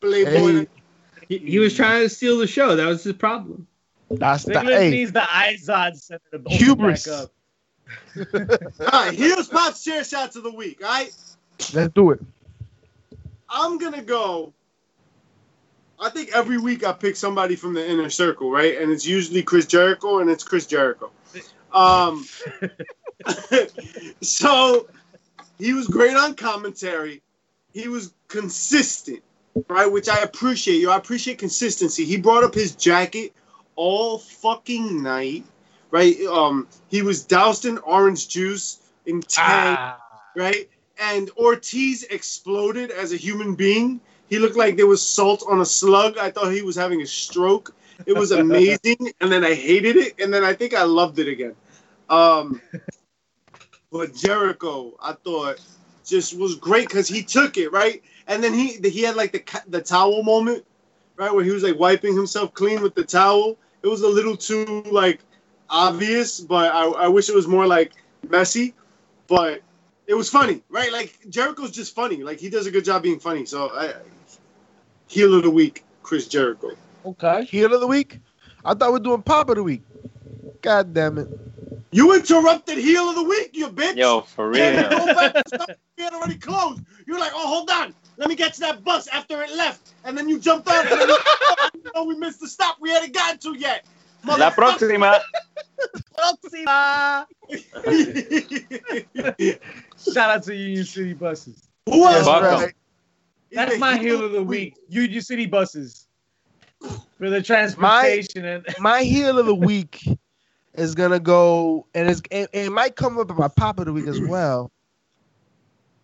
Playboy. 0.00 0.30
Hey, 0.30 0.66
He, 1.28 1.38
he 1.38 1.58
was 1.58 1.74
trying 1.74 2.02
to 2.02 2.08
steal 2.08 2.38
the 2.38 2.46
show. 2.46 2.76
That 2.76 2.86
was 2.86 3.02
his 3.02 3.14
problem. 3.14 3.66
That's 4.10 4.44
the 4.44 4.52
Ziggler 4.52 4.78
hey, 4.78 4.90
needs 4.90 5.12
the 5.12 5.20
Izod 5.20 5.96
center 5.96 6.20
to 6.32 6.38
open 6.38 6.52
Hubris. 6.52 7.06
back 7.06 7.14
up. 7.14 7.30
All 8.92 9.06
right, 9.06 9.14
here's 9.14 9.48
Pop's 9.48 9.84
chair 9.84 10.04
shots 10.04 10.36
of 10.36 10.42
the 10.42 10.50
week. 10.50 10.82
All 10.82 10.88
right, 10.88 11.14
let's 11.74 11.92
do 11.94 12.10
it. 12.10 12.20
I'm 13.48 13.78
gonna 13.78 14.02
go. 14.02 14.52
I 16.00 16.10
think 16.10 16.30
every 16.34 16.58
week 16.58 16.84
I 16.84 16.92
pick 16.92 17.16
somebody 17.16 17.56
from 17.56 17.74
the 17.74 17.88
inner 17.88 18.10
circle, 18.10 18.50
right? 18.50 18.80
And 18.80 18.90
it's 18.90 19.06
usually 19.06 19.42
Chris 19.42 19.66
Jericho, 19.66 20.18
and 20.18 20.28
it's 20.28 20.42
Chris 20.42 20.66
Jericho. 20.66 21.10
Um, 21.72 22.26
so 24.20 24.88
he 25.58 25.72
was 25.72 25.86
great 25.86 26.16
on 26.16 26.34
commentary. 26.34 27.22
He 27.72 27.88
was 27.88 28.12
consistent, 28.28 29.22
right? 29.68 29.86
Which 29.86 30.08
I 30.08 30.18
appreciate. 30.18 30.78
You, 30.78 30.90
I 30.90 30.96
appreciate 30.96 31.38
consistency. 31.38 32.04
He 32.04 32.16
brought 32.16 32.44
up 32.44 32.54
his 32.54 32.74
jacket 32.74 33.32
all 33.76 34.18
fucking 34.18 35.02
night, 35.02 35.44
right? 35.90 36.18
Um, 36.26 36.68
he 36.88 37.02
was 37.02 37.24
doused 37.24 37.64
in 37.64 37.78
orange 37.78 38.28
juice 38.28 38.80
in 39.06 39.20
Tang 39.20 39.76
Ah, 39.76 39.98
right? 40.36 40.68
And 40.98 41.30
Ortiz 41.36 42.04
exploded 42.04 42.90
as 42.90 43.12
a 43.12 43.16
human 43.16 43.54
being. 43.54 44.00
He 44.28 44.38
looked 44.38 44.56
like 44.56 44.76
there 44.76 44.86
was 44.86 45.06
salt 45.06 45.44
on 45.48 45.60
a 45.60 45.66
slug. 45.66 46.18
I 46.18 46.30
thought 46.30 46.52
he 46.52 46.62
was 46.62 46.76
having 46.76 47.02
a 47.02 47.06
stroke. 47.06 47.74
It 48.06 48.14
was 48.14 48.32
amazing, 48.32 49.12
and 49.20 49.30
then 49.30 49.44
I 49.44 49.54
hated 49.54 49.96
it, 49.96 50.20
and 50.20 50.32
then 50.32 50.44
I 50.44 50.52
think 50.54 50.74
I 50.74 50.82
loved 50.84 51.18
it 51.18 51.28
again. 51.28 51.54
Um, 52.08 52.60
but 53.90 54.14
Jericho, 54.14 54.96
I 55.00 55.12
thought 55.12 55.60
just 56.04 56.36
was 56.36 56.56
great 56.56 56.88
because 56.88 57.08
he 57.08 57.22
took 57.22 57.56
it 57.56 57.70
right, 57.70 58.02
and 58.26 58.42
then 58.42 58.52
he 58.52 58.78
he 58.88 59.02
had 59.02 59.16
like 59.16 59.32
the 59.32 59.62
the 59.68 59.80
towel 59.80 60.22
moment, 60.22 60.64
right, 61.16 61.32
where 61.32 61.44
he 61.44 61.50
was 61.50 61.62
like 61.62 61.78
wiping 61.78 62.16
himself 62.16 62.54
clean 62.54 62.82
with 62.82 62.94
the 62.94 63.04
towel. 63.04 63.56
It 63.82 63.88
was 63.88 64.02
a 64.02 64.08
little 64.08 64.36
too 64.36 64.82
like 64.90 65.20
obvious, 65.68 66.40
but 66.40 66.74
I, 66.74 66.84
I 66.86 67.08
wish 67.08 67.28
it 67.28 67.34
was 67.34 67.46
more 67.46 67.66
like 67.66 67.92
messy. 68.28 68.74
But 69.26 69.62
it 70.06 70.14
was 70.14 70.28
funny, 70.28 70.62
right? 70.68 70.92
Like 70.92 71.18
Jericho's 71.28 71.70
just 71.70 71.94
funny. 71.94 72.22
Like 72.22 72.38
he 72.38 72.50
does 72.50 72.66
a 72.66 72.70
good 72.70 72.84
job 72.84 73.02
being 73.02 73.20
funny. 73.20 73.46
So 73.46 73.70
I 73.70 73.94
heel 75.08 75.34
of 75.34 75.42
the 75.42 75.50
week, 75.50 75.84
Chris 76.02 76.26
Jericho. 76.28 76.72
okay. 77.04 77.44
Heel 77.44 77.72
of 77.74 77.80
the 77.80 77.86
week. 77.86 78.20
I 78.64 78.74
thought 78.74 78.92
we 78.92 78.96
are 78.96 79.02
doing 79.02 79.22
pop 79.22 79.48
of 79.50 79.56
the 79.56 79.62
week. 79.62 79.82
God 80.62 80.94
damn 80.94 81.18
it. 81.18 81.28
You 81.90 82.14
interrupted 82.14 82.78
heel 82.78 83.10
of 83.10 83.14
the 83.14 83.22
week, 83.22 83.50
you 83.52 83.68
bitch. 83.68 83.96
Yo, 83.96 84.22
for 84.22 84.48
real. 84.48 84.88
go 84.90 85.14
back 85.14 85.34
to 85.34 85.42
stuff 85.46 85.70
we 85.96 86.04
had 86.04 86.12
already 86.12 86.36
closed. 86.36 86.82
You're 87.06 87.20
like, 87.20 87.32
oh, 87.34 87.46
hold 87.46 87.70
on. 87.70 87.94
Let 88.16 88.28
me 88.28 88.34
get 88.34 88.54
to 88.54 88.60
that 88.60 88.84
bus 88.84 89.08
after 89.08 89.42
it 89.42 89.50
left. 89.54 89.92
And 90.04 90.16
then 90.16 90.28
you 90.28 90.38
jumped 90.38 90.68
on. 90.68 90.86
And 90.86 91.00
then, 91.00 91.08
oh, 91.94 92.06
we 92.06 92.16
missed 92.16 92.40
the 92.40 92.48
stop 92.48 92.76
we 92.80 92.90
hadn't 92.90 93.12
gotten 93.12 93.38
to 93.38 93.58
yet. 93.58 93.84
La 94.24 94.50
próxima. 94.50 95.20
Shout 100.12 100.30
out 100.30 100.42
to 100.44 100.54
Union 100.54 100.84
City 100.84 101.12
buses. 101.12 101.68
Who 101.86 102.06
else? 102.06 102.26
That's 102.26 102.62
right. 102.62 102.74
That's 103.52 103.78
my 103.78 103.98
heel 103.98 104.24
of 104.24 104.32
the 104.32 104.42
week. 104.42 104.76
Union 104.88 105.20
City 105.22 105.46
buses 105.46 106.08
for 107.18 107.30
the 107.30 107.42
transportation 107.42 108.44
and 108.44 108.66
My 108.78 109.02
heel 109.02 109.38
of 109.38 109.46
the 109.46 109.54
week 109.54 110.06
is 110.74 110.94
gonna 110.94 111.20
go, 111.20 111.86
and 111.94 112.10
it's 112.10 112.20
it, 112.30 112.50
it 112.52 112.70
might 112.72 112.96
come 112.96 113.18
up 113.18 113.30
in 113.30 113.36
my 113.36 113.48
pop 113.48 113.78
of 113.78 113.86
the 113.86 113.92
week 113.92 114.08
as 114.08 114.20
well. 114.20 114.72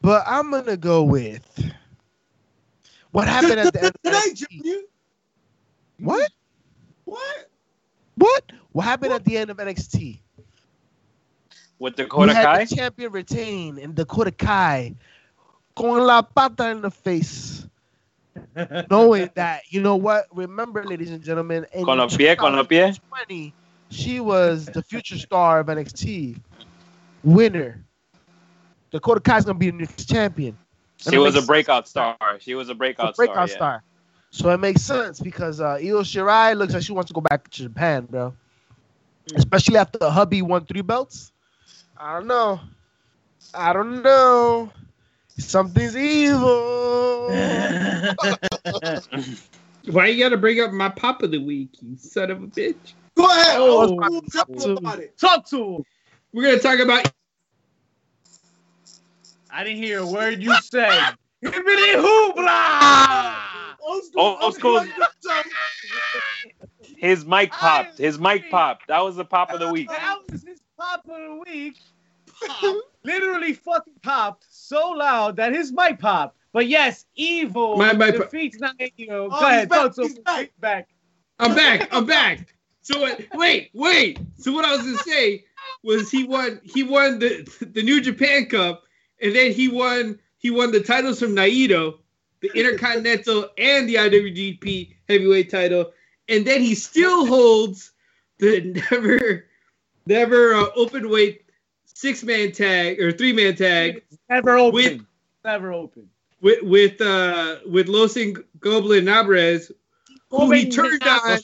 But 0.01 0.23
I'm 0.27 0.51
gonna 0.51 0.77
go 0.77 1.03
with 1.03 1.73
what 3.13 3.29
happened 3.29 3.61
at 3.61 3.73
the 3.73 3.83
end. 3.83 3.95
Of 3.95 4.03
Today, 4.03 4.31
NXT. 4.31 4.35
Junior. 4.35 4.81
What? 5.99 6.31
What? 7.05 7.47
What? 8.17 8.53
What 8.73 8.83
happened 8.85 9.13
at 9.13 9.25
the 9.25 9.37
end 9.39 9.51
of 9.51 9.59
NXT? 9.59 10.21
With 11.79 11.97
We 12.17 12.27
Dakota 12.27 12.33
had 12.33 12.43
Kai. 12.43 12.59
the 12.59 12.67
champion 12.67 13.13
retain 13.13 13.79
and 13.79 13.95
Dakota 13.95 14.31
Kai 14.33 14.95
con 15.77 16.07
la 16.07 16.23
pata 16.23 16.71
in 16.71 16.83
the 16.83 16.91
face, 16.91 17.67
knowing 18.91 19.31
that 19.35 19.63
you 19.71 19.81
know 19.81 19.97
what. 19.97 20.27
Remember, 20.33 20.85
ladies 20.85 21.11
and 21.11 21.23
gentlemen, 21.23 21.67
in 21.73 21.85
Con 21.85 21.99
los 21.99 22.17
pies, 22.17 22.37
con 22.37 22.55
los 22.57 22.67
pies. 22.67 22.99
2020, 22.99 23.55
she 23.91 24.21
was 24.21 24.67
the 24.67 24.83
future 24.83 25.19
star 25.19 25.61
of 25.61 25.67
NXT, 25.69 26.41
winner. 27.23 27.85
Dakota 28.91 29.21
Kai's 29.21 29.45
gonna 29.45 29.59
be 29.59 29.71
the 29.71 29.79
next 29.79 30.09
champion. 30.09 30.57
And 31.07 31.13
She 31.15 31.19
was 31.19 31.35
a 31.35 31.39
makes 31.39 31.47
breakout 31.47 31.89
star. 31.89 32.17
She 32.41 32.55
was 32.55 32.69
a 32.69 32.75
breakout, 32.75 33.15
A 33.15 33.17
breakout 33.17 33.49
star. 33.49 33.83
star. 33.83 33.83
So 34.31 34.51
it 34.51 34.59
makes 34.59 34.83
sense 34.83 35.19
because 35.21 35.61
uh, 35.61 35.79
Io 35.83 36.03
Shirai 36.03 36.57
looks 36.57 36.73
like 36.75 36.83
she 36.83 36.93
wants 36.93 37.09
to 37.09 37.15
go 37.15 37.21
back 37.21 37.49
to 37.51 37.63
Japan, 37.63 38.07
bro. 38.07 38.35
Especially 39.35 39.77
after 39.77 39.99
the 39.99 40.11
hubby 40.11 40.43
won 40.43 40.65
three 40.67 40.83
belts. 40.83 41.33
I 41.97 42.15
don't 42.15 42.27
know. 42.27 42.61
I 43.55 43.73
don't 43.73 44.03
know. 44.03 44.71
Something's 45.39 45.97
evil. 45.97 47.29
Why 49.87 50.07
you 50.09 50.23
gotta 50.23 50.37
bring 50.37 50.61
up 50.61 50.73
my 50.73 50.89
pop 50.91 51.23
of 51.23 51.31
the 51.31 51.39
week, 51.39 51.71
you 51.81 51.97
son 51.97 52.31
of 52.31 52.43
a 52.43 52.47
bitch? 52.47 52.93
Go 53.17 53.25
ahead. 53.25 53.57
Oh, 53.59 53.99
Oh, 54.03 54.21
tell 54.31 54.45
me 54.49 54.59
to- 54.65 54.73
about 54.77 54.99
it. 54.99 55.17
Talk 55.19 55.47
to 55.51 55.77
him. 55.77 55.85
We're 56.33 56.45
gonna 56.45 56.59
talk 56.59 56.79
about 56.79 57.11
I 59.53 59.65
didn't 59.65 59.83
hear 59.83 60.01
a 60.01 60.07
word 60.07 60.43
you 60.43 60.55
said. 60.57 61.15
Hibbity 61.45 61.95
hoopla! 61.95 63.37
Old 63.83 64.05
school. 64.05 64.21
Oh, 64.23 64.39
old 64.43 64.55
school. 64.55 64.81
school. 64.81 64.93
His 66.97 67.25
mic 67.25 67.51
popped. 67.51 67.99
His 67.99 68.19
mic 68.19 68.51
popped. 68.51 68.89
That 68.89 69.01
was 69.03 69.17
the 69.17 69.25
pop 69.25 69.53
of 69.53 69.61
the 69.61 69.69
week. 69.69 69.89
That 69.89 70.19
was 70.31 70.43
his 70.43 70.61
pop 70.79 71.01
of 71.09 71.17
the 71.17 71.43
week. 71.47 71.77
Literally 73.05 73.55
fucking 73.55 73.95
popped 74.03 74.45
so 74.51 74.91
loud 74.91 75.37
that 75.37 75.55
his 75.55 75.73
mic 75.73 75.99
popped. 75.99 76.37
But 76.53 76.67
yes, 76.67 77.07
evil 77.15 77.77
My 77.77 77.93
mic 77.93 78.17
pop- 78.17 78.31
defeats 78.31 78.59
Naito. 78.59 79.09
Oh, 79.09 79.29
Go 79.31 79.37
Oh, 79.37 79.47
ahead, 79.47 79.61
he's 79.61 79.69
back, 79.69 79.79
talk 79.81 79.95
to 79.95 80.03
he's 80.03 80.19
back. 80.19 80.53
Back. 80.61 80.89
I'm 81.39 81.55
back. 81.55 81.89
I'm 81.93 82.05
back. 82.07 82.55
So 82.83 83.01
what, 83.01 83.21
wait, 83.35 83.71
wait. 83.73 84.19
So 84.37 84.53
what 84.53 84.65
I 84.65 84.73
was 84.77 84.83
gonna 84.83 84.99
say 84.99 85.45
was 85.83 86.11
he 86.11 86.25
won 86.25 86.61
he 86.65 86.83
won 86.83 87.19
the 87.19 87.49
the 87.73 87.83
New 87.83 88.01
Japan 88.01 88.47
Cup, 88.47 88.83
and 89.23 89.35
then 89.35 89.53
he 89.53 89.69
won 89.69 90.19
he 90.39 90.51
won 90.51 90.73
the 90.73 90.81
titles 90.81 91.19
from 91.21 91.35
Naito, 91.37 91.99
the 92.41 92.51
Intercontinental 92.55 93.49
and 93.59 93.89
the 93.89 93.97
IWGP 93.97 94.95
Heavyweight 95.09 95.51
title, 95.51 95.93
and 96.29 96.47
then 96.47 96.61
he 96.63 96.75
still 96.75 97.27
holds 97.27 97.93
the 98.39 98.61
never 98.91 99.45
never 100.07 100.55
uh, 100.55 100.67
open 100.77 101.11
weight 101.11 101.43
six 101.85 102.23
man 102.23 102.53
tag 102.53 103.01
or 103.01 103.13
three 103.13 103.33
man 103.33 103.55
tag 103.57 104.03
Never 104.29 104.57
open. 104.59 104.75
With- 104.75 105.01
Never 105.45 105.73
open. 105.73 106.09
with 106.43 106.63
with 106.63 107.01
uh 107.01 107.57
with 107.67 107.89
Los 107.89 108.15
Ingobernables, 108.15 109.71
who 110.31 110.51
he 110.51 110.69
turned 110.71 111.03
on 111.03 111.39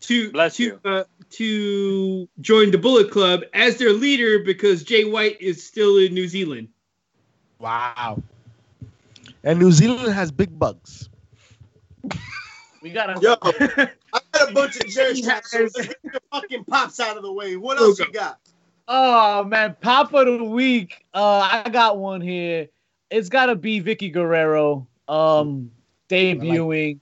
to 0.00 0.32
Bless 0.32 0.56
to 0.56 0.62
you. 0.62 0.80
uh, 0.84 1.04
to 1.30 2.28
join 2.40 2.70
the 2.70 2.78
Bullet 2.78 3.10
Club 3.10 3.42
as 3.54 3.76
their 3.76 3.92
leader 3.92 4.40
because 4.40 4.82
Jay 4.82 5.04
White 5.04 5.40
is 5.40 5.64
still 5.64 5.98
in 5.98 6.14
New 6.14 6.26
Zealand. 6.26 6.68
Wow. 7.58 8.22
And 9.44 9.58
New 9.58 9.72
Zealand 9.72 10.12
has 10.12 10.30
big 10.30 10.58
bugs. 10.58 11.08
We 12.82 12.90
gotta. 12.90 13.20
Yo, 13.20 13.36
I 13.42 14.20
got 14.32 14.50
a 14.50 14.52
bunch 14.52 14.76
of 14.76 14.88
chair 14.88 15.14
shots. 15.14 15.50
So 15.50 15.60
let's 15.60 15.76
get 15.76 15.96
your 16.02 16.12
fucking 16.32 16.64
pops 16.64 16.98
out 16.98 17.16
of 17.16 17.22
the 17.22 17.32
way. 17.32 17.56
What 17.56 17.78
else 17.78 17.98
you 17.98 18.10
got? 18.10 18.38
Oh 18.88 19.44
man, 19.44 19.76
pop 19.80 20.12
of 20.14 20.26
the 20.26 20.44
week. 20.44 21.04
Uh, 21.12 21.62
I 21.64 21.68
got 21.68 21.98
one 21.98 22.20
here. 22.20 22.68
It's 23.10 23.28
gotta 23.28 23.54
be 23.54 23.82
Vickie 23.82 24.12
Guerrero. 24.12 24.86
Um, 25.08 25.70
debuting. 26.08 27.00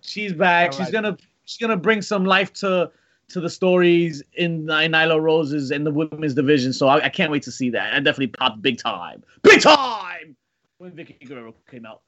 She's 0.00 0.32
back. 0.32 0.72
I 0.72 0.76
She's 0.76 0.90
gonna 0.90 1.18
she's 1.48 1.56
gonna 1.56 1.76
bring 1.76 2.02
some 2.02 2.24
life 2.24 2.52
to 2.52 2.90
to 3.28 3.40
the 3.40 3.50
stories 3.50 4.22
in, 4.34 4.70
uh, 4.70 4.78
in 4.78 4.92
Nyla 4.92 5.20
Roses 5.20 5.70
and 5.70 5.84
the 5.84 5.90
women's 5.90 6.32
division. 6.32 6.72
So 6.72 6.88
I, 6.88 7.04
I 7.04 7.08
can't 7.10 7.30
wait 7.30 7.42
to 7.42 7.52
see 7.52 7.68
that. 7.70 7.92
I 7.92 7.96
definitely 8.00 8.28
popped 8.28 8.62
big 8.62 8.78
time, 8.78 9.22
big 9.42 9.60
time 9.60 10.34
when 10.78 10.92
Vickie 10.92 11.26
Guerrero 11.26 11.54
came 11.70 11.84
out. 11.84 12.00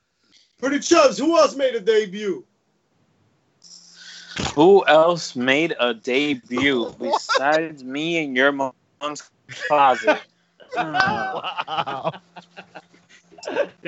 Pretty 0.59 0.79
Chubbs, 0.79 1.19
who 1.19 1.37
else 1.39 1.57
made 1.57 1.75
a 1.75 1.81
debut? 1.81 2.45
Who 4.55 4.87
else 4.87 5.37
made 5.37 5.75
a 5.79 5.93
debut 5.93 6.95
besides 6.99 7.85
me 7.85 8.25
and 8.25 8.37
your 8.37 8.53
mom's 8.53 9.31
closet? 9.67 10.21
wow. 10.77 12.13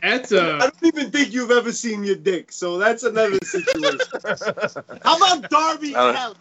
That's 0.03 0.33
I 0.33 0.37
uh 0.39 0.59
don't 0.61 0.85
even 0.85 1.11
think 1.11 1.33
you've 1.33 1.51
ever 1.51 1.73
seen 1.73 2.05
your 2.05 2.17
dick, 2.17 2.53
so 2.53 2.79
that's 2.79 3.03
another 3.03 3.39
situation. 3.45 3.99
How 5.05 5.17
about 5.17 5.51
Darby 5.51 5.93
Allin? 5.95 6.35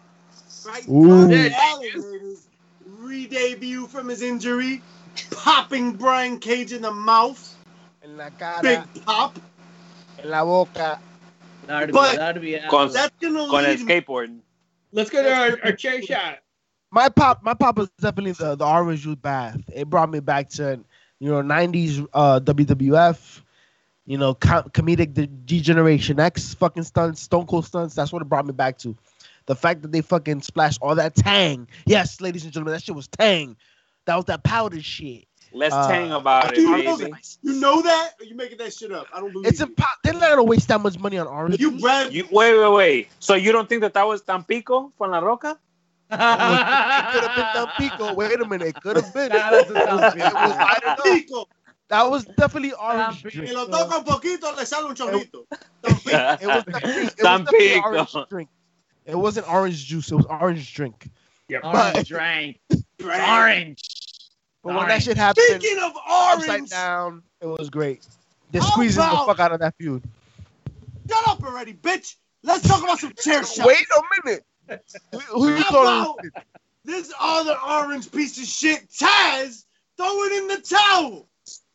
Right? 0.66 0.88
Ooh. 0.88 1.08
Darby 1.28 1.34
Yeah, 1.34 1.74
Allin 1.74 2.12
made 2.12 2.20
his 2.22 2.46
re-debut 2.86 3.86
from 3.86 4.08
his 4.08 4.22
injury, 4.22 4.80
popping 5.30 5.92
Brian 5.94 6.38
Cage 6.38 6.72
in 6.72 6.82
the 6.82 6.92
mouth, 6.92 7.56
En 8.02 8.16
la 8.16 8.30
cara, 8.30 8.62
big 8.62 9.04
pop. 9.04 9.38
en 10.22 10.30
la 10.30 10.44
boca. 10.44 10.98
That'd 11.66 11.92
But- 11.92 12.16
that'd 12.16 12.42
be 12.42 12.58
Con, 12.68 12.92
That's 12.92 13.14
gonna 13.20 13.46
con 13.48 13.64
el 13.64 13.70
lead 13.70 13.80
me. 13.80 13.86
skateboard. 14.00 14.38
let's 14.92 15.10
go 15.10 15.22
to 15.22 15.32
our, 15.32 15.58
our 15.64 15.72
chair 15.72 16.02
shot. 16.02 16.38
My 16.90 17.08
pop, 17.08 17.42
my 17.42 17.54
pop 17.54 17.78
was 17.78 17.88
definitely 18.00 18.32
the, 18.32 18.54
the 18.56 18.66
orange 18.66 19.00
juice 19.02 19.14
bath. 19.16 19.58
It 19.74 19.88
brought 19.88 20.10
me 20.10 20.20
back 20.20 20.48
to 20.50 20.80
you 21.22 21.30
know 21.30 21.40
'90s 21.40 22.04
uh, 22.12 22.40
WWF, 22.40 23.42
you 24.06 24.18
know 24.18 24.34
com- 24.34 24.64
comedic 24.70 25.14
de- 25.14 25.26
degeneration 25.28 26.18
X 26.18 26.54
fucking 26.54 26.82
stunts, 26.82 27.22
Stone 27.22 27.46
Cold 27.46 27.64
stunts. 27.64 27.94
That's 27.94 28.12
what 28.12 28.22
it 28.22 28.28
brought 28.28 28.44
me 28.44 28.52
back 28.52 28.78
to. 28.78 28.96
The 29.46 29.54
fact 29.54 29.82
that 29.82 29.92
they 29.92 30.00
fucking 30.00 30.42
splashed 30.42 30.80
all 30.82 30.96
that 30.96 31.14
tang. 31.14 31.68
Yes, 31.86 32.20
ladies 32.20 32.42
and 32.44 32.52
gentlemen, 32.52 32.72
that 32.74 32.82
shit 32.82 32.94
was 32.96 33.06
tang. 33.06 33.56
That 34.06 34.16
was 34.16 34.24
that 34.26 34.42
powder 34.42 34.80
shit. 34.82 35.26
Let's 35.52 35.74
Uh, 35.74 35.86
tang 35.86 36.10
about 36.12 36.52
it, 36.52 36.58
you 36.58 36.70
know 36.82 36.96
baby. 36.96 37.10
that? 37.12 37.36
You 37.42 37.52
know 37.60 37.82
that? 37.82 38.10
Or 38.20 38.24
you 38.24 38.34
making 38.34 38.58
that 38.58 38.72
shit 38.72 38.90
up? 38.90 39.06
I 39.14 39.20
don't 39.20 39.32
believe 39.32 39.46
It's 39.48 39.60
you. 39.60 39.66
impo- 39.66 39.84
They're 40.02 40.14
not 40.14 40.22
gonna 40.30 40.42
waste 40.42 40.66
that 40.68 40.80
much 40.80 40.98
money 40.98 41.18
on 41.18 41.26
orange. 41.28 41.60
You 41.60 41.70
juice. 41.72 41.80
brand 41.82 42.12
You, 42.12 42.26
wait, 42.32 42.58
wait, 42.58 42.72
wait. 42.72 43.08
So 43.20 43.34
you 43.34 43.52
don't 43.52 43.68
think 43.68 43.82
that 43.82 43.94
that 43.94 44.06
was 44.08 44.22
Tampico 44.22 44.92
from 44.98 45.10
La 45.12 45.18
Roca? 45.20 45.58
It 46.12 47.12
could 47.12 47.24
have 47.24 47.36
been 47.36 47.66
Tampico. 47.88 48.14
Wait 48.16 48.40
a 48.40 48.46
minute, 48.46 48.68
it 48.68 48.80
could 48.82 48.96
have 48.96 49.12
been. 49.14 49.30
Shout 49.30 49.54
out 49.54 49.66
to 49.68 49.74
It 49.74 49.88
was- 49.88 50.14
it 50.14 50.18
was- 50.18 50.32
I 50.34 50.78
don't 50.80 50.98
know. 51.06 51.14
Pico. 51.14 51.48
That 51.88 52.10
was 52.10 52.24
definitely 52.24 52.72
orange 52.72 53.22
Tampico. 53.22 53.30
drink. 53.30 53.50
Y 53.50 53.54
lo 53.54 53.66
toca 53.66 53.96
un 53.98 54.04
poquito, 54.04 54.56
le 54.56 54.64
sale 54.66 54.86
un 54.88 54.94
chorrito. 54.94 55.44
It 55.84 56.46
was 56.46 56.64
definitely, 56.64 56.90
it 56.90 57.04
was 57.04 57.14
definitely 57.14 57.68
Tampico. 57.68 57.88
orange 57.88 58.16
drink. 58.30 58.48
It 59.04 59.16
wasn't 59.16 59.48
orange 59.52 59.84
juice. 59.86 60.10
It 60.10 60.14
was 60.16 60.26
orange 60.26 60.74
drink. 60.74 61.08
Yeah, 61.48 61.58
orange 61.64 62.08
drink. 62.08 62.60
Orange. 63.02 63.82
But 64.62 64.68
when 64.68 64.76
that 64.76 64.90
Orange. 64.90 65.04
shit 65.04 65.16
happened, 65.16 65.44
Speaking 65.60 65.78
of 65.82 65.92
upside 66.08 66.48
orange, 66.50 66.70
down, 66.70 67.22
it 67.40 67.46
was 67.46 67.68
great. 67.68 68.06
They're 68.52 68.62
squeezing 68.62 69.02
about- 69.02 69.26
the 69.26 69.32
fuck 69.32 69.40
out 69.40 69.52
of 69.52 69.58
that 69.60 69.74
feud. 69.76 70.02
shut 71.10 71.28
up 71.28 71.42
already, 71.42 71.74
bitch. 71.74 72.14
Let's 72.44 72.66
talk 72.66 72.82
about 72.82 72.98
some 73.00 73.12
chair 73.14 73.42
shots. 73.44 73.64
Wait 73.64 73.84
a 73.96 74.24
minute. 74.24 74.44
Who, 75.12 75.18
who 75.18 75.48
you 75.50 75.62
How 75.62 75.70
calling? 75.70 76.00
about 76.00 76.44
this 76.84 77.12
other 77.20 77.56
orange 77.68 78.10
piece 78.10 78.38
of 78.38 78.44
shit, 78.44 78.88
Taz? 78.90 79.64
Throw 79.96 80.24
it 80.24 80.32
in 80.42 80.48
the 80.48 80.60
towel. 80.62 81.28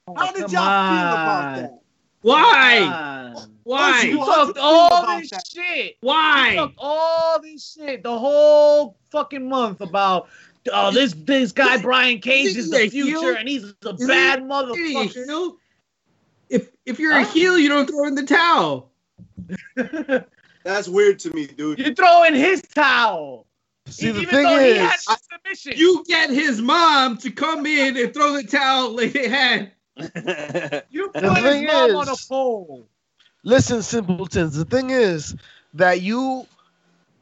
Oh, 0.07 0.13
How 0.15 0.31
did 0.31 0.51
y'all 0.51 0.69
Come 0.69 0.97
feel 0.97 1.13
about 1.13 1.55
that? 1.55 1.79
Why? 2.21 3.33
Why? 3.63 4.01
You 4.03 4.19
How 4.19 4.25
talked 4.45 4.57
all 4.59 5.19
this 5.19 5.29
that? 5.29 5.47
shit. 5.47 5.85
You 5.85 5.95
Why? 6.01 6.55
talked 6.55 6.75
all 6.77 7.41
this 7.41 7.73
shit 7.73 8.03
the 8.03 8.17
whole 8.17 8.97
fucking 9.11 9.47
month 9.47 9.81
about 9.81 10.29
oh 10.71 10.91
this 10.91 11.13
this 11.13 11.51
guy 11.51 11.81
Brian 11.81 12.19
Cage 12.19 12.55
is 12.55 12.69
the 12.69 12.77
Isn't 12.77 12.91
he 12.91 13.01
heel? 13.01 13.19
future 13.19 13.35
and 13.35 13.47
he's 13.47 13.73
a 13.85 13.93
Isn't 13.93 14.07
bad 14.07 14.39
Hey, 14.39 14.47
motherfucker. 14.47 15.25
heel? 15.25 15.57
If 16.49 16.69
if 16.85 16.99
you're 16.99 17.15
a 17.15 17.23
heel, 17.25 17.57
you 17.57 17.69
don't 17.69 17.87
throw 17.87 18.05
in 18.07 18.15
the 18.15 18.23
towel. 18.23 18.91
That's 20.67 20.89
weird 20.89 21.17
to 21.19 21.33
me, 21.33 21.47
dude. 21.47 21.79
you 21.79 21.95
throw 21.95 22.23
in 22.25 22.33
his 22.33 22.61
towel. 22.61 23.45
See, 23.87 24.11
the 24.11 24.19
even 24.19 24.35
thing 24.35 24.43
though 24.43 24.59
he 24.59 24.71
is, 24.71 24.79
had 24.79 24.99
the 25.07 25.17
submission. 25.31 25.73
You 25.77 26.03
get 26.05 26.29
his 26.29 26.61
mom 26.61 27.15
to 27.19 27.31
come 27.31 27.65
in 27.65 27.95
and 27.95 28.13
throw 28.13 28.33
the 28.33 28.43
towel 28.43 28.93
like 28.93 29.13
they 29.13 29.29
had. 29.29 29.71
you 30.89 31.09
The 31.13 31.21
put 31.21 31.37
his 31.37 31.61
mom 31.63 31.89
is- 31.91 31.95
on 31.95 32.07
a 32.09 32.15
pole. 32.27 32.85
listen, 33.43 33.81
simpletons. 33.81 34.57
The 34.57 34.65
thing 34.65 34.89
is 34.89 35.35
that 35.73 36.01
you 36.01 36.45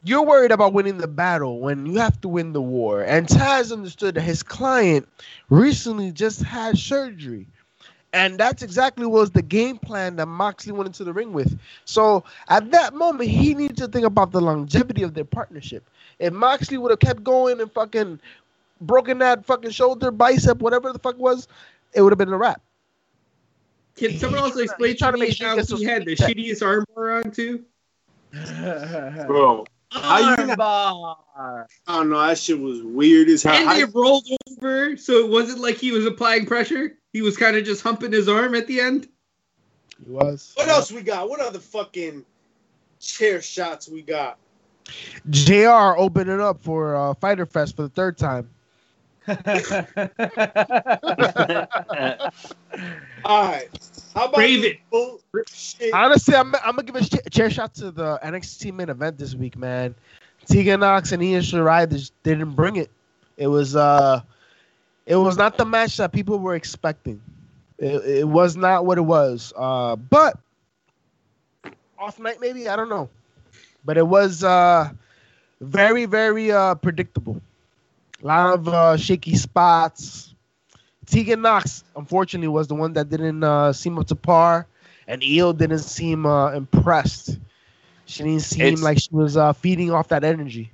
you're 0.02 0.24
worried 0.24 0.50
about 0.50 0.72
winning 0.72 0.98
the 0.98 1.06
battle 1.08 1.60
when 1.60 1.86
you 1.86 1.98
have 2.00 2.20
to 2.22 2.28
win 2.28 2.52
the 2.52 2.60
war. 2.62 3.02
And 3.02 3.28
Taz 3.28 3.72
understood 3.72 4.16
that 4.16 4.22
his 4.22 4.42
client 4.42 5.08
recently 5.50 6.10
just 6.10 6.42
had 6.42 6.76
surgery. 6.78 7.46
And 8.12 8.38
that's 8.38 8.62
exactly 8.62 9.04
was 9.04 9.30
the 9.30 9.42
game 9.42 9.76
plan 9.78 10.16
that 10.16 10.26
Moxley 10.26 10.72
went 10.72 10.86
into 10.86 11.04
the 11.04 11.12
ring 11.12 11.32
with. 11.32 11.58
So 11.84 12.24
at 12.48 12.70
that 12.70 12.94
moment, 12.94 13.28
he 13.28 13.54
needed 13.54 13.76
to 13.78 13.88
think 13.88 14.06
about 14.06 14.32
the 14.32 14.40
longevity 14.40 15.02
of 15.02 15.12
their 15.12 15.24
partnership. 15.24 15.88
If 16.18 16.32
Moxley 16.32 16.78
would 16.78 16.90
have 16.90 17.00
kept 17.00 17.22
going 17.24 17.60
and 17.60 17.70
fucking 17.70 18.20
broken 18.80 19.18
that 19.18 19.44
fucking 19.44 19.70
shoulder, 19.70 20.10
bicep, 20.10 20.58
whatever 20.58 20.92
the 20.92 20.98
fuck 20.98 21.18
was, 21.18 21.48
it 21.94 22.00
would 22.02 22.12
have 22.12 22.18
been 22.18 22.32
a 22.32 22.38
wrap. 22.38 22.62
Can 23.96 24.16
someone 24.18 24.40
else 24.40 24.56
explain 24.56 24.96
trying 24.96 25.12
to 25.12 25.18
to 25.18 25.20
make 25.20 25.28
me 25.30 25.34
sure 25.34 25.46
he 25.46 25.50
how 25.50 25.56
gets 25.56 25.70
he 25.70 25.84
had 25.84 26.02
the 26.04 26.16
feet 26.16 26.18
back. 26.18 26.28
shittiest 26.28 26.84
armbar 26.96 27.24
on 27.24 27.30
too? 27.30 27.64
Bro, 29.26 29.64
How 29.90 30.36
Armbar. 30.36 31.16
I 31.36 31.64
don't 31.88 32.10
know. 32.10 32.26
That 32.26 32.38
shit 32.38 32.58
was 32.58 32.82
weird 32.82 33.28
as 33.28 33.42
hell. 33.42 33.54
And 33.54 33.68
How- 33.68 33.74
they 33.74 33.84
rolled 33.84 34.26
over, 34.50 34.96
so 34.96 35.24
it 35.24 35.30
wasn't 35.30 35.60
like 35.60 35.76
he 35.76 35.92
was 35.92 36.04
applying 36.04 36.44
pressure. 36.44 36.98
He 37.16 37.22
was 37.22 37.34
kind 37.34 37.56
of 37.56 37.64
just 37.64 37.82
humping 37.82 38.12
his 38.12 38.28
arm 38.28 38.54
at 38.54 38.66
the 38.66 38.78
end. 38.78 39.08
He 40.04 40.10
was. 40.12 40.52
What 40.54 40.68
else 40.68 40.92
we 40.92 41.00
got? 41.00 41.30
What 41.30 41.40
other 41.40 41.58
fucking 41.58 42.26
chair 43.00 43.40
shots 43.40 43.88
we 43.88 44.02
got? 44.02 44.36
JR 45.30 45.96
opened 45.96 46.28
it 46.28 46.40
up 46.40 46.60
for 46.62 46.94
uh, 46.94 47.14
Fyter 47.14 47.46
Fest 47.46 47.74
for 47.74 47.80
the 47.80 47.88
third 47.88 48.18
time. 48.18 48.50
All 53.24 53.48
right. 53.48 53.70
How 54.14 54.26
about 54.26 54.34
Brave 54.34 54.60
this 54.60 54.72
it. 54.72 54.80
bullshit? 54.90 55.94
Honestly, 55.94 56.34
I'm, 56.34 56.54
I'm 56.56 56.76
gonna 56.76 56.82
give 56.82 56.96
a 56.96 57.02
ch- 57.02 57.32
chair 57.34 57.48
shot 57.48 57.72
to 57.76 57.92
the 57.92 58.20
NXT 58.22 58.74
main 58.74 58.90
event 58.90 59.16
this 59.16 59.34
week, 59.34 59.56
man. 59.56 59.94
Tegan 60.44 60.80
Nox 60.80 61.12
and 61.12 61.22
Io 61.22 61.40
Shirai 61.40 61.90
just 61.90 62.12
didn't 62.24 62.50
bring 62.50 62.76
it. 62.76 62.90
It 63.38 63.46
was 63.46 63.74
uh, 63.74 64.20
it 65.06 65.16
was 65.16 65.36
not 65.36 65.56
the 65.56 65.64
match 65.64 65.96
that 65.98 66.12
people 66.12 66.38
were 66.38 66.54
expecting. 66.54 67.20
It, 67.78 68.20
it 68.20 68.28
was 68.28 68.56
not 68.56 68.86
what 68.86 68.98
it 68.98 69.02
was. 69.02 69.52
Uh, 69.56 69.96
but 69.96 70.38
off 71.98 72.18
night 72.18 72.38
maybe 72.40 72.68
I 72.68 72.76
don't 72.76 72.88
know, 72.88 73.08
but 73.84 73.96
it 73.98 74.06
was 74.06 74.44
uh, 74.44 74.90
very 75.60 76.06
very 76.06 76.52
uh 76.52 76.74
predictable. 76.76 77.40
A 78.22 78.26
lot 78.26 78.54
of 78.54 78.68
uh, 78.68 78.96
shaky 78.96 79.34
spots. 79.36 80.34
Tegan 81.06 81.42
Nox, 81.42 81.84
unfortunately, 81.96 82.48
was 82.48 82.66
the 82.68 82.74
one 82.74 82.92
that 82.94 83.08
didn't 83.08 83.42
uh, 83.44 83.72
seem 83.72 83.98
up 83.98 84.06
to 84.08 84.16
par, 84.16 84.66
and 85.06 85.22
Io 85.22 85.52
didn't 85.52 85.80
seem 85.80 86.26
uh, 86.26 86.52
impressed. 86.52 87.38
She 88.06 88.22
didn't 88.24 88.40
seem 88.42 88.74
It's- 88.74 88.82
like 88.82 88.98
she 88.98 89.10
was 89.12 89.36
uh, 89.36 89.52
feeding 89.52 89.90
off 89.92 90.08
that 90.08 90.24
energy. 90.24 90.72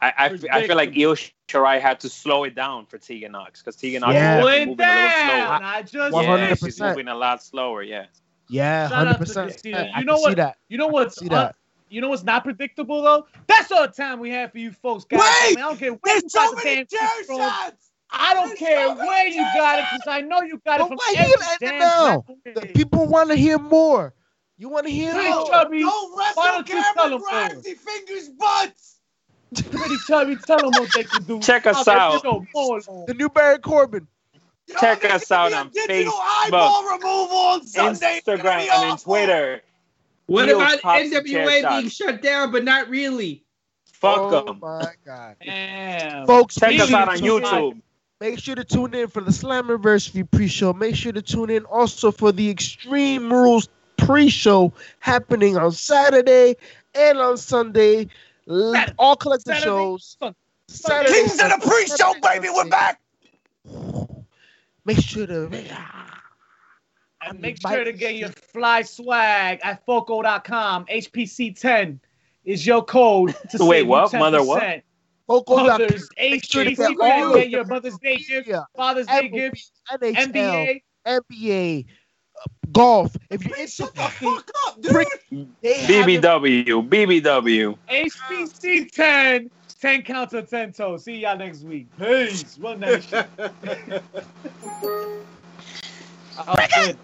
I, 0.00 0.12
I, 0.16 0.26
f- 0.26 0.44
I 0.52 0.66
feel 0.66 0.76
like 0.76 0.90
Io 0.96 1.14
Shirai 1.48 1.80
had 1.80 2.00
to 2.00 2.08
slow 2.08 2.44
it 2.44 2.54
down 2.54 2.86
for 2.86 2.98
Tegan 2.98 3.32
Nox 3.32 3.60
because 3.60 3.76
Tegan 3.76 4.00
Nox 4.02 4.14
Yeah. 4.14 4.38
is 4.38 4.44
Went 4.44 4.70
moving 4.70 4.86
a 4.86 4.94
little 4.94 5.10
slower. 5.10 5.36
down. 5.36 5.64
I 5.64 5.82
just 5.82 5.94
Yeah, 5.94 6.48
100%. 6.54 6.64
she's 6.64 6.80
moving 6.80 7.08
a 7.08 7.14
lot 7.14 7.42
slower. 7.42 7.82
Yeah. 7.82 8.06
Yeah, 8.48 8.88
hundred 8.88 9.16
percent. 9.18 9.50
Christina. 9.50 9.90
I 9.94 10.00
You 10.00 10.04
know 10.06 10.18
what? 10.18 10.36
that. 10.36 10.58
You 10.68 10.78
know 10.78 10.88
what's 10.88 11.16
See 11.18 11.28
that. 11.28 11.46
un- 11.46 11.52
you 11.88 12.00
know 12.00 12.08
what's 12.08 12.22
not 12.24 12.44
predictable 12.44 13.02
though? 13.02 13.26
That's 13.46 13.70
all 13.72 13.82
the 13.86 13.92
time 13.92 14.18
we 14.20 14.30
have 14.30 14.52
for 14.52 14.58
you 14.58 14.72
folks, 14.72 15.04
guys. 15.04 15.20
Wait! 15.20 15.26
I, 15.26 15.48
mean, 15.50 15.58
I 15.58 15.60
don't 15.68 15.78
care 15.78 15.92
where 15.92 16.14
you 16.14 16.20
There's 16.20 16.32
got 16.32 16.48
so 16.50 16.54
the 16.56 16.62
damn 16.62 16.86
chair 16.86 17.08
from. 17.26 17.36
shots. 17.38 17.90
I 18.12 18.34
don't 18.34 18.46
There's 18.48 18.58
care 18.58 18.86
so 18.88 18.94
where 18.96 19.26
you 19.28 19.34
chair 19.34 19.52
got 19.54 19.78
it 19.78 19.84
because 19.92 20.06
I 20.08 20.20
know 20.22 20.42
you 20.42 20.60
got 20.64 20.80
it 20.80 20.82
But 20.82 20.88
from 20.88 20.96
why 20.96 21.14
every 21.16 21.34
damn 21.60 21.78
now? 21.78 22.20
platform. 22.22 22.38
The 22.54 22.60
people 22.74 23.06
want 23.06 23.30
to 23.30 23.36
hear 23.36 23.58
more. 23.58 24.14
You 24.58 24.68
want 24.68 24.86
to 24.86 24.92
hear 24.92 25.12
Please, 25.12 25.30
more? 25.34 25.46
Chubby. 25.48 25.80
Don't 25.82 26.16
Why 26.16 26.26
wrestle 26.26 26.42
don't 26.44 26.68
you 26.68 26.74
tell 26.74 26.94
Cameron 26.94 27.20
Grimes. 27.22 27.66
He 27.66 27.74
fingers 27.74 28.28
butts. 28.30 28.99
Pretty 29.54 29.96
chubby, 30.06 30.36
tell 30.36 30.58
them 30.58 30.70
what 30.70 30.92
they 30.94 31.04
can 31.04 31.22
do. 31.24 31.40
Check 31.40 31.66
us 31.66 31.88
I'll 31.88 31.98
out. 31.98 32.22
get 32.22 32.32
you 32.32 32.46
more, 32.54 32.80
more. 32.86 33.06
The 33.06 33.14
new 33.14 33.28
Barry 33.28 33.58
Corbin. 33.58 34.06
Check 34.80 35.00
there's 35.02 35.22
us 35.22 35.30
out 35.32 35.52
on 35.52 35.70
Facebook, 35.70 36.90
removal 36.90 37.36
on 37.36 37.66
Sunday. 37.66 38.20
Instagram, 38.24 38.58
be 38.58 38.68
and 38.70 38.84
in 38.84 38.90
awful. 38.90 39.12
Twitter. 39.14 39.62
What 40.26 40.48
Io's 40.48 40.56
about 40.56 40.80
pops 40.80 41.12
and 41.12 41.26
chair 41.26 41.46
NWA 41.46 41.68
being 41.68 41.88
shut 41.88 42.22
down, 42.22 42.52
but 42.52 42.62
not 42.64 42.88
really? 42.88 43.44
Fuck 43.84 44.18
oh 44.18 44.44
them. 44.44 44.60
my 44.60 44.92
god. 45.04 45.36
Damn. 45.44 46.26
Folks, 46.26 46.54
Check 46.54 46.78
us 46.78 46.92
out 46.92 47.08
on 47.08 47.18
tune 47.18 47.42
in. 47.42 47.42
YouTube. 47.42 47.82
Make 48.20 48.38
sure 48.38 48.54
to 48.54 48.64
tune 48.64 48.94
in 48.94 49.08
for 49.08 49.22
the 49.22 49.30
Slammiversary 49.30 50.30
pre-show. 50.30 50.72
Make 50.72 50.94
sure 50.94 51.12
to 51.12 51.22
tune 51.22 51.50
in 51.50 51.64
also 51.64 52.12
for 52.12 52.32
the 52.32 52.48
Extreme 52.48 53.32
Rules 53.32 53.68
pre-show 53.96 54.72
happening 55.00 55.56
on 55.56 55.72
Saturday 55.72 56.56
and 56.94 57.18
on 57.18 57.36
Sunday. 57.36 58.08
L- 58.50 58.72
Saturday. 58.72 58.94
All 58.98 59.16
collective 59.16 59.54
Saturday, 59.54 59.64
shows. 59.64 60.16
Sun- 60.20 60.34
Saturday, 60.68 61.12
Kings 61.12 61.32
of 61.32 61.36
the 61.38 61.48
Sunday, 61.50 61.66
pre-show, 61.66 62.14
baby. 62.22 62.48
We're 62.54 62.68
back. 62.68 63.00
Make 64.84 64.98
sure 64.98 65.26
to. 65.26 65.50
And 67.22 67.38
make 67.40 67.60
sure 67.60 67.84
to 67.84 67.92
get 67.92 68.14
your 68.14 68.30
fly 68.30 68.82
swag 68.82 69.60
at 69.62 69.84
Foco.com. 69.84 70.86
HPC10 70.86 71.98
is 72.44 72.66
your 72.66 72.82
code 72.82 73.36
to 73.50 73.58
Wait, 73.64 73.78
save 73.78 73.84
you 73.84 73.90
what? 73.90 74.10
10%. 74.12 74.18
Mother 74.18 74.42
what? 74.44 74.82
Focal 75.26 75.58
Mothers, 75.58 76.08
Make 76.18 76.42
HPC10, 76.42 76.96
get 76.98 77.34
get 77.34 77.50
your 77.50 77.64
Mother's 77.64 77.96
Day 77.98 78.16
gift, 78.16 78.48
Yeah, 78.48 78.64
Father's 78.76 79.06
Day 79.06 79.28
gift, 79.28 79.70
MLB, 79.92 80.16
NHL, 80.16 80.32
NBA. 80.32 80.82
NBA, 81.06 81.86
golf. 82.72 83.16
If 83.30 83.44
you're 83.44 83.50
Man, 83.52 83.60
into 83.62 83.72
shut 83.72 83.94
the 83.94 84.02
fuck 84.02 84.50
up, 84.66 84.80
dude. 84.80 84.92
prick- 84.92 85.24
they 85.62 85.74
have 85.96 86.08
it- 86.08 86.22
BBW. 86.22 86.88
BBW. 86.88 87.76
HPC 87.88 88.90
10, 88.92 89.50
10 89.80 90.02
counts 90.02 90.34
of 90.34 90.48
10 90.48 90.72
toes. 90.72 91.04
See 91.04 91.18
y'all 91.18 91.36
next 91.36 91.62
week. 91.62 91.86
Peace. 91.98 92.58
Run 92.58 92.80
that 92.80 93.02
shit. 93.04 93.26
That 96.36 96.46
was 96.46 96.68
good. 96.86 96.96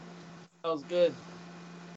That 0.65 0.71
was 0.73 0.83
good. 0.85 1.15